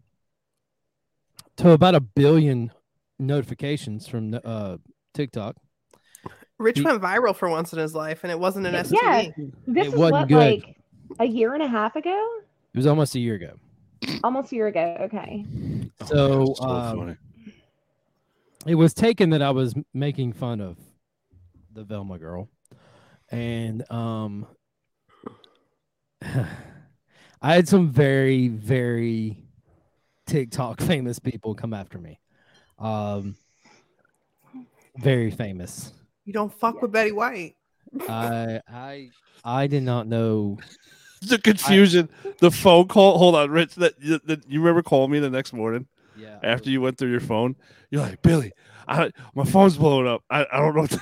to 1.57 1.71
about 1.71 1.95
a 1.95 2.01
billion 2.01 2.71
notifications 3.19 4.07
from 4.09 4.39
uh 4.45 4.79
TikTok. 5.15 5.57
Rich 6.59 6.79
He- 6.79 6.85
went 6.85 7.01
viral 7.03 7.35
for 7.35 7.49
once 7.49 7.73
in 7.73 7.79
his 7.79 7.95
life, 7.95 8.21
and 8.25 8.31
it 8.31 8.39
wasn't 8.39 8.67
an 8.67 8.75
Yeah. 8.75 9.23
This 9.67 9.87
It 9.87 9.87
is 9.89 9.95
wasn't 9.95 10.13
what 10.13 10.29
good. 10.29 10.37
like 10.65 10.77
a 11.19 11.25
year 11.27 11.55
and 11.55 11.63
a 11.63 11.69
half 11.69 11.97
ago, 11.97 12.29
It 12.73 12.77
was 12.79 12.87
almost 12.87 13.15
a 13.15 13.19
year 13.21 13.35
ago. 13.35 13.55
almost 14.25 14.53
a 14.53 14.57
year 14.57 14.69
ago. 14.69 14.97
Okay. 15.01 15.45
So, 16.07 16.55
so 16.57 16.65
um, 16.65 16.99
funny. 16.99 17.17
it 18.67 18.75
was 18.77 18.95
taken 18.95 19.31
that 19.31 19.43
I 19.43 19.51
was 19.51 19.75
making 19.93 20.33
fun 20.33 20.61
of 20.61 20.77
the 21.73 21.85
Velma 21.85 22.19
girl, 22.19 22.49
and 23.31 23.91
um, 23.91 24.47
I 27.43 27.55
had 27.55 27.69
some 27.69 27.91
very, 27.91 28.49
very 28.49 29.45
TikTok 30.27 30.81
famous 30.83 31.19
people 31.19 31.55
come 31.55 31.75
after 31.75 31.99
me. 31.99 32.21
Um, 32.79 33.37
very 34.97 35.31
famous. 35.31 35.93
You 36.25 36.33
don't 36.33 36.53
fuck 36.53 36.81
with 36.83 36.93
Betty 36.93 37.13
White. 37.13 37.57
I, 38.09 38.61
I, 38.69 39.11
I 39.45 39.67
did 39.67 39.83
not 39.83 40.07
know. 40.07 40.59
the 41.23 41.39
confusion, 41.39 42.09
the 42.39 42.51
phone 42.51 42.89
call. 42.89 43.19
Hold 43.19 43.35
on, 43.35 43.51
Rich. 43.51 43.77
That, 43.77 43.95
that 44.27 44.45
you 44.49 44.61
remember 44.61 44.83
calling 44.83 45.11
me 45.11 45.19
the 45.19 45.31
next 45.31 45.53
morning 45.53 45.87
Yeah. 46.17 46.39
after 46.43 46.71
you 46.71 46.81
went 46.81 46.99
through 46.99 47.11
your 47.11 47.21
phone. 47.21 47.57
You're 47.91 48.03
like, 48.03 48.23
Billy, 48.23 48.53
I, 48.89 49.11
my 49.35 49.45
phone's 49.45 49.77
blowing 49.77 50.07
up. 50.07 50.23
I, 50.31 50.47
I 50.53 50.59
don't 50.59 50.75
know. 50.75 50.87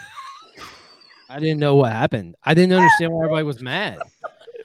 What 1.30 1.34
to-" 1.34 1.36
I 1.36 1.40
didn't 1.40 1.60
know 1.60 1.76
what 1.76 1.92
happened. 1.92 2.36
I 2.42 2.54
didn't 2.54 2.72
understand 2.72 3.12
why 3.12 3.24
everybody 3.24 3.44
was 3.44 3.60
mad. 3.60 3.98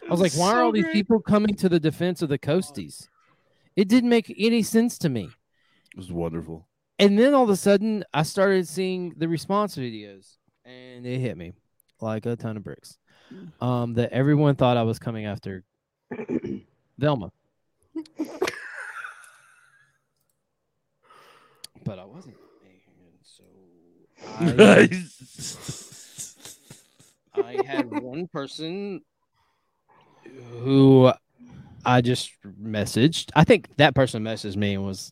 I 0.07 0.11
was 0.11 0.21
like, 0.21 0.33
why 0.35 0.53
are 0.53 0.63
all 0.63 0.71
these 0.71 0.87
people 0.91 1.19
coming 1.19 1.55
to 1.55 1.69
the 1.69 1.79
defense 1.79 2.21
of 2.21 2.29
the 2.29 2.39
Coasties? 2.39 3.07
It 3.75 3.87
didn't 3.87 4.09
make 4.09 4.33
any 4.37 4.63
sense 4.63 4.97
to 4.99 5.09
me. 5.09 5.29
It 5.91 5.97
was 5.97 6.11
wonderful. 6.11 6.67
And 6.97 7.19
then 7.19 7.33
all 7.33 7.43
of 7.43 7.49
a 7.49 7.55
sudden, 7.55 8.05
I 8.13 8.23
started 8.23 8.67
seeing 8.67 9.13
the 9.17 9.27
response 9.27 9.75
videos, 9.75 10.37
and 10.63 11.05
it 11.05 11.19
hit 11.19 11.37
me 11.37 11.53
like 12.01 12.25
a 12.25 12.35
ton 12.35 12.57
of 12.57 12.63
bricks. 12.63 12.97
Um, 13.59 13.95
that 13.95 14.11
everyone 14.11 14.55
thought 14.55 14.77
I 14.77 14.83
was 14.83 14.99
coming 14.99 15.25
after 15.25 15.63
Velma, 16.97 17.31
but 21.83 21.99
I 21.99 22.05
wasn't. 22.05 22.35
And 24.39 24.55
so 24.55 24.63
I, 24.63 24.87
I 27.37 27.63
had 27.65 27.85
one 28.01 28.27
person 28.27 29.01
who 30.61 31.11
I 31.85 32.01
just 32.01 32.31
messaged. 32.61 33.31
I 33.35 33.43
think 33.43 33.69
that 33.77 33.95
person 33.95 34.23
messaged 34.23 34.55
me 34.55 34.73
and 34.73 34.85
was, 34.85 35.11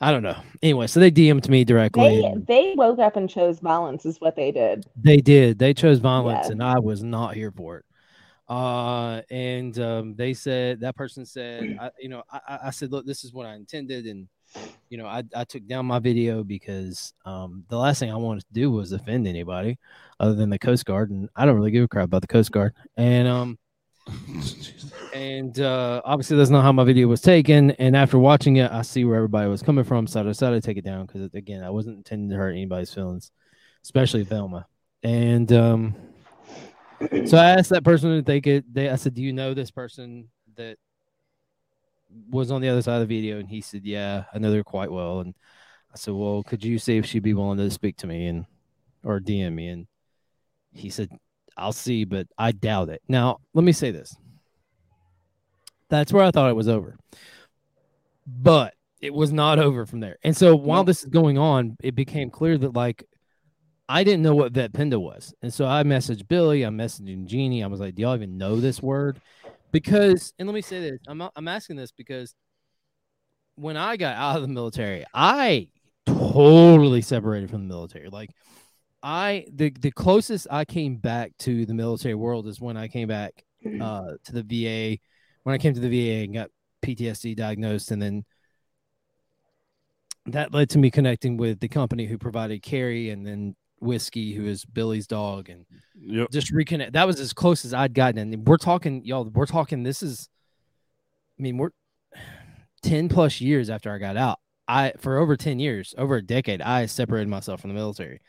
I 0.00 0.10
don't 0.10 0.22
know. 0.24 0.36
Anyway, 0.62 0.88
so 0.88 0.98
they 0.98 1.10
DM'd 1.12 1.48
me 1.48 1.64
directly. 1.64 2.22
They 2.22 2.34
they 2.48 2.74
woke 2.76 2.98
up 2.98 3.16
and 3.16 3.30
chose 3.30 3.60
violence 3.60 4.04
is 4.04 4.20
what 4.20 4.34
they 4.34 4.50
did. 4.50 4.84
They 4.96 5.18
did. 5.18 5.58
They 5.58 5.74
chose 5.74 6.00
violence, 6.00 6.46
Yeah. 6.46 6.52
and 6.52 6.62
I 6.62 6.80
was 6.80 7.02
not 7.04 7.34
here 7.34 7.52
for 7.52 7.78
it. 7.78 7.84
Uh, 8.48 9.22
and 9.30 9.78
um, 9.78 10.14
they 10.16 10.34
said 10.34 10.80
that 10.80 10.96
person 10.96 11.24
said, 11.24 11.76
I, 11.80 11.90
you 12.00 12.08
know, 12.08 12.24
I, 12.30 12.40
I- 12.48 12.58
I 12.66 12.70
said, 12.70 12.90
look, 12.90 13.06
this 13.06 13.22
is 13.22 13.32
what 13.32 13.46
I 13.46 13.54
intended, 13.54 14.06
and 14.06 14.26
you 14.88 14.98
know, 14.98 15.06
I, 15.06 15.22
I 15.34 15.44
took 15.44 15.66
down 15.66 15.86
my 15.86 15.98
video 15.98 16.44
because 16.44 17.14
um, 17.24 17.64
the 17.68 17.78
last 17.78 17.98
thing 17.98 18.10
I 18.10 18.16
wanted 18.16 18.46
to 18.46 18.52
do 18.52 18.70
was 18.70 18.92
offend 18.92 19.26
anybody 19.26 19.78
other 20.20 20.34
than 20.34 20.50
the 20.50 20.58
Coast 20.58 20.84
Guard, 20.84 21.10
and 21.10 21.28
I 21.34 21.46
don't 21.46 21.56
really 21.56 21.70
give 21.70 21.84
a 21.84 21.88
crap 21.88 22.04
about 22.04 22.20
the 22.20 22.28
Coast 22.28 22.52
Guard. 22.52 22.74
And 22.96 23.26
um, 23.26 23.58
and 25.14 25.58
uh, 25.60 26.02
obviously 26.04 26.36
that's 26.36 26.50
not 26.50 26.62
how 26.62 26.72
my 26.72 26.84
video 26.84 27.08
was 27.08 27.20
taken. 27.20 27.70
And 27.72 27.96
after 27.96 28.18
watching 28.18 28.56
it, 28.56 28.70
I 28.70 28.82
see 28.82 29.04
where 29.04 29.16
everybody 29.16 29.48
was 29.48 29.62
coming 29.62 29.84
from, 29.84 30.06
so 30.06 30.20
I 30.20 30.24
decided 30.24 30.62
to 30.62 30.66
take 30.66 30.76
it 30.76 30.84
down 30.84 31.06
because 31.06 31.32
again, 31.34 31.62
I 31.62 31.70
wasn't 31.70 31.98
intending 31.98 32.30
to 32.30 32.36
hurt 32.36 32.50
anybody's 32.50 32.92
feelings, 32.92 33.30
especially 33.82 34.22
Velma. 34.22 34.66
And 35.02 35.52
um, 35.52 35.94
so 37.26 37.38
I 37.38 37.50
asked 37.50 37.70
that 37.70 37.84
person 37.84 38.12
if 38.18 38.24
they 38.24 38.40
could. 38.40 38.64
They, 38.72 38.88
I 38.88 38.96
said, 38.96 39.14
"Do 39.14 39.22
you 39.22 39.32
know 39.32 39.54
this 39.54 39.70
person 39.70 40.28
that 40.56 40.76
was 42.30 42.50
on 42.50 42.60
the 42.60 42.68
other 42.68 42.82
side 42.82 43.00
of 43.00 43.08
the 43.08 43.14
video?" 43.14 43.38
And 43.38 43.48
he 43.48 43.60
said, 43.60 43.84
"Yeah, 43.84 44.24
I 44.32 44.38
know 44.38 44.52
her 44.52 44.64
quite 44.64 44.90
well." 44.90 45.20
And 45.20 45.34
I 45.92 45.96
said, 45.96 46.14
"Well, 46.14 46.42
could 46.42 46.64
you 46.64 46.78
see 46.78 46.96
if 46.98 47.06
she'd 47.06 47.22
be 47.22 47.34
willing 47.34 47.58
to 47.58 47.70
speak 47.70 47.96
to 47.98 48.06
me 48.06 48.26
and 48.26 48.46
or 49.04 49.20
DM 49.20 49.54
me?" 49.54 49.68
And 49.68 49.86
he 50.72 50.90
said, 50.90 51.10
"I'll 51.56 51.72
see, 51.72 52.04
but 52.04 52.28
I 52.38 52.52
doubt 52.52 52.88
it." 52.88 53.02
Now, 53.08 53.38
let 53.54 53.64
me 53.64 53.72
say 53.72 53.90
this. 53.90 54.16
That's 55.88 56.12
where 56.12 56.24
I 56.24 56.30
thought 56.30 56.50
it 56.50 56.56
was 56.56 56.68
over, 56.68 56.96
but 58.26 58.74
it 59.00 59.12
was 59.12 59.32
not 59.32 59.58
over 59.58 59.84
from 59.84 60.00
there. 60.00 60.16
And 60.22 60.36
so 60.36 60.54
while 60.56 60.84
mm. 60.84 60.86
this 60.86 61.02
is 61.02 61.08
going 61.10 61.36
on, 61.36 61.76
it 61.82 61.94
became 61.94 62.30
clear 62.30 62.56
that 62.56 62.74
like 62.74 63.04
I 63.88 64.04
didn't 64.04 64.22
know 64.22 64.34
what 64.34 64.52
Vet 64.52 64.72
Penda 64.72 64.98
was. 64.98 65.34
And 65.42 65.52
so 65.52 65.66
I 65.66 65.82
messaged 65.82 66.28
Billy, 66.28 66.62
I'm 66.62 66.78
messaging 66.78 67.26
Jeannie. 67.26 67.62
I 67.62 67.66
was 67.66 67.80
like, 67.80 67.94
Do 67.94 68.02
y'all 68.02 68.14
even 68.14 68.38
know 68.38 68.60
this 68.60 68.80
word? 68.80 69.20
Because, 69.72 70.32
and 70.38 70.46
let 70.46 70.54
me 70.54 70.60
say 70.60 70.80
this 70.80 71.00
I'm, 71.08 71.22
I'm 71.34 71.48
asking 71.48 71.76
this 71.76 71.90
because 71.92 72.34
when 73.56 73.76
I 73.76 73.96
got 73.96 74.16
out 74.16 74.36
of 74.36 74.42
the 74.42 74.48
military, 74.48 75.04
I 75.12 75.68
totally 76.06 77.02
separated 77.02 77.50
from 77.50 77.66
the 77.66 77.74
military. 77.74 78.08
Like, 78.08 78.30
I, 79.02 79.46
the, 79.52 79.70
the 79.70 79.90
closest 79.90 80.46
I 80.50 80.64
came 80.64 80.96
back 80.96 81.32
to 81.40 81.66
the 81.66 81.74
military 81.74 82.14
world 82.14 82.46
is 82.46 82.60
when 82.60 82.76
I 82.76 82.88
came 82.88 83.08
back 83.08 83.44
uh, 83.80 84.12
to 84.24 84.32
the 84.32 84.42
VA, 84.42 84.98
when 85.42 85.54
I 85.54 85.58
came 85.58 85.74
to 85.74 85.80
the 85.80 85.88
VA 85.88 86.24
and 86.24 86.34
got 86.34 86.50
PTSD 86.82 87.36
diagnosed. 87.36 87.90
And 87.90 88.00
then 88.00 88.24
that 90.26 90.52
led 90.52 90.70
to 90.70 90.78
me 90.78 90.90
connecting 90.90 91.36
with 91.36 91.60
the 91.60 91.68
company 91.68 92.06
who 92.06 92.18
provided 92.18 92.62
Carrie 92.62 93.10
and 93.10 93.26
then 93.26 93.56
Whiskey, 93.82 94.32
who 94.32 94.46
is 94.46 94.64
Billy's 94.64 95.06
dog, 95.06 95.48
and 95.48 95.66
Yep. 96.00 96.30
just 96.30 96.52
reconnect. 96.52 96.92
That 96.92 97.06
was 97.06 97.20
as 97.20 97.32
close 97.32 97.64
as 97.64 97.74
I'd 97.74 97.94
gotten. 97.94 98.32
And 98.32 98.46
we're 98.46 98.56
talking, 98.56 99.04
y'all, 99.04 99.24
we're 99.24 99.46
talking, 99.46 99.82
this 99.82 100.02
is, 100.02 100.28
I 101.38 101.42
mean, 101.42 101.58
we're 101.58 101.70
10 102.82 103.08
plus 103.08 103.40
years 103.40 103.70
after 103.70 103.92
I 103.92 103.98
got 103.98 104.16
out. 104.16 104.38
I, 104.68 104.92
for 104.98 105.18
over 105.18 105.36
10 105.36 105.58
years, 105.58 105.94
over 105.98 106.16
a 106.16 106.22
decade, 106.22 106.62
I 106.62 106.86
separated 106.86 107.28
myself 107.28 107.60
from 107.60 107.70
the 107.70 107.74
military. 107.74 108.20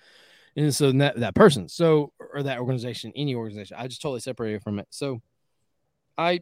And 0.55 0.73
so 0.73 0.91
that, 0.91 1.19
that 1.19 1.35
person, 1.35 1.67
so, 1.69 2.11
or 2.33 2.43
that 2.43 2.59
organization, 2.59 3.11
any 3.15 3.33
organization, 3.33 3.77
I 3.79 3.87
just 3.87 4.01
totally 4.01 4.19
separated 4.19 4.61
from 4.61 4.79
it. 4.79 4.87
So 4.89 5.21
I, 6.17 6.41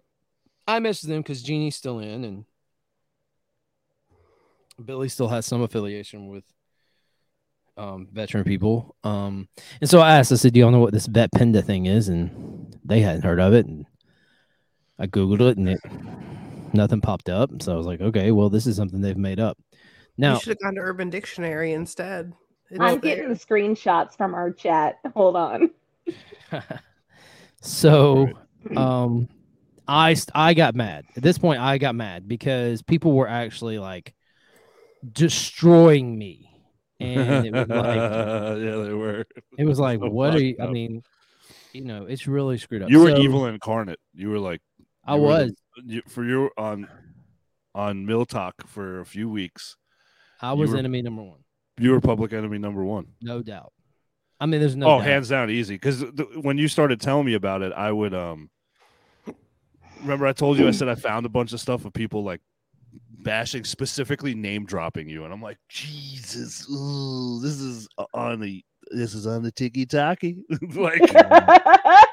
I 0.68 0.80
messaged 0.80 1.08
them 1.08 1.22
because 1.22 1.44
Jeannie's 1.44 1.76
still 1.76 2.00
in 2.00 2.26
and 2.26 2.46
Billy 4.84 5.10
still 5.10 5.28
has 5.28 5.46
some 5.46 5.62
affiliation 5.62 6.28
with 6.28 6.44
um, 7.78 8.08
veteran 8.12 8.44
people. 8.44 8.96
Um, 9.04 9.48
and 9.80 9.90
so 9.90 10.00
I 10.00 10.18
asked, 10.18 10.32
I 10.32 10.36
said, 10.36 10.54
Do 10.54 10.60
y'all 10.60 10.72
know 10.72 10.80
what 10.80 10.94
this 10.94 11.08
Vet 11.08 11.32
Penda 11.32 11.62
thing 11.62 11.86
is? 11.86 12.10
And 12.10 12.76
they 12.84 13.02
hadn't 13.02 13.24
heard 13.24 13.40
of 13.40 13.54
it. 13.54 13.66
And 13.66 13.86
I 15.00 15.08
Googled 15.08 15.42
it 15.52 15.58
and 15.58 15.70
it 15.70 15.80
nothing 16.74 17.02
popped 17.02 17.30
up. 17.30 17.50
So 17.62 17.74
I 17.74 17.76
was 17.76 17.86
like, 17.88 18.02
Okay, 18.02 18.32
well, 18.32 18.50
this 18.50 18.68
is 18.68 18.76
something 18.76 19.02
they've 19.02 19.18
made 19.18 19.40
up. 19.40 19.58
Now, 20.18 20.34
you 20.36 20.40
should 20.40 20.50
have 20.50 20.60
gone 20.60 20.76
to 20.76 20.82
Urban 20.82 21.10
Dictionary 21.10 21.74
instead. 21.74 22.34
It's 22.70 22.80
I'm 22.80 23.00
there. 23.00 23.18
getting 23.18 23.36
screenshots 23.36 24.16
from 24.16 24.34
our 24.34 24.52
chat. 24.52 25.00
Hold 25.16 25.36
on. 25.36 25.72
so 27.62 28.30
um 28.76 29.28
I 29.88 30.16
I 30.34 30.54
got 30.54 30.76
mad. 30.76 31.06
At 31.18 31.24
this 31.24 31.38
point 31.38 31.60
I 31.60 31.78
got 31.78 31.96
mad 31.96 32.28
because 32.28 32.82
people 32.82 33.14
were 33.14 33.28
actually 33.28 33.80
like 33.80 34.14
destroying 35.12 36.18
me. 36.18 36.51
And 37.02 37.46
it 37.48 37.54
was 37.54 37.68
like 37.68 37.96
yeah, 38.62 38.84
they 38.84 38.94
were. 38.94 39.26
it 39.58 39.66
was 39.66 39.80
like 39.80 40.00
So 40.02 40.10
what 40.10 40.36
are 40.36 40.42
you 40.42 40.56
fucked 40.56 40.70
I 40.70 40.72
mean, 40.72 41.04
you 41.74 41.84
know, 41.84 42.06
it's 42.06 42.28
really 42.28 42.58
screwed 42.58 42.84
up. 42.84 42.90
You 42.90 43.00
were 43.00 43.12
So, 43.12 43.18
evil 43.18 43.46
incarnate. 43.46 44.00
You 44.14 44.30
were 44.30 44.40
like 44.40 44.62
I 45.06 45.16
you 45.16 45.22
were 45.22 45.28
the- 45.28 45.44
was. 45.44 45.54
you, 45.86 46.02
for 46.08 46.24
you 46.24 46.50
on 46.58 46.88
on 47.74 48.06
MilTok 48.06 48.68
for 48.68 49.00
a 49.00 49.06
few 49.06 49.30
weeks. 49.30 49.78
I 50.42 50.54
was 50.54 50.72
were- 50.72 50.78
enemy 50.78 51.02
number 51.02 51.24
1. 51.24 51.38
You 51.80 51.92
were 51.92 52.02
public 52.02 52.34
enemy 52.34 52.60
number 52.60 52.84
one. 52.84 53.08
No 53.22 53.42
doubt. 53.42 53.74
I 54.40 54.46
mean, 54.46 54.60
there's 54.60 54.76
no 54.76 54.88
oh, 54.88 54.98
doubt. 54.98 55.08
hands 55.08 55.30
down, 55.30 55.50
easy. 55.50 55.76
Because 55.76 56.04
when 56.36 56.58
you 56.58 56.68
started 56.68 57.00
telling 57.00 57.26
me 57.26 57.34
about 57.34 57.62
it, 57.62 57.74
I 57.74 57.92
would 57.92 58.14
um. 58.14 58.50
Remember, 60.02 60.26
I 60.28 60.34
told 60.34 60.58
you 60.58 60.68
I 60.68 60.72
said 60.72 60.90
I 60.90 60.96
found 60.96 61.26
a 61.26 61.30
bunch 61.30 61.54
of 61.54 61.60
stuff 61.60 61.86
of 61.86 61.94
people 61.94 62.24
like 62.24 62.42
bashing, 63.24 63.64
specifically 63.64 64.34
name 64.36 64.66
dropping 64.66 65.08
you, 65.10 65.24
and 65.26 65.34
I'm 65.34 65.42
like, 65.42 65.58
Jesus, 65.70 66.68
ooh, 66.70 67.40
this 67.42 67.60
is 67.60 67.88
on 68.14 68.40
the 68.40 68.64
this 68.92 69.14
is 69.14 69.26
on 69.28 69.42
the 69.44 69.52
tiki 69.52 69.86
taki, 69.86 70.44
like 70.76 71.00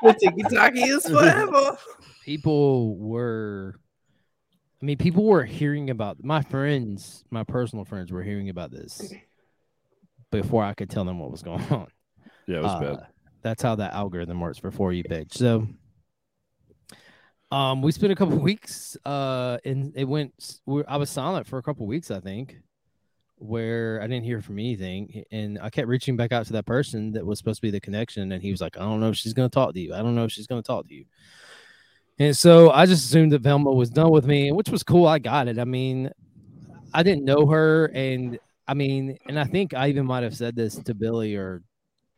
The 0.03 0.15
tiki-taki 0.21 0.83
is 0.83 1.05
forever. 1.09 1.77
people 2.25 2.97
were 2.97 3.75
I 4.81 4.87
mean, 4.87 4.97
people 4.97 5.25
were 5.25 5.45
hearing 5.45 5.91
about 5.91 6.23
my 6.23 6.41
friends, 6.43 7.25
my 7.31 7.43
personal 7.43 7.85
friends 7.85 8.13
were 8.13 8.23
hearing 8.23 8.49
about 8.49 8.71
this 8.71 9.13
before 10.31 10.63
I 10.63 10.75
could 10.75 10.89
tell 10.91 11.05
them 11.05 11.19
what 11.19 11.33
was 11.33 11.43
going 11.43 11.65
on. 11.71 11.89
yeah, 12.47 12.59
it 12.59 12.63
was 12.63 12.73
Uh, 12.73 12.81
bad. 12.81 13.07
That's 13.43 13.63
how 13.63 13.75
that 13.77 13.93
algorithm 13.95 14.41
works 14.41 14.59
for 14.59 14.71
For 14.71 14.93
You 14.93 15.03
page. 15.05 15.33
So 15.33 15.67
um 17.51 17.83
we 17.83 17.93
spent 17.93 18.13
a 18.13 18.17
couple 18.17 18.37
weeks 18.51 18.97
uh 19.05 19.59
and 19.65 19.93
it 19.97 20.05
went 20.05 20.61
I 20.87 20.97
was 20.97 21.11
silent 21.11 21.47
for 21.47 21.59
a 21.59 21.63
couple 21.63 21.87
weeks, 21.87 22.11
I 22.11 22.21
think, 22.21 22.57
where 23.37 24.01
I 24.03 24.07
didn't 24.07 24.25
hear 24.25 24.43
from 24.43 24.59
anything. 24.59 25.25
And 25.31 25.59
I 25.61 25.71
kept 25.71 25.89
reaching 25.89 26.17
back 26.17 26.33
out 26.33 26.47
to 26.47 26.53
that 26.55 26.67
person 26.67 27.13
that 27.13 27.25
was 27.25 27.39
supposed 27.39 27.59
to 27.59 27.63
be 27.63 27.71
the 27.71 27.81
connection, 27.81 28.33
and 28.33 28.43
he 28.43 28.51
was 28.51 28.61
like, 28.61 28.77
I 28.77 28.81
don't 28.81 29.01
know 29.01 29.11
if 29.11 29.17
she's 29.17 29.33
gonna 29.35 29.49
talk 29.49 29.75
to 29.75 29.81
you. 29.81 29.95
I 29.95 29.99
don't 29.99 30.15
know 30.15 30.25
if 30.25 30.33
she's 30.33 30.47
gonna 30.47 30.63
talk 30.63 30.89
to 30.89 30.95
you. 30.95 31.05
And 32.19 32.37
so 32.37 32.71
I 32.71 32.87
just 32.87 33.05
assumed 33.05 33.33
that 33.33 33.43
Velma 33.43 33.71
was 33.71 33.91
done 33.91 34.11
with 34.11 34.27
me, 34.27 34.51
which 34.51 34.71
was 34.71 34.83
cool. 34.83 35.07
I 35.07 35.21
got 35.21 35.47
it. 35.47 35.59
I 35.59 35.65
mean, 35.65 36.11
I 36.93 37.03
didn't 37.03 37.25
know 37.25 37.47
her, 37.47 37.87
and 37.87 38.39
I 38.67 38.75
mean, 38.75 39.19
and 39.27 39.39
I 39.39 39.45
think 39.45 39.73
I 39.73 39.89
even 39.89 40.05
might 40.05 40.25
have 40.25 40.37
said 40.37 40.57
this 40.57 40.75
to 40.77 40.95
Billy 40.95 41.37
or 41.37 41.63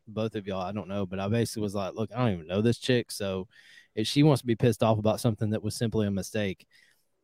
both 0.08 0.34
of 0.36 0.46
y'all. 0.46 0.62
I 0.62 0.72
don't 0.72 0.88
know, 0.88 1.06
but 1.06 1.20
I 1.20 1.28
basically 1.28 1.62
was 1.62 1.74
like, 1.74 1.94
look, 1.94 2.10
I 2.14 2.18
don't 2.18 2.32
even 2.32 2.46
know 2.46 2.62
this 2.62 2.78
chick. 2.78 3.10
So 3.10 3.46
if 3.94 4.06
she 4.06 4.22
wants 4.22 4.40
to 4.42 4.46
be 4.46 4.56
pissed 4.56 4.82
off 4.82 4.98
about 4.98 5.20
something 5.20 5.50
that 5.50 5.62
was 5.62 5.74
simply 5.76 6.06
a 6.06 6.10
mistake, 6.10 6.66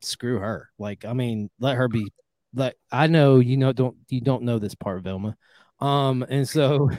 screw 0.01 0.39
her. 0.39 0.71
Like, 0.79 1.05
I 1.05 1.13
mean, 1.13 1.51
let 1.59 1.77
her 1.77 1.89
be. 1.89 2.13
Like, 2.55 2.77
I 2.91 3.07
know 3.07 3.39
you 3.39 3.57
know 3.57 3.73
don't 3.73 3.97
you 4.09 4.21
don't 4.21 4.43
know 4.43 4.59
this 4.59 4.75
part, 4.75 5.03
Velma. 5.03 5.37
Um, 5.81 6.25
and 6.29 6.49
so, 6.49 6.91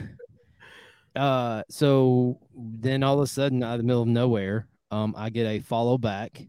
uh, 1.16 1.62
so 1.68 2.38
then 2.54 3.02
all 3.02 3.18
of 3.18 3.24
a 3.24 3.26
sudden, 3.26 3.62
out 3.62 3.74
of 3.74 3.78
the 3.78 3.84
middle 3.84 4.02
of 4.02 4.08
nowhere, 4.08 4.68
um, 4.90 5.14
I 5.16 5.30
get 5.30 5.46
a 5.46 5.60
follow 5.60 5.98
back 5.98 6.46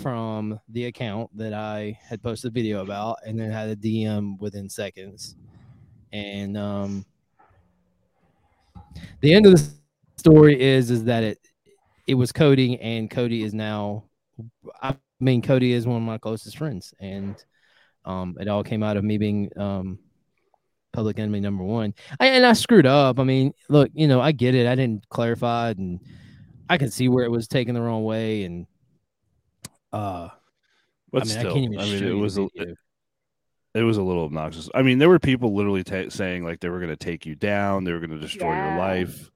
from 0.00 0.60
the 0.68 0.84
account 0.84 1.36
that 1.36 1.52
I 1.52 1.98
had 2.02 2.22
posted 2.22 2.52
a 2.52 2.54
video 2.54 2.82
about, 2.82 3.18
and 3.26 3.38
then 3.38 3.50
had 3.50 3.68
a 3.68 3.76
DM 3.76 4.38
within 4.38 4.68
seconds. 4.68 5.36
And 6.12 6.56
um, 6.56 7.04
the 9.20 9.34
end 9.34 9.46
of 9.46 9.52
the 9.52 9.70
story 10.16 10.60
is 10.60 10.90
is 10.90 11.04
that 11.04 11.24
it 11.24 11.38
it 12.10 12.14
was 12.14 12.32
Cody, 12.32 12.76
and 12.80 13.08
Cody 13.08 13.44
is 13.44 13.54
now. 13.54 14.02
I 14.82 14.96
mean, 15.20 15.42
Cody 15.42 15.72
is 15.72 15.86
one 15.86 15.98
of 15.98 16.02
my 16.02 16.18
closest 16.18 16.58
friends, 16.58 16.92
and 16.98 17.36
um, 18.04 18.36
it 18.40 18.48
all 18.48 18.64
came 18.64 18.82
out 18.82 18.96
of 18.96 19.04
me 19.04 19.16
being 19.16 19.48
um, 19.56 20.00
public 20.92 21.20
enemy 21.20 21.38
number 21.38 21.62
one. 21.62 21.94
I, 22.18 22.26
and 22.26 22.44
I 22.44 22.54
screwed 22.54 22.84
up. 22.84 23.20
I 23.20 23.22
mean, 23.22 23.52
look, 23.68 23.90
you 23.94 24.08
know, 24.08 24.20
I 24.20 24.32
get 24.32 24.56
it. 24.56 24.66
I 24.66 24.74
didn't 24.74 25.08
clarify, 25.08 25.70
and 25.70 26.00
I 26.68 26.78
can 26.78 26.90
see 26.90 27.08
where 27.08 27.24
it 27.24 27.30
was 27.30 27.46
taken 27.46 27.76
the 27.76 27.80
wrong 27.80 28.02
way, 28.02 28.42
and 28.42 28.66
uh, 29.92 30.30
But 31.12 31.22
I 31.22 31.26
mean, 31.26 31.38
still, 31.38 31.50
I 31.50 31.52
can't 31.52 31.64
even 31.72 31.78
I 31.78 31.84
mean, 31.84 32.04
it 32.04 32.20
was 32.20 32.38
a, 32.38 32.48
video. 32.56 32.74
it 33.74 33.82
was 33.82 33.98
a 33.98 34.02
little 34.02 34.24
obnoxious. 34.24 34.68
I 34.74 34.82
mean, 34.82 34.98
there 34.98 35.08
were 35.08 35.20
people 35.20 35.54
literally 35.54 35.84
ta- 35.84 36.08
saying 36.08 36.42
like 36.42 36.58
they 36.58 36.70
were 36.70 36.80
going 36.80 36.90
to 36.90 36.96
take 36.96 37.24
you 37.24 37.36
down, 37.36 37.84
they 37.84 37.92
were 37.92 38.00
going 38.00 38.10
to 38.10 38.18
destroy 38.18 38.52
your 38.52 38.78
life. 38.78 39.30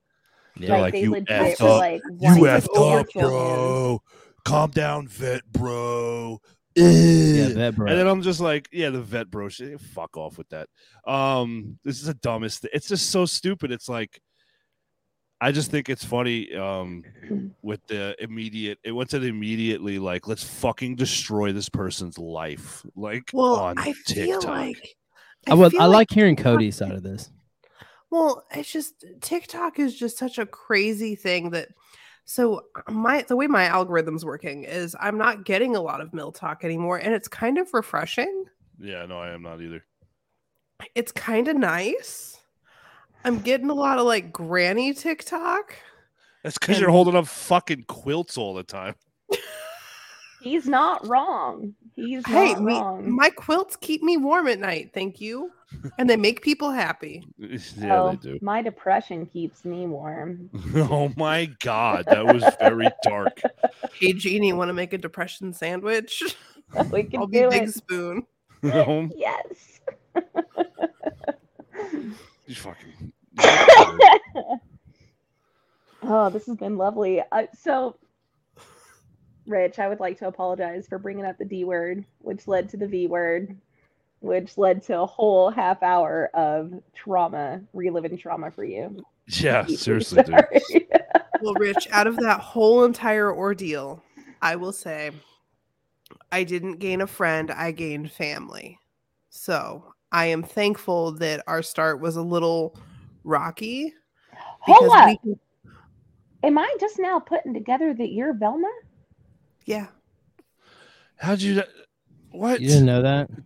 Yeah, 0.56 0.68
They're 0.68 0.76
like, 0.76 0.82
like, 0.82 0.92
they 0.94 1.00
"You 1.02 1.10
legit 1.12 1.28
effed 1.28 1.60
were 1.60 1.68
up. 1.68 1.78
like 1.80 2.02
You 2.10 2.16
wanting 2.20 2.44
effed 2.44 3.00
up, 3.00 3.06
bro. 3.14 4.02
calm 4.44 4.70
down, 4.70 5.08
vet 5.08 5.42
bro. 5.52 6.40
Yeah, 6.76 6.84
Ugh." 6.84 7.54
that 7.54 7.76
bro. 7.76 7.86
And 7.88 7.98
then 7.98 8.06
I'm 8.06 8.22
just 8.22 8.40
like, 8.40 8.68
yeah, 8.72 8.90
the 8.90 9.00
vet 9.00 9.30
bro 9.30 9.48
shit. 9.48 9.80
Fuck 9.80 10.16
off 10.16 10.38
with 10.38 10.48
that. 10.50 10.68
Um, 11.06 11.78
this 11.84 11.98
is 12.00 12.06
the 12.06 12.14
dumbest. 12.14 12.62
Thing. 12.62 12.70
It's 12.74 12.88
just 12.88 13.10
so 13.10 13.26
stupid. 13.26 13.70
It's 13.72 13.88
like, 13.88 14.20
I 15.40 15.52
just 15.52 15.70
think 15.70 15.88
it's 15.88 16.04
funny. 16.04 16.54
Um, 16.54 17.04
with 17.62 17.84
the 17.86 18.14
immediate, 18.22 18.78
it 18.84 18.92
went 18.92 19.10
to 19.10 19.18
the 19.18 19.28
immediately 19.28 19.98
like, 19.98 20.26
let's 20.26 20.42
fucking 20.44 20.96
destroy 20.96 21.52
this 21.52 21.68
person's 21.68 22.18
life. 22.18 22.84
Like 22.96 23.30
Well, 23.32 23.56
on 23.56 23.78
I 23.78 23.92
TikTok. 24.06 24.42
feel 24.42 24.50
like 24.50 24.96
I, 25.48 25.54
would, 25.54 25.72
feel 25.72 25.80
I 25.82 25.86
like 25.86 26.10
hearing 26.10 26.36
Cody's 26.36 26.76
side 26.76 26.92
of 26.92 27.02
this. 27.02 27.30
Well, 28.10 28.44
it's 28.52 28.70
just 28.70 29.04
TikTok 29.20 29.78
is 29.78 29.94
just 29.94 30.18
such 30.18 30.38
a 30.38 30.46
crazy 30.46 31.14
thing 31.16 31.50
that 31.50 31.68
so 32.24 32.62
uh, 32.76 32.90
my 32.92 33.22
the 33.22 33.36
way 33.36 33.46
my 33.46 33.64
algorithm's 33.64 34.24
working 34.24 34.64
is 34.64 34.96
I'm 35.00 35.18
not 35.18 35.44
getting 35.44 35.74
a 35.76 35.80
lot 35.80 36.00
of 36.00 36.12
MilTok 36.12 36.64
anymore 36.64 36.96
and 36.98 37.12
it's 37.12 37.28
kind 37.28 37.58
of 37.58 37.72
refreshing. 37.74 38.44
yeah, 38.80 39.04
no, 39.06 39.18
I 39.18 39.30
am 39.32 39.42
not 39.42 39.60
either. 39.60 39.84
It's 40.94 41.12
kind 41.12 41.48
of 41.48 41.56
nice. 41.56 42.38
I'm 43.24 43.38
getting 43.40 43.70
a 43.70 43.74
lot 43.74 43.98
of 43.98 44.06
like 44.06 44.32
granny 44.32 44.92
TikTok. 44.94 45.76
That's 46.42 46.58
because 46.58 46.76
And- 46.76 46.82
you're 46.82 46.90
holding 46.90 47.16
up 47.16 47.26
fucking 47.26 47.84
quilts 47.88 48.36
all 48.38 48.54
the 48.54 48.62
time. 48.64 48.94
He's 50.44 50.66
not 50.68 51.06
wrong. 51.08 51.74
He's 51.96 52.24
Hey, 52.26 52.52
not 52.52 52.62
me, 52.62 52.72
wrong. 52.74 53.10
my 53.10 53.30
quilts 53.30 53.76
keep 53.76 54.02
me 54.02 54.16
warm 54.18 54.46
at 54.48 54.58
night, 54.58 54.90
thank 54.92 55.20
you. 55.20 55.50
And 55.98 56.08
they 56.08 56.16
make 56.16 56.42
people 56.42 56.70
happy. 56.70 57.24
yeah, 57.38 58.00
oh, 58.00 58.10
they 58.10 58.16
do. 58.32 58.38
my 58.42 58.60
depression 58.62 59.26
keeps 59.26 59.64
me 59.64 59.86
warm. 59.86 60.50
oh 60.76 61.12
my 61.16 61.46
god, 61.62 62.04
that 62.06 62.24
was 62.26 62.44
very 62.60 62.88
dark. 63.02 63.40
Hey 63.98 64.12
Jeannie, 64.12 64.52
want 64.52 64.68
to 64.68 64.72
make 64.74 64.92
a 64.92 64.98
depression 64.98 65.52
sandwich? 65.52 66.22
we 66.92 67.04
can 67.04 67.20
I'll 67.20 67.26
be 67.26 67.38
do 67.40 67.50
big 67.50 67.68
spoon. 67.70 68.26
Oh, 68.64 69.08
Yes. 69.16 69.80
you 72.46 72.54
fucking. 72.54 73.12
oh, 76.02 76.30
this 76.30 76.46
has 76.46 76.56
been 76.56 76.76
lovely. 76.76 77.22
Uh, 77.32 77.46
so, 77.58 77.96
Rich, 79.46 79.78
I 79.78 79.88
would 79.88 80.00
like 80.00 80.18
to 80.18 80.28
apologize 80.28 80.86
for 80.88 80.98
bringing 80.98 81.24
up 81.24 81.38
the 81.38 81.44
D 81.44 81.64
word, 81.64 82.04
which 82.20 82.48
led 82.48 82.68
to 82.70 82.76
the 82.76 82.86
V 82.86 83.06
word, 83.06 83.56
which 84.20 84.56
led 84.56 84.82
to 84.84 85.00
a 85.00 85.06
whole 85.06 85.50
half 85.50 85.82
hour 85.82 86.30
of 86.34 86.72
trauma, 86.94 87.60
reliving 87.72 88.16
trauma 88.16 88.50
for 88.50 88.64
you. 88.64 89.04
Yeah, 89.26 89.66
seriously, 89.66 90.22
dude. 90.22 90.86
Well, 91.42 91.54
Rich, 91.54 91.88
out 91.90 92.06
of 92.06 92.16
that 92.18 92.40
whole 92.40 92.84
entire 92.84 93.34
ordeal, 93.34 94.02
I 94.40 94.56
will 94.56 94.72
say 94.72 95.10
I 96.32 96.44
didn't 96.44 96.78
gain 96.78 97.00
a 97.00 97.06
friend, 97.06 97.50
I 97.50 97.70
gained 97.70 98.10
family. 98.10 98.78
So 99.28 99.94
I 100.10 100.26
am 100.26 100.42
thankful 100.42 101.12
that 101.12 101.42
our 101.46 101.62
start 101.62 102.00
was 102.00 102.16
a 102.16 102.22
little 102.22 102.76
rocky. 103.24 103.92
Hold 104.60 104.90
up. 104.92 105.18
we 105.22 105.34
Am 106.44 106.58
I 106.58 106.76
just 106.78 106.98
now 106.98 107.18
putting 107.18 107.54
together 107.54 107.94
that 107.94 108.12
you're 108.12 108.34
Velma? 108.34 108.70
Yeah. 109.64 109.86
How'd 111.16 111.40
you? 111.40 111.62
What? 112.30 112.60
You 112.60 112.68
didn't 112.68 112.86
know 112.86 113.02
that? 113.02 113.30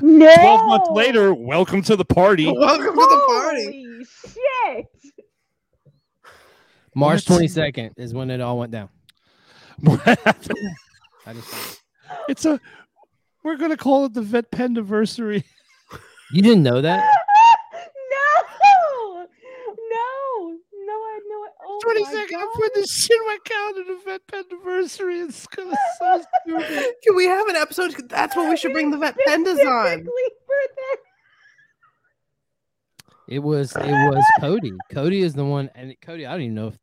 No. 0.00 0.34
Twelve 0.34 0.66
months 0.66 0.88
later, 0.92 1.34
welcome 1.34 1.82
to 1.82 1.94
the 1.94 2.06
party. 2.06 2.46
Welcome 2.50 2.86
to 2.86 2.92
the 2.94 3.24
party. 3.26 3.64
Holy 3.64 4.06
shit. 4.06 4.86
March 6.94 7.26
22nd 7.26 7.90
is 7.98 8.14
when 8.14 8.30
it 8.30 8.40
all 8.40 8.58
went 8.58 8.72
down. 8.72 8.88
I 9.86 11.34
just 11.34 11.82
it's 12.30 12.46
a. 12.46 12.58
We're 13.42 13.56
gonna 13.56 13.76
call 13.76 14.06
it 14.06 14.14
the 14.14 14.22
vet 14.22 14.50
pendiversary. 14.50 15.44
you 16.32 16.40
didn't 16.40 16.62
know 16.62 16.80
that? 16.80 17.04
22nd. 21.84 22.34
I 22.34 22.46
put 22.54 22.74
this 22.74 22.90
shit 22.90 23.16
for 23.18 23.26
my 23.26 23.38
calendar. 23.44 23.84
The 23.84 24.00
vet 24.04 24.26
pen 24.26 24.44
anniversary. 24.50 25.20
It's 25.20 25.46
gonna 25.46 25.76
so 25.98 26.22
stupid. 26.44 26.94
Can 27.02 27.16
we 27.16 27.26
have 27.26 27.46
an 27.48 27.56
episode? 27.56 27.94
That's 28.08 28.34
what 28.36 28.48
we 28.48 28.56
should 28.56 28.72
bring 28.72 28.90
the 28.90 28.98
vet 28.98 29.16
pandas 29.26 29.64
on. 29.64 30.06
It 33.26 33.38
was 33.38 33.74
it 33.76 33.86
was 33.86 34.24
Cody. 34.40 34.72
Cody 34.90 35.20
is 35.20 35.34
the 35.34 35.44
one, 35.44 35.70
and 35.74 35.94
Cody. 36.00 36.26
I 36.26 36.32
don't 36.32 36.42
even 36.42 36.54
know 36.54 36.68
if 36.68 36.78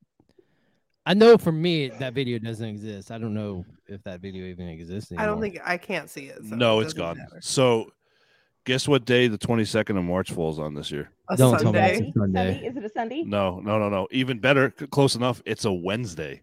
I 1.06 1.14
know 1.14 1.38
for 1.38 1.52
me 1.52 1.90
that 1.90 2.14
video 2.14 2.40
doesn't 2.40 2.68
exist. 2.68 3.12
I 3.12 3.18
don't 3.18 3.34
know 3.34 3.66
if 3.88 4.04
that 4.04 4.22
video 4.22 4.46
even 4.46 4.68
exists. 4.68 5.12
Anymore. 5.12 5.24
I 5.24 5.28
don't 5.28 5.42
think 5.42 5.60
I 5.64 5.78
can't 5.78 6.10
see 6.10 6.26
it. 6.26 6.38
So 6.48 6.56
no, 6.56 6.80
it 6.80 6.86
has 6.86 6.94
gone. 6.94 7.18
Matter. 7.18 7.40
So 7.42 7.92
guess 8.66 8.88
what 8.88 9.06
day 9.06 9.28
the 9.28 9.38
twenty 9.38 9.66
second 9.66 9.98
of 9.98 10.04
March 10.04 10.32
falls 10.32 10.60
on 10.60 10.74
this 10.74 10.92
year? 10.92 11.12
A 11.30 11.38
Don't 11.38 11.60
tell 11.60 11.72
me 11.74 11.80
Sunday. 11.80 11.92
it's 12.08 12.16
a 12.16 12.20
Sunday. 12.20 12.54
Sunday? 12.54 12.68
Is 12.68 12.78
it 12.78 12.84
a 12.86 12.90
Sunday? 12.90 13.24
No, 13.24 13.60
no, 13.60 13.80
no, 13.80 13.90
no. 13.90 14.08
Even 14.12 14.40
better, 14.40 14.74
c- 14.78 14.88
close 14.88 15.16
enough. 15.16 15.42
It's 15.46 15.66
a 15.66 15.72
Wednesday 15.72 16.42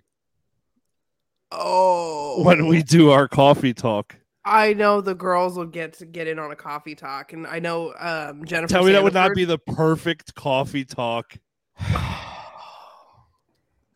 Oh, 1.50 2.42
when 2.44 2.66
we 2.66 2.82
do 2.82 3.10
our 3.10 3.26
coffee 3.28 3.72
talk. 3.72 4.16
I 4.44 4.72
know 4.74 5.00
the 5.00 5.14
girls 5.14 5.56
will 5.56 5.66
get 5.66 5.94
to 5.94 6.06
get 6.06 6.26
in 6.28 6.38
on 6.38 6.50
a 6.50 6.56
coffee 6.56 6.94
talk, 6.94 7.32
and 7.32 7.46
I 7.46 7.58
know 7.58 7.94
um, 7.98 8.44
Jennifer. 8.44 8.72
Tell 8.72 8.84
me 8.84 8.92
that 8.92 9.02
would 9.02 9.14
not 9.14 9.34
be 9.34 9.44
the 9.44 9.58
perfect 9.58 10.34
coffee 10.34 10.84
talk. 10.84 11.34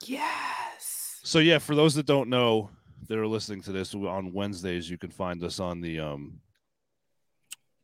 yes. 0.04 1.20
So 1.22 1.38
yeah, 1.38 1.58
for 1.58 1.74
those 1.74 1.94
that 1.94 2.06
don't 2.06 2.28
know 2.28 2.70
that 3.08 3.18
are 3.18 3.26
listening 3.26 3.62
to 3.62 3.72
this 3.72 3.94
on 3.94 4.32
Wednesdays, 4.32 4.88
you 4.90 4.98
can 4.98 5.10
find 5.10 5.42
us 5.42 5.60
on 5.60 5.80
the 5.80 6.00
um 6.00 6.40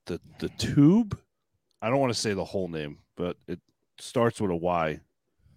the 0.09 0.21
the 0.41 0.49
tube. 0.51 1.17
I 1.81 1.89
don't 1.89 2.01
want 2.01 2.13
to 2.13 2.19
say 2.19 2.35
the 2.35 2.45
whole 2.45 2.67
name, 2.69 2.99
but 3.17 3.37
it 3.47 3.61
starts 4.01 4.41
with 4.41 4.51
a 4.51 4.57
Y. 4.57 4.99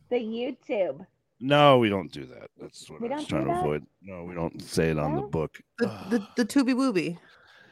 The 0.10 0.18
YouTube. 0.18 1.06
No, 1.40 1.80
we 1.80 1.90
don't 1.90 2.12
do 2.12 2.26
that. 2.26 2.52
That's 2.60 2.88
what 2.88 3.02
We 3.02 3.10
I 3.10 3.16
was 3.16 3.26
trying 3.26 3.46
to 3.46 3.52
that? 3.54 3.62
avoid. 3.62 3.84
No, 4.04 4.24
we 4.26 4.36
don't 4.36 4.62
say 4.62 4.92
it 4.92 5.00
on 5.00 5.16
the 5.16 5.24
book. 5.24 5.60
The 5.80 5.88
the, 6.12 6.28
the 6.38 6.46
tooby 6.46 6.76
wooby. 6.76 7.18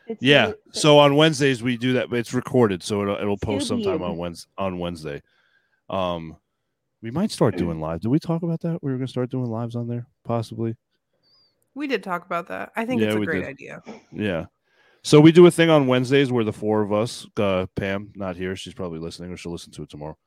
It's 0.07 0.23
Yeah. 0.23 0.47
you- 0.47 0.55
So 0.71 0.97
on 0.97 1.15
Wednesdays 1.15 1.61
we 1.61 1.77
do 1.77 1.93
that, 1.93 2.09
but 2.09 2.17
it's 2.17 2.33
recorded, 2.33 2.81
so 2.81 3.03
it'll 3.03 3.17
it'll 3.17 3.37
post 3.37 3.67
Tube 3.67 3.83
sometime 3.83 4.01
on 4.01 4.17
Wednesday. 4.17 4.49
On 4.57 4.79
Wednesday, 4.79 5.21
um, 5.89 6.35
we 7.03 7.11
might 7.11 7.29
start 7.29 7.55
doing 7.57 7.79
live. 7.79 8.01
Did 8.01 8.07
we 8.09 8.17
talk 8.19 8.41
about 8.41 8.61
that? 8.61 8.81
We 8.81 8.91
were 8.91 8.97
gonna 8.97 9.07
start 9.07 9.29
doing 9.29 9.45
lives 9.51 9.75
on 9.75 9.87
there, 9.87 10.07
possibly. 10.23 10.75
We 11.75 11.85
did 11.85 12.01
talk 12.03 12.25
about 12.25 12.47
that. 12.47 12.71
I 12.75 12.85
think 12.85 13.01
Yeah, 13.01 13.09
it's 13.09 13.15
a 13.17 13.25
great 13.25 13.41
did. 13.41 13.49
idea. 13.49 13.83
Yeah. 14.11 14.45
So 15.03 15.19
we 15.19 15.31
do 15.31 15.45
a 15.45 15.51
thing 15.51 15.69
on 15.69 15.87
Wednesdays 15.87 16.31
where 16.31 16.43
the 16.43 16.53
four 16.53 16.81
of 16.81 16.91
us, 16.91 17.25
uh, 17.37 17.67
Pam, 17.75 18.11
not 18.15 18.35
here. 18.35 18.55
She's 18.55 18.73
probably 18.73 18.99
listening, 18.99 19.31
or 19.31 19.37
she'll 19.37 19.51
listen 19.51 19.71
to 19.73 19.83
it 19.83 19.89
tomorrow. 19.89 20.17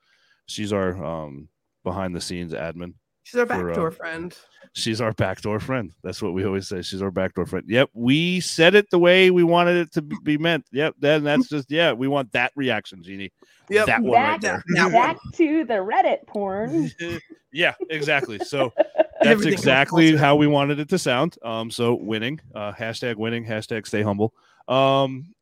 She's 0.46 0.72
our 0.72 1.02
um 1.04 1.48
behind 1.84 2.14
the 2.14 2.20
scenes 2.20 2.52
admin. 2.52 2.94
She's 3.24 3.38
our 3.38 3.46
For, 3.46 3.66
backdoor 3.66 3.88
uh, 3.88 3.90
friend. 3.92 4.36
She's 4.72 5.00
our 5.00 5.12
backdoor 5.12 5.60
friend. 5.60 5.92
That's 6.02 6.20
what 6.20 6.32
we 6.32 6.44
always 6.44 6.68
say. 6.68 6.82
She's 6.82 7.02
our 7.02 7.10
backdoor 7.10 7.46
friend. 7.46 7.64
Yep, 7.68 7.90
we 7.92 8.40
said 8.40 8.74
it 8.74 8.90
the 8.90 8.98
way 8.98 9.30
we 9.30 9.44
wanted 9.44 9.76
it 9.76 9.92
to 9.92 10.02
be 10.02 10.16
be 10.24 10.38
meant. 10.38 10.66
Yep, 10.72 10.96
then 10.98 11.22
that's 11.22 11.48
just 11.48 11.70
yeah. 11.70 11.92
We 11.92 12.08
want 12.08 12.32
that 12.32 12.52
reaction, 12.56 13.02
Jeannie. 13.02 13.32
Yep. 13.68 13.86
That 13.86 14.02
one 14.02 14.20
right 14.20 14.40
there. 14.40 14.64
That 14.74 14.92
back 14.92 15.18
to 15.34 15.64
the 15.64 15.74
Reddit 15.74 16.26
porn. 16.26 16.90
yeah, 17.52 17.74
exactly. 17.90 18.38
So 18.40 18.72
that's 19.22 19.44
exactly 19.44 20.16
how 20.16 20.36
we 20.36 20.46
wanted 20.46 20.80
it 20.80 20.88
to 20.88 20.98
sound. 20.98 21.36
Um, 21.42 21.70
so 21.70 21.94
winning, 21.94 22.40
uh, 22.54 22.72
hashtag 22.72 23.16
winning, 23.16 23.44
hashtag 23.44 23.86
stay 23.86 24.02
humble. 24.02 24.34
Um, 24.72 25.34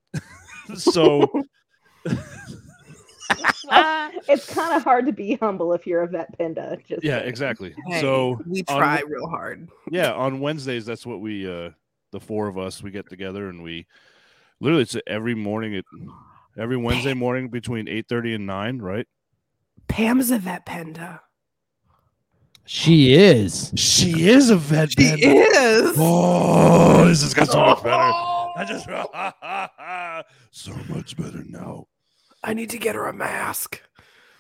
so 0.74 1.31
it's 4.28 4.53
kind 4.53 4.74
of 4.74 4.83
hard 4.83 5.07
to 5.07 5.12
be 5.12 5.35
humble 5.37 5.72
if 5.72 5.87
you're 5.87 6.03
a 6.03 6.09
vet 6.09 6.37
panda. 6.37 6.78
Just 6.87 7.05
yeah, 7.05 7.18
saying. 7.18 7.28
exactly. 7.28 7.74
Hey, 7.87 8.01
So 8.01 8.41
we 8.47 8.64
on- 8.68 8.78
try 8.78 9.03
real 9.07 9.28
hard. 9.28 9.68
yeah, 9.91 10.12
on 10.12 10.41
Wednesdays, 10.41 10.85
that's 10.87 11.07
what 11.07 11.20
we, 11.20 11.49
uh, 11.51 11.70
the 12.12 12.20
four 12.20 12.49
of 12.49 12.59
us, 12.59 12.83
we 12.83 12.91
get 12.91 13.09
together 13.09 13.49
and 13.49 13.62
we 13.62 13.87
literally 14.61 14.83
it's 14.83 14.97
every 15.07 15.35
morning 15.35 15.76
at 15.76 15.85
every 16.59 16.76
Wednesday 16.76 17.14
morning 17.14 17.49
between 17.49 17.89
eight 17.89 18.07
thirty 18.09 18.35
and 18.35 18.47
nine, 18.47 18.78
right? 18.78 19.07
Pam's 19.87 20.31
a 20.33 20.39
vet 20.39 20.66
panda. 20.66 21.22
She 22.66 23.14
is. 23.14 23.72
She 23.76 24.28
is 24.28 24.51
a 24.51 24.57
vet. 24.57 24.91
She 24.93 25.05
is. 25.05 25.95
Oh, 25.99 27.05
this 27.07 27.22
has 27.22 27.33
got 27.35 27.49
so 27.49 27.61
much 27.61 27.83
better. 27.83 28.12
I 28.61 28.65
just 28.65 28.87
so 30.51 30.73
much 30.95 31.17
better 31.17 31.45
now. 31.49 31.87
I 32.43 32.55
need 32.55 32.71
to 32.71 32.79
get 32.79 32.95
her 32.95 33.07
a 33.07 33.13
mask. 33.13 33.81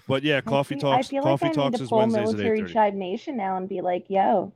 But 0.08 0.22
yeah, 0.22 0.38
I 0.38 0.40
coffee 0.40 0.74
feel- 0.74 0.80
talks. 0.92 1.06
I 1.06 1.10
feel 1.10 1.22
coffee 1.22 1.46
like 1.46 1.52
I 1.52 1.54
talks 1.54 1.72
need 1.72 1.78
to 1.78 1.84
is 1.84 1.88
pull 1.90 1.98
Wednesdays 1.98 2.20
at 2.20 2.24
military 2.32 2.58
eight 2.58 2.62
thirty. 2.62 2.72
tribe 2.72 2.94
nation 2.94 3.36
now 3.36 3.56
and 3.56 3.68
be 3.68 3.80
like, 3.80 4.06
"Yo, 4.08 4.52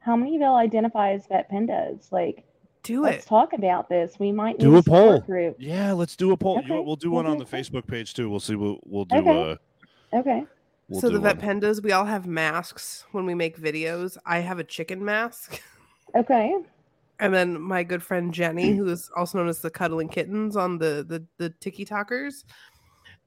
how 0.00 0.16
many 0.16 0.36
of 0.36 0.40
y'all 0.40 0.56
identify 0.56 1.12
as 1.12 1.26
vet 1.26 1.50
pandas? 1.50 2.10
Like, 2.10 2.44
Do 2.82 3.02
let's 3.02 3.24
it. 3.24 3.28
talk 3.28 3.52
about 3.52 3.88
this. 3.88 4.14
We 4.18 4.32
might 4.32 4.58
Do 4.58 4.72
need 4.72 4.78
a 4.78 4.82
poll. 4.82 5.20
group. 5.20 5.56
Yeah, 5.58 5.92
let's 5.92 6.16
do 6.16 6.32
a 6.32 6.36
poll. 6.36 6.56
You 6.66 6.74
Okay, 6.74 6.84
we'll 6.84 6.96
do 6.96 7.10
we'll 7.10 7.16
one 7.16 7.24
do 7.26 7.30
on 7.32 7.38
the. 7.38 7.44
Facebook 7.44 7.86
page 7.86 8.14
too. 8.14 8.30
We'll 8.30 8.40
see. 8.40 8.54
We'll 8.54 8.78
we'll 8.84 9.04
do. 9.04 9.16
Okay. 9.16 9.52
Uh, 9.52 9.56
Okay. 10.16 10.44
we'll 10.88 11.00
so 11.00 11.10
the 11.10 11.18
vet 11.18 11.42
one. 11.42 11.60
pandas, 11.60 11.82
we 11.82 11.90
all 11.92 12.04
have 12.04 12.26
masks 12.26 13.04
when 13.12 13.26
we 13.26 13.34
make 13.34 13.60
videos. 13.60 14.16
I 14.24 14.38
have 14.40 14.58
a 14.58 14.64
chicken 14.64 15.04
mask. 15.04 15.60
Okay. 16.16 16.54
And 17.20 17.32
then 17.32 17.60
my 17.60 17.82
good 17.84 18.02
friend 18.02 18.34
Jenny, 18.34 18.72
who 18.76 18.88
is 18.88 19.10
also 19.16 19.38
known 19.38 19.48
as 19.48 19.60
the 19.60 19.70
Cuddling 19.70 20.08
Kittens 20.08 20.56
on 20.56 20.78
the 20.78 21.04
the 21.08 21.24
the 21.38 21.50
Tiki 21.60 21.84
Talkers, 21.84 22.44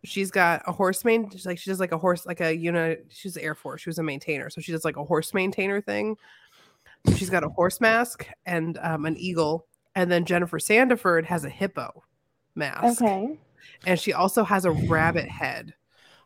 she's 0.04 0.30
got 0.30 0.62
a 0.68 0.72
horse 0.72 1.06
main. 1.06 1.30
She's 1.30 1.46
like 1.46 1.58
she 1.58 1.70
does 1.70 1.80
like 1.80 1.94
a 1.94 1.98
horse, 1.98 2.26
like 2.26 2.42
a 2.42 2.56
unit. 2.56 3.06
She's 3.10 3.34
the 3.36 3.44
Air 3.44 3.56
Force. 3.56 3.82
She 3.82 3.90
was 3.90 4.00
a 4.00 4.04
maintainer, 4.04 4.50
so 4.50 4.60
she 4.62 4.72
does 4.72 4.84
like 4.86 4.98
a 4.98 5.04
horse 5.04 5.34
maintainer 5.34 5.80
thing. 5.82 6.18
So 7.06 7.14
she's 7.16 7.30
got 7.30 7.44
a 7.44 7.50
horse 7.50 7.80
mask 7.80 8.28
and 8.46 8.78
um, 8.82 9.06
an 9.06 9.16
eagle, 9.18 9.68
and 9.96 10.12
then 10.12 10.26
Jennifer 10.26 10.60
Sandiford 10.60 11.24
has 11.26 11.46
a 11.46 11.50
hippo 11.50 12.04
mask, 12.56 13.02
Okay. 13.02 13.38
and 13.86 13.98
she 14.00 14.12
also 14.12 14.44
has 14.44 14.66
a 14.66 14.72
rabbit 14.72 15.30
head. 15.30 15.74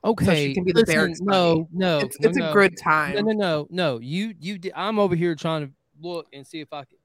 Okay, 0.04 0.26
So 0.26 0.34
she 0.34 0.54
can 0.56 0.64
be 0.64 0.72
the 0.72 0.80
listen, 0.80 0.96
barracks 0.96 1.22
no, 1.22 1.54
bunny. 1.56 1.68
no, 1.74 2.00
It's, 2.00 2.20
no, 2.20 2.30
it's 2.30 2.38
no. 2.40 2.50
a 2.50 2.54
good 2.54 2.76
time. 2.76 3.14
no, 3.16 3.22
no, 3.22 3.32
no. 3.34 3.68
no. 3.70 4.00
You, 4.00 4.34
you. 4.40 4.58
Did, 4.58 4.72
I'm 4.76 4.98
over 4.98 5.14
here 5.16 5.36
trying 5.36 5.68
to 5.68 5.74
look 6.02 6.26
and 6.34 6.48
see 6.48 6.60
if 6.60 6.74
I 6.74 6.86
can 6.86 6.98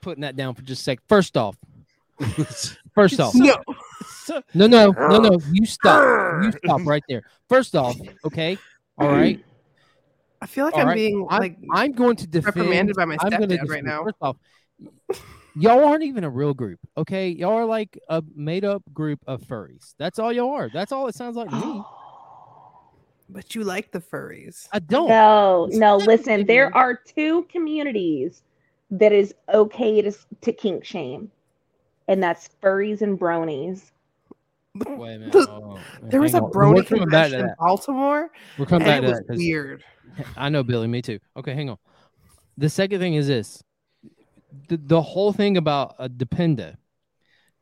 putting 0.00 0.22
that 0.22 0.36
down 0.36 0.54
for 0.54 0.62
just 0.62 0.82
a 0.82 0.84
sec. 0.84 0.98
First 1.08 1.36
off, 1.36 1.56
first 2.94 3.20
off, 3.20 3.34
No, 3.34 3.56
no, 4.54 4.66
no, 4.66 4.90
no, 4.92 5.18
no. 5.18 5.38
You 5.52 5.66
stop. 5.66 6.44
You 6.44 6.52
stop 6.52 6.80
right 6.84 7.02
there. 7.08 7.22
First 7.48 7.74
off, 7.74 7.96
okay, 8.24 8.58
all 8.98 9.08
mm. 9.08 9.12
right. 9.12 9.44
I 10.42 10.46
feel 10.46 10.64
like 10.64 10.74
All 10.74 10.80
I'm 10.80 10.88
right, 10.88 10.94
being 10.94 11.26
I'm, 11.28 11.40
like 11.40 11.58
I'm 11.72 11.92
going 11.92 12.16
to 12.16 12.26
defend. 12.26 12.56
reprimanded 12.56 12.96
by 12.96 13.04
my 13.04 13.16
I'm 13.20 13.30
gonna 13.30 13.46
stepdad 13.46 13.68
right 13.68 13.84
now. 13.84 14.04
First 14.04 14.16
off, 14.22 14.36
y'all 15.54 15.84
aren't 15.84 16.04
even 16.04 16.24
a 16.24 16.30
real 16.30 16.54
group, 16.54 16.78
okay? 16.96 17.28
Y'all 17.28 17.58
are 17.58 17.66
like 17.66 17.98
a 18.08 18.22
made 18.34 18.64
up 18.64 18.82
group 18.92 19.20
of 19.26 19.42
furries. 19.42 19.94
That's 19.98 20.18
all 20.18 20.32
y'all 20.32 20.52
are. 20.52 20.70
That's 20.72 20.92
all 20.92 21.08
it 21.08 21.14
sounds 21.14 21.36
like 21.36 21.50
to 21.50 21.56
me. 21.56 21.82
But 23.32 23.54
you 23.54 23.62
like 23.62 23.92
the 23.92 24.00
furries. 24.00 24.66
I 24.72 24.80
don't. 24.80 25.08
No, 25.08 25.68
no. 25.70 25.98
Listen, 25.98 26.46
there 26.46 26.74
are 26.74 26.96
two 26.96 27.44
communities 27.44 28.42
that 28.90 29.12
is 29.12 29.34
okay 29.52 30.02
to 30.02 30.12
to 30.40 30.52
kink 30.52 30.84
shame, 30.84 31.30
and 32.08 32.22
that's 32.22 32.48
furries 32.62 33.02
and 33.02 33.18
bronies. 33.18 33.90
Wait 34.74 34.86
a 34.86 35.18
minute. 35.18 35.32
The- 35.32 35.46
hold 35.46 35.64
on. 35.64 35.80
There 36.10 36.20
was 36.20 36.34
a 36.34 36.38
Hang 36.38 36.44
on. 36.44 36.52
brony 36.52 36.74
We're 36.76 36.82
coming 36.84 37.08
back 37.08 37.24
to 37.26 37.30
convention 37.30 37.40
in. 37.48 37.54
Baltimore, 37.58 38.30
We're 38.58 38.66
coming 38.66 38.86
back 38.86 38.98
and 38.98 39.06
to 39.06 39.08
it 39.08 39.10
was 39.10 39.18
that. 39.20 39.26
'cause- 39.28 39.38
weird. 39.38 39.84
I 40.36 40.48
know, 40.48 40.62
Billy. 40.62 40.86
Me 40.86 41.02
too. 41.02 41.18
Okay, 41.36 41.54
hang 41.54 41.70
on. 41.70 41.78
The 42.58 42.68
second 42.68 43.00
thing 43.00 43.14
is 43.14 43.26
this: 43.26 43.62
the, 44.68 44.76
the 44.76 45.02
whole 45.02 45.32
thing 45.32 45.56
about 45.56 45.94
a 45.98 46.08
dependa 46.08 46.76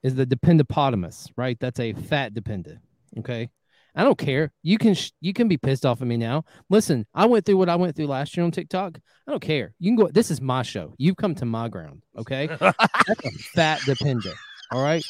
is 0.02 0.14
the 0.14 0.26
dependopotamus, 0.26 1.30
right? 1.36 1.58
That's 1.60 1.80
a 1.80 1.92
fat 1.92 2.34
dependa. 2.34 2.78
Okay, 3.18 3.50
I 3.94 4.04
don't 4.04 4.18
care. 4.18 4.52
You 4.62 4.78
can 4.78 4.94
sh- 4.94 5.12
you 5.20 5.32
can 5.32 5.48
be 5.48 5.56
pissed 5.56 5.84
off 5.84 6.00
at 6.00 6.06
me 6.06 6.16
now. 6.16 6.44
Listen, 6.70 7.06
I 7.14 7.26
went 7.26 7.44
through 7.44 7.56
what 7.56 7.68
I 7.68 7.76
went 7.76 7.96
through 7.96 8.06
last 8.06 8.36
year 8.36 8.44
on 8.44 8.50
TikTok. 8.50 8.98
I 9.26 9.30
don't 9.30 9.42
care. 9.42 9.74
You 9.78 9.90
can 9.90 9.96
go. 9.96 10.08
This 10.08 10.30
is 10.30 10.40
my 10.40 10.62
show. 10.62 10.94
You've 10.98 11.16
come 11.16 11.34
to 11.36 11.44
my 11.44 11.68
ground. 11.68 12.02
Okay, 12.16 12.46
that's 12.60 13.24
a 13.24 13.30
fat 13.54 13.80
dependa. 13.80 14.32
All 14.70 14.82
right. 14.82 15.04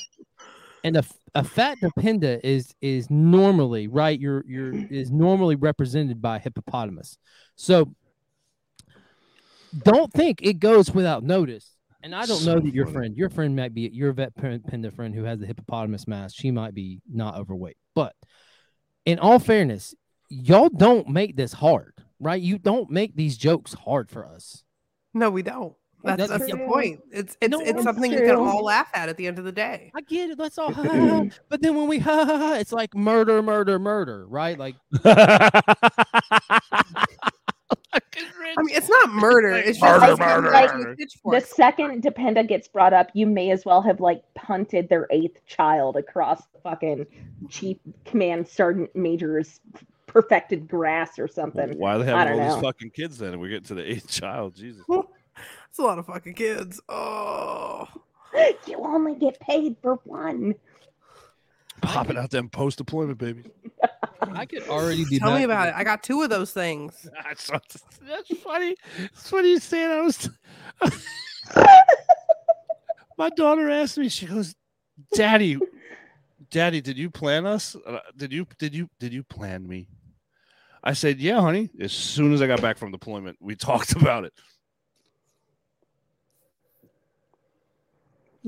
And 0.85 0.97
a, 0.97 1.05
a 1.35 1.45
fat 1.45 1.79
dependa 1.83 2.41
is 2.43 2.75
is 2.81 3.11
normally 3.11 3.89
right. 3.89 4.19
You're 4.19 4.45
you're 4.47 4.75
is 4.75 5.11
normally 5.11 5.57
represented 5.57 6.23
by 6.23 6.37
a 6.37 6.41
hippopotamus. 6.41 7.19
So 7.57 7.95
don't 9.85 10.13
think 10.13 10.41
it 10.43 10.61
goes 10.61 10.91
without 10.91 11.25
notice. 11.25 11.75
And 12.03 12.15
I 12.15 12.27
don't 12.27 12.45
know 12.45 12.61
that 12.61 12.73
your 12.73 12.87
funny. 12.87 12.95
friend, 12.95 13.17
your 13.17 13.29
friend 13.29 13.57
might 13.57 13.75
be 13.75 13.91
your 13.93 14.13
vet 14.13 14.35
panda 14.37 14.91
friend 14.93 15.15
who 15.15 15.25
has 15.25 15.41
the 15.41 15.47
hippopotamus 15.47 16.07
mask. 16.07 16.37
She 16.39 16.51
might 16.51 16.73
be 16.73 17.01
not 17.13 17.37
overweight, 17.37 17.77
but 17.95 18.15
in 19.09 19.19
all 19.19 19.39
fairness, 19.39 19.95
y'all 20.29 20.69
don't 20.69 21.09
make 21.09 21.35
this 21.35 21.55
hard, 21.55 21.95
right? 22.21 22.41
You 22.41 22.59
don't 22.59 22.91
make 22.91 23.17
these 23.17 23.39
jokes 23.39 23.73
hard 23.73 24.11
for 24.11 24.27
us. 24.27 24.65
No, 25.15 25.31
we 25.31 25.41
don't. 25.41 25.75
That's, 26.05 26.29
That's 26.29 26.31
that's, 26.31 26.53
the 26.53 26.59
point. 26.59 27.01
It's 27.11 27.37
it's 27.41 27.51
No, 27.51 27.61
it's 27.61 27.71
it's 27.71 27.83
something 27.83 28.13
you 28.13 28.21
can 28.21 28.37
all 28.37 28.63
laugh 28.63 28.89
at 28.93 29.09
at 29.09 29.17
the 29.17 29.27
end 29.27 29.39
of 29.39 29.47
the 29.47 29.53
day. 29.53 29.91
I 29.97 30.03
get 30.03 30.29
it. 30.31 30.39
Let's 30.39 30.59
all, 30.59 30.73
ha, 30.75 30.83
ha, 30.83 30.91
ha. 30.91 31.25
but 31.49 31.63
then 31.63 31.75
when 31.75 31.89
we, 31.89 31.99
ha, 31.99 32.27
ha, 32.27 32.37
ha, 32.37 32.55
it's 32.57 32.71
like 32.71 32.95
murder, 32.95 33.43
murder, 33.43 33.79
murder, 33.79 34.27
right? 34.27 34.59
Like 34.59 34.77
I 38.17 38.63
mean, 38.63 38.75
it's 38.77 38.89
not 38.89 39.11
murder. 39.11 39.51
It's 39.51 39.79
just 39.79 40.01
Murder, 40.01 40.51
like 40.51 40.75
murder. 40.75 40.97
with 41.25 41.49
The 41.49 41.55
second 41.55 42.03
dependa 42.03 42.47
gets 42.47 42.69
brought 42.69 42.93
up, 42.93 43.11
you 43.15 43.27
may 43.27 43.51
as 43.51 43.65
well 43.65 43.83
have 43.83 44.01
like 44.01 44.23
punted 44.35 44.89
their 44.89 45.07
eighth 45.11 45.45
child 45.47 45.97
across 45.97 46.43
the 46.53 46.61
fucking 46.61 47.07
chief 47.49 47.77
command 48.05 48.49
sergeant 48.49 48.95
major's 48.97 49.61
perfected 50.07 50.67
grass 50.67 51.19
or 51.19 51.29
something. 51.29 51.79
Why 51.79 51.95
are 51.95 51.99
they 51.99 52.13
I 52.13 52.19
having 52.19 52.39
don't 52.39 52.49
all 52.49 52.55
these 52.57 52.63
fucking 52.63 52.91
kids 52.91 53.19
then? 53.19 53.39
We're 53.39 53.49
getting 53.49 53.65
to 53.65 53.75
the 53.75 53.91
eighth 53.91 54.11
child. 54.11 54.55
Jesus. 54.55 54.85
It's 55.71 55.79
a 55.79 55.83
lot 55.83 55.99
of 55.99 56.07
fucking 56.07 56.35
kids. 56.35 56.81
Oh, 56.89 57.87
You 58.67 58.79
only 58.79 59.15
get 59.15 59.39
paid 59.39 59.77
for 59.81 59.97
one. 60.05 60.55
Popping 61.83 62.17
out 62.17 62.31
them 62.31 62.49
post 62.49 62.79
deployment 62.79 63.19
babies. 63.19 63.47
I 64.37 64.47
could 64.47 64.69
already 64.69 65.05
be. 65.05 65.19
tell 65.19 65.35
me 65.35 65.45
about 65.45 65.69
in 65.69 65.75
it. 65.75 65.77
I 65.77 65.85
got 65.91 66.03
two 66.03 66.23
of 66.23 66.31
those 66.31 66.53
things. 66.53 67.09
That's, 67.25 67.51
that's 68.07 68.37
funny. 68.43 68.77
That's 68.99 69.31
funny 69.31 69.51
you 69.51 69.59
saying. 69.59 69.91
I 69.91 70.01
was. 70.03 70.31
My 73.19 73.29
daughter 73.31 73.69
asked 73.69 73.99
me. 73.99 74.09
She 74.09 74.27
goes, 74.27 74.55
"Daddy, 75.15 75.59
Daddy, 76.51 76.81
did 76.81 76.97
you 76.97 77.11
plan 77.11 77.47
us? 77.47 77.77
Uh, 77.87 77.99
Did 78.17 78.33
you? 78.33 78.47
Did 78.59 78.75
you? 78.75 78.89
Did 79.01 79.13
you 79.13 79.25
plan 79.25 79.67
me?" 79.67 79.89
I 80.85 80.93
said, 80.93 81.19
"Yeah, 81.19 81.41
honey." 81.41 81.71
As 81.81 81.93
soon 81.93 82.33
as 82.33 82.41
I 82.41 82.47
got 82.47 82.63
back 82.63 82.79
from 82.79 82.93
deployment, 82.93 83.37
we 83.41 83.57
talked 83.57 83.93
about 83.93 84.25
it. 84.25 84.33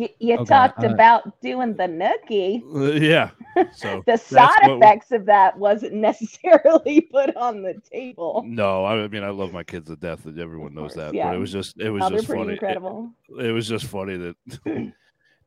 You, 0.01 0.09
you 0.19 0.35
Okay, 0.37 0.45
talked 0.45 0.83
uh, 0.83 0.89
about 0.89 1.41
doing 1.43 1.75
the 1.77 1.85
nookie. 1.85 2.63
Uh, 2.75 2.93
yeah. 2.99 3.31
So 3.75 4.03
The 4.07 4.17
side 4.17 4.49
what 4.63 4.71
we- 4.71 4.77
effects 4.77 5.11
of 5.13 5.27
that 5.27 5.59
wasn't 5.59 5.93
necessarily 6.09 7.01
put 7.03 7.37
on 7.37 7.63
the 7.63 7.75
table. 7.93 8.43
no, 8.47 8.85
I 8.87 9.07
mean 9.09 9.25
I 9.25 9.31
love 9.31 9.53
my 9.53 9.65
kids 9.65 9.89
to 9.89 9.97
death. 9.97 10.25
and 10.27 10.39
Everyone 10.39 10.73
knows 10.73 10.95
course, 10.95 10.95
that. 10.95 11.15
yeah. 11.15 11.29
But 11.29 11.35
it 11.37 11.39
was 11.41 11.53
just 11.53 11.79
it 11.81 11.91
was 11.91 12.03
Oh, 12.05 12.09
they're 12.09 12.19
just 12.19 12.29
pretty 12.29 12.43
funny. 12.43 12.53
Incredible. 12.55 13.11
it 13.41 13.53
was 13.53 13.69
just 13.69 13.87
funny 13.87 14.17
that 14.17 14.37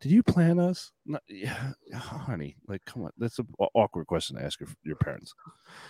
did 0.01 0.11
you 0.11 0.21
plan 0.21 0.59
us 0.59 0.91
no, 1.05 1.17
yeah 1.29 1.71
honey 1.95 2.57
like 2.67 2.83
come 2.85 3.03
on 3.05 3.11
that's 3.17 3.39
an 3.39 3.47
awkward 3.73 4.05
question 4.05 4.35
to 4.35 4.43
ask 4.43 4.59
your, 4.59 4.69
your 4.83 4.97
parents 4.97 5.33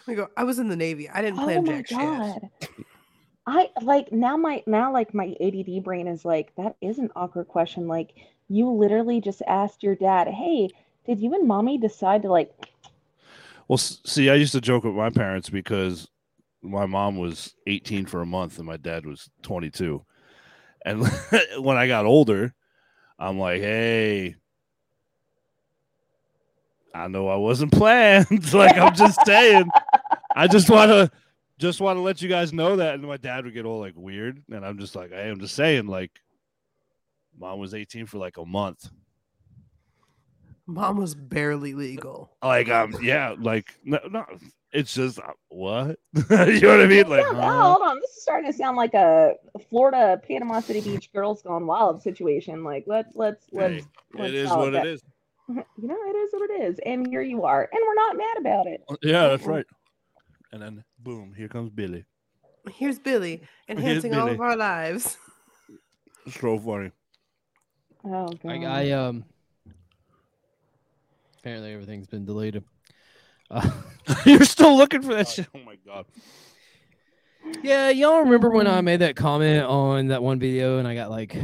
I 0.08 0.14
go. 0.14 0.28
I 0.38 0.44
was 0.44 0.60
in 0.60 0.68
the 0.70 0.76
Navy. 0.76 1.10
I 1.10 1.22
didn't 1.24 1.40
Oh 1.40 1.44
plan 1.46 1.64
my 1.66 1.82
jack 1.82 1.88
shit. 1.88 1.98
god. 1.98 2.50
I 3.46 3.70
like 3.82 4.12
now 4.14 4.38
my 4.38 4.64
now 4.68 4.94
like 4.94 5.14
my 5.14 5.36
ADD 5.42 5.84
brain 5.84 6.08
is 6.08 6.24
like 6.24 6.54
that 6.58 6.76
is 6.80 7.00
an 7.00 7.10
awkward 7.16 7.48
question. 7.50 7.88
Like 7.88 8.12
you 8.50 8.70
literally 8.70 9.22
just 9.22 9.42
asked 9.48 9.84
your 9.84 9.96
dad, 9.96 10.28
"Hey, 10.28 10.70
did 11.06 11.20
you 11.20 11.34
and 11.34 11.48
mommy 11.48 11.78
decide 11.78 12.22
to 12.22 12.30
like 12.30 12.52
well 13.68 13.78
see 13.78 14.30
i 14.30 14.36
used 14.36 14.52
to 14.54 14.62
joke 14.62 14.84
with 14.84 14.94
my 14.94 15.10
parents 15.10 15.50
because 15.50 16.08
my 16.62 16.86
mom 16.86 17.18
was 17.18 17.56
18 17.68 18.06
for 18.06 18.22
a 18.22 18.26
month 18.26 18.58
and 18.58 18.68
my 18.68 18.78
dad 18.78 19.06
was 19.06 19.30
22 19.42 20.04
and 20.86 21.06
when 21.60 21.78
i 21.78 21.88
got 21.88 22.06
older 22.06 22.54
i'm 23.20 23.38
like 23.38 23.62
hey 23.62 24.36
i 26.94 27.08
know 27.08 27.28
i 27.28 27.36
wasn't 27.36 27.72
planned. 27.74 28.28
Like 28.54 28.78
i'm 28.78 28.96
just 28.96 29.20
saying. 29.26 29.70
I 30.36 30.48
just 30.48 30.70
want 30.70 30.90
to 30.90 31.12
just 31.60 31.80
want 31.80 31.98
to 31.98 32.02
let 32.02 32.22
you 32.22 32.28
guys 32.28 32.52
know 32.52 32.76
that. 32.78 32.96
And 32.96 33.04
my 33.04 33.18
dad 33.18 33.46
would 33.46 33.54
get 33.54 33.66
all 33.66 33.80
like 33.80 33.94
weird. 33.96 34.44
And 34.52 34.66
i'm 34.66 34.78
just 34.78 34.96
like 34.96 35.12
hey 35.12 35.30
i'm 35.30 35.40
just 35.40 35.56
saying 35.56 35.88
like 35.88 36.12
mom 37.40 37.60
was 37.60 37.74
18 37.74 38.06
for 38.06 38.18
like 38.18 38.38
a 38.38 38.46
month 38.46 38.90
Mom 40.66 40.96
was 40.98 41.14
barely 41.14 41.74
legal. 41.74 42.38
like 42.42 42.70
um 42.70 42.96
yeah 43.02 43.36
like 43.38 43.76
no, 43.84 44.00
no 44.10 44.26
it's 44.72 44.94
just 44.94 45.20
uh, 45.20 45.24
what 45.50 46.00
you 46.16 46.62
know 46.62 46.70
what 46.70 46.82
i 46.82 46.86
mean 46.88 47.08
like 47.10 47.22
Yeah, 47.22 47.34
huh? 47.42 47.62
hold 47.64 47.82
on. 47.82 48.00
This 48.00 48.12
is 48.12 48.22
starting 48.24 48.50
to 48.50 48.58
sound 48.58 48.78
like 48.78 48.94
a 48.94 49.34
Florida 49.70 50.22
Panama 50.26 50.62
City 50.62 50.80
Beach 50.80 51.12
girls 51.14 51.42
gone 51.42 51.68
wild 51.68 52.02
situation. 52.02 52.64
Like 52.64 52.86
let's 52.88 53.14
let's 53.16 53.46
let's 53.52 53.74
Hey, 53.74 53.84
let's 54.14 54.30
it 54.30 54.36
is 54.36 54.50
what 54.52 54.72
that. 54.72 54.86
it 54.86 54.94
is 54.94 55.02
You 55.50 55.64
know, 55.78 55.98
it 56.08 56.16
is 56.16 56.30
what 56.34 56.50
it 56.50 56.64
is. 56.64 56.80
And 56.86 57.06
here 57.08 57.22
you 57.22 57.44
are. 57.44 57.70
And 57.72 57.82
we're 57.86 57.96
not 57.96 58.18
mad 58.18 58.38
about 58.40 58.66
it. 58.68 58.84
yeah 59.04 59.28
that's 59.28 59.44
right 59.46 59.66
and 60.54 60.62
then 60.62 60.84
boom 61.00 61.34
here 61.36 61.50
comes 61.50 61.70
billy 61.72 62.06
Here's 62.72 62.98
Billy 63.00 63.42
enhancing 63.68 64.14
all 64.14 64.22
Billy. 64.28 64.36
of 64.36 64.40
our 64.42 64.56
lives. 64.56 65.18
it's 66.26 66.40
so 66.40 66.58
funny 66.58 66.92
Oh 68.06 68.28
god. 68.28 68.52
I, 68.52 68.90
I 68.90 68.92
um. 68.92 69.26
Apparently, 71.40 71.74
everything's 71.74 72.08
been 72.08 72.26
deleted. 72.26 72.64
Uh, 73.52 73.70
you're 74.26 74.46
still 74.46 74.78
looking 74.78 75.02
for 75.02 75.14
that 75.14 75.28
shit 75.28 75.48
oh 75.54 75.60
my 75.60 75.78
god 75.86 76.06
yeah, 77.62 77.90
y'all 77.90 78.20
remember 78.20 78.50
when 78.50 78.68
I 78.68 78.82
made 78.82 79.02
that 79.02 79.16
comment 79.16 79.64
on 79.64 80.08
that 80.08 80.24
one 80.24 80.40
video 80.40 80.80
and 80.80 80.88
I 80.88 80.96
got 80.96 81.10
like 81.10 81.36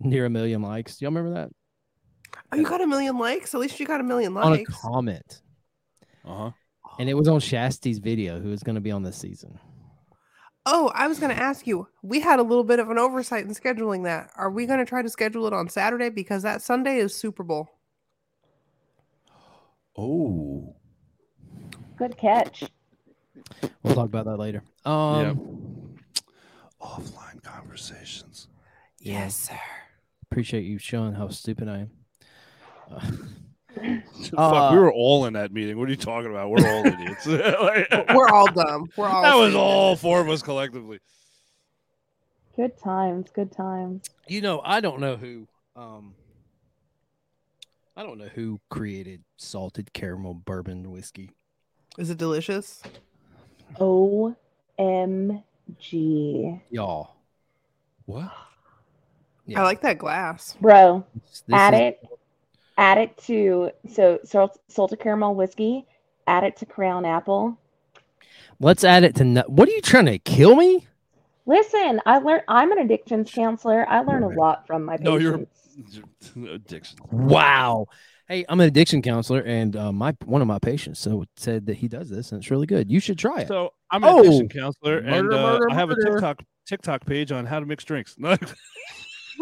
near 0.00 0.26
a 0.26 0.30
million 0.30 0.62
likes? 0.62 1.00
Y'all 1.00 1.10
remember 1.10 1.34
that 1.34 1.50
Oh, 2.50 2.56
you 2.56 2.64
got 2.64 2.80
a 2.80 2.86
million 2.86 3.18
likes? 3.18 3.54
At 3.54 3.60
least 3.60 3.80
you 3.80 3.86
got 3.86 4.00
a 4.00 4.04
million 4.04 4.34
likes. 4.34 4.46
on 4.46 4.52
a 4.52 4.56
likes. 4.56 4.80
comment? 4.80 5.42
uh-huh 6.24 6.50
And 6.98 7.08
it 7.08 7.14
was 7.14 7.28
on 7.28 7.40
Shasty's 7.40 7.98
video, 7.98 8.40
who 8.40 8.52
is 8.52 8.62
going 8.62 8.74
to 8.74 8.80
be 8.80 8.90
on 8.90 9.02
this 9.02 9.16
season. 9.16 9.58
Oh, 10.64 10.90
I 10.94 11.08
was 11.08 11.18
going 11.18 11.34
to 11.34 11.42
ask 11.42 11.66
you. 11.66 11.88
We 12.02 12.20
had 12.20 12.38
a 12.38 12.42
little 12.42 12.62
bit 12.64 12.78
of 12.78 12.88
an 12.90 12.98
oversight 12.98 13.44
in 13.44 13.50
scheduling 13.50 14.04
that. 14.04 14.30
Are 14.36 14.50
we 14.50 14.66
going 14.66 14.78
to 14.78 14.84
try 14.84 15.02
to 15.02 15.08
schedule 15.08 15.46
it 15.46 15.52
on 15.52 15.68
Saturday 15.68 16.08
because 16.08 16.42
that 16.44 16.62
Sunday 16.62 16.98
is 16.98 17.14
Super 17.14 17.42
Bowl? 17.42 17.68
Oh, 19.96 20.76
Good 21.96 22.16
catch. 22.16 22.64
We'll 23.82 23.94
talk 23.94 24.06
about 24.06 24.24
that 24.24 24.36
later. 24.36 24.62
Um, 24.84 25.94
offline 26.80 27.42
conversations. 27.42 28.48
Yes, 28.98 29.36
sir. 29.36 29.58
appreciate 30.30 30.64
you 30.64 30.78
showing 30.78 31.14
how 31.14 31.28
stupid 31.28 31.68
I 31.68 31.78
am. 31.78 31.90
Uh, 32.90 33.00
Fuck, 34.30 34.34
Uh, 34.38 34.70
we 34.72 34.78
were 34.78 34.92
all 34.92 35.26
in 35.26 35.32
that 35.34 35.52
meeting. 35.52 35.78
What 35.78 35.88
are 35.88 35.90
you 35.90 35.96
talking 35.96 36.30
about? 36.30 36.50
We're 36.50 36.66
all 36.68 36.86
idiots. 36.86 37.26
We're 38.14 38.28
all 38.28 38.46
dumb. 38.52 38.88
We're 38.96 39.06
all. 39.08 39.22
that 39.22 39.34
was 39.34 39.50
stupid. 39.52 39.58
all 39.62 39.96
four 39.96 40.20
of 40.20 40.28
us 40.28 40.42
collectively. 40.42 40.98
Good 42.56 42.76
times. 42.78 43.30
Good 43.34 43.52
times. 43.52 44.10
you 44.28 44.40
know, 44.42 44.60
I 44.64 44.80
don't 44.80 45.00
know 45.00 45.16
who. 45.16 45.48
Um, 45.74 46.14
I 47.96 48.02
don't 48.02 48.18
know 48.18 48.28
who 48.34 48.60
created 48.70 49.22
salted 49.36 49.92
caramel 49.92 50.34
bourbon 50.34 50.90
whiskey. 50.90 51.30
Is 51.98 52.10
it 52.10 52.18
delicious? 52.18 52.82
O 53.80 54.34
M 54.78 55.42
G. 55.78 56.60
Y'all, 56.70 57.16
What? 58.06 58.32
Yeah. 59.46 59.60
I 59.60 59.64
like 59.64 59.80
that 59.82 59.98
glass. 59.98 60.56
Bro, 60.60 61.04
this 61.24 61.42
add 61.52 61.74
is- 61.74 61.80
it. 61.80 62.08
Add 62.78 62.98
it 62.98 63.16
to 63.26 63.70
so 63.88 64.18
salt, 64.24 64.58
salted 64.68 65.00
caramel 65.00 65.34
whiskey. 65.34 65.86
Add 66.26 66.44
it 66.44 66.56
to 66.58 66.66
Crown 66.66 67.04
Apple. 67.04 67.58
Let's 68.60 68.84
add 68.84 69.04
it 69.04 69.14
to. 69.16 69.24
nu- 69.24 69.42
What 69.46 69.68
are 69.68 69.72
you 69.72 69.80
trying 69.80 70.06
to 70.06 70.18
kill 70.18 70.54
me? 70.56 70.86
Listen, 71.46 72.00
I 72.06 72.18
learned. 72.18 72.44
I'm 72.48 72.70
an 72.72 72.78
addictions 72.78 73.30
counselor. 73.32 73.84
I 73.88 74.00
learn 74.00 74.22
a 74.22 74.28
lot 74.28 74.66
from 74.66 74.84
my 74.84 74.96
patients. 74.96 75.04
No, 75.10 75.16
you're- 75.16 75.46
patients. 75.76 76.00
Addiction. 76.50 76.98
Wow. 77.10 77.86
Hey, 78.28 78.44
I'm 78.48 78.60
an 78.60 78.68
addiction 78.68 79.02
counselor, 79.02 79.40
and 79.40 79.74
uh, 79.76 79.90
my 79.92 80.14
one 80.24 80.40
of 80.40 80.46
my 80.48 80.58
patients 80.58 81.00
so 81.00 81.24
said 81.36 81.66
that 81.66 81.74
he 81.74 81.88
does 81.88 82.08
this, 82.08 82.30
and 82.32 82.40
it's 82.40 82.50
really 82.50 82.66
good. 82.66 82.90
You 82.90 83.00
should 83.00 83.18
try 83.18 83.40
it. 83.40 83.48
So 83.48 83.72
I'm 83.90 84.04
an 84.04 84.10
Oh, 84.10 84.20
addiction 84.20 84.48
counselor, 84.48 84.98
and 84.98 85.10
murder, 85.28 85.34
uh, 85.36 85.42
murder, 85.42 85.70
I 85.70 85.74
have 85.74 85.90
a. 85.90 85.96
TikTok 85.96 86.42
TikTok 86.66 87.04
page 87.04 87.32
on 87.32 87.44
how 87.44 87.58
to 87.60 87.66
mix 87.66 87.84
drinks. 87.84 88.16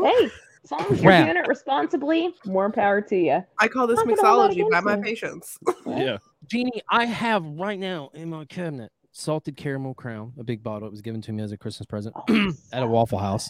Hey, 0.02 0.30
as 0.64 0.70
long 0.70 0.80
as 0.82 0.88
you're 1.02 1.10
Crap. 1.10 1.26
doing 1.26 1.36
it 1.36 1.48
responsibly, 1.48 2.34
more 2.44 2.70
power 2.70 3.00
to 3.00 3.16
you. 3.16 3.44
I 3.58 3.68
call 3.68 3.86
this 3.86 3.96
Not 3.96 4.08
gonna 4.08 4.28
hold 4.28 4.50
that 4.50 4.56
mixology 4.56 4.70
by 4.70 4.80
my 4.80 4.96
patients. 5.00 5.58
yeah. 5.86 6.18
Jeannie, 6.50 6.82
I 6.90 7.04
have 7.06 7.44
right 7.44 7.78
now 7.78 8.10
in 8.14 8.30
my 8.30 8.44
cabinet 8.46 8.92
salted 9.12 9.56
caramel 9.56 9.94
crown, 9.94 10.32
a 10.38 10.44
big 10.44 10.62
bottle. 10.62 10.86
It 10.88 10.90
was 10.90 11.02
given 11.02 11.20
to 11.22 11.32
me 11.32 11.42
as 11.42 11.52
a 11.52 11.56
Christmas 11.56 11.86
present 11.86 12.14
Oh, 12.16 12.52
at 12.72 12.82
a 12.82 12.86
Waffle 12.86 13.18
House, 13.18 13.48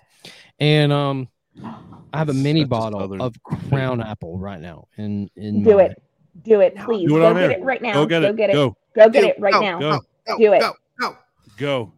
and 0.59 0.93
um, 0.93 1.29
I 1.63 2.19
have 2.19 2.29
a 2.29 2.35
mini 2.35 2.61
That's 2.61 2.71
bottle 2.71 3.01
southern 3.01 3.21
of 3.21 3.35
Crown 3.43 4.01
Apple 4.03 4.39
right 4.39 4.61
now. 4.61 4.87
In 4.97 5.29
in 5.37 5.63
Do 5.63 5.77
my- 5.77 5.85
it. 5.85 6.03
Do 6.43 6.61
it, 6.61 6.77
please. 6.77 7.09
Do 7.09 7.17
it 7.17 7.21
Go 7.21 7.35
get 7.35 7.43
air. 7.43 7.51
it 7.51 7.63
right 7.63 7.83
now. 7.83 7.93
Go 7.93 8.07
get 8.07 8.23
it. 8.23 8.37
get 8.37 8.51
it. 8.51 8.53
Go. 8.55 8.77
Go 8.95 9.09
get 9.09 9.23
Go, 9.23 9.29
it 9.29 9.37
right 9.41 9.53
go, 9.53 9.61
now. 9.61 9.79
Go. 9.81 10.01
Go, 10.29 10.39
Do 10.39 10.53
it. 10.53 10.61
Go, 10.61 10.73
go. 11.01 11.17
Go. 11.59 11.93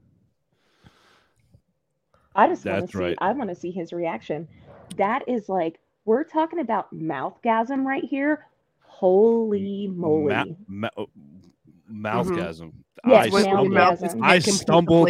I 2.34 2.48
just 2.48 2.64
want 2.64 2.76
to 2.76 2.80
That's 2.80 2.92
see. 2.92 2.98
right. 2.98 3.16
I 3.20 3.32
want 3.32 3.50
to 3.50 3.54
see 3.54 3.70
his 3.70 3.92
reaction. 3.92 4.48
That 4.96 5.28
is 5.28 5.48
like 5.48 5.78
we're 6.04 6.24
talking 6.24 6.60
about 6.60 6.94
mouthgasm 6.94 7.84
right 7.84 8.04
here. 8.04 8.46
Holy 8.80 9.88
moly! 9.88 10.32
Ma- 10.32 10.44
ma- 10.68 10.88
oh, 10.96 11.06
mm-hmm. 11.06 12.06
mouthgasm. 12.06 12.72
Yes, 13.06 13.26
I 13.26 13.30
when 13.30 13.42
stumbled 13.42 13.72
mouth 13.72 14.04
I 14.22 14.38
complete 14.38 14.42
stumbled 14.42 15.08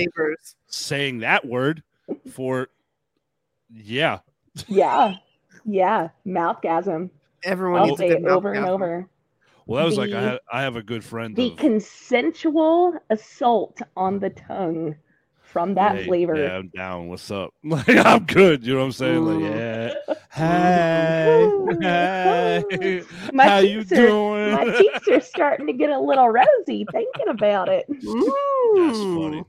saying 0.67 1.19
that 1.19 1.47
word 1.47 1.83
for 2.31 2.69
yeah. 3.71 4.21
Yeah, 4.67 5.15
yeah, 5.65 6.09
mouthgasm. 6.27 7.11
Everyone 7.45 7.83
I'll 7.83 7.97
say 7.97 8.11
it 8.11 8.25
over 8.25 8.53
and 8.53 8.67
over. 8.67 9.09
Well, 9.67 9.79
that 9.79 9.87
was 9.87 9.99
like 9.99 10.11
I 10.11 10.21
The- 10.21 10.29
had 10.29 10.39
I 10.53 10.63
have 10.63 10.77
a 10.77 10.83
good 10.83 11.05
friend 11.05 11.37
The 11.37 11.53
of 11.53 11.57
consensual 11.57 12.99
assault 13.11 13.81
on 13.97 14.17
uh-huh. 14.17 14.29
the 14.29 14.31
tongue 14.31 14.97
from 15.53 15.75
that 15.75 15.97
hey, 15.97 16.05
flavor. 16.07 16.35
Yeah, 16.37 16.57
I'm 16.57 16.69
down. 16.75 17.09
What's 17.09 17.31
up? 17.31 17.53
Like 17.65 17.89
I'm 17.89 18.25
good. 18.25 18.67
You 18.67 18.75
know 18.75 18.81
what 18.81 18.87
I'm 18.87 18.93
saying? 18.93 19.25
Like 19.25 19.37
Mm. 19.37 19.95
yeah. 20.09 20.15
Hey, 20.31 21.43
Ooh, 21.45 21.69
hey, 21.81 22.99
ooh. 23.01 23.07
How 23.39 23.59
you 23.59 23.81
are- 23.81 23.85
doing? 23.85 24.53
My 24.53 24.77
cheeks 24.79 25.09
are 25.09 25.21
starting 25.21 25.67
to 25.67 25.73
get 25.75 25.91
a 25.91 25.99
little 26.01 26.29
rosy 26.29 26.87
thinking 26.91 27.29
about 27.29 27.69
it. 27.69 27.85
That's 27.89 28.99
funny. 28.99 29.45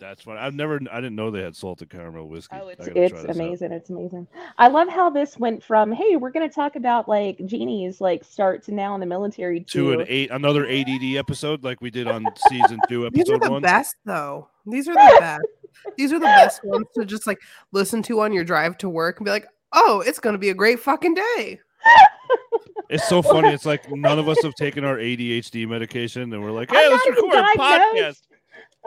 That's 0.00 0.26
what 0.26 0.36
I've 0.36 0.54
never. 0.54 0.80
I 0.92 0.96
didn't 1.00 1.16
know 1.16 1.30
they 1.30 1.42
had 1.42 1.56
salted 1.56 1.90
caramel 1.90 2.28
whiskey. 2.28 2.56
Oh, 2.60 2.68
I 2.68 2.72
it's 2.72 2.84
try 2.84 2.92
this 2.94 3.12
out. 3.12 3.30
amazing. 3.30 3.72
It's 3.72 3.90
amazing. 3.90 4.26
I 4.58 4.68
love 4.68 4.88
how 4.88 5.10
this 5.10 5.38
went 5.38 5.62
from 5.62 5.92
hey, 5.92 6.16
we're 6.16 6.30
gonna 6.30 6.48
talk 6.48 6.76
about 6.76 7.08
like 7.08 7.44
genies 7.46 8.00
like 8.00 8.24
start 8.24 8.62
to 8.64 8.72
now 8.74 8.94
in 8.94 9.00
the 9.00 9.06
military 9.06 9.60
To 9.60 9.66
to 9.94 10.00
an 10.00 10.06
eight, 10.08 10.30
another 10.30 10.66
ADD 10.66 11.16
episode 11.16 11.64
like 11.64 11.80
we 11.80 11.90
did 11.90 12.06
on 12.08 12.24
season 12.48 12.78
two, 12.88 13.06
episode 13.06 13.18
These 13.24 13.30
are 13.30 13.34
episode 13.36 13.46
the 13.48 13.52
one. 13.52 13.62
best, 13.62 13.96
though. 14.04 14.48
These 14.66 14.88
are 14.88 14.94
the 14.94 15.16
best. 15.20 15.42
These 15.96 16.12
are 16.12 16.18
the 16.18 16.24
best 16.26 16.64
ones 16.64 16.86
to 16.96 17.04
just 17.04 17.26
like 17.26 17.38
listen 17.72 18.02
to 18.04 18.20
on 18.20 18.32
your 18.32 18.44
drive 18.44 18.78
to 18.78 18.88
work 18.88 19.18
and 19.18 19.24
be 19.24 19.30
like, 19.30 19.46
"Oh, 19.72 20.02
it's 20.06 20.18
gonna 20.18 20.38
be 20.38 20.50
a 20.50 20.54
great 20.54 20.80
fucking 20.80 21.14
day." 21.14 21.60
It's 22.90 23.06
so 23.06 23.20
funny. 23.20 23.48
It's 23.52 23.66
like 23.66 23.90
none 23.90 24.18
of 24.18 24.30
us 24.30 24.42
have 24.42 24.54
taken 24.54 24.82
our 24.82 24.96
ADHD 24.96 25.68
medication, 25.68 26.32
and 26.32 26.42
we're 26.42 26.52
like, 26.52 26.70
"Hey, 26.70 26.88
let's 26.88 27.06
record 27.06 27.34
a 27.34 27.58
podcast." 27.58 28.22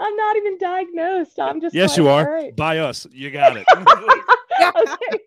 Diagnosed. 0.02 0.08
I'm 0.12 0.16
not 0.16 0.36
even 0.38 0.58
diagnosed. 0.58 1.40
I'm 1.40 1.62
just 1.62 1.76
Yes, 1.76 1.92
like, 1.92 1.98
you 1.98 2.10
are. 2.10 2.32
right." 2.32 2.56
By 2.56 2.80
us, 2.80 3.08
you 3.12 3.32
got 3.32 3.58
it. 3.58 3.66
okay. 3.76 5.20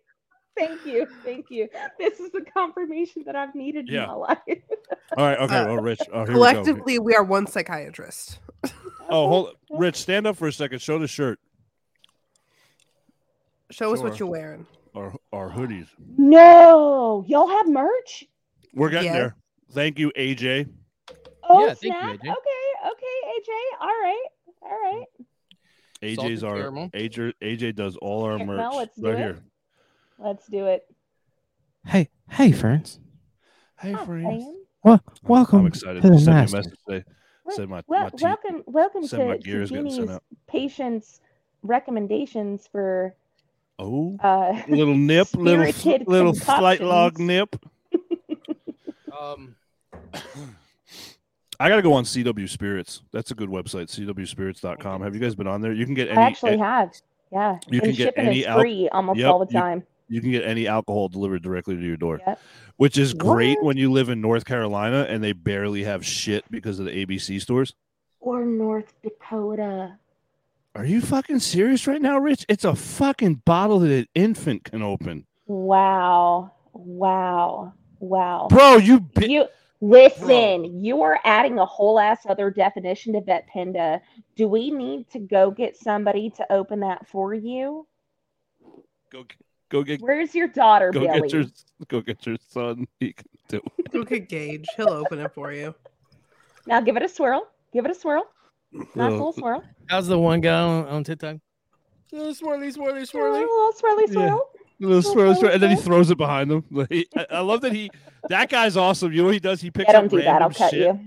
Thank 0.57 0.87
you. 0.87 1.07
Thank 1.25 1.51
you. 1.51 1.68
This 1.99 2.20
is 2.20 2.31
the 2.31 2.43
confirmation 2.43 3.25
that 3.27 3.35
I've 3.35 3.55
needed 3.57 3.89
Yeah. 3.89 4.03
in 4.05 4.09
my 4.09 4.14
life. 4.14 4.39
All 5.16 5.25
right. 5.27 5.39
Okay. 5.39 5.57
Uh, 5.57 5.66
Well, 5.66 5.77
Rich. 5.79 6.01
Oh, 6.12 6.18
here 6.18 6.20
we 6.20 6.27
go. 6.27 6.33
Collectively, 6.35 6.99
we 7.01 7.14
are 7.14 7.25
one 7.25 7.47
psychiatrist. 7.49 8.39
Oh, 9.09 9.29
hold. 9.29 9.57
Rich, 9.70 9.97
stand 9.97 10.27
up 10.27 10.37
for 10.37 10.47
a 10.49 10.53
second. 10.53 10.81
Show 10.81 10.99
the 10.99 11.09
shirt. 11.09 11.39
Show 13.70 13.93
us 13.93 13.99
Sure. 14.01 14.09
what 14.09 14.18
you're 14.20 14.29
wearing. 14.29 14.66
Our 14.95 15.12
our 15.33 15.51
hoodies. 15.51 15.89
No, 16.16 17.25
y'all 17.27 17.49
have 17.49 17.68
merch? 17.68 18.25
We're 18.75 18.91
getting 18.91 19.07
Yeah. 19.12 19.18
there. 19.18 19.37
Thank 19.72 19.99
you, 19.99 20.12
AJ. 20.16 20.66
Oh, 21.43 21.66
Yeah, 21.66 21.75
thank 21.75 21.83
you, 21.83 21.91
snap. 21.91 22.11
AJ. 22.14 22.20
Okay, 22.31 22.91
okay, 22.93 23.16
AJ. 23.37 23.53
All 23.81 23.89
right, 23.89 24.25
all 24.65 24.71
right. 24.71 25.05
AJ's 26.03 26.17
Salted 26.41 26.45
our 26.45 26.57
caramel. 26.57 26.91
AJ. 26.91 27.33
AJ 27.43 27.75
does 27.77 27.97
all 27.97 28.25
our 28.25 28.37
Here, 28.39 28.47
merch 28.47 28.59
well, 28.59 28.77
let's 28.77 28.97
do 28.97 29.03
right 29.07 29.15
it. 29.15 29.19
here. 29.19 29.43
Let's 30.19 30.47
do 30.49 30.67
it. 30.67 30.85
Hey, 31.87 32.09
hey, 32.31 32.53
friends. 32.53 33.01
Hey, 33.81 33.93
Hi, 33.93 34.05
friends. 34.05 34.43
Ian. 34.45 34.61
Well, 34.83 35.01
welcome 35.23 35.61
I'm 35.61 35.67
excited. 35.67 36.03
to 36.03 36.09
the 36.11 36.19
Send 36.19 36.27
me 36.27 36.33
a 36.33 36.35
master. 36.43 36.57
message 36.59 36.75
today. 36.89 37.05
Wel- 37.45 37.57
Said 37.57 37.69
my, 37.69 37.83
wel- 37.87 38.03
my 38.05 38.11
teeth. 38.11 38.23
welcome, 38.23 38.62
welcome 38.67 39.07
said 39.07 39.27
my 39.29 39.33
to, 39.37 39.39
to 39.39 39.45
gears 39.45 39.71
getting 39.71 39.87
sent 39.91 39.97
Jeannie's 40.01 40.15
out. 40.17 40.23
patients' 40.47 41.21
recommendations 41.62 42.67
for 42.71 43.15
Oh, 43.79 44.17
uh, 44.23 44.62
little 44.69 44.95
nip, 44.97 45.29
little 45.35 45.67
Spirited 45.73 46.07
little 46.09 46.35
slight 46.35 46.81
log 46.81 47.19
nip. 47.19 47.57
Um, 49.21 49.55
I 51.61 51.69
gotta 51.69 51.83
go 51.83 51.93
on 51.93 52.05
CW 52.05 52.49
Spirits. 52.49 53.03
That's 53.13 53.31
a 53.31 53.35
good 53.35 53.49
website, 53.49 53.87
CWSpirits.com. 53.89 55.03
Have 55.03 55.15
you 55.15 55.21
guys 55.21 55.35
been 55.35 55.47
on 55.47 55.61
there? 55.61 55.73
You 55.73 55.85
can 55.85 55.95
get 55.95 56.09
any. 56.09 56.19
I 56.19 56.23
actually 56.27 56.59
have. 56.59 56.91
Yeah, 57.33 57.59
You 57.69 57.81
and 57.81 57.89
can 57.89 57.93
get 57.97 58.15
any 58.17 58.47
al- 58.47 58.61
free 58.61 58.89
almost 58.91 59.19
Yep, 59.19 59.31
all 59.33 59.39
the 59.45 59.53
you- 59.53 59.59
time. 59.61 59.83
you 60.09 60.21
can 60.21 60.31
get 60.31 60.45
any 60.45 60.67
alcohol 60.69 61.09
delivered 61.09 61.43
directly 61.43 61.75
to 61.75 61.83
your 61.83 61.97
door, 61.97 62.21
Yep. 62.27 62.39
which 62.77 62.97
is 62.99 63.13
great 63.15 63.57
What? 63.59 63.65
when 63.67 63.77
you 63.77 63.91
live 63.91 64.09
in 64.09 64.21
North 64.21 64.45
Carolina 64.45 65.07
and 65.09 65.23
they 65.23 65.33
barely 65.33 65.83
have 65.85 66.05
shit 66.07 66.45
because 66.51 66.79
of 66.79 66.85
the 66.87 66.93
ABC 66.93 67.41
stores. 67.41 67.75
Or 68.21 68.45
North 68.45 68.93
Dakota. 69.03 69.97
Are 70.77 70.85
you 70.85 71.01
fucking 71.01 71.41
serious 71.41 71.87
right 71.87 72.01
now, 72.03 72.19
Rich? 72.19 72.47
It's 72.49 72.65
a 72.65 72.75
fucking 72.75 73.43
bottle 73.45 73.79
that 73.81 73.91
an 73.91 74.07
infant 74.15 74.65
can 74.65 74.83
open, 74.83 75.27
Wow. 75.47 76.53
Wow. 76.73 77.73
Wow. 78.01 78.49
bro. 78.51 78.77
You 78.77 79.01
bi- 79.01 79.27
You 79.27 79.47
listen, 79.89 80.82
you 80.82 81.03
are 81.03 81.18
adding 81.24 81.59
a 81.59 81.66
whole 81.66 81.99
ass 81.99 82.20
other 82.28 82.51
definition 82.51 83.12
to 83.14 83.20
dependa. 83.20 84.01
Do 84.37 84.49
we 84.49 84.70
need 84.70 85.09
to 85.11 85.18
go 85.18 85.51
get 85.51 85.76
somebody 85.76 86.30
to 86.30 86.53
open 86.53 86.80
that 86.80 87.07
for 87.09 87.35
you? 87.35 87.87
go 89.12 89.22
g- 89.22 89.37
go 89.68 89.82
get 89.82 90.01
Where's 90.01 90.35
your 90.35 90.49
daughter, 90.49 90.91
go 90.91 91.01
Billy? 91.01 91.20
get 91.28 91.32
your 91.32 91.45
go 91.89 92.01
get 92.01 92.26
your 92.26 92.37
son. 92.49 92.87
He 93.01 93.12
can 93.12 93.26
do 93.49 93.61
it. 93.78 93.95
Look 93.95 94.11
at 94.12 94.28
Gage. 94.28 94.68
He'll 94.76 94.89
open 94.91 95.18
it 95.20 95.32
for 95.35 95.53
you. 95.53 95.74
Now 96.66 96.80
give 96.80 96.97
it 96.97 97.03
a 97.03 97.09
swirl. 97.09 97.47
Give 97.72 97.85
it 97.85 97.91
a 97.91 97.95
swirl. 97.95 98.24
Nice 98.72 98.87
Uh, 98.97 99.11
little 99.11 99.32
swirl. 99.32 99.62
how's 99.89 100.09
the 100.09 100.18
one 100.18 100.41
guy 100.41 100.59
on, 100.59 100.87
on 100.89 101.05
TikTok? 101.05 101.37
Oh, 102.12 102.32
swirly, 102.32 102.74
swirly, 102.74 103.03
A 103.03 103.07
swirly. 103.07 103.41
little 103.41 103.72
swirly 103.72 104.07
Yeah. 104.09 104.12
swirl. 104.12 104.51
Little 104.81 105.03
swirl, 105.03 105.35
swirl, 105.35 105.53
and 105.53 105.62
then 105.62 105.70
he 105.70 105.77
throws 105.83 106.11
it 106.11 106.18
behind 106.18 106.51
him. 106.51 106.64
Like, 106.70 107.09
I, 107.16 107.27
I 107.31 107.41
love 107.41 107.61
that 107.62 107.72
he. 107.72 107.91
That 108.29 108.49
guy's 108.49 108.77
awesome. 108.77 109.12
You 109.12 109.18
know 109.18 109.25
what 109.27 109.35
he 109.35 109.41
does? 109.41 109.61
He 109.61 109.70
picks 109.70 109.89
Yeah, 109.89 109.93
don't 109.93 110.05
up 110.07 110.11
do 110.11 110.16
random 110.18 110.35
that. 110.35 110.43
I'll 110.43 110.51
cut 110.51 110.70
shit. 110.70 110.81
you. 110.81 111.01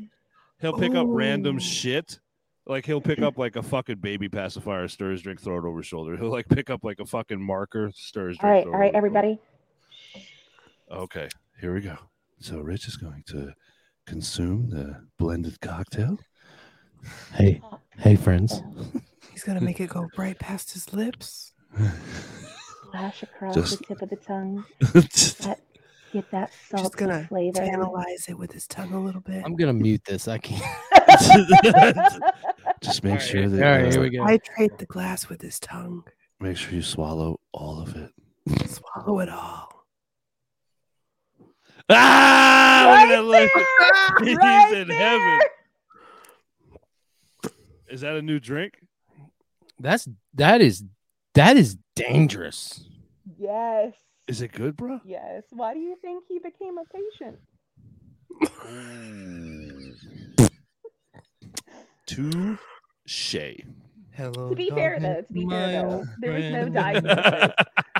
He'll 0.59 0.77
pick 0.77 0.95
up 0.95 1.05
random 1.09 1.57
oh. 1.57 1.59
shit 1.59 2.19
Like 2.65 2.85
he'll 2.85 3.01
pick 3.01 3.21
up 3.21 3.37
like 3.37 3.55
a 3.55 3.63
fucking 3.63 3.97
baby 3.97 4.27
pacifier, 4.29 4.87
stir 4.87 5.11
his 5.11 5.21
drink, 5.21 5.41
throw 5.41 5.57
it 5.57 5.65
over 5.65 5.77
his 5.77 5.87
shoulder. 5.87 6.17
He'll 6.17 6.31
like 6.31 6.47
pick 6.49 6.69
up 6.69 6.83
like 6.83 6.99
a 6.99 7.05
fucking 7.05 7.41
marker, 7.41 7.91
stir 7.95 8.29
his 8.29 8.37
drink. 8.37 8.43
All 8.43 8.49
right, 8.49 8.63
throw 8.63 8.73
all 8.73 8.79
it 8.79 8.81
right, 8.81 8.95
over 8.95 9.07
his 9.07 9.13
shoulder. 9.13 9.27
everybody. 9.27 9.41
Okay, 11.03 11.29
here 11.59 11.73
we 11.73 11.81
go. 11.81 11.97
So 12.39 12.59
Rich 12.59 12.87
is 12.87 12.97
going 12.97 13.23
to 13.27 13.53
consume 14.05 14.69
the 14.69 15.07
blended 15.17 15.59
cocktail. 15.61 16.17
Hey, 17.33 17.61
hey, 17.97 18.15
friends. 18.15 18.61
He's 19.31 19.43
gonna 19.43 19.61
make 19.61 19.79
it 19.79 19.89
go 19.89 20.07
right 20.17 20.37
past 20.37 20.73
his 20.73 20.93
lips. 20.93 21.53
Flash 22.91 23.23
across 23.23 23.55
Just- 23.55 23.79
the 23.79 23.85
tip 23.85 24.01
of 24.01 24.09
the 24.09 24.15
tongue. 24.15 24.63
Just 24.93 25.39
That, 25.43 25.59
get 26.13 26.29
that 26.31 26.51
Just 26.51 26.69
salty 26.83 26.97
gonna 26.97 27.25
flavor. 27.27 27.61
Analyze 27.61 28.25
it 28.29 28.37
with 28.37 28.51
his 28.51 28.67
tongue 28.67 28.93
a 28.93 28.99
little 29.03 29.21
bit. 29.21 29.43
I'm 29.45 29.55
gonna 29.55 29.73
mute 29.73 30.03
this. 30.05 30.27
I 30.27 30.37
can't. 30.37 30.61
Just 32.81 33.03
make 33.03 33.13
All 33.13 33.19
sure 33.19 33.41
right, 33.43 33.51
that 33.51 33.63
all 33.77 33.83
right, 33.83 33.91
here 33.93 34.01
we 34.01 34.09
go. 34.09 34.23
Hydrate 34.23 34.77
the 34.77 34.85
glass 34.85 35.27
with 35.29 35.41
his 35.41 35.59
tongue. 35.59 36.03
make 36.39 36.55
sure 36.57 36.73
you 36.73 36.81
swallow 36.81 37.39
all 37.51 37.81
of 37.81 37.95
it. 37.95 38.11
Swallow 38.69 39.19
it 39.19 39.29
all. 39.29 39.69
Ah! 41.89 42.87
Look 42.89 42.99
at 42.99 43.09
that 43.09 43.23
look. 43.23 44.27
He's 44.27 44.37
Right 44.37 44.73
in 44.77 44.89
heaven. 44.89 45.39
Is 47.89 48.01
that 48.01 48.15
a 48.15 48.21
new 48.21 48.39
drink? 48.39 48.73
That's 49.79 50.07
that 50.35 50.61
is 50.61 50.83
that 51.37 51.57
is 51.57 51.77
dangerous. 51.95 52.83
Yes. 53.37 53.93
Is 54.27 54.41
it 54.41 54.51
good, 54.51 54.75
bro? 54.75 54.99
Yes. 55.05 55.43
Why 55.51 55.73
do 55.73 55.79
you 55.79 55.95
think 56.01 56.25
he 56.27 56.39
became 56.39 56.77
a 56.77 56.83
patient? 56.93 57.39
Touche. 62.07 63.35
Hello. 64.13 64.49
To 64.49 64.55
be 64.55 64.69
fair, 64.71 64.99
though, 64.99 65.21
to 65.21 65.33
be 65.33 65.47
fair, 65.47 65.83
though, 65.83 66.03
there 66.19 66.33
was 66.33 66.45
no 66.45 66.69
diagnosis. 66.81 67.53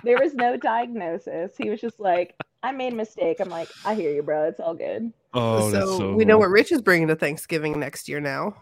There 0.03 0.17
was 0.17 0.33
no 0.33 0.57
diagnosis. 0.57 1.51
He 1.57 1.69
was 1.69 1.79
just 1.79 1.99
like, 1.99 2.35
I 2.63 2.71
made 2.71 2.93
a 2.93 2.95
mistake. 2.95 3.39
I'm 3.39 3.49
like, 3.49 3.69
I 3.85 3.93
hear 3.93 4.11
you, 4.11 4.23
bro. 4.23 4.45
It's 4.45 4.59
all 4.59 4.73
good. 4.73 5.13
Oh, 5.33 5.69
so, 5.69 5.71
that's 5.71 5.97
so. 5.97 6.13
we 6.13 6.25
know 6.25 6.39
what 6.39 6.49
Rich 6.49 6.71
is 6.71 6.81
bringing 6.81 7.09
to 7.09 7.15
Thanksgiving 7.15 7.79
next 7.79 8.09
year 8.09 8.19
now. 8.19 8.55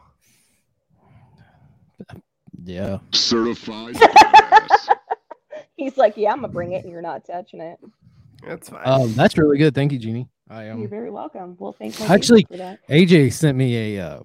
Yeah. 2.65 2.97
Certified 3.11 3.95
badass. 4.67 4.97
He's 5.75 5.97
like, 5.97 6.15
Yeah, 6.17 6.31
I'm 6.31 6.37
gonna 6.41 6.47
bring 6.53 6.71
it, 6.73 6.83
and 6.83 6.91
you're 6.91 7.01
not 7.01 7.25
touching 7.25 7.61
it. 7.61 7.79
That's 8.47 8.69
fine. 8.69 8.81
Um, 8.85 9.13
that's 9.13 9.37
really 9.37 9.57
good. 9.57 9.73
Thank 9.75 9.91
you, 9.91 9.99
Jeannie. 9.99 10.29
I 10.49 10.65
am 10.65 10.77
You're 10.77 10.85
um 10.85 10.89
very 10.89 11.09
welcome. 11.11 11.55
Well, 11.59 11.73
thank 11.73 11.99
my 11.99 12.05
Actually- 12.07 12.45
for 12.49 12.57
that. 12.57 12.79
AJ 12.89 13.33
sent 13.33 13.57
me 13.57 13.97
a 13.97 14.05
uh, 14.05 14.19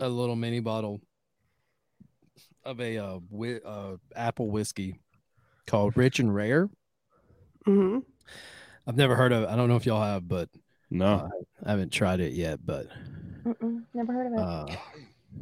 a 0.00 0.08
little 0.08 0.36
mini 0.36 0.60
bottle 0.60 1.00
of 2.64 2.80
a 2.80 2.98
uh, 2.98 3.18
wi- 3.30 3.60
uh 3.64 3.96
apple 4.16 4.50
whiskey 4.50 5.00
called 5.66 5.96
Rich 5.96 6.18
and 6.20 6.34
Rare. 6.34 6.68
hmm 7.64 7.98
I've 8.86 8.96
never 8.96 9.14
heard 9.14 9.30
of. 9.32 9.44
it. 9.44 9.48
I 9.48 9.54
don't 9.54 9.68
know 9.68 9.76
if 9.76 9.86
y'all 9.86 10.02
have, 10.02 10.26
but 10.26 10.48
No. 10.90 11.30
I 11.64 11.70
haven't 11.70 11.92
tried 11.92 12.18
it 12.18 12.32
yet. 12.32 12.58
But 12.66 12.86
Mm-mm, 13.44 13.82
never 13.94 14.12
heard 14.12 14.26
of 14.26 14.32
it. 14.32 14.38
uh, 14.38 14.66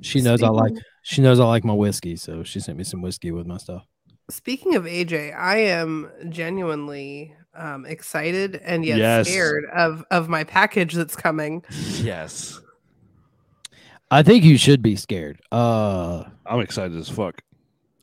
she 0.03 0.21
knows 0.21 0.43
I 0.43 0.49
like. 0.49 0.75
She 1.03 1.23
knows 1.23 1.41
I 1.41 1.45
like 1.45 1.65
my 1.65 1.73
whiskey, 1.73 2.17
so 2.17 2.43
she 2.43 2.61
sent 2.61 2.77
me 2.79 2.85
some 2.85 3.01
whiskey 3.03 3.31
with 3.31 3.47
my 3.47 3.57
stuff. 3.57 3.87
Speaking 4.29 4.77
of 4.77 4.85
AJ, 4.85 5.37
I 5.37 5.57
am 5.59 6.11
genuinely 6.29 7.35
um, 7.55 7.85
excited 7.87 8.57
and 8.65 8.85
yet 8.85 8.99
Yes. 8.99 9.29
scared 9.29 9.65
of 9.75 10.05
of 10.11 10.29
my 10.29 10.45
package 10.45 10.95
that's 10.95 11.17
coming. 11.17 11.65
Yes. 12.01 12.61
I 14.11 14.23
think 14.23 14.45
you 14.45 14.57
should 14.59 14.83
be 14.83 14.97
scared. 14.97 15.41
Uh, 15.53 16.25
I'm 16.47 16.61
excited 16.61 16.97
as 16.97 17.09
fuck. 17.09 17.43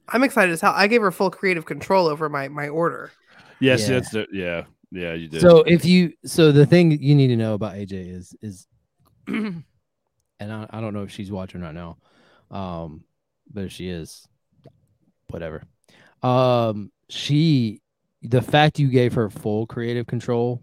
I'm 0.10 0.24
excited 0.24 0.52
as 0.54 0.62
hell. 0.62 0.74
I 0.76 0.88
gave 0.88 1.02
her 1.02 1.12
full 1.12 1.30
creative 1.30 1.66
control 1.66 2.08
over 2.08 2.30
my 2.30 2.48
my 2.48 2.68
order. 2.70 3.12
Yes, 3.60 3.82
Yeah. 3.88 3.96
that's 3.96 4.10
the, 4.12 4.28
yeah, 4.32 4.64
yeah. 4.92 5.14
You 5.14 5.28
did. 5.28 5.42
So 5.42 5.60
if 5.64 5.86
you 5.86 6.14
so 6.26 6.52
the 6.52 6.66
thing 6.66 6.92
you 6.92 7.14
need 7.16 7.28
to 7.28 7.36
know 7.36 7.54
about 7.54 7.76
AJ 7.76 8.12
is 8.14 8.36
is 8.42 8.68
and 9.28 9.64
I, 10.42 10.66
I 10.70 10.82
don't 10.82 10.94
know 10.94 11.04
if 11.04 11.12
she's 11.12 11.32
watching 11.32 11.62
right 11.62 11.74
now. 11.76 11.98
Um 12.52 13.04
but 13.52 13.66
if 13.66 13.72
she 13.72 13.90
is 13.90 14.28
whatever. 15.30 15.64
Um 16.22 16.92
she 17.10 17.82
the 18.22 18.42
fact 18.42 18.80
you 18.80 18.90
gave 18.90 19.14
her 19.14 19.30
full 19.30 19.68
creative 19.68 20.08
control 20.08 20.62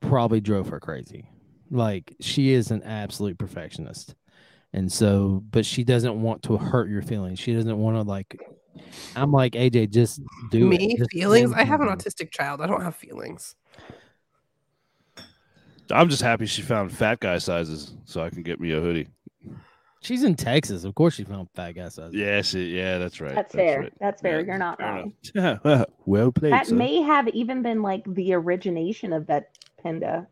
probably 0.00 0.40
drove 0.40 0.68
her 0.68 0.80
crazy. 0.80 1.28
Like 1.70 2.14
she 2.20 2.52
is 2.52 2.70
an 2.70 2.82
absolute 2.82 3.38
perfectionist. 3.38 4.14
And 4.72 4.90
so 4.90 5.42
but 5.50 5.66
she 5.66 5.84
doesn't 5.84 6.20
want 6.20 6.42
to 6.44 6.56
hurt 6.56 6.88
your 6.88 7.02
feelings. 7.02 7.38
She 7.38 7.54
doesn't 7.54 7.76
want 7.76 7.96
to 7.96 8.02
like 8.02 8.38
I'm 9.16 9.32
like 9.32 9.52
AJ 9.52 9.90
just 9.90 10.20
do 10.50 10.68
me 10.68 10.94
it. 10.94 10.98
Just 10.98 11.10
feelings. 11.12 11.52
I 11.52 11.64
have 11.64 11.80
an 11.80 11.88
autistic 11.88 12.30
child. 12.30 12.60
I 12.60 12.66
don't 12.66 12.82
have 12.82 12.96
feelings. 12.96 13.54
I'm 15.90 16.08
just 16.08 16.22
happy 16.22 16.46
she 16.46 16.62
found 16.62 16.92
fat 16.92 17.20
guy 17.20 17.38
sizes 17.38 17.94
so 18.04 18.22
I 18.22 18.30
can 18.30 18.42
get 18.42 18.60
me 18.60 18.72
a 18.72 18.80
hoodie. 18.80 19.08
She's 20.02 20.24
in 20.24 20.34
Texas. 20.34 20.84
Of 20.84 20.94
course, 20.94 21.14
she 21.14 21.24
found 21.24 21.48
fat 21.54 21.72
guy 21.72 21.88
size. 21.90 22.12
Yeah, 22.14 22.40
she, 22.40 22.74
yeah, 22.76 22.96
that's 22.98 23.20
right. 23.20 23.34
That's 23.34 23.54
fair. 23.54 23.80
right. 23.80 23.92
That's 24.00 24.22
fair. 24.22 24.40
Yeah, 24.40 24.46
You're 24.46 24.58
not 24.58 24.78
fair 24.78 24.92
wrong. 24.94 25.12
enough. 25.34 25.86
well 26.06 26.32
played. 26.32 26.52
That 26.54 26.68
son. 26.68 26.78
may 26.78 27.02
have 27.02 27.28
even 27.28 27.62
been 27.62 27.82
like 27.82 28.02
the 28.06 28.32
origination 28.32 29.12
of 29.12 29.26
that 29.26 29.50
panda 29.82 30.26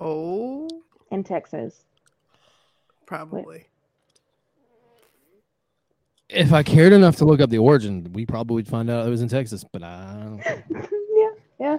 Oh, 0.00 0.68
in 1.10 1.22
Texas. 1.24 1.84
probably. 3.06 3.66
If 6.28 6.52
I 6.52 6.62
cared 6.62 6.92
enough 6.92 7.16
to 7.16 7.24
look 7.24 7.40
up 7.40 7.50
the 7.50 7.58
origin, 7.58 8.10
we 8.12 8.26
probably 8.26 8.56
would 8.56 8.66
find 8.68 8.90
out 8.90 9.06
it 9.06 9.10
was 9.10 9.22
in 9.22 9.28
Texas. 9.28 9.64
But 9.70 9.82
I 9.84 10.16
don't. 10.24 10.42
yeah, 11.16 11.28
yeah, 11.60 11.76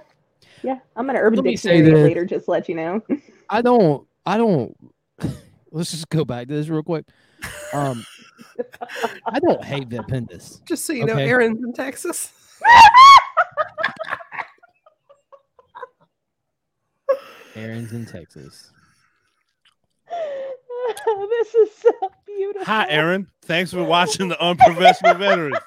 yeah. 0.63 0.79
I'm 0.95 1.05
gonna 1.07 1.19
Urban 1.19 1.39
Let 1.39 1.45
Dictionary 1.51 1.91
later. 1.91 2.25
Just 2.25 2.45
to 2.45 2.51
let 2.51 2.69
you 2.69 2.75
know. 2.75 3.01
I 3.49 3.61
don't. 3.61 4.07
I 4.25 4.37
don't. 4.37 4.75
Let's 5.75 5.91
just 5.91 6.07
go 6.07 6.23
back 6.23 6.47
to 6.47 6.53
this 6.53 6.69
real 6.69 6.83
quick. 6.83 7.03
Um, 7.73 8.05
I 9.25 9.41
don't 9.41 9.61
hate 9.61 9.89
dependas. 9.89 10.63
Just 10.65 10.85
so 10.85 10.93
you 10.93 11.05
know, 11.05 11.17
Aaron's 11.17 11.61
in 11.61 11.73
Texas. 11.73 12.31
Aaron's 17.57 17.91
in 17.91 18.05
Texas. 18.05 18.71
this 20.09 21.55
is 21.55 21.73
so 21.73 21.91
beautiful. 22.25 22.65
Hi, 22.65 22.87
Aaron. 22.87 23.27
Thanks 23.41 23.73
for 23.73 23.83
watching 23.83 24.29
the 24.29 24.41
Unprofessional 24.41 25.15
Veterans. 25.15 25.57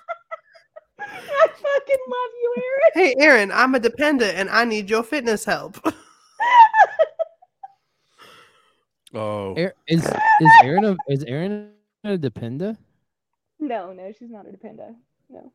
I 0.99 1.05
fucking 1.05 1.99
love 2.09 2.31
you, 2.41 2.55
Aaron. 2.57 2.93
Hey, 2.95 3.15
Aaron, 3.19 3.53
I'm 3.53 3.75
a 3.75 3.79
dependent 3.79 4.39
and 4.39 4.49
I 4.49 4.65
need 4.65 4.89
your 4.89 5.03
fitness 5.03 5.45
help. 5.45 5.87
Oh, 9.15 9.55
is 9.87 10.05
is 10.05 10.51
Aaron 10.63 10.85
a 10.85 10.97
is 11.09 11.25
Aaron 11.25 11.71
a 12.05 12.19
dependa? 12.19 12.77
no, 13.59 13.93
no, 13.93 14.13
she's 14.19 14.31
not 14.31 14.47
a 14.47 14.51
dependa. 14.51 14.95
No. 15.31 15.53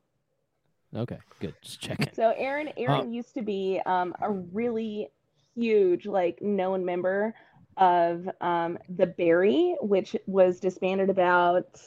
Okay, 0.96 1.18
good. 1.40 1.56
Just 1.62 1.80
checking. 1.80 2.10
So 2.14 2.34
Aaron, 2.38 2.70
Aaron 2.78 3.12
used 3.14 3.34
to 3.34 3.42
be 3.42 3.82
um, 3.86 4.16
a 4.22 4.30
really 4.30 5.10
huge, 5.56 6.06
like, 6.06 6.42
known 6.42 6.86
member 6.86 7.34
of 7.78 8.30
um, 8.42 8.78
the 8.96 9.08
Berry, 9.08 9.76
which 9.82 10.16
was 10.28 10.60
disbanded 10.60 11.10
about, 11.10 11.82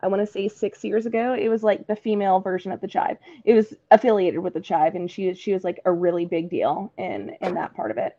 I 0.00 0.08
want 0.08 0.26
to 0.26 0.26
say, 0.26 0.48
six 0.48 0.82
years 0.82 1.06
ago. 1.06 1.34
It 1.34 1.48
was 1.48 1.62
like 1.62 1.86
the 1.86 1.94
female 1.94 2.40
version 2.40 2.72
of 2.72 2.80
the 2.80 2.88
Chive. 2.88 3.16
It 3.44 3.54
was 3.54 3.74
affiliated 3.92 4.40
with 4.40 4.54
the 4.54 4.60
Chive, 4.60 4.96
and 4.96 5.08
she 5.08 5.32
she 5.34 5.52
was 5.52 5.62
like 5.62 5.80
a 5.84 5.92
really 5.92 6.24
big 6.24 6.50
deal 6.50 6.92
in 6.98 7.36
in 7.40 7.54
that 7.54 7.74
part 7.74 7.92
of 7.92 7.98
it. 7.98 8.18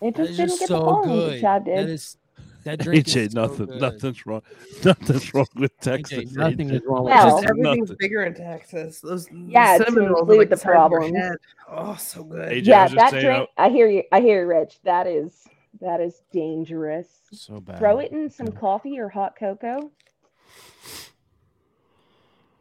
It 0.00 0.14
That 0.16 0.26
just 0.26 0.36
didn't 0.36 0.48
just 0.48 0.60
get 0.60 0.68
the 0.68 0.74
so 0.76 0.84
following 0.84 1.08
the 1.08 1.30
good. 1.30 1.40
Chive 1.40 1.64
That 1.64 1.76
did. 1.76 1.90
is 1.90 2.16
that 2.64 2.78
drink. 2.80 3.06
AJ, 3.06 3.16
is 3.16 3.32
so 3.32 3.40
nothing, 3.40 3.66
good. 3.66 3.80
nothing's 3.80 4.26
wrong. 4.26 4.42
Nothing's 4.84 5.34
wrong 5.34 5.46
with 5.54 5.78
Texas. 5.80 6.18
AJ, 6.18 6.36
nothing 6.36 6.68
AJ. 6.68 6.74
is 6.74 6.82
wrong 6.86 7.04
with 7.04 7.14
Just 7.14 7.36
this. 7.36 7.50
everything's 7.50 7.90
nothing. 7.90 7.96
bigger 7.98 8.22
in 8.24 8.34
Texas. 8.34 9.00
Those 9.00 9.28
Yeah, 9.32 9.78
to 9.78 9.84
cinnamon 9.84 10.12
rolls 10.12 10.28
are 10.28 10.34
like 10.36 10.50
the 10.50 10.56
the 10.56 10.60
size 10.60 10.64
of 10.64 10.90
your 10.90 11.00
problem. 11.00 11.36
Oh, 11.70 11.96
so 11.96 12.24
good. 12.24 12.48
AJ, 12.52 12.66
yeah, 12.66 12.88
that 12.88 13.10
saying, 13.10 13.24
drink. 13.24 13.48
I 13.56 13.68
hear 13.70 13.88
you. 13.88 14.02
I 14.12 14.20
hear 14.20 14.42
you, 14.42 14.46
Rich. 14.48 14.78
That 14.84 15.06
is 15.06 15.46
that 15.80 16.00
is 16.00 16.22
dangerous. 16.32 17.08
So 17.32 17.60
bad. 17.60 17.78
Throw 17.78 17.98
it 18.00 18.12
in 18.12 18.30
some 18.30 18.52
coffee 18.52 18.98
or 18.98 19.08
hot 19.08 19.36
cocoa. 19.38 19.90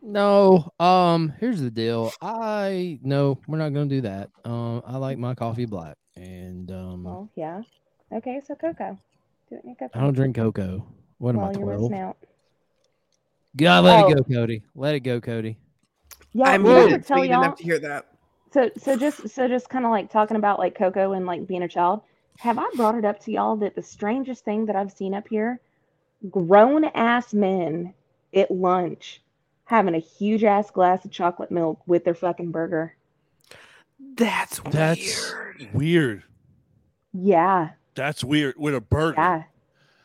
No, 0.02 0.70
um, 0.82 1.34
here's 1.40 1.62
the 1.62 1.72
deal. 1.72 2.12
I 2.22 3.00
no, 3.04 3.40
we're 3.48 3.58
not 3.58 3.74
gonna 3.74 3.86
do 3.86 4.02
that. 4.02 4.30
Um, 4.44 4.84
I 4.86 4.98
like 4.98 5.18
my 5.18 5.34
coffee 5.34 5.66
black, 5.66 5.96
and 6.16 6.72
um, 6.72 7.04
Well, 7.04 7.30
yeah. 7.36 7.62
Okay, 8.12 8.42
so 8.46 8.56
cocoa. 8.56 8.98
Do 9.50 9.56
it 9.56 9.64
in 9.64 9.70
your 9.70 9.76
cocoa. 9.76 9.98
I 10.00 10.02
don't 10.02 10.14
drink 10.14 10.36
cocoa. 10.36 10.86
What 11.18 11.36
am 11.36 11.42
well, 11.42 11.50
I 11.50 11.52
you're 11.54 11.64
twelve? 11.64 11.82
missing 11.82 11.98
out. 12.04 12.18
God, 13.56 13.84
let 13.86 14.04
Oh. 14.06 14.08
it 14.10 14.16
go, 14.16 14.24
Cody. 14.24 14.64
Let 14.76 14.96
it 14.96 15.02
go, 15.02 15.22
Cody. 15.22 15.58
Yeah, 16.34 16.50
I'm 16.50 16.64
did 16.64 16.72
I 16.76 16.80
ever 16.94 16.98
tell 17.00 17.18
you 17.18 17.24
didn't 17.24 17.34
y'all. 17.36 17.44
have 17.44 17.58
to 17.58 17.64
hear 17.64 17.80
that. 17.80 18.08
So, 18.52 18.70
so 18.78 18.96
just, 18.98 19.30
so 19.30 19.48
just 19.48 19.70
kind 19.70 19.86
of 19.86 19.92
like 19.92 20.12
talking 20.12 20.38
about 20.38 20.60
like 20.60 20.76
cocoa 20.76 21.14
and 21.14 21.26
like 21.26 21.48
being 21.48 21.64
a 21.64 21.68
child. 21.68 22.02
have 22.40 22.58
I 22.58 22.68
brought 22.76 22.96
it 22.96 23.06
up 23.06 23.20
to 23.22 23.32
y'all 23.32 23.56
that 23.58 23.76
the 23.76 23.82
strangest 23.84 24.44
thing 24.46 24.66
that 24.68 24.76
I've 24.76 24.92
seen 24.92 25.14
up 25.14 25.28
here? 25.28 25.60
Grown 26.30 26.86
ass 26.86 27.34
men 27.34 27.94
at 28.34 28.50
lunch 28.50 29.22
having 29.66 29.96
a 29.96 30.00
huge 30.00 30.44
ass 30.44 30.70
glass 30.72 31.04
of 31.06 31.12
chocolate 31.12 31.52
milk 31.52 31.82
with 31.86 32.04
their 32.04 32.14
fucking 32.16 32.52
burger. 32.52 32.96
That's 34.16 34.60
That's 34.72 35.34
weird. 35.34 35.70
weird. 35.74 36.24
Yeah, 37.14 37.70
That's 37.96 38.24
weird 38.24 38.56
with 38.58 38.76
a 38.76 38.82
burger. 38.82 39.16
yeah. 39.18 39.44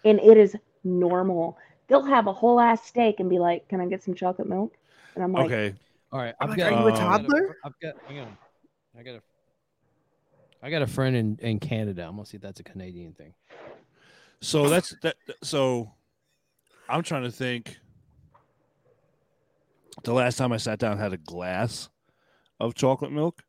And 0.05 0.21
it 0.21 0.37
is 0.37 0.55
normal. 0.85 1.59
They'll 1.89 2.05
have 2.05 2.27
a 2.27 2.33
whole 2.33 2.61
ass 2.61 2.87
steak 2.87 3.19
and 3.21 3.29
be 3.31 3.39
like, 3.39 3.69
Can 3.69 3.81
I 3.81 3.87
get 3.87 4.03
some 4.03 4.15
chocolate 4.15 4.49
milk? 4.49 4.75
And 5.15 5.25
I'm 5.25 5.33
like, 5.33 5.47
Okay. 5.47 5.75
All 6.13 6.21
right, 6.21 6.35
I'm 6.41 6.51
I've 6.51 6.51
like, 6.51 6.59
got. 6.59 6.73
are 6.73 6.81
you 6.81 6.89
a 6.89 6.93
I've 6.93 6.99
got 6.99 7.01
toddler? 7.21 7.57
I've 7.65 7.81
got. 7.83 7.95
Hang 8.07 8.19
on. 8.21 8.39
I 8.99 9.03
got 9.03 9.15
a. 9.17 9.23
I 10.63 10.71
got 10.71 10.83
a 10.83 10.87
friend 10.87 11.15
in 11.17 11.39
in 11.41 11.59
Canada. 11.61 12.05
I'm 12.07 12.13
gonna 12.17 12.27
see 12.27 12.37
if 12.37 12.43
that's 12.43 12.61
a 12.61 12.65
Canadian 12.65 13.13
thing. 13.13 13.35
So 14.41 14.69
that's 14.69 14.95
that. 15.03 15.17
So 15.43 15.93
I'm 16.89 17.03
trying 17.03 17.25
to 17.25 17.31
think. 17.31 17.77
The 20.05 20.13
last 20.13 20.37
time 20.37 20.53
I 20.53 20.57
sat 20.59 20.79
down 20.79 20.97
had 20.99 21.13
a 21.13 21.17
glass 21.17 21.89
of 22.61 22.75
chocolate 22.75 23.13
milk. 23.13 23.43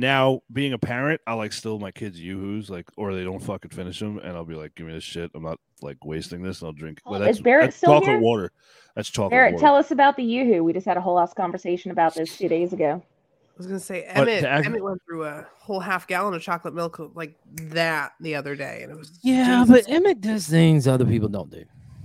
Now, 0.00 0.40
being 0.52 0.72
a 0.72 0.78
parent, 0.78 1.20
I 1.26 1.34
like 1.34 1.52
still 1.52 1.78
my 1.78 1.90
kids 1.90 2.18
yoo-hoos, 2.20 2.70
like, 2.70 2.88
or 2.96 3.14
they 3.14 3.22
don't 3.22 3.38
fucking 3.42 3.70
finish 3.70 4.00
them, 4.00 4.18
and 4.18 4.36
I'll 4.36 4.44
be 4.46 4.54
like, 4.54 4.74
"Give 4.74 4.86
me 4.86 4.94
this 4.94 5.04
shit. 5.04 5.30
I'm 5.34 5.42
not 5.42 5.60
like 5.82 6.04
wasting 6.04 6.42
this." 6.42 6.60
And 6.62 6.66
I'll 6.68 6.72
drink. 6.72 7.00
Oh, 7.04 7.10
But 7.12 7.20
is 7.22 7.26
that's, 7.26 7.40
Barrett 7.40 7.64
that's 7.66 7.76
still 7.76 7.90
chocolate 7.92 8.08
here? 8.12 8.20
water. 8.20 8.52
That's 8.96 9.10
chocolate 9.10 9.30
Barrett, 9.32 9.54
water. 9.54 9.62
tell 9.62 9.76
us 9.76 9.90
about 9.90 10.16
the 10.16 10.24
Yoo-Hoo. 10.24 10.64
We 10.64 10.72
just 10.72 10.86
had 10.86 10.96
a 10.96 11.00
whole 11.00 11.20
ass 11.20 11.34
conversation 11.34 11.90
about 11.90 12.14
this 12.14 12.36
two 12.38 12.48
days 12.48 12.72
ago. 12.72 13.02
I 13.04 13.56
was 13.58 13.66
gonna 13.66 13.78
say 13.78 14.04
Emmett. 14.04 14.40
to 14.40 14.48
act- 14.48 14.64
Emmett 14.66 14.82
went 14.82 15.02
through 15.06 15.24
a 15.26 15.46
whole 15.58 15.80
half 15.80 16.06
gallon 16.06 16.32
of 16.32 16.40
chocolate 16.40 16.72
milk 16.74 16.98
like 17.14 17.36
that 17.56 18.12
the 18.20 18.34
other 18.34 18.56
day, 18.56 18.80
and 18.82 18.90
it 18.90 18.96
was 18.98 19.18
Yeah, 19.22 19.64
Jesus. 19.66 19.86
but 19.86 19.92
Emmett 19.94 20.22
does 20.22 20.48
things 20.48 20.88
other 20.88 21.04
people 21.04 21.28
don't 21.28 21.50
do. 21.50 21.64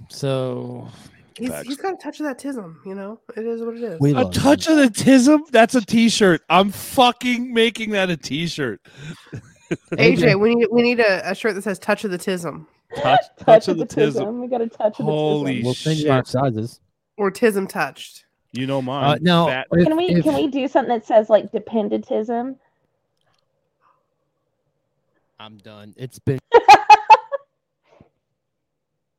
So 0.10 0.90
he's, 1.38 1.62
he's 1.62 1.78
got 1.78 1.94
a 1.94 1.98
touch 1.98 2.20
of 2.20 2.26
that 2.26 2.40
tism. 2.40 2.76
You 2.86 2.95
know, 2.95 3.20
it 3.36 3.45
is 3.45 3.62
what 3.62 3.76
it 3.76 3.84
is. 3.84 3.99
We 3.99 4.12
a 4.12 4.16
love 4.16 4.34
touch 4.34 4.68
of 4.68 4.78
the 4.78 4.88
tism. 4.88 5.40
That's 5.52 5.76
a 5.76 5.82
T-shirt. 5.86 6.41
I'm 6.49 6.72
fucking 6.72 7.53
making 7.53 7.91
that 7.91 8.10
a 8.10 8.18
T-shirt. 8.18 8.82
AJ, 9.94 10.40
we 10.40 10.56
need 10.56 10.68
we 10.72 10.82
need 10.84 10.99
a, 10.99 11.30
a 11.32 11.34
shirt 11.36 11.56
that 11.56 11.64
says 11.64 11.80
"Touch 11.80 12.03
of 12.03 12.12
the 12.12 12.18
tism" 12.20 12.68
Touch, 12.98 13.20
touch 13.40 13.68
of 13.68 13.78
the 13.78 13.86
tism. 13.86 14.40
We 14.40 14.48
got 14.48 14.62
a 14.62 14.68
touch 14.68 14.99
of 14.99 15.06
the 15.06 15.12
Holy 15.12 15.62
tism. 15.62 15.64
we'll 15.64 15.74
send 15.74 15.98
you 15.98 16.12
our 16.12 16.20
shit. 16.20 16.28
sizes. 16.28 16.80
or 17.18 17.32
"Tism 17.32 17.68
touched." 17.68 18.26
You 18.52 18.68
know 18.68 18.78
Uh, 18.78 18.82
mine. 18.84 19.20
now, 19.22 19.48
Fat- 19.48 19.68
if- 19.72 19.88
Can 19.88 19.98
we 19.98 20.06
if- 20.06 20.24
can 20.24 20.36
we 20.36 20.48
do 20.48 20.68
something 20.68 20.94
that 20.95 21.06
says 21.06 21.30
like 21.30 21.52
dependentism? 21.52 22.56
I'm 25.40 25.57
done. 25.57 25.94
It's 25.98 26.20
been 26.20 26.40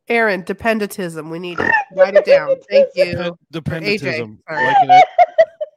Aaron, 0.09 0.43
dependentism. 0.45 1.31
We 1.31 1.39
need 1.39 1.59
it. 1.59 1.73
Write 1.97 2.15
it 2.15 2.25
down. 2.25 2.55
Thank 2.71 2.89
you. 2.95 3.37
Depend- 3.51 3.85
AJ, 3.87 4.01
dependentism. 4.01 4.39
sorry. 4.49 4.65
Liking 4.67 4.91
it. 4.91 5.05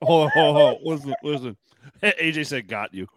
Hold 0.03 0.25
on, 0.25 0.29
hold 0.31 0.47
on, 0.47 0.55
hold 0.55 0.77
on. 0.77 0.83
Listen, 0.85 1.13
listen. 1.23 1.57
AJ 2.03 2.45
said, 2.47 2.67
"Got 2.67 2.93
you." 2.93 3.07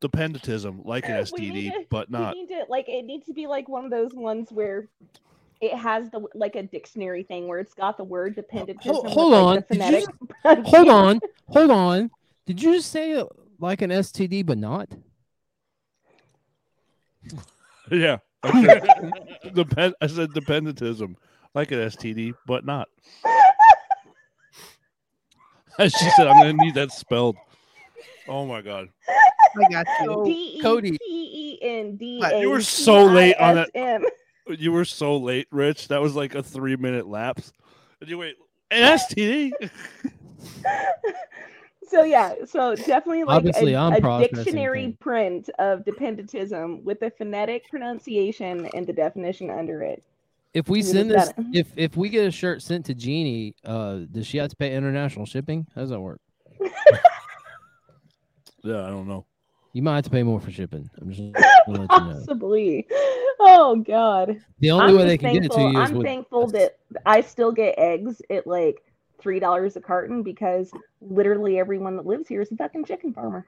Dependentism, 0.00 0.82
like 0.84 1.06
an 1.08 1.12
STD, 1.24 1.72
to- 1.72 1.86
but 1.88 2.10
We 2.10 2.18
not. 2.18 2.34
need 2.34 2.48
to 2.48 2.64
like 2.68 2.88
it 2.88 3.04
needs 3.04 3.26
to 3.26 3.32
be 3.32 3.46
like 3.46 3.68
one 3.68 3.84
of 3.84 3.90
those 3.90 4.12
ones 4.12 4.50
where 4.50 4.88
it 5.60 5.74
has 5.74 6.10
the 6.10 6.26
like 6.34 6.54
a 6.56 6.62
dictionary 6.64 7.22
thing 7.22 7.48
where 7.48 7.60
it's 7.60 7.72
got 7.74 7.96
the 7.96 8.04
word 8.04 8.34
dependentism. 8.36 8.82
Hold- 8.92 9.04
with, 9.04 9.12
hold 9.14 9.32
like, 9.32 9.42
on. 9.42 9.64
the 9.70 9.76
Did 9.76 9.92
you 9.92 10.62
hold 10.64 10.88
on, 10.90 11.20
hold 11.48 11.70
on. 11.70 12.10
Did 12.44 12.60
you 12.62 12.74
just 12.74 12.90
say 12.90 13.14
uh, 13.14 13.24
like 13.58 13.80
an 13.82 13.90
STD 13.90 14.44
but 14.44 14.58
not? 14.58 14.88
Yeah. 17.90 18.18
Okay. 18.44 18.80
Depend. 19.54 19.94
I 20.00 20.06
said 20.08 20.30
dependentism, 20.30 21.14
like 21.54 21.70
an 21.72 21.78
STD, 21.78 22.34
but 22.46 22.64
not. 22.64 22.88
She 25.78 26.10
said, 26.16 26.26
"I'm 26.26 26.38
gonna 26.38 26.54
need 26.54 26.74
that 26.74 26.90
spelled." 26.90 27.36
Oh 28.28 28.46
my 28.46 28.62
god. 28.62 28.88
I 29.08 29.70
got 29.70 29.86
you. 30.02 30.22
D 30.24 30.54
E 30.56 30.60
Cody. 30.62 30.92
P 30.92 30.98
E 31.00 31.58
N 31.62 31.96
D 31.96 32.22
you 32.40 32.48
were 32.48 32.62
so 32.62 33.04
late 33.04 33.36
on 33.36 33.56
that- 33.56 33.72
T 33.74 33.80
I 33.80 33.82
S 33.96 34.02
M. 34.48 34.56
You 34.58 34.72
were 34.72 34.86
so 34.86 35.16
late, 35.18 35.48
Rich. 35.50 35.88
That 35.88 36.00
was 36.00 36.14
like 36.14 36.34
a 36.34 36.42
three 36.42 36.76
minute 36.76 37.06
lapse. 37.06 37.52
And 38.00 38.08
you 38.08 38.16
wait? 38.16 38.36
An 38.70 38.98
STD? 38.98 39.50
So 41.88 42.02
yeah, 42.02 42.34
so 42.44 42.74
definitely 42.74 43.24
like 43.24 43.36
Obviously, 43.36 43.74
a, 43.74 43.78
I'm 43.78 43.92
a 44.04 44.28
dictionary 44.28 44.86
things. 44.86 44.96
print 44.98 45.50
of 45.58 45.84
dependentism 45.84 46.82
with 46.82 47.00
the 47.00 47.10
phonetic 47.10 47.68
pronunciation 47.70 48.66
and 48.74 48.86
the 48.86 48.92
definition 48.92 49.50
under 49.50 49.82
it. 49.82 50.02
If 50.52 50.68
we 50.68 50.78
You 50.78 50.84
send 50.84 51.10
just 51.10 51.36
this, 51.36 51.46
got 51.46 51.56
if 51.56 51.68
if 51.76 51.96
we 51.96 52.08
get 52.08 52.26
a 52.26 52.30
shirt 52.30 52.62
sent 52.62 52.86
to 52.86 52.94
Jeannie, 52.94 53.54
uh, 53.64 54.00
does 54.10 54.26
she 54.26 54.38
have 54.38 54.50
to 54.50 54.56
pay 54.56 54.74
international 54.74 55.26
shipping? 55.26 55.66
How 55.74 55.82
does 55.82 55.90
that 55.90 56.00
work? 56.00 56.20
Yeah, 58.66 58.84
I 58.84 58.88
don't 58.88 59.06
know. 59.06 59.24
You 59.72 59.82
might 59.82 59.96
have 59.96 60.04
to 60.04 60.10
pay 60.10 60.24
more 60.24 60.40
for 60.40 60.50
shipping. 60.50 60.90
I'm 61.00 61.12
just 61.12 61.20
gonna 61.32 61.46
let 61.68 61.80
you 61.80 62.06
know. 62.08 62.14
Possibly. 62.14 62.86
Oh 63.38 63.76
God. 63.76 64.40
The 64.58 64.72
only 64.72 64.86
I'm 64.86 64.96
way 64.96 65.04
they 65.04 65.16
just 65.16 65.20
can 65.20 65.34
get 65.34 65.44
it 65.44 65.52
to 65.52 65.60
you 65.60 65.68
is 65.68 65.90
I'm 65.90 65.96
with 65.98 66.06
thankful 66.06 66.48
that 66.48 66.78
I 67.04 67.20
still 67.20 67.52
get 67.52 67.78
eggs 67.78 68.20
at 68.28 68.46
like 68.46 68.82
three 69.26 69.40
dollars 69.40 69.74
a 69.74 69.80
carton 69.80 70.22
because 70.22 70.70
literally 71.00 71.58
everyone 71.58 71.96
that 71.96 72.06
lives 72.06 72.28
here 72.28 72.40
is 72.40 72.52
a 72.52 72.56
fucking 72.56 72.84
chicken 72.84 73.12
farmer. 73.12 73.44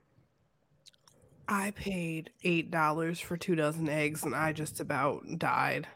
I 1.47 1.71
paid 1.71 2.31
eight 2.43 2.73
dollars 2.73 3.21
for 3.21 3.37
two 3.37 3.55
dozen 3.55 3.89
eggs, 3.89 4.25
and 4.25 4.35
I 4.35 4.53
just 4.53 4.81
about 4.81 5.23
died 5.39 5.87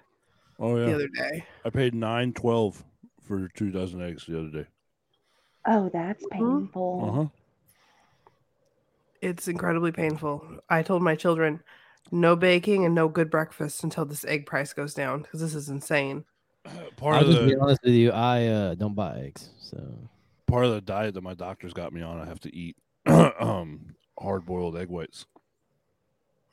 Oh 0.60 0.76
yeah, 0.78 0.86
the 0.86 0.94
other 0.94 1.08
day. 1.08 1.44
I 1.64 1.70
paid 1.70 1.96
nine 1.96 2.32
twelve 2.32 2.84
for 3.24 3.48
two 3.48 3.72
dozen 3.72 4.00
eggs 4.00 4.24
the 4.26 4.38
other 4.38 4.50
day. 4.50 4.66
Oh, 5.66 5.90
that's 5.92 6.24
Mhm. 6.26 6.30
painful. 6.30 7.00
Uh 7.02 7.12
huh. 7.24 7.28
It's 9.20 9.48
incredibly 9.48 9.90
painful. 9.90 10.60
I 10.70 10.84
told 10.84 11.02
my 11.02 11.16
children, 11.16 11.64
no 12.12 12.36
baking 12.36 12.84
and 12.84 12.94
no 12.94 13.08
good 13.08 13.32
breakfast 13.32 13.82
until 13.82 14.04
this 14.04 14.24
egg 14.26 14.46
price 14.46 14.72
goes 14.72 14.94
down 14.94 15.22
because 15.22 15.40
this 15.40 15.56
is 15.56 15.68
insane. 15.68 16.24
Part 16.96 17.16
I'll 17.16 17.20
of 17.22 17.26
just 17.34 17.44
be 17.46 17.54
the 17.54 17.60
honest 17.60 17.80
with 17.84 17.94
you. 17.94 18.10
I 18.12 18.46
uh, 18.46 18.74
don't 18.74 18.94
buy 18.94 19.18
eggs, 19.20 19.50
so 19.60 19.82
part 20.46 20.64
of 20.64 20.72
the 20.72 20.80
diet 20.80 21.14
that 21.14 21.22
my 21.22 21.34
doctor's 21.34 21.72
got 21.72 21.92
me 21.92 22.02
on, 22.02 22.20
I 22.20 22.24
have 22.26 22.40
to 22.40 22.54
eat 22.54 22.76
um 23.06 23.94
hard 24.18 24.44
boiled 24.46 24.76
egg 24.76 24.88
whites. 24.88 25.26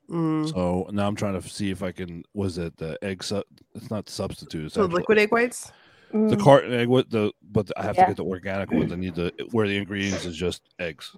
Mm. 0.10 0.49
So 0.52 0.88
now 0.91 1.07
I'm 1.07 1.15
trying 1.15 1.40
to 1.40 1.48
see 1.48 1.69
if 1.69 1.84
I 1.84 1.91
can. 1.91 2.23
Was 2.34 2.57
it 2.57 2.76
the 2.77 2.98
egg? 3.03 3.23
Su- 3.23 3.44
it's 3.76 3.91
not 3.91 4.10
substitute. 4.10 4.65
It's 4.65 4.73
So 4.76 4.84
actual- 4.86 4.98
liquid 4.98 5.18
egg 5.19 5.31
whites. 5.31 5.72
the 6.11 6.18
Mm. 6.36 6.41
carton 6.41 6.73
egg 6.73 6.88
with 6.88 7.11
the 7.11 7.31
but 7.52 7.69
I 7.77 7.84
have 7.84 7.95
Yeah. 7.95 8.06
to 8.06 8.10
get 8.10 8.18
the 8.18 8.26
organic 8.26 8.72
ones. 8.72 8.91
I 8.91 8.95
need 8.95 9.14
the 9.14 9.31
where 9.52 9.68
the 9.68 9.77
ingredients 9.77 10.26
is 10.26 10.36
just 10.36 10.64
eggs. 10.80 11.15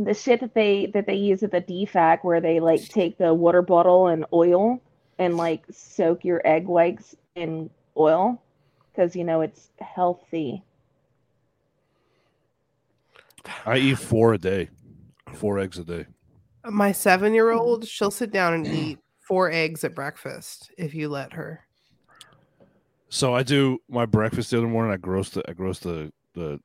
the 0.00 0.12
shit 0.12 0.40
that 0.40 0.54
they 0.54 0.86
that 0.86 1.06
they 1.06 1.14
use 1.14 1.44
at 1.44 1.52
the 1.52 1.60
DFAC 1.60 2.24
where 2.24 2.40
they 2.40 2.58
like 2.58 2.82
take 2.88 3.16
the 3.16 3.32
water 3.32 3.62
bottle 3.62 4.08
and 4.08 4.26
oil 4.32 4.80
and 5.20 5.36
like 5.36 5.62
soak 5.70 6.24
your 6.24 6.42
egg 6.44 6.66
whites 6.66 7.14
in 7.36 7.70
oil 7.96 8.42
because 8.92 9.14
you 9.16 9.24
know 9.24 9.40
it's 9.40 9.70
healthy. 9.80 10.62
I 13.66 13.78
eat 13.78 13.98
four 13.98 14.32
a 14.34 14.38
day, 14.38 14.70
four 15.34 15.58
eggs 15.58 15.78
a 15.78 15.84
day. 15.84 16.06
My 16.64 16.92
seven-year-old, 16.92 17.86
she'll 17.86 18.10
sit 18.10 18.30
down 18.30 18.54
and 18.54 18.66
eat 18.66 18.98
four 19.28 19.50
eggs 19.50 19.84
at 19.84 19.94
breakfast 19.94 20.70
if 20.78 20.94
you 20.94 21.08
let 21.08 21.34
her. 21.34 21.60
So 23.10 23.34
I 23.34 23.42
do 23.42 23.78
my 23.88 24.06
breakfast 24.06 24.50
the 24.50 24.58
other 24.58 24.66
morning. 24.66 24.92
I 24.92 24.96
grossed 24.96 25.32
the 25.34 25.48
I 25.48 25.52
gross 25.52 25.78
the 25.78 26.10
the 26.34 26.58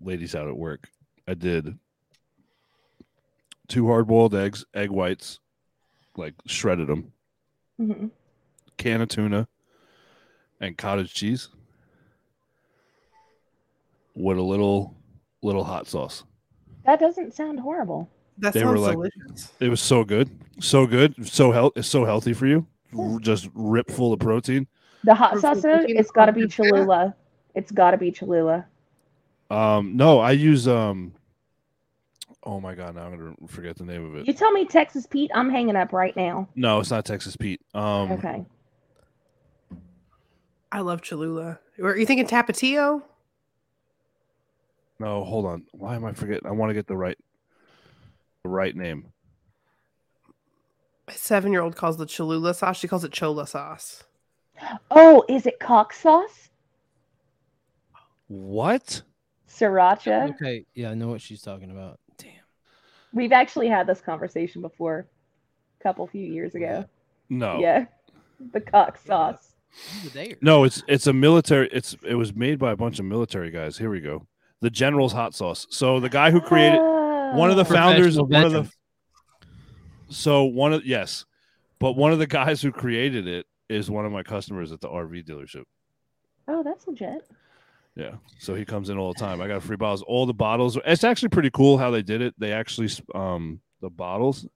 ladies 0.00 0.34
out 0.34 0.48
at 0.48 0.56
work. 0.56 0.88
I 1.26 1.34
did 1.34 1.78
two 3.68 3.86
hard 3.86 4.06
boiled 4.06 4.34
eggs, 4.34 4.64
egg 4.74 4.90
whites, 4.90 5.38
like 6.16 6.34
shredded 6.46 6.88
them, 6.88 7.12
Mhm. 7.80 8.10
can 8.76 9.00
of 9.00 9.08
tuna, 9.08 9.48
and 10.60 10.76
cottage 10.76 11.12
cheese 11.14 11.48
with 14.14 14.38
a 14.38 14.42
little 14.42 14.94
little 15.42 15.64
hot 15.64 15.86
sauce. 15.86 16.24
That 16.84 17.00
doesn't 17.00 17.34
sound 17.34 17.60
horrible. 17.60 18.08
That 18.38 18.52
They 18.52 18.64
were 18.64 18.76
sounds 18.76 18.80
like- 18.82 18.92
delicious. 18.94 19.52
It 19.60 19.68
was 19.68 19.80
so 19.80 20.04
good, 20.04 20.30
so 20.60 20.86
good, 20.86 21.26
so 21.26 21.50
health. 21.52 21.72
It's 21.76 21.88
so 21.88 22.04
healthy 22.04 22.32
for 22.32 22.46
you. 22.46 22.66
R- 22.98 23.18
Just 23.20 23.48
rip 23.54 23.90
full 23.90 24.12
of 24.12 24.20
protein. 24.20 24.66
The 25.04 25.14
hot 25.14 25.34
For- 25.34 25.40
sauce 25.40 25.62
though, 25.62 25.80
it's 25.86 26.10
got 26.10 26.26
to 26.26 26.32
be. 26.32 26.46
Cholula. 26.46 27.14
It's 27.54 27.70
got 27.72 27.92
to 27.92 27.96
be 27.98 28.10
Cholula. 28.10 28.66
Um, 29.50 29.96
no, 29.96 30.18
I 30.20 30.32
use 30.32 30.66
um. 30.68 31.12
Oh 32.44 32.60
my 32.60 32.74
god! 32.74 32.94
Now 32.94 33.02
I'm 33.06 33.16
gonna 33.18 33.34
forget 33.48 33.76
the 33.76 33.84
name 33.84 34.04
of 34.06 34.16
it. 34.16 34.26
You 34.26 34.32
tell 34.32 34.52
me 34.52 34.64
Texas 34.64 35.06
Pete, 35.06 35.30
I'm 35.34 35.50
hanging 35.50 35.76
up 35.76 35.92
right 35.92 36.14
now. 36.16 36.48
No, 36.54 36.80
it's 36.80 36.90
not 36.90 37.04
Texas 37.04 37.36
Pete. 37.36 37.60
Um, 37.74 38.12
Okay. 38.12 38.44
I 40.70 40.80
love 40.80 41.02
Cholula. 41.02 41.60
Are 41.82 41.96
you 41.96 42.06
thinking 42.06 42.26
Tapatio? 42.26 43.02
no, 44.98 45.24
hold 45.24 45.46
on. 45.46 45.64
Why 45.72 45.94
am 45.96 46.04
I 46.04 46.12
forgetting? 46.12 46.46
I 46.46 46.52
want 46.52 46.70
to 46.70 46.74
get 46.74 46.86
the 46.86 46.96
right, 46.96 47.18
the 48.42 48.48
right 48.48 48.74
name. 48.74 49.12
My 51.06 51.14
seven 51.14 51.52
year 51.52 51.62
old 51.62 51.76
calls 51.76 51.96
the 51.96 52.06
Cholula 52.06 52.52
sauce. 52.52 52.76
She 52.76 52.88
calls 52.88 53.04
it 53.04 53.12
Chola 53.12 53.46
sauce. 53.46 54.04
Oh, 54.90 55.24
is 55.28 55.46
it 55.46 55.60
cock 55.60 55.92
sauce? 55.92 56.50
What? 58.26 59.02
Sriracha. 59.48 60.30
Okay, 60.30 60.66
yeah, 60.74 60.90
I 60.90 60.94
know 60.94 61.08
what 61.08 61.22
she's 61.22 61.40
talking 61.40 61.70
about. 61.70 61.98
Damn. 62.18 62.32
We've 63.14 63.32
actually 63.32 63.68
had 63.68 63.86
this 63.86 64.00
conversation 64.00 64.60
before, 64.60 65.06
a 65.80 65.82
couple 65.82 66.06
few 66.06 66.26
years 66.26 66.54
ago. 66.54 66.84
No. 67.30 67.58
Yeah, 67.58 67.86
the 68.52 68.60
cock 68.60 68.98
sauce. 68.98 69.47
You 69.96 70.04
were 70.04 70.10
there. 70.10 70.36
No, 70.40 70.64
it's 70.64 70.82
it's 70.88 71.06
a 71.06 71.12
military. 71.12 71.68
It's 71.72 71.96
it 72.06 72.14
was 72.14 72.34
made 72.34 72.58
by 72.58 72.72
a 72.72 72.76
bunch 72.76 72.98
of 72.98 73.04
military 73.04 73.50
guys. 73.50 73.78
Here 73.78 73.90
we 73.90 74.00
go. 74.00 74.26
The 74.60 74.70
General's 74.70 75.12
hot 75.12 75.34
sauce. 75.34 75.66
So 75.70 76.00
the 76.00 76.08
guy 76.08 76.30
who 76.30 76.40
created 76.40 76.78
one 76.78 77.50
of 77.50 77.56
the 77.56 77.64
founders, 77.64 78.16
of 78.16 78.28
one 78.28 78.44
of 78.44 78.52
the 78.52 78.70
so 80.08 80.44
one 80.44 80.72
of 80.72 80.84
yes, 80.84 81.24
but 81.78 81.92
one 81.92 82.12
of 82.12 82.18
the 82.18 82.26
guys 82.26 82.62
who 82.62 82.72
created 82.72 83.26
it 83.26 83.46
is 83.68 83.90
one 83.90 84.04
of 84.06 84.12
my 84.12 84.22
customers 84.22 84.72
at 84.72 84.80
the 84.80 84.88
RV 84.88 85.26
dealership. 85.26 85.64
Oh, 86.48 86.62
that's 86.62 86.86
legit. 86.86 87.28
Yeah, 87.94 88.14
so 88.38 88.54
he 88.54 88.64
comes 88.64 88.90
in 88.90 88.98
all 88.98 89.12
the 89.12 89.18
time. 89.18 89.40
I 89.40 89.48
got 89.48 89.62
free 89.62 89.76
bottles. 89.76 90.02
All 90.02 90.24
the 90.24 90.32
bottles. 90.32 90.78
It's 90.86 91.04
actually 91.04 91.30
pretty 91.30 91.50
cool 91.50 91.78
how 91.78 91.90
they 91.90 92.02
did 92.02 92.22
it. 92.22 92.34
They 92.38 92.52
actually 92.52 92.90
um 93.14 93.60
the 93.80 93.90
bottles 93.90 94.46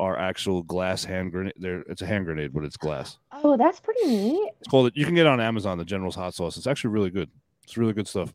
are 0.00 0.18
actual 0.18 0.62
glass 0.62 1.04
hand 1.04 1.30
grenade. 1.30 1.54
There, 1.56 1.82
it's 1.82 2.02
a 2.02 2.06
hand 2.06 2.24
grenade, 2.24 2.52
but 2.52 2.64
it's 2.64 2.76
glass. 2.76 3.18
Oh, 3.44 3.56
that's 3.56 3.78
pretty 3.78 4.06
neat. 4.06 4.50
It's 4.60 4.68
called. 4.68 4.90
You 4.94 5.04
can 5.04 5.14
get 5.14 5.26
it 5.26 5.28
on 5.28 5.40
Amazon. 5.40 5.78
The 5.78 5.84
General's 5.84 6.16
hot 6.16 6.34
sauce. 6.34 6.56
It's 6.56 6.66
actually 6.66 6.90
really 6.90 7.10
good. 7.10 7.30
It's 7.62 7.76
really 7.76 7.92
good 7.92 8.08
stuff. 8.08 8.34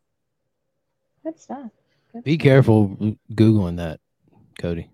Good 1.24 1.40
stuff. 1.40 1.72
Be 2.24 2.38
careful 2.38 3.18
googling 3.34 3.78
that, 3.78 4.00
Cody. 4.60 4.90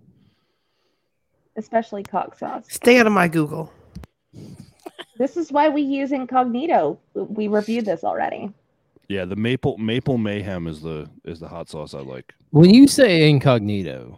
Especially 1.56 2.02
cock 2.02 2.38
sauce. 2.40 2.66
Stay 2.70 3.00
out 3.00 3.06
of 3.06 3.14
my 3.14 3.28
Google. 3.28 3.72
This 5.18 5.38
is 5.38 5.52
why 5.52 5.70
we 5.70 5.82
use 5.82 6.12
incognito. 6.12 6.98
We 7.14 7.48
reviewed 7.48 7.86
this 7.86 8.04
already. 8.04 8.52
Yeah, 9.08 9.26
the 9.26 9.36
maple 9.36 9.78
maple 9.78 10.18
mayhem 10.18 10.68
is 10.68 10.82
the 10.82 11.10
is 11.26 11.40
the 11.40 11.48
hot 11.48 11.70
sauce 11.70 11.94
I 11.94 12.00
like. 12.00 12.34
When 12.52 12.74
you 12.74 12.88
say 12.88 13.30
incognito, 13.30 14.18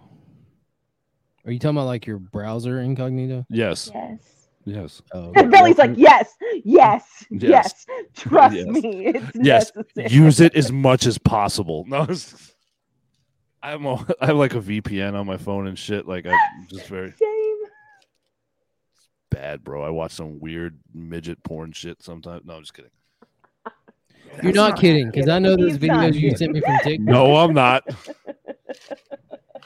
are 1.45 1.51
you 1.51 1.59
talking 1.59 1.77
about 1.77 1.85
like 1.87 2.05
your 2.05 2.19
browser 2.19 2.79
incognito? 2.81 3.45
Yes, 3.49 3.89
Yes. 3.93 4.19
yes. 4.65 5.01
Oh, 5.13 5.31
Billy's 5.49 5.77
like, 5.77 5.91
yes, 5.97 6.33
yes, 6.63 7.25
yes. 7.29 7.41
Yes. 7.41 7.85
Trust 8.15 8.55
Yes. 8.55 8.65
me. 8.67 9.07
It's 9.07 9.31
Yes. 9.35 9.71
necessary. 9.75 10.09
Use 10.09 10.39
it 10.39 10.55
as 10.55 10.71
much 10.71 11.05
as 11.05 11.17
possible. 11.17 11.85
No, 11.87 12.03
it's- 12.03 12.49
I'm 13.61 13.85
a, 13.85 13.93
I 14.21 14.25
have 14.27 14.35
like 14.37 14.55
a 14.55 14.59
VPN 14.61 15.13
on 15.13 15.25
my 15.25 15.37
phone 15.37 15.67
and 15.67 15.77
shit. 15.79 16.05
Like 16.07 16.25
I'm 16.25 16.37
just 16.69 16.87
very 16.87 17.11
Same. 17.11 17.57
bad, 19.29 19.63
bro. 19.63 19.83
I 19.83 19.89
watch 19.89 20.11
some 20.11 20.39
weird 20.39 20.79
midget 20.93 21.41
porn 21.43 21.71
shit 21.71 22.01
sometimes. 22.03 22.43
No, 22.45 22.55
I'm 22.55 22.61
just 22.61 22.73
kidding. 22.73 22.91
You're 24.41 24.51
not 24.53 24.79
kidding, 24.79 25.11
because 25.11 25.29
I 25.29 25.37
know 25.37 25.55
those 25.55 25.77
videos 25.77 26.15
you 26.15 26.35
sent 26.35 26.53
me 26.53 26.59
from 26.61 26.77
TikTok. 26.83 27.05
No, 27.05 27.35
I'm 27.37 27.53
not. 27.53 27.83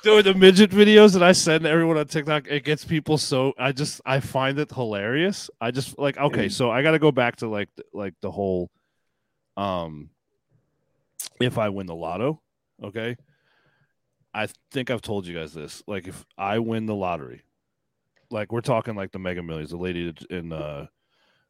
Dude, 0.03 0.25
the 0.25 0.33
midget 0.33 0.71
videos 0.71 1.13
that 1.13 1.23
I 1.23 1.31
send 1.31 1.65
everyone 1.65 1.97
on 1.97 2.07
TikTok, 2.07 2.47
it 2.47 2.63
gets 2.63 2.85
people 2.85 3.17
so 3.17 3.53
I 3.57 3.71
just 3.71 4.01
I 4.05 4.19
find 4.19 4.59
it 4.59 4.71
hilarious. 4.71 5.49
I 5.59 5.71
just 5.71 5.97
like 5.97 6.17
okay, 6.17 6.49
so 6.49 6.69
I 6.69 6.81
got 6.83 6.91
to 6.91 6.99
go 6.99 7.11
back 7.11 7.37
to 7.37 7.47
like 7.47 7.69
like 7.93 8.13
the 8.21 8.31
whole 8.31 8.69
um 9.55 10.09
if 11.41 11.57
I 11.57 11.69
win 11.69 11.87
the 11.87 11.95
lotto, 11.95 12.41
okay? 12.83 13.15
I 14.33 14.47
think 14.71 14.91
I've 14.91 15.01
told 15.01 15.25
you 15.25 15.35
guys 15.37 15.53
this. 15.53 15.81
Like 15.87 16.07
if 16.07 16.25
I 16.37 16.59
win 16.59 16.85
the 16.85 16.95
lottery, 16.95 17.41
like 18.29 18.51
we're 18.51 18.61
talking 18.61 18.95
like 18.95 19.11
the 19.11 19.19
Mega 19.19 19.41
Millions, 19.41 19.71
the 19.71 19.77
lady 19.77 20.13
in 20.29 20.53
uh 20.53 20.87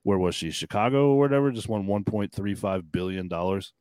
where 0.04 0.18
was 0.18 0.36
she? 0.36 0.52
Chicago 0.52 1.10
or 1.10 1.20
whatever, 1.20 1.52
just 1.52 1.68
won 1.68 1.86
1.35 1.86 2.92
billion 2.92 3.28
dollars. 3.28 3.74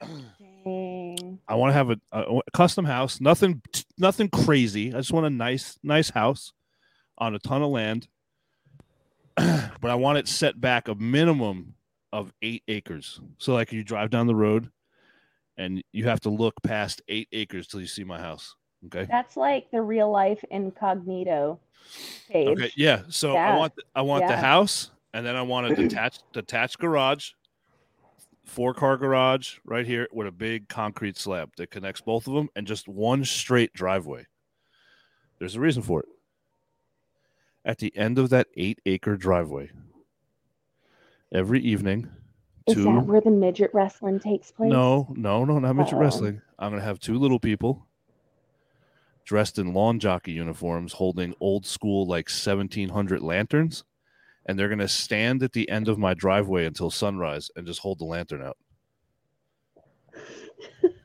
Dang. 0.00 1.38
I 1.48 1.54
want 1.54 1.70
to 1.70 1.74
have 1.74 1.90
a, 1.90 1.98
a, 2.12 2.40
custom 2.52 2.84
house. 2.84 3.20
Nothing, 3.20 3.62
nothing 3.98 4.28
crazy. 4.28 4.92
I 4.92 4.98
just 4.98 5.12
want 5.12 5.26
a 5.26 5.30
nice, 5.30 5.78
nice 5.82 6.10
house 6.10 6.52
on 7.18 7.34
a 7.34 7.38
ton 7.38 7.62
of 7.62 7.70
land. 7.70 8.08
but 9.36 9.90
I 9.90 9.94
want 9.94 10.18
it 10.18 10.28
set 10.28 10.60
back 10.60 10.88
a 10.88 10.94
minimum 10.94 11.74
of 12.12 12.32
eight 12.42 12.62
acres. 12.68 13.20
So, 13.38 13.52
like, 13.54 13.72
you 13.72 13.84
drive 13.84 14.10
down 14.10 14.26
the 14.26 14.34
road, 14.34 14.70
and 15.56 15.82
you 15.92 16.06
have 16.08 16.20
to 16.20 16.30
look 16.30 16.54
past 16.62 17.02
eight 17.08 17.28
acres 17.32 17.66
till 17.66 17.80
you 17.80 17.86
see 17.86 18.04
my 18.04 18.20
house. 18.20 18.54
Okay. 18.86 19.06
That's 19.10 19.36
like 19.36 19.70
the 19.70 19.82
real 19.82 20.10
life 20.10 20.44
incognito 20.50 21.58
page. 22.30 22.48
Okay. 22.48 22.70
Yeah. 22.76 23.02
So 23.08 23.30
I 23.30 23.34
Yeah. 23.34 23.58
want, 23.58 23.72
I 23.94 24.02
want 24.02 24.26
the 24.26 24.36
house, 24.36 24.90
and 25.12 25.24
then 25.24 25.36
I 25.36 25.42
want 25.42 25.66
a 25.66 25.74
detached, 25.74 26.22
detached 26.32 26.78
garage, 26.78 27.32
four 28.46 28.72
car 28.74 28.96
garage 28.96 29.58
right 29.64 29.86
here 29.86 30.08
with 30.12 30.26
a 30.26 30.32
big 30.32 30.68
concrete 30.68 31.18
slab 31.18 31.50
that 31.56 31.70
connects 31.70 32.00
both 32.00 32.26
of 32.26 32.34
them, 32.34 32.48
and 32.56 32.66
just 32.66 32.88
one 32.88 33.24
straight 33.24 33.72
driveway. 33.72 34.26
There's 35.38 35.56
a 35.56 35.60
reason 35.60 35.82
for 35.82 36.00
it. 36.00 36.08
At 37.64 37.78
the 37.78 37.94
end 37.96 38.18
of 38.18 38.30
that 38.30 38.46
eight 38.56 38.80
acre 38.86 39.16
driveway, 39.16 39.70
every 41.32 41.60
evening, 41.60 42.08
Is 42.66 42.74
two 42.74 42.84
that 42.84 43.04
where 43.06 43.20
the 43.20 43.30
midget 43.30 43.70
wrestling 43.74 44.20
takes 44.20 44.50
place? 44.52 44.70
no, 44.70 45.12
no, 45.16 45.44
no, 45.44 45.58
not 45.58 45.74
midget 45.74 45.94
Uh-oh. 45.94 46.00
wrestling. 46.00 46.40
I'm 46.58 46.70
gonna 46.70 46.82
have 46.82 47.00
two 47.00 47.18
little 47.18 47.40
people 47.40 47.86
dressed 49.24 49.58
in 49.58 49.74
lawn 49.74 49.98
jockey 49.98 50.30
uniforms, 50.32 50.92
holding 50.92 51.34
old 51.40 51.66
school 51.66 52.06
like 52.06 52.28
1700 52.28 53.20
lanterns, 53.20 53.82
and 54.46 54.58
they're 54.58 54.68
gonna 54.68 54.88
stand 54.88 55.42
at 55.42 55.52
the 55.52 55.68
end 55.68 55.88
of 55.88 55.98
my 55.98 56.14
driveway 56.14 56.64
until 56.64 56.90
sunrise 56.90 57.50
and 57.56 57.66
just 57.66 57.80
hold 57.80 57.98
the 57.98 58.04
lantern 58.04 58.42
out. 58.42 58.56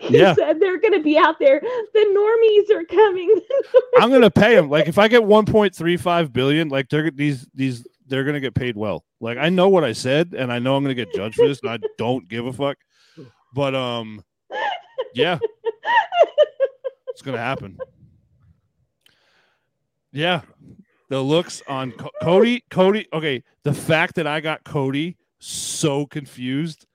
he 0.00 0.18
Yeah. 0.18 0.34
said 0.34 0.60
they're 0.60 0.78
going 0.80 0.92
to 0.92 1.02
be 1.02 1.16
out 1.16 1.38
there. 1.38 1.60
The 1.60 1.98
normies 2.00 2.70
are 2.76 2.84
coming. 2.84 3.40
I'm 3.98 4.10
gonna 4.10 4.30
pay 4.30 4.54
them. 4.54 4.68
Like 4.68 4.88
if 4.88 4.98
I 4.98 5.08
get 5.08 5.22
1.35 5.22 6.32
billion, 6.32 6.68
like 6.68 6.88
they're 6.88 7.10
these 7.10 7.46
these 7.54 7.86
they're 8.06 8.24
gonna 8.24 8.40
get 8.40 8.54
paid 8.54 8.76
well. 8.76 9.04
Like 9.20 9.38
I 9.38 9.48
know 9.48 9.68
what 9.68 9.84
I 9.84 9.92
said, 9.92 10.34
and 10.36 10.52
I 10.52 10.58
know 10.58 10.76
I'm 10.76 10.84
gonna 10.84 10.94
get 10.94 11.12
judged 11.14 11.36
for 11.36 11.46
this, 11.48 11.60
and 11.62 11.70
I 11.70 11.78
don't 11.98 12.28
give 12.28 12.46
a 12.46 12.52
fuck. 12.52 12.76
But 13.54 13.74
um, 13.74 14.22
yeah, 15.14 15.38
it's 17.08 17.22
gonna 17.22 17.38
happen. 17.38 17.78
Yeah, 20.12 20.42
the 21.14 21.22
looks 21.22 21.62
on 21.68 21.92
Co- 21.92 22.10
Cody. 22.22 22.64
Cody. 22.70 23.06
Okay, 23.12 23.42
the 23.62 23.72
fact 23.74 24.16
that 24.16 24.26
I 24.26 24.40
got 24.40 24.64
Cody 24.64 25.16
so 25.38 26.06
confused. 26.06 26.86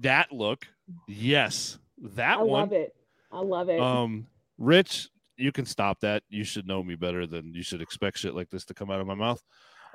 That 0.00 0.32
look, 0.32 0.66
yes, 1.08 1.78
that 1.98 2.38
I 2.38 2.42
one. 2.42 2.60
I 2.60 2.62
love 2.62 2.72
it. 2.72 2.96
I 3.30 3.38
love 3.40 3.68
it. 3.68 3.80
Um, 3.80 4.26
Rich, 4.58 5.08
you 5.36 5.52
can 5.52 5.64
stop 5.64 6.00
that. 6.00 6.22
You 6.28 6.44
should 6.44 6.66
know 6.66 6.82
me 6.82 6.94
better 6.94 7.26
than 7.26 7.54
you 7.54 7.62
should 7.62 7.80
expect 7.80 8.18
shit 8.18 8.34
like 8.34 8.50
this 8.50 8.64
to 8.66 8.74
come 8.74 8.90
out 8.90 9.00
of 9.00 9.06
my 9.06 9.14
mouth. 9.14 9.42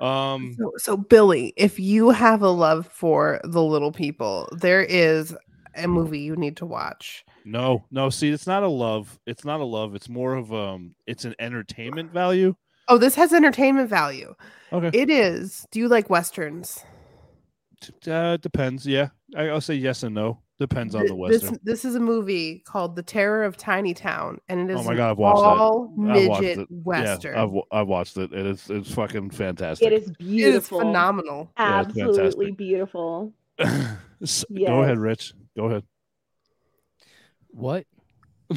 Um, 0.00 0.54
So, 0.58 0.72
so 0.78 0.96
Billy, 0.96 1.52
if 1.56 1.78
you 1.78 2.10
have 2.10 2.42
a 2.42 2.48
love 2.48 2.86
for 2.86 3.40
the 3.44 3.62
little 3.62 3.92
people, 3.92 4.48
there 4.52 4.82
is 4.82 5.36
a 5.76 5.86
movie 5.86 6.20
you 6.20 6.34
need 6.36 6.56
to 6.56 6.66
watch. 6.66 7.24
no, 7.44 7.84
no. 7.92 8.10
See, 8.10 8.30
it's 8.30 8.46
not 8.46 8.62
a 8.64 8.68
love. 8.68 9.18
It's 9.26 9.44
not 9.44 9.60
a 9.60 9.64
love. 9.64 9.94
It's 9.94 10.08
more 10.08 10.34
of 10.34 10.52
um. 10.52 10.94
It's 11.06 11.24
an 11.24 11.34
entertainment 11.38 12.12
value. 12.12 12.54
Oh, 12.88 12.98
this 12.98 13.14
has 13.16 13.32
entertainment 13.32 13.88
value. 13.90 14.34
Okay, 14.72 14.90
It 14.98 15.10
is. 15.10 15.66
Do 15.70 15.78
you 15.78 15.88
like 15.88 16.08
westerns? 16.10 16.84
T- 17.80 18.10
uh, 18.10 18.36
depends. 18.38 18.86
Yeah, 18.86 19.08
I, 19.36 19.48
I'll 19.48 19.60
say 19.60 19.74
yes 19.74 20.02
and 20.02 20.14
no. 20.14 20.40
Depends 20.58 20.96
on 20.96 21.06
the 21.06 21.14
western. 21.14 21.50
This 21.52 21.58
this 21.62 21.84
is 21.84 21.94
a 21.94 22.00
movie 22.00 22.64
called 22.66 22.96
The 22.96 23.02
Terror 23.04 23.44
of 23.44 23.56
Tiny 23.56 23.94
Town, 23.94 24.40
and 24.48 24.68
it 24.68 24.74
is 24.74 24.80
Oh 24.80 24.82
my 24.82 24.96
God, 24.96 25.12
I've 25.12 25.18
watched 25.18 25.42
that. 25.42 25.46
all 25.62 25.94
I've 26.10 26.26
watched 26.28 26.42
midget 26.42 26.58
it. 26.58 26.68
western. 26.70 27.34
Yeah, 27.36 27.42
I've 27.44 27.50
I've 27.70 27.86
watched 27.86 28.16
it. 28.16 28.32
It 28.32 28.44
is 28.46 28.68
it's 28.68 28.92
fucking 28.92 29.30
fantastic. 29.30 29.86
It 29.86 29.92
is 29.92 30.10
beautiful. 30.10 30.18
It 30.18 30.32
is 30.32 30.42
beautiful. 30.42 30.78
phenomenal. 30.80 31.52
Yeah, 31.56 31.80
it's 31.82 31.88
Absolutely 31.90 32.46
fantastic. 32.46 32.56
beautiful. 32.56 33.32
S- 34.22 34.44
Go 34.52 34.82
ahead, 34.82 34.98
Rich. 34.98 35.34
Go 35.56 35.66
ahead. 35.66 35.84
What? 37.50 37.86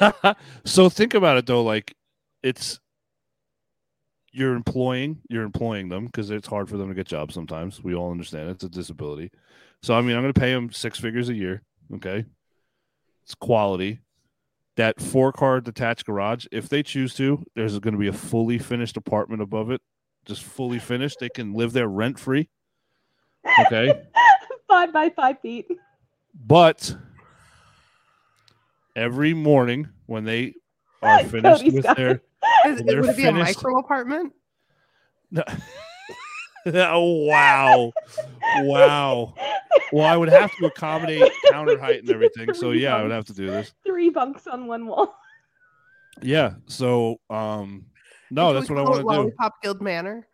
so 0.64 0.88
think 0.88 1.14
about 1.14 1.36
it 1.36 1.46
though 1.46 1.62
like 1.62 1.94
it's 2.42 2.80
you're 4.32 4.54
employing 4.54 5.20
you're 5.28 5.44
employing 5.44 5.88
them 5.88 6.06
because 6.06 6.30
it's 6.30 6.48
hard 6.48 6.68
for 6.68 6.76
them 6.76 6.88
to 6.88 6.94
get 6.94 7.06
jobs 7.06 7.34
sometimes. 7.34 7.82
We 7.82 7.94
all 7.94 8.10
understand 8.10 8.50
it's 8.50 8.64
a 8.64 8.68
disability. 8.68 9.30
So 9.82 9.94
i 9.94 10.00
mean 10.00 10.16
i'm 10.16 10.22
going 10.22 10.32
to 10.32 10.40
pay 10.40 10.52
them 10.52 10.72
six 10.72 10.98
figures 10.98 11.28
a 11.28 11.34
year 11.34 11.62
okay? 11.94 12.24
It's 13.22 13.34
quality. 13.34 14.00
That 14.76 15.00
four 15.00 15.32
car 15.32 15.60
detached 15.60 16.04
garage 16.06 16.46
if 16.50 16.68
they 16.68 16.82
choose 16.82 17.14
to 17.14 17.44
there's 17.54 17.78
going 17.78 17.94
to 17.94 18.00
be 18.00 18.08
a 18.08 18.12
fully 18.12 18.58
finished 18.58 18.96
apartment 18.96 19.40
above 19.40 19.70
it. 19.70 19.80
Just 20.24 20.42
fully 20.42 20.78
finished. 20.78 21.18
They 21.20 21.28
can 21.28 21.52
live 21.52 21.72
there 21.72 21.88
rent 21.88 22.18
free 22.18 22.48
okay? 23.66 24.02
Five 24.68 24.92
by 24.92 25.10
five 25.10 25.40
feet. 25.40 25.68
but 26.34 26.96
every 28.96 29.34
morning 29.34 29.88
when 30.06 30.24
they 30.24 30.54
are 31.02 31.24
finished 31.24 31.62
Cody's 31.62 31.74
with 31.74 31.96
their 31.96 32.22
Is, 32.66 32.82
They're 32.82 33.00
would 33.00 33.10
it 33.10 33.16
be 33.16 33.24
a 33.24 33.26
finished. 33.26 33.56
micro 33.56 33.78
apartment? 33.78 34.32
oh 36.66 37.24
wow, 37.26 37.92
wow. 38.62 39.34
Well, 39.92 40.06
I 40.06 40.16
would 40.16 40.28
have 40.28 40.54
to 40.56 40.66
accommodate 40.66 41.30
counter 41.50 41.78
height 41.78 42.00
and 42.00 42.10
everything. 42.10 42.54
So 42.54 42.70
yeah, 42.70 42.96
I 42.96 43.02
would 43.02 43.10
have 43.10 43.24
to 43.26 43.34
do 43.34 43.46
this. 43.46 43.72
Three 43.84 44.10
bunks 44.10 44.46
on 44.46 44.66
one 44.66 44.86
wall. 44.86 45.14
Yeah. 46.22 46.54
So 46.66 47.16
um, 47.30 47.86
no, 48.30 48.46
Can 48.46 48.54
that's 48.54 48.70
we 48.70 48.76
what 48.76 48.82
I 48.82 48.86
call 48.86 48.98
it 48.98 49.04
want 49.04 49.18
Lollipop 49.18 49.62
Guild 49.62 49.82
Manor. 49.82 50.26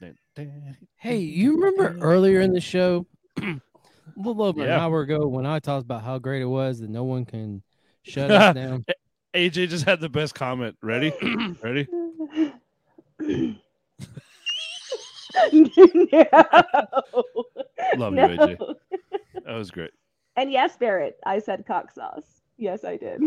to 0.00 0.14
do. 0.36 0.48
Hey, 0.96 1.16
you 1.18 1.56
remember 1.56 1.98
earlier 2.00 2.40
in 2.40 2.52
the 2.52 2.60
show, 2.60 3.06
a 4.18 4.28
little 4.28 4.42
over 4.42 4.60
Yeah. 4.60 4.74
an 4.74 4.80
hour 4.80 5.00
ago, 5.02 5.26
when 5.26 5.46
I 5.46 5.58
talked 5.60 5.84
about 5.84 6.02
how 6.02 6.18
great 6.18 6.42
it 6.42 6.46
was 6.46 6.80
that 6.80 6.90
no 6.90 7.04
one 7.04 7.24
can 7.24 7.62
shut 8.02 8.30
us 8.30 8.54
down? 8.56 8.84
AJ 9.34 9.68
just 9.68 9.84
had 9.84 10.00
the 10.00 10.08
best 10.08 10.34
comment. 10.34 10.76
Ready? 10.82 11.12
Ready? 11.62 11.86
no. 13.20 13.54
Love 17.96 18.14
you, 18.14 18.20
AJ. 18.20 18.58
That 19.44 19.54
was 19.54 19.70
great. 19.70 19.90
And 20.36 20.50
yes, 20.52 20.76
Barrett, 20.76 21.18
I 21.26 21.38
said 21.38 21.64
cock 21.66 21.92
sauce. 21.92 22.42
Yes, 22.56 22.84
I 22.84 22.96
did. 22.96 23.22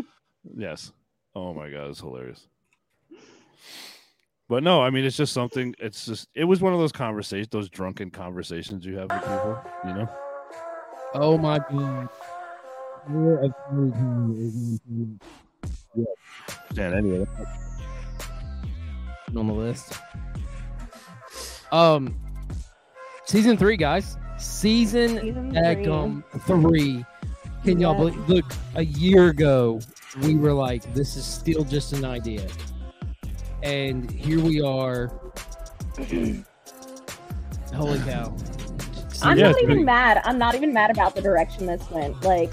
Yes. 0.55 0.91
Oh 1.35 1.53
my 1.53 1.69
god, 1.69 1.89
it's 1.89 1.99
hilarious. 1.99 2.47
But 4.49 4.63
no, 4.63 4.81
I 4.81 4.89
mean 4.89 5.05
it's 5.05 5.15
just 5.15 5.33
something. 5.33 5.73
It's 5.79 6.05
just 6.05 6.27
it 6.35 6.43
was 6.43 6.61
one 6.61 6.73
of 6.73 6.79
those 6.79 6.91
conversations, 6.91 7.47
those 7.51 7.69
drunken 7.69 8.11
conversations 8.11 8.85
you 8.85 8.97
have 8.97 9.09
with 9.09 9.21
people. 9.21 9.61
You 9.85 9.93
know. 9.93 10.09
Oh 11.13 11.37
my 11.37 11.59
god. 11.59 12.09
You're 13.09 13.43
a 13.45 13.55
fool. 13.69 14.35
And 16.77 16.93
anyway, 16.93 17.25
on 19.35 19.47
the 19.47 19.53
list. 19.53 19.93
Um, 21.71 22.15
season 23.25 23.57
three, 23.57 23.77
guys. 23.77 24.17
Season 24.37 25.19
Season 25.19 25.51
three. 25.51 25.59
Daggum 25.59 26.23
three. 26.45 27.05
Can 27.63 27.79
y'all 27.79 27.95
believe? 27.95 28.29
Look, 28.29 28.45
a 28.75 28.83
year 28.83 29.27
ago, 29.27 29.79
we 30.23 30.35
were 30.35 30.53
like, 30.53 30.93
"This 30.93 31.15
is 31.15 31.25
still 31.25 31.63
just 31.63 31.93
an 31.93 32.05
idea," 32.05 32.47
and 33.63 34.09
here 34.09 34.39
we 34.39 34.61
are. 34.61 35.11
Holy 37.73 37.99
cow! 37.99 38.35
I'm 39.23 39.37
Yeah, 39.37 39.51
not 39.51 39.61
even 39.61 39.75
been- 39.77 39.85
mad. 39.85 40.21
I'm 40.25 40.37
not 40.37 40.55
even 40.55 40.73
mad 40.73 40.89
about 40.91 41.15
the 41.15 41.21
direction 41.21 41.65
this 41.65 41.81
went. 41.91 42.21
Like, 42.23 42.51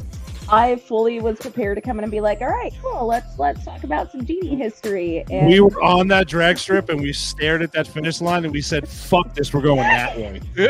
I 0.51 0.77
fully 0.77 1.21
was 1.21 1.39
prepared 1.39 1.77
to 1.77 1.83
come 1.83 1.99
in 1.99 2.05
and 2.05 2.11
be 2.11 2.21
like, 2.21 2.41
"All 2.41 2.49
right, 2.49 2.73
cool. 2.81 3.07
Let's 3.07 3.39
let's 3.39 3.63
talk 3.67 3.85
about 3.85 4.11
some 4.11 4.25
Jeannie 4.25 4.57
history." 4.57 5.25
And 5.31 5.47
we 5.47 5.61
were 5.61 5.83
on 5.83 6.09
that 6.09 6.27
drag 6.27 6.57
strip 6.59 6.89
and 6.89 7.01
we 7.03 7.13
stared 7.13 7.61
at 7.63 7.73
that 7.73 7.87
finish 7.87 8.21
line 8.23 8.45
and 8.45 8.53
we 8.53 8.63
said, 8.63 8.89
"Fuck 8.89 9.35
this, 9.35 9.53
we're 9.53 9.61
going 9.61 9.81
that 9.81 10.17
way." 10.17 10.41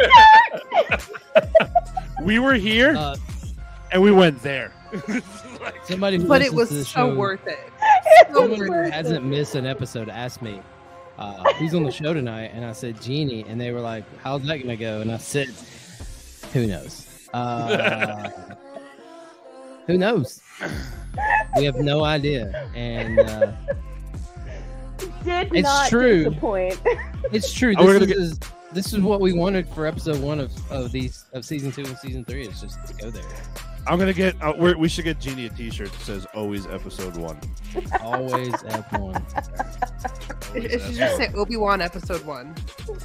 we 2.22 2.38
were 2.38 2.54
here 2.54 2.94
Uh, 2.96 3.16
and 3.92 4.02
we 4.02 4.10
went 4.10 4.42
there. 4.42 4.72
somebody, 5.84 6.16
who 6.16 6.26
But 6.26 6.42
it 6.42 6.52
listens 6.54 6.54
was 6.54 6.68
to 6.70 6.74
the 6.76 6.84
so 6.84 7.10
show- 7.10 7.14
worth 7.14 7.46
it. 7.46 7.58
So 8.32 8.40
Someone 8.48 8.68
worth 8.68 8.92
hasn't 8.92 9.24
missed 9.24 9.54
an 9.54 9.66
episode 9.66 10.08
asked 10.08 10.42
me, 10.42 10.60
uh, 11.18 11.52
who's 11.54 11.74
on 11.74 11.82
the 11.84 11.90
show 11.92 12.12
tonight? 12.14 12.50
And 12.54 12.64
I 12.64 12.72
said, 12.72 13.00
Jeannie, 13.00 13.44
And 13.48 13.60
they 13.60 13.70
were 13.72 13.80
like, 13.80 14.04
how's 14.22 14.42
that 14.46 14.56
going 14.56 14.68
to 14.68 14.76
go? 14.76 15.00
And 15.00 15.10
I 15.12 15.18
said, 15.18 15.48
who 16.52 16.66
knows? 16.66 17.28
Uh, 17.32 18.30
who 19.86 19.98
knows? 19.98 20.40
We 21.56 21.64
have 21.64 21.76
no 21.76 22.04
idea. 22.04 22.68
And 22.74 23.20
uh, 23.20 23.52
did 25.24 25.48
It's 25.52 25.62
not 25.62 25.88
true. 25.88 26.24
disappoint. 26.24 26.80
it's 27.32 27.52
true. 27.52 27.74
This 27.74 27.86
gonna 27.86 28.12
is, 28.12 28.38
this 28.72 28.92
is 28.92 29.00
what 29.00 29.20
we 29.20 29.32
wanted 29.32 29.68
for 29.68 29.86
episode 29.86 30.20
one 30.20 30.40
of, 30.40 30.52
of 30.70 30.92
these 30.92 31.24
of 31.32 31.44
season 31.44 31.72
two 31.72 31.84
and 31.84 31.96
season 31.98 32.24
three. 32.24 32.46
Is 32.46 32.60
just 32.60 32.84
to 32.86 32.94
go 32.94 33.10
there. 33.10 33.24
I'm 33.88 33.98
gonna 33.98 34.12
get. 34.12 34.40
Uh, 34.42 34.52
we're, 34.56 34.76
we 34.76 34.88
should 34.88 35.04
get 35.04 35.18
Jeannie 35.18 35.46
a 35.46 35.48
T-shirt 35.48 35.90
that 35.90 36.00
says 36.00 36.26
"Always 36.34 36.66
Episode 36.66 37.16
One." 37.16 37.38
Always 38.02 38.54
F 38.64 38.92
one. 38.92 39.24
It, 40.54 40.64
it 40.72 40.82
should 40.82 40.94
just 40.94 41.16
say 41.16 41.32
Obi 41.34 41.56
Wan 41.56 41.80
Episode 41.80 42.24
One. 42.24 42.54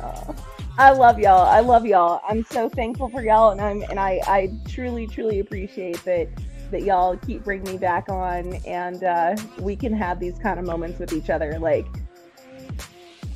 Aw. 0.02 0.36
I 0.78 0.92
love 0.92 1.20
y'all. 1.20 1.46
I 1.46 1.62
love 1.62 1.86
y'all. 1.86 2.22
I'm 2.28 2.44
so 2.46 2.68
thankful 2.68 3.10
for 3.10 3.24
y'all, 3.24 3.52
and 3.52 3.62
I'm 3.62 3.82
and 3.84 4.00
I 4.00 4.20
I 4.28 4.52
truly 4.68 5.08
truly 5.08 5.40
appreciate 5.40 6.04
that 6.04 6.28
that 6.72 6.84
y'all 6.84 7.16
keep 7.16 7.44
bringing 7.44 7.74
me 7.74 7.78
back 7.78 8.10
on, 8.10 8.56
and 8.66 9.04
uh, 9.04 9.36
we 9.60 9.78
can 9.78 9.94
have 9.94 10.20
these 10.20 10.38
kind 10.40 10.60
of 10.60 10.66
moments 10.66 11.00
with 11.00 11.14
each 11.14 11.30
other, 11.30 11.58
like 11.60 11.86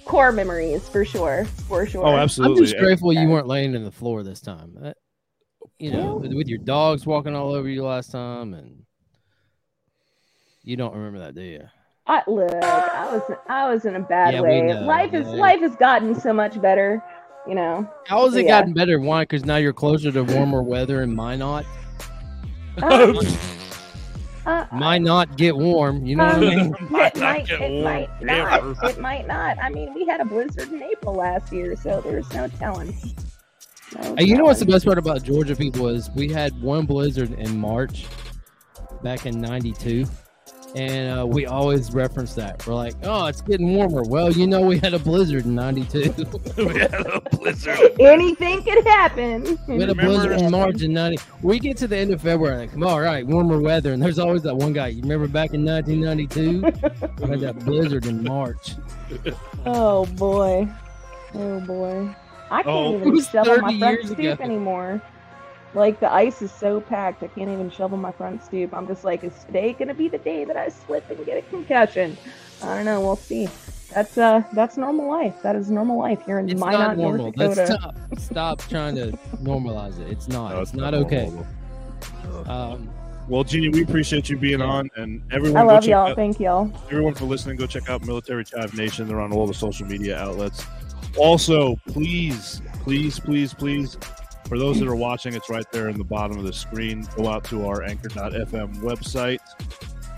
core 0.03 0.31
memories 0.33 0.87
for 0.89 1.05
sure, 1.05 1.45
for 1.45 1.85
sure. 1.85 2.05
Oh, 2.05 2.09
absolutely. 2.09 2.17
I'm 2.17 2.23
absolutely. 2.23 2.65
just 2.65 2.77
grateful 2.77 3.13
you 3.13 3.29
weren't 3.29 3.47
laying 3.47 3.73
in 3.73 3.83
the 3.83 3.91
floor 3.91 4.23
this 4.23 4.41
time. 4.41 4.73
That- 4.81 4.97
you 5.79 5.91
know, 5.91 6.15
with, 6.15 6.33
with 6.33 6.47
your 6.47 6.59
dogs 6.59 7.05
walking 7.05 7.35
all 7.35 7.53
over 7.53 7.67
you 7.67 7.83
last 7.83 8.11
time, 8.11 8.53
and 8.53 8.83
you 10.63 10.75
don't 10.75 10.95
remember 10.95 11.19
that, 11.19 11.35
do 11.35 11.41
you? 11.41 11.63
I, 12.07 12.23
look, 12.27 12.53
I 12.53 13.09
was 13.11 13.21
I 13.49 13.69
was 13.69 13.85
in 13.85 13.95
a 13.95 13.99
bad 13.99 14.33
Yeah, 14.33 14.41
way. 14.41 14.61
know, 14.61 14.87
life 14.87 15.13
is 15.13 15.27
life 15.27 15.59
has 15.59 15.75
gotten 15.75 16.19
so 16.19 16.31
much 16.31 16.59
better, 16.61 17.03
you 17.47 17.53
know. 17.53 17.87
How 18.07 18.23
has 18.23 18.35
it 18.35 18.43
Yeah. 18.43 18.59
gotten 18.59 18.73
better? 18.73 18.99
Why? 18.99 19.23
Because 19.23 19.45
now 19.45 19.57
you're 19.57 19.73
closer 19.73 20.11
to 20.11 20.23
warmer 20.23 20.63
weather 20.63 21.01
and 21.01 21.13
Minot. 21.13 21.65
Um, 22.81 23.17
uh, 24.45 24.65
Might 24.71 25.01
not 25.01 25.35
get 25.35 25.55
warm. 25.57 26.05
You 26.05 26.15
know 26.15 26.25
what 26.27 26.35
I 26.35 26.39
Um, 26.39 26.55
mean? 26.55 26.75
it 26.79 26.91
Might 26.91 27.15
not 27.17 27.35
might, 27.35 27.47
get 27.47 27.61
it 27.61 27.71
warm 27.71 27.83
might 27.83 28.21
not. 28.21 28.89
It 28.89 29.01
might 29.01 29.27
not. 29.27 29.57
I 29.61 29.69
mean, 29.69 29.93
we 29.93 30.05
had 30.05 30.21
a 30.21 30.25
blizzard 30.25 30.71
in 30.71 30.81
April 30.81 31.15
last 31.15 31.51
year, 31.51 31.75
so 31.75 32.01
there's 32.01 32.31
no 32.33 32.47
telling. 32.47 32.95
No 34.03 34.15
Hey, 34.17 34.25
you 34.25 34.37
know 34.37 34.45
what's 34.45 34.59
the 34.59 34.65
best 34.65 34.85
part 34.85 34.97
about 34.97 35.23
Georgia 35.23 35.55
people 35.55 35.87
is 35.87 36.09
we 36.15 36.29
had 36.31 36.59
one 36.61 36.85
blizzard 36.85 37.31
in 37.33 37.57
March 37.57 38.05
back 39.03 39.25
in 39.25 39.39
'92, 39.39 40.05
and 40.75 41.19
uh, 41.19 41.25
we 41.25 41.45
always 41.45 41.93
reference 41.93 42.33
that. 42.35 42.65
We're 42.65 42.73
like, 42.75 42.93
"Oh, 43.03 43.25
it's 43.27 43.41
getting 43.41 43.73
warmer." 43.75 44.03
Well, 44.03 44.31
you 44.31 44.47
know, 44.47 44.61
we 44.61 44.79
had 44.79 44.93
a 44.93 44.99
blizzard 44.99 45.45
in 45.45 45.55
'92. 45.55 46.13
we 46.57 46.77
had 46.79 46.93
a 46.93 47.21
blizzard. 47.31 47.77
Anything 47.99 48.63
could 48.63 48.85
happen. 48.85 49.43
We 49.67 49.79
had 49.79 49.89
a 49.89 49.93
Remember- 49.93 50.03
blizzard 50.03 50.31
in 50.33 50.51
March 50.51 50.81
in 50.81 50.93
90. 50.93 51.17
We 51.41 51.59
get 51.59 51.77
to 51.77 51.87
the 51.87 51.97
end 51.97 52.11
of 52.13 52.21
February, 52.21 52.67
like, 52.67 52.81
all 52.81 52.99
right, 53.01 53.25
warmer 53.25 53.59
weather. 53.61 53.93
And 53.93 54.01
there's 54.01 54.19
always 54.19 54.41
that 54.43 54.55
one 54.55 54.73
guy. 54.73 54.87
You 54.87 55.01
remember 55.01 55.27
back 55.27 55.53
in 55.53 55.63
1992? 55.65 56.61
we 57.23 57.29
had 57.29 57.39
that 57.41 57.59
blizzard 57.65 58.05
in 58.05 58.23
March. 58.23 58.75
Oh 59.65 60.05
boy. 60.05 60.67
Oh 61.33 61.59
boy. 61.61 62.15
I 62.49 62.63
can't 62.63 62.67
Oh, 62.67 62.97
even 62.99 63.21
shovel 63.23 63.57
my 63.61 63.77
front 63.79 64.05
stoop 64.05 64.19
ago. 64.19 64.37
anymore. 64.43 65.01
Like 65.73 65.99
the 65.99 66.11
ice 66.11 66.41
is 66.41 66.51
so 66.51 66.79
packed, 66.81 67.21
I 67.23 67.27
can't 67.27 67.49
even 67.49 67.69
shovel 67.69 67.97
my 67.97 68.11
front 68.11 68.43
stoop. 68.43 68.73
I'm 68.73 68.87
just 68.87 69.03
like, 69.03 69.23
is 69.23 69.33
today 69.45 69.73
gonna 69.73 69.93
be 69.93 70.07
the 70.07 70.17
day 70.17 70.45
that 70.45 70.55
I 70.57 70.69
slip 70.69 71.09
and 71.09 71.23
get 71.25 71.37
a 71.37 71.41
concussion? 71.49 72.17
I 72.63 72.75
don't 72.75 72.85
know. 72.85 73.01
We'll 73.01 73.15
see. 73.17 73.47
That's 73.93 74.17
uh, 74.17 74.43
that's 74.53 74.77
normal 74.77 75.07
life. 75.09 75.35
That 75.43 75.55
is 75.55 75.69
normal 75.69 75.97
life 75.97 76.19
here 76.25 76.39
in 76.39 76.49
It's 76.49 76.59
Minot, 76.59 76.79
not 76.79 76.97
North 76.97 77.17
normal. 77.17 77.31
Dakota. 77.31 77.61
Let's 77.61 77.71
stop. 77.73 77.95
Stop 78.19 78.61
trying 78.69 78.95
to 78.95 79.11
normalize 79.43 79.99
it. 79.99 80.09
It's 80.09 80.27
not. 80.27 80.53
No, 80.53 80.61
it's 80.61 80.73
not 80.73 80.93
okay. 80.93 81.31
Um, 82.47 82.89
Well, 83.29 83.43
Jeannie, 83.43 83.67
we 83.67 83.83
appreciate 83.83 84.29
you 84.29 84.37
being 84.37 84.59
Yeah. 84.59 84.65
on, 84.67 84.89
and 84.95 85.21
everyone. 85.33 85.61
I 85.61 85.65
love 85.65 85.85
y'all. 85.85 86.07
out- 86.11 86.15
Thank 86.15 86.39
y'all. 86.39 86.71
everyone 86.89 87.13
for 87.13 87.25
listening. 87.25 87.57
Go 87.57 87.67
check 87.67 87.89
out 87.89 88.05
Military 88.05 88.45
Chive 88.45 88.73
Nation. 88.77 89.05
They're 89.05 89.19
on 89.19 89.33
all 89.33 89.45
the 89.45 89.53
social 89.53 89.85
media 89.85 90.17
outlets. 90.17 90.65
Also, 91.17 91.75
please, 91.87 92.61
please, 92.83 93.19
please, 93.19 93.53
please, 93.53 93.97
for 94.47 94.57
those 94.57 94.79
that 94.79 94.87
are 94.87 94.95
watching, 94.95 95.33
it's 95.33 95.49
right 95.49 95.69
there 95.71 95.89
in 95.89 95.97
the 95.97 96.03
bottom 96.03 96.37
of 96.37 96.43
the 96.45 96.53
screen. 96.53 97.07
Go 97.15 97.27
out 97.27 97.43
to 97.45 97.65
our 97.67 97.83
anchor.fm 97.83 98.77
website, 98.77 99.39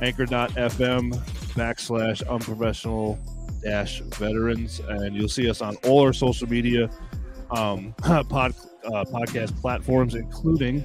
anchor.fm 0.02 1.14
backslash 1.56 2.28
unprofessional 2.30 3.18
dash 3.64 4.02
veterans, 4.02 4.80
and 4.88 5.16
you'll 5.16 5.28
see 5.30 5.50
us 5.50 5.62
on 5.62 5.76
all 5.78 6.02
our 6.02 6.14
social 6.14 6.48
media 6.50 6.90
um, 7.52 7.94
pod, 7.98 8.54
uh, 8.86 9.04
podcast 9.06 9.60
platforms, 9.60 10.16
including 10.16 10.84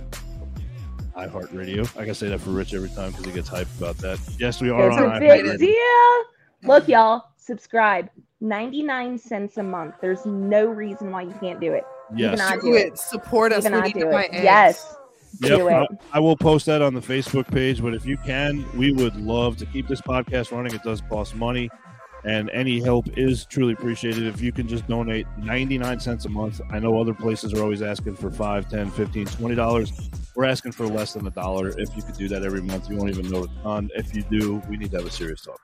iHeartRadio. 1.16 2.00
I 2.00 2.04
can 2.04 2.14
say 2.14 2.28
that 2.28 2.40
for 2.40 2.50
Rich 2.50 2.72
every 2.74 2.88
time 2.90 3.10
because 3.10 3.26
he 3.26 3.32
gets 3.32 3.48
hyped 3.50 3.76
about 3.78 3.96
that. 3.98 4.18
Yes, 4.38 4.60
we 4.60 4.70
are 4.70 4.88
It's 4.88 4.96
on 4.96 5.04
a 5.04 5.08
iHeartRadio. 5.20 5.58
big 5.58 5.58
deal. 5.60 6.24
Look, 6.62 6.88
y'all, 6.88 7.24
subscribe. 7.36 8.08
99 8.44 9.18
cents 9.18 9.56
a 9.56 9.62
month. 9.62 9.94
There's 10.00 10.24
no 10.24 10.66
reason 10.66 11.10
why 11.10 11.22
you 11.22 11.34
can't 11.40 11.60
do 11.60 11.72
it. 11.72 11.84
Yes. 12.14 12.34
Even 12.34 12.40
I 12.40 12.54
Do 12.56 12.60
do 12.60 12.74
it. 12.74 12.86
it. 12.88 12.98
Support 12.98 13.52
us. 13.52 13.64
Even 13.64 13.72
we 13.72 13.78
I 13.78 13.82
need 13.86 13.94
do 13.94 14.00
to 14.00 14.06
buy 14.06 14.24
it. 14.24 14.32
eggs. 14.34 14.44
Yes. 14.44 14.96
Yep, 15.40 15.58
Do 15.58 15.68
I, 15.68 15.82
it. 15.82 15.88
I 16.12 16.20
will 16.20 16.36
post 16.36 16.66
that 16.66 16.80
on 16.80 16.94
the 16.94 17.00
Facebook 17.00 17.50
page. 17.50 17.82
But 17.82 17.94
if 17.94 18.06
you 18.06 18.16
can, 18.18 18.64
we 18.76 18.92
would 18.92 19.16
love 19.16 19.56
to 19.56 19.66
keep 19.66 19.88
this 19.88 20.00
podcast 20.00 20.52
running. 20.52 20.72
It 20.74 20.82
does 20.84 21.00
cost 21.08 21.34
money. 21.34 21.70
And 22.24 22.48
any 22.50 22.80
help 22.80 23.06
is 23.18 23.44
truly 23.44 23.72
appreciated. 23.74 24.26
If 24.26 24.40
you 24.40 24.50
can 24.52 24.66
just 24.66 24.86
donate 24.88 25.26
99 25.38 26.00
cents 26.00 26.24
a 26.24 26.28
month, 26.28 26.60
I 26.70 26.78
know 26.78 26.98
other 26.98 27.12
places 27.14 27.52
are 27.52 27.62
always 27.62 27.82
asking 27.82 28.16
for 28.16 28.30
5, 28.30 28.68
10, 28.70 28.90
15, 28.92 29.26
20 29.26 29.54
dollars. 29.54 30.10
We're 30.34 30.46
asking 30.46 30.72
for 30.72 30.86
less 30.86 31.12
than 31.12 31.26
a 31.26 31.30
dollar. 31.30 31.68
If 31.78 31.94
you 31.96 32.02
could 32.02 32.16
do 32.16 32.26
that 32.28 32.42
every 32.42 32.60
month, 32.62 32.90
you 32.90 32.96
won't 32.96 33.10
even 33.10 33.30
know 33.30 33.44
a 33.44 33.62
ton. 33.62 33.88
If 33.94 34.16
you 34.16 34.22
do, 34.22 34.60
we 34.68 34.76
need 34.76 34.90
to 34.92 34.96
have 34.96 35.06
a 35.06 35.10
serious 35.10 35.42
talk. 35.42 35.60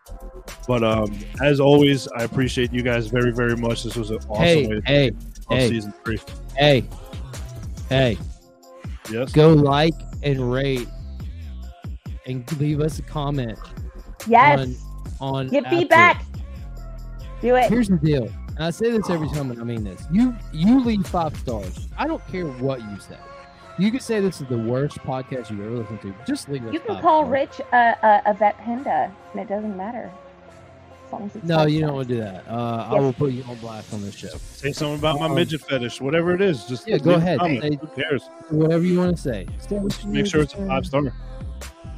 But 0.69 0.85
um, 0.85 1.07
as 1.43 1.59
always, 1.59 2.07
I 2.09 2.23
appreciate 2.23 2.73
you 2.73 2.83
guys 2.83 3.09
very, 3.09 3.33
very 3.33 3.57
much. 3.57 3.83
This 3.83 3.97
was 3.97 4.11
an 4.11 4.19
awesome 4.29 4.45
hey, 4.45 4.67
way 4.69 4.75
to 4.81 4.83
hey, 4.87 5.11
hey. 5.49 5.69
season 5.69 5.93
three. 6.05 6.21
hey, 6.57 6.85
hey, 7.89 8.17
Yes. 9.11 9.33
go 9.33 9.53
like 9.53 9.95
and 10.23 10.53
rate 10.53 10.87
and 12.27 12.61
leave 12.61 12.81
us 12.81 12.99
a 13.01 13.03
comment 13.03 13.59
Yes. 14.29 14.61
on 14.61 14.77
on 15.21 15.49
Give 15.49 15.65
Apple. 15.65 15.79
feedback. 15.81 16.25
Do 17.41 17.55
it. 17.57 17.71
Here's 17.71 17.89
the 17.89 17.97
deal. 17.97 18.29
And 18.57 18.65
I 18.65 18.71
say 18.71 18.91
this 18.91 19.09
every 19.09 19.29
time, 19.29 19.51
and 19.51 19.61
I 19.61 19.65
mean 19.65 19.85
this. 19.85 20.05
You 20.11 20.35
you 20.53 20.81
leave 20.85 21.07
five 21.07 21.35
stars. 21.37 21.89
I 21.97 22.07
don't 22.07 22.27
care 22.29 22.45
what 22.47 22.81
you 22.81 22.99
say. 23.01 23.17
You 23.79 23.91
could 23.91 24.03
say 24.03 24.21
this 24.21 24.41
is 24.43 24.49
the 24.49 24.59
worst 24.59 24.99
podcast 24.99 25.49
you've 25.51 25.61
ever 25.61 25.71
listened 25.71 26.03
to. 26.03 26.15
Just 26.27 26.49
leave 26.51 26.67
us 26.67 26.73
You 26.75 26.81
can 26.81 26.95
five 26.97 27.03
call 27.03 27.23
stars. 27.25 27.33
Rich 27.33 27.61
a, 27.73 27.77
a, 27.77 28.23
a 28.31 28.35
dependa, 28.35 29.11
and 29.33 29.41
it 29.41 29.49
doesn't 29.49 29.75
matter. 29.77 30.11
As 31.07 31.13
long 31.13 31.25
as 31.25 31.37
it's 31.37 31.45
No, 31.47 31.57
five 31.57 31.71
you 31.71 31.81
don't 31.81 31.95
want 31.95 32.09
to 32.09 32.15
do 32.15 32.21
that. 32.21 32.47
Uh, 32.47 32.89
I 32.91 33.01
will 33.01 33.15
put 33.15 33.33
you 33.33 33.43
on 33.45 33.57
blast 33.57 33.95
on 33.95 34.03
this 34.03 34.15
show. 34.15 34.29
Say 34.29 34.73
something 34.73 34.99
about 34.99 35.19
my 35.19 35.27
Um, 35.27 35.35
midget 35.35 35.63
fetish, 35.63 36.01
whatever 36.03 36.35
it 36.35 36.43
is. 36.43 36.65
Just 36.67 36.87
Yeah, 36.87 36.99
go 36.99 37.13
ahead. 37.15 37.41
Say- 37.41 37.79
Who 37.81 37.87
cares? 37.89 38.29
Whatever 38.51 38.85
you 38.85 38.99
want 38.99 39.17
to 39.17 39.23
say. 39.23 39.47
Stay 39.61 39.79
with 39.79 39.95
Just 39.95 40.07
make 40.07 40.27
sure 40.27 40.43
it's 40.43 40.53
a 40.55 40.67
five 40.67 40.85
star. 40.85 41.03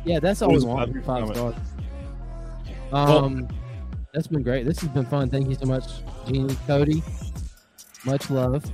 Yeah, 0.05 0.21
that's 0.21 0.41
all 0.41 0.49
we 0.51 0.55
Always 0.59 0.65
want. 0.67 0.95
five 0.95 1.05
Five 1.05 1.35
comment. 1.37 1.37
stars. 1.37 1.55
Um, 2.93 3.49
that's 4.13 4.27
been 4.27 4.43
great. 4.43 4.65
This 4.67 4.81
has 4.81 4.91
been 4.91 5.07
fun. 5.07 5.29
Thank 5.31 5.49
you 5.49 5.55
so 5.55 5.67
much, 5.67 5.85
Jeannie, 6.27 6.57
Cody. 6.67 7.03
Much 8.05 8.31
love. 8.31 8.65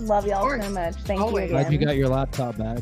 Love 0.00 0.26
y'all 0.26 0.48
so 0.60 0.70
much. 0.70 0.94
Thank 1.04 1.20
Always. 1.20 1.44
you 1.44 1.56
Glad 1.56 1.72
you 1.72 1.78
got 1.78 1.96
your 1.96 2.08
laptop 2.08 2.56
back. 2.56 2.78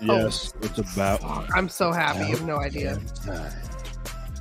Yes, 0.00 0.52
it's 0.62 0.78
about. 0.78 1.22
I'm 1.54 1.68
so 1.68 1.92
happy. 1.92 2.20
You 2.30 2.36
have 2.36 2.46
no 2.46 2.56
idea. 2.58 2.96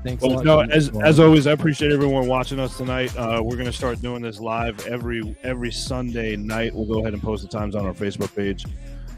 Thanks 0.04 0.24
a 0.24 0.28
Well, 0.28 0.36
lot. 0.38 0.46
no, 0.46 0.60
as 0.62 0.90
as 1.04 1.20
always, 1.20 1.46
I 1.46 1.52
appreciate 1.52 1.92
everyone 1.92 2.28
watching 2.28 2.60
us 2.60 2.78
tonight. 2.78 3.16
Uh, 3.18 3.42
we're 3.44 3.58
gonna 3.58 3.72
start 3.74 4.02
doing 4.02 4.22
this 4.22 4.40
live 4.40 4.88
every 4.88 5.36
every 5.44 5.72
Sunday 5.72 6.36
night. 6.38 6.74
We'll 6.74 6.86
go 6.86 7.00
ahead 7.00 7.14
and 7.14 7.22
post 7.22 7.44
the 7.44 7.50
times 7.50 7.76
on 7.76 7.86
our 7.86 7.94
Facebook 7.94 8.34
page. 8.36 8.66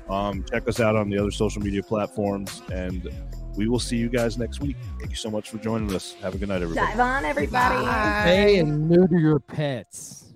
Um, 0.09 0.43
check 0.51 0.67
us 0.67 0.79
out 0.79 0.95
on 0.95 1.09
the 1.09 1.17
other 1.19 1.31
social 1.31 1.61
media 1.61 1.83
platforms, 1.83 2.63
and 2.73 3.07
we 3.56 3.68
will 3.68 3.80
see 3.80 3.98
you 3.98 4.10
guys 4.10 4.38
next 4.38 4.61
week. 4.61 4.78
Thank 4.99 5.11
you 5.11 5.18
so 5.18 5.30
much 5.30 5.49
for 5.49 5.57
joining 5.57 5.94
us. 5.94 6.14
Have 6.22 6.36
a 6.36 6.38
good 6.38 6.49
night, 6.49 6.61
everybody. 6.61 6.88
Dive 6.88 6.99
on, 6.99 7.26
everybody. 7.26 7.86
Bye. 7.86 8.22
Hey, 8.23 8.60
and 8.60 8.90
neuter 8.90 9.18
your 9.18 9.40
pets. 9.40 10.22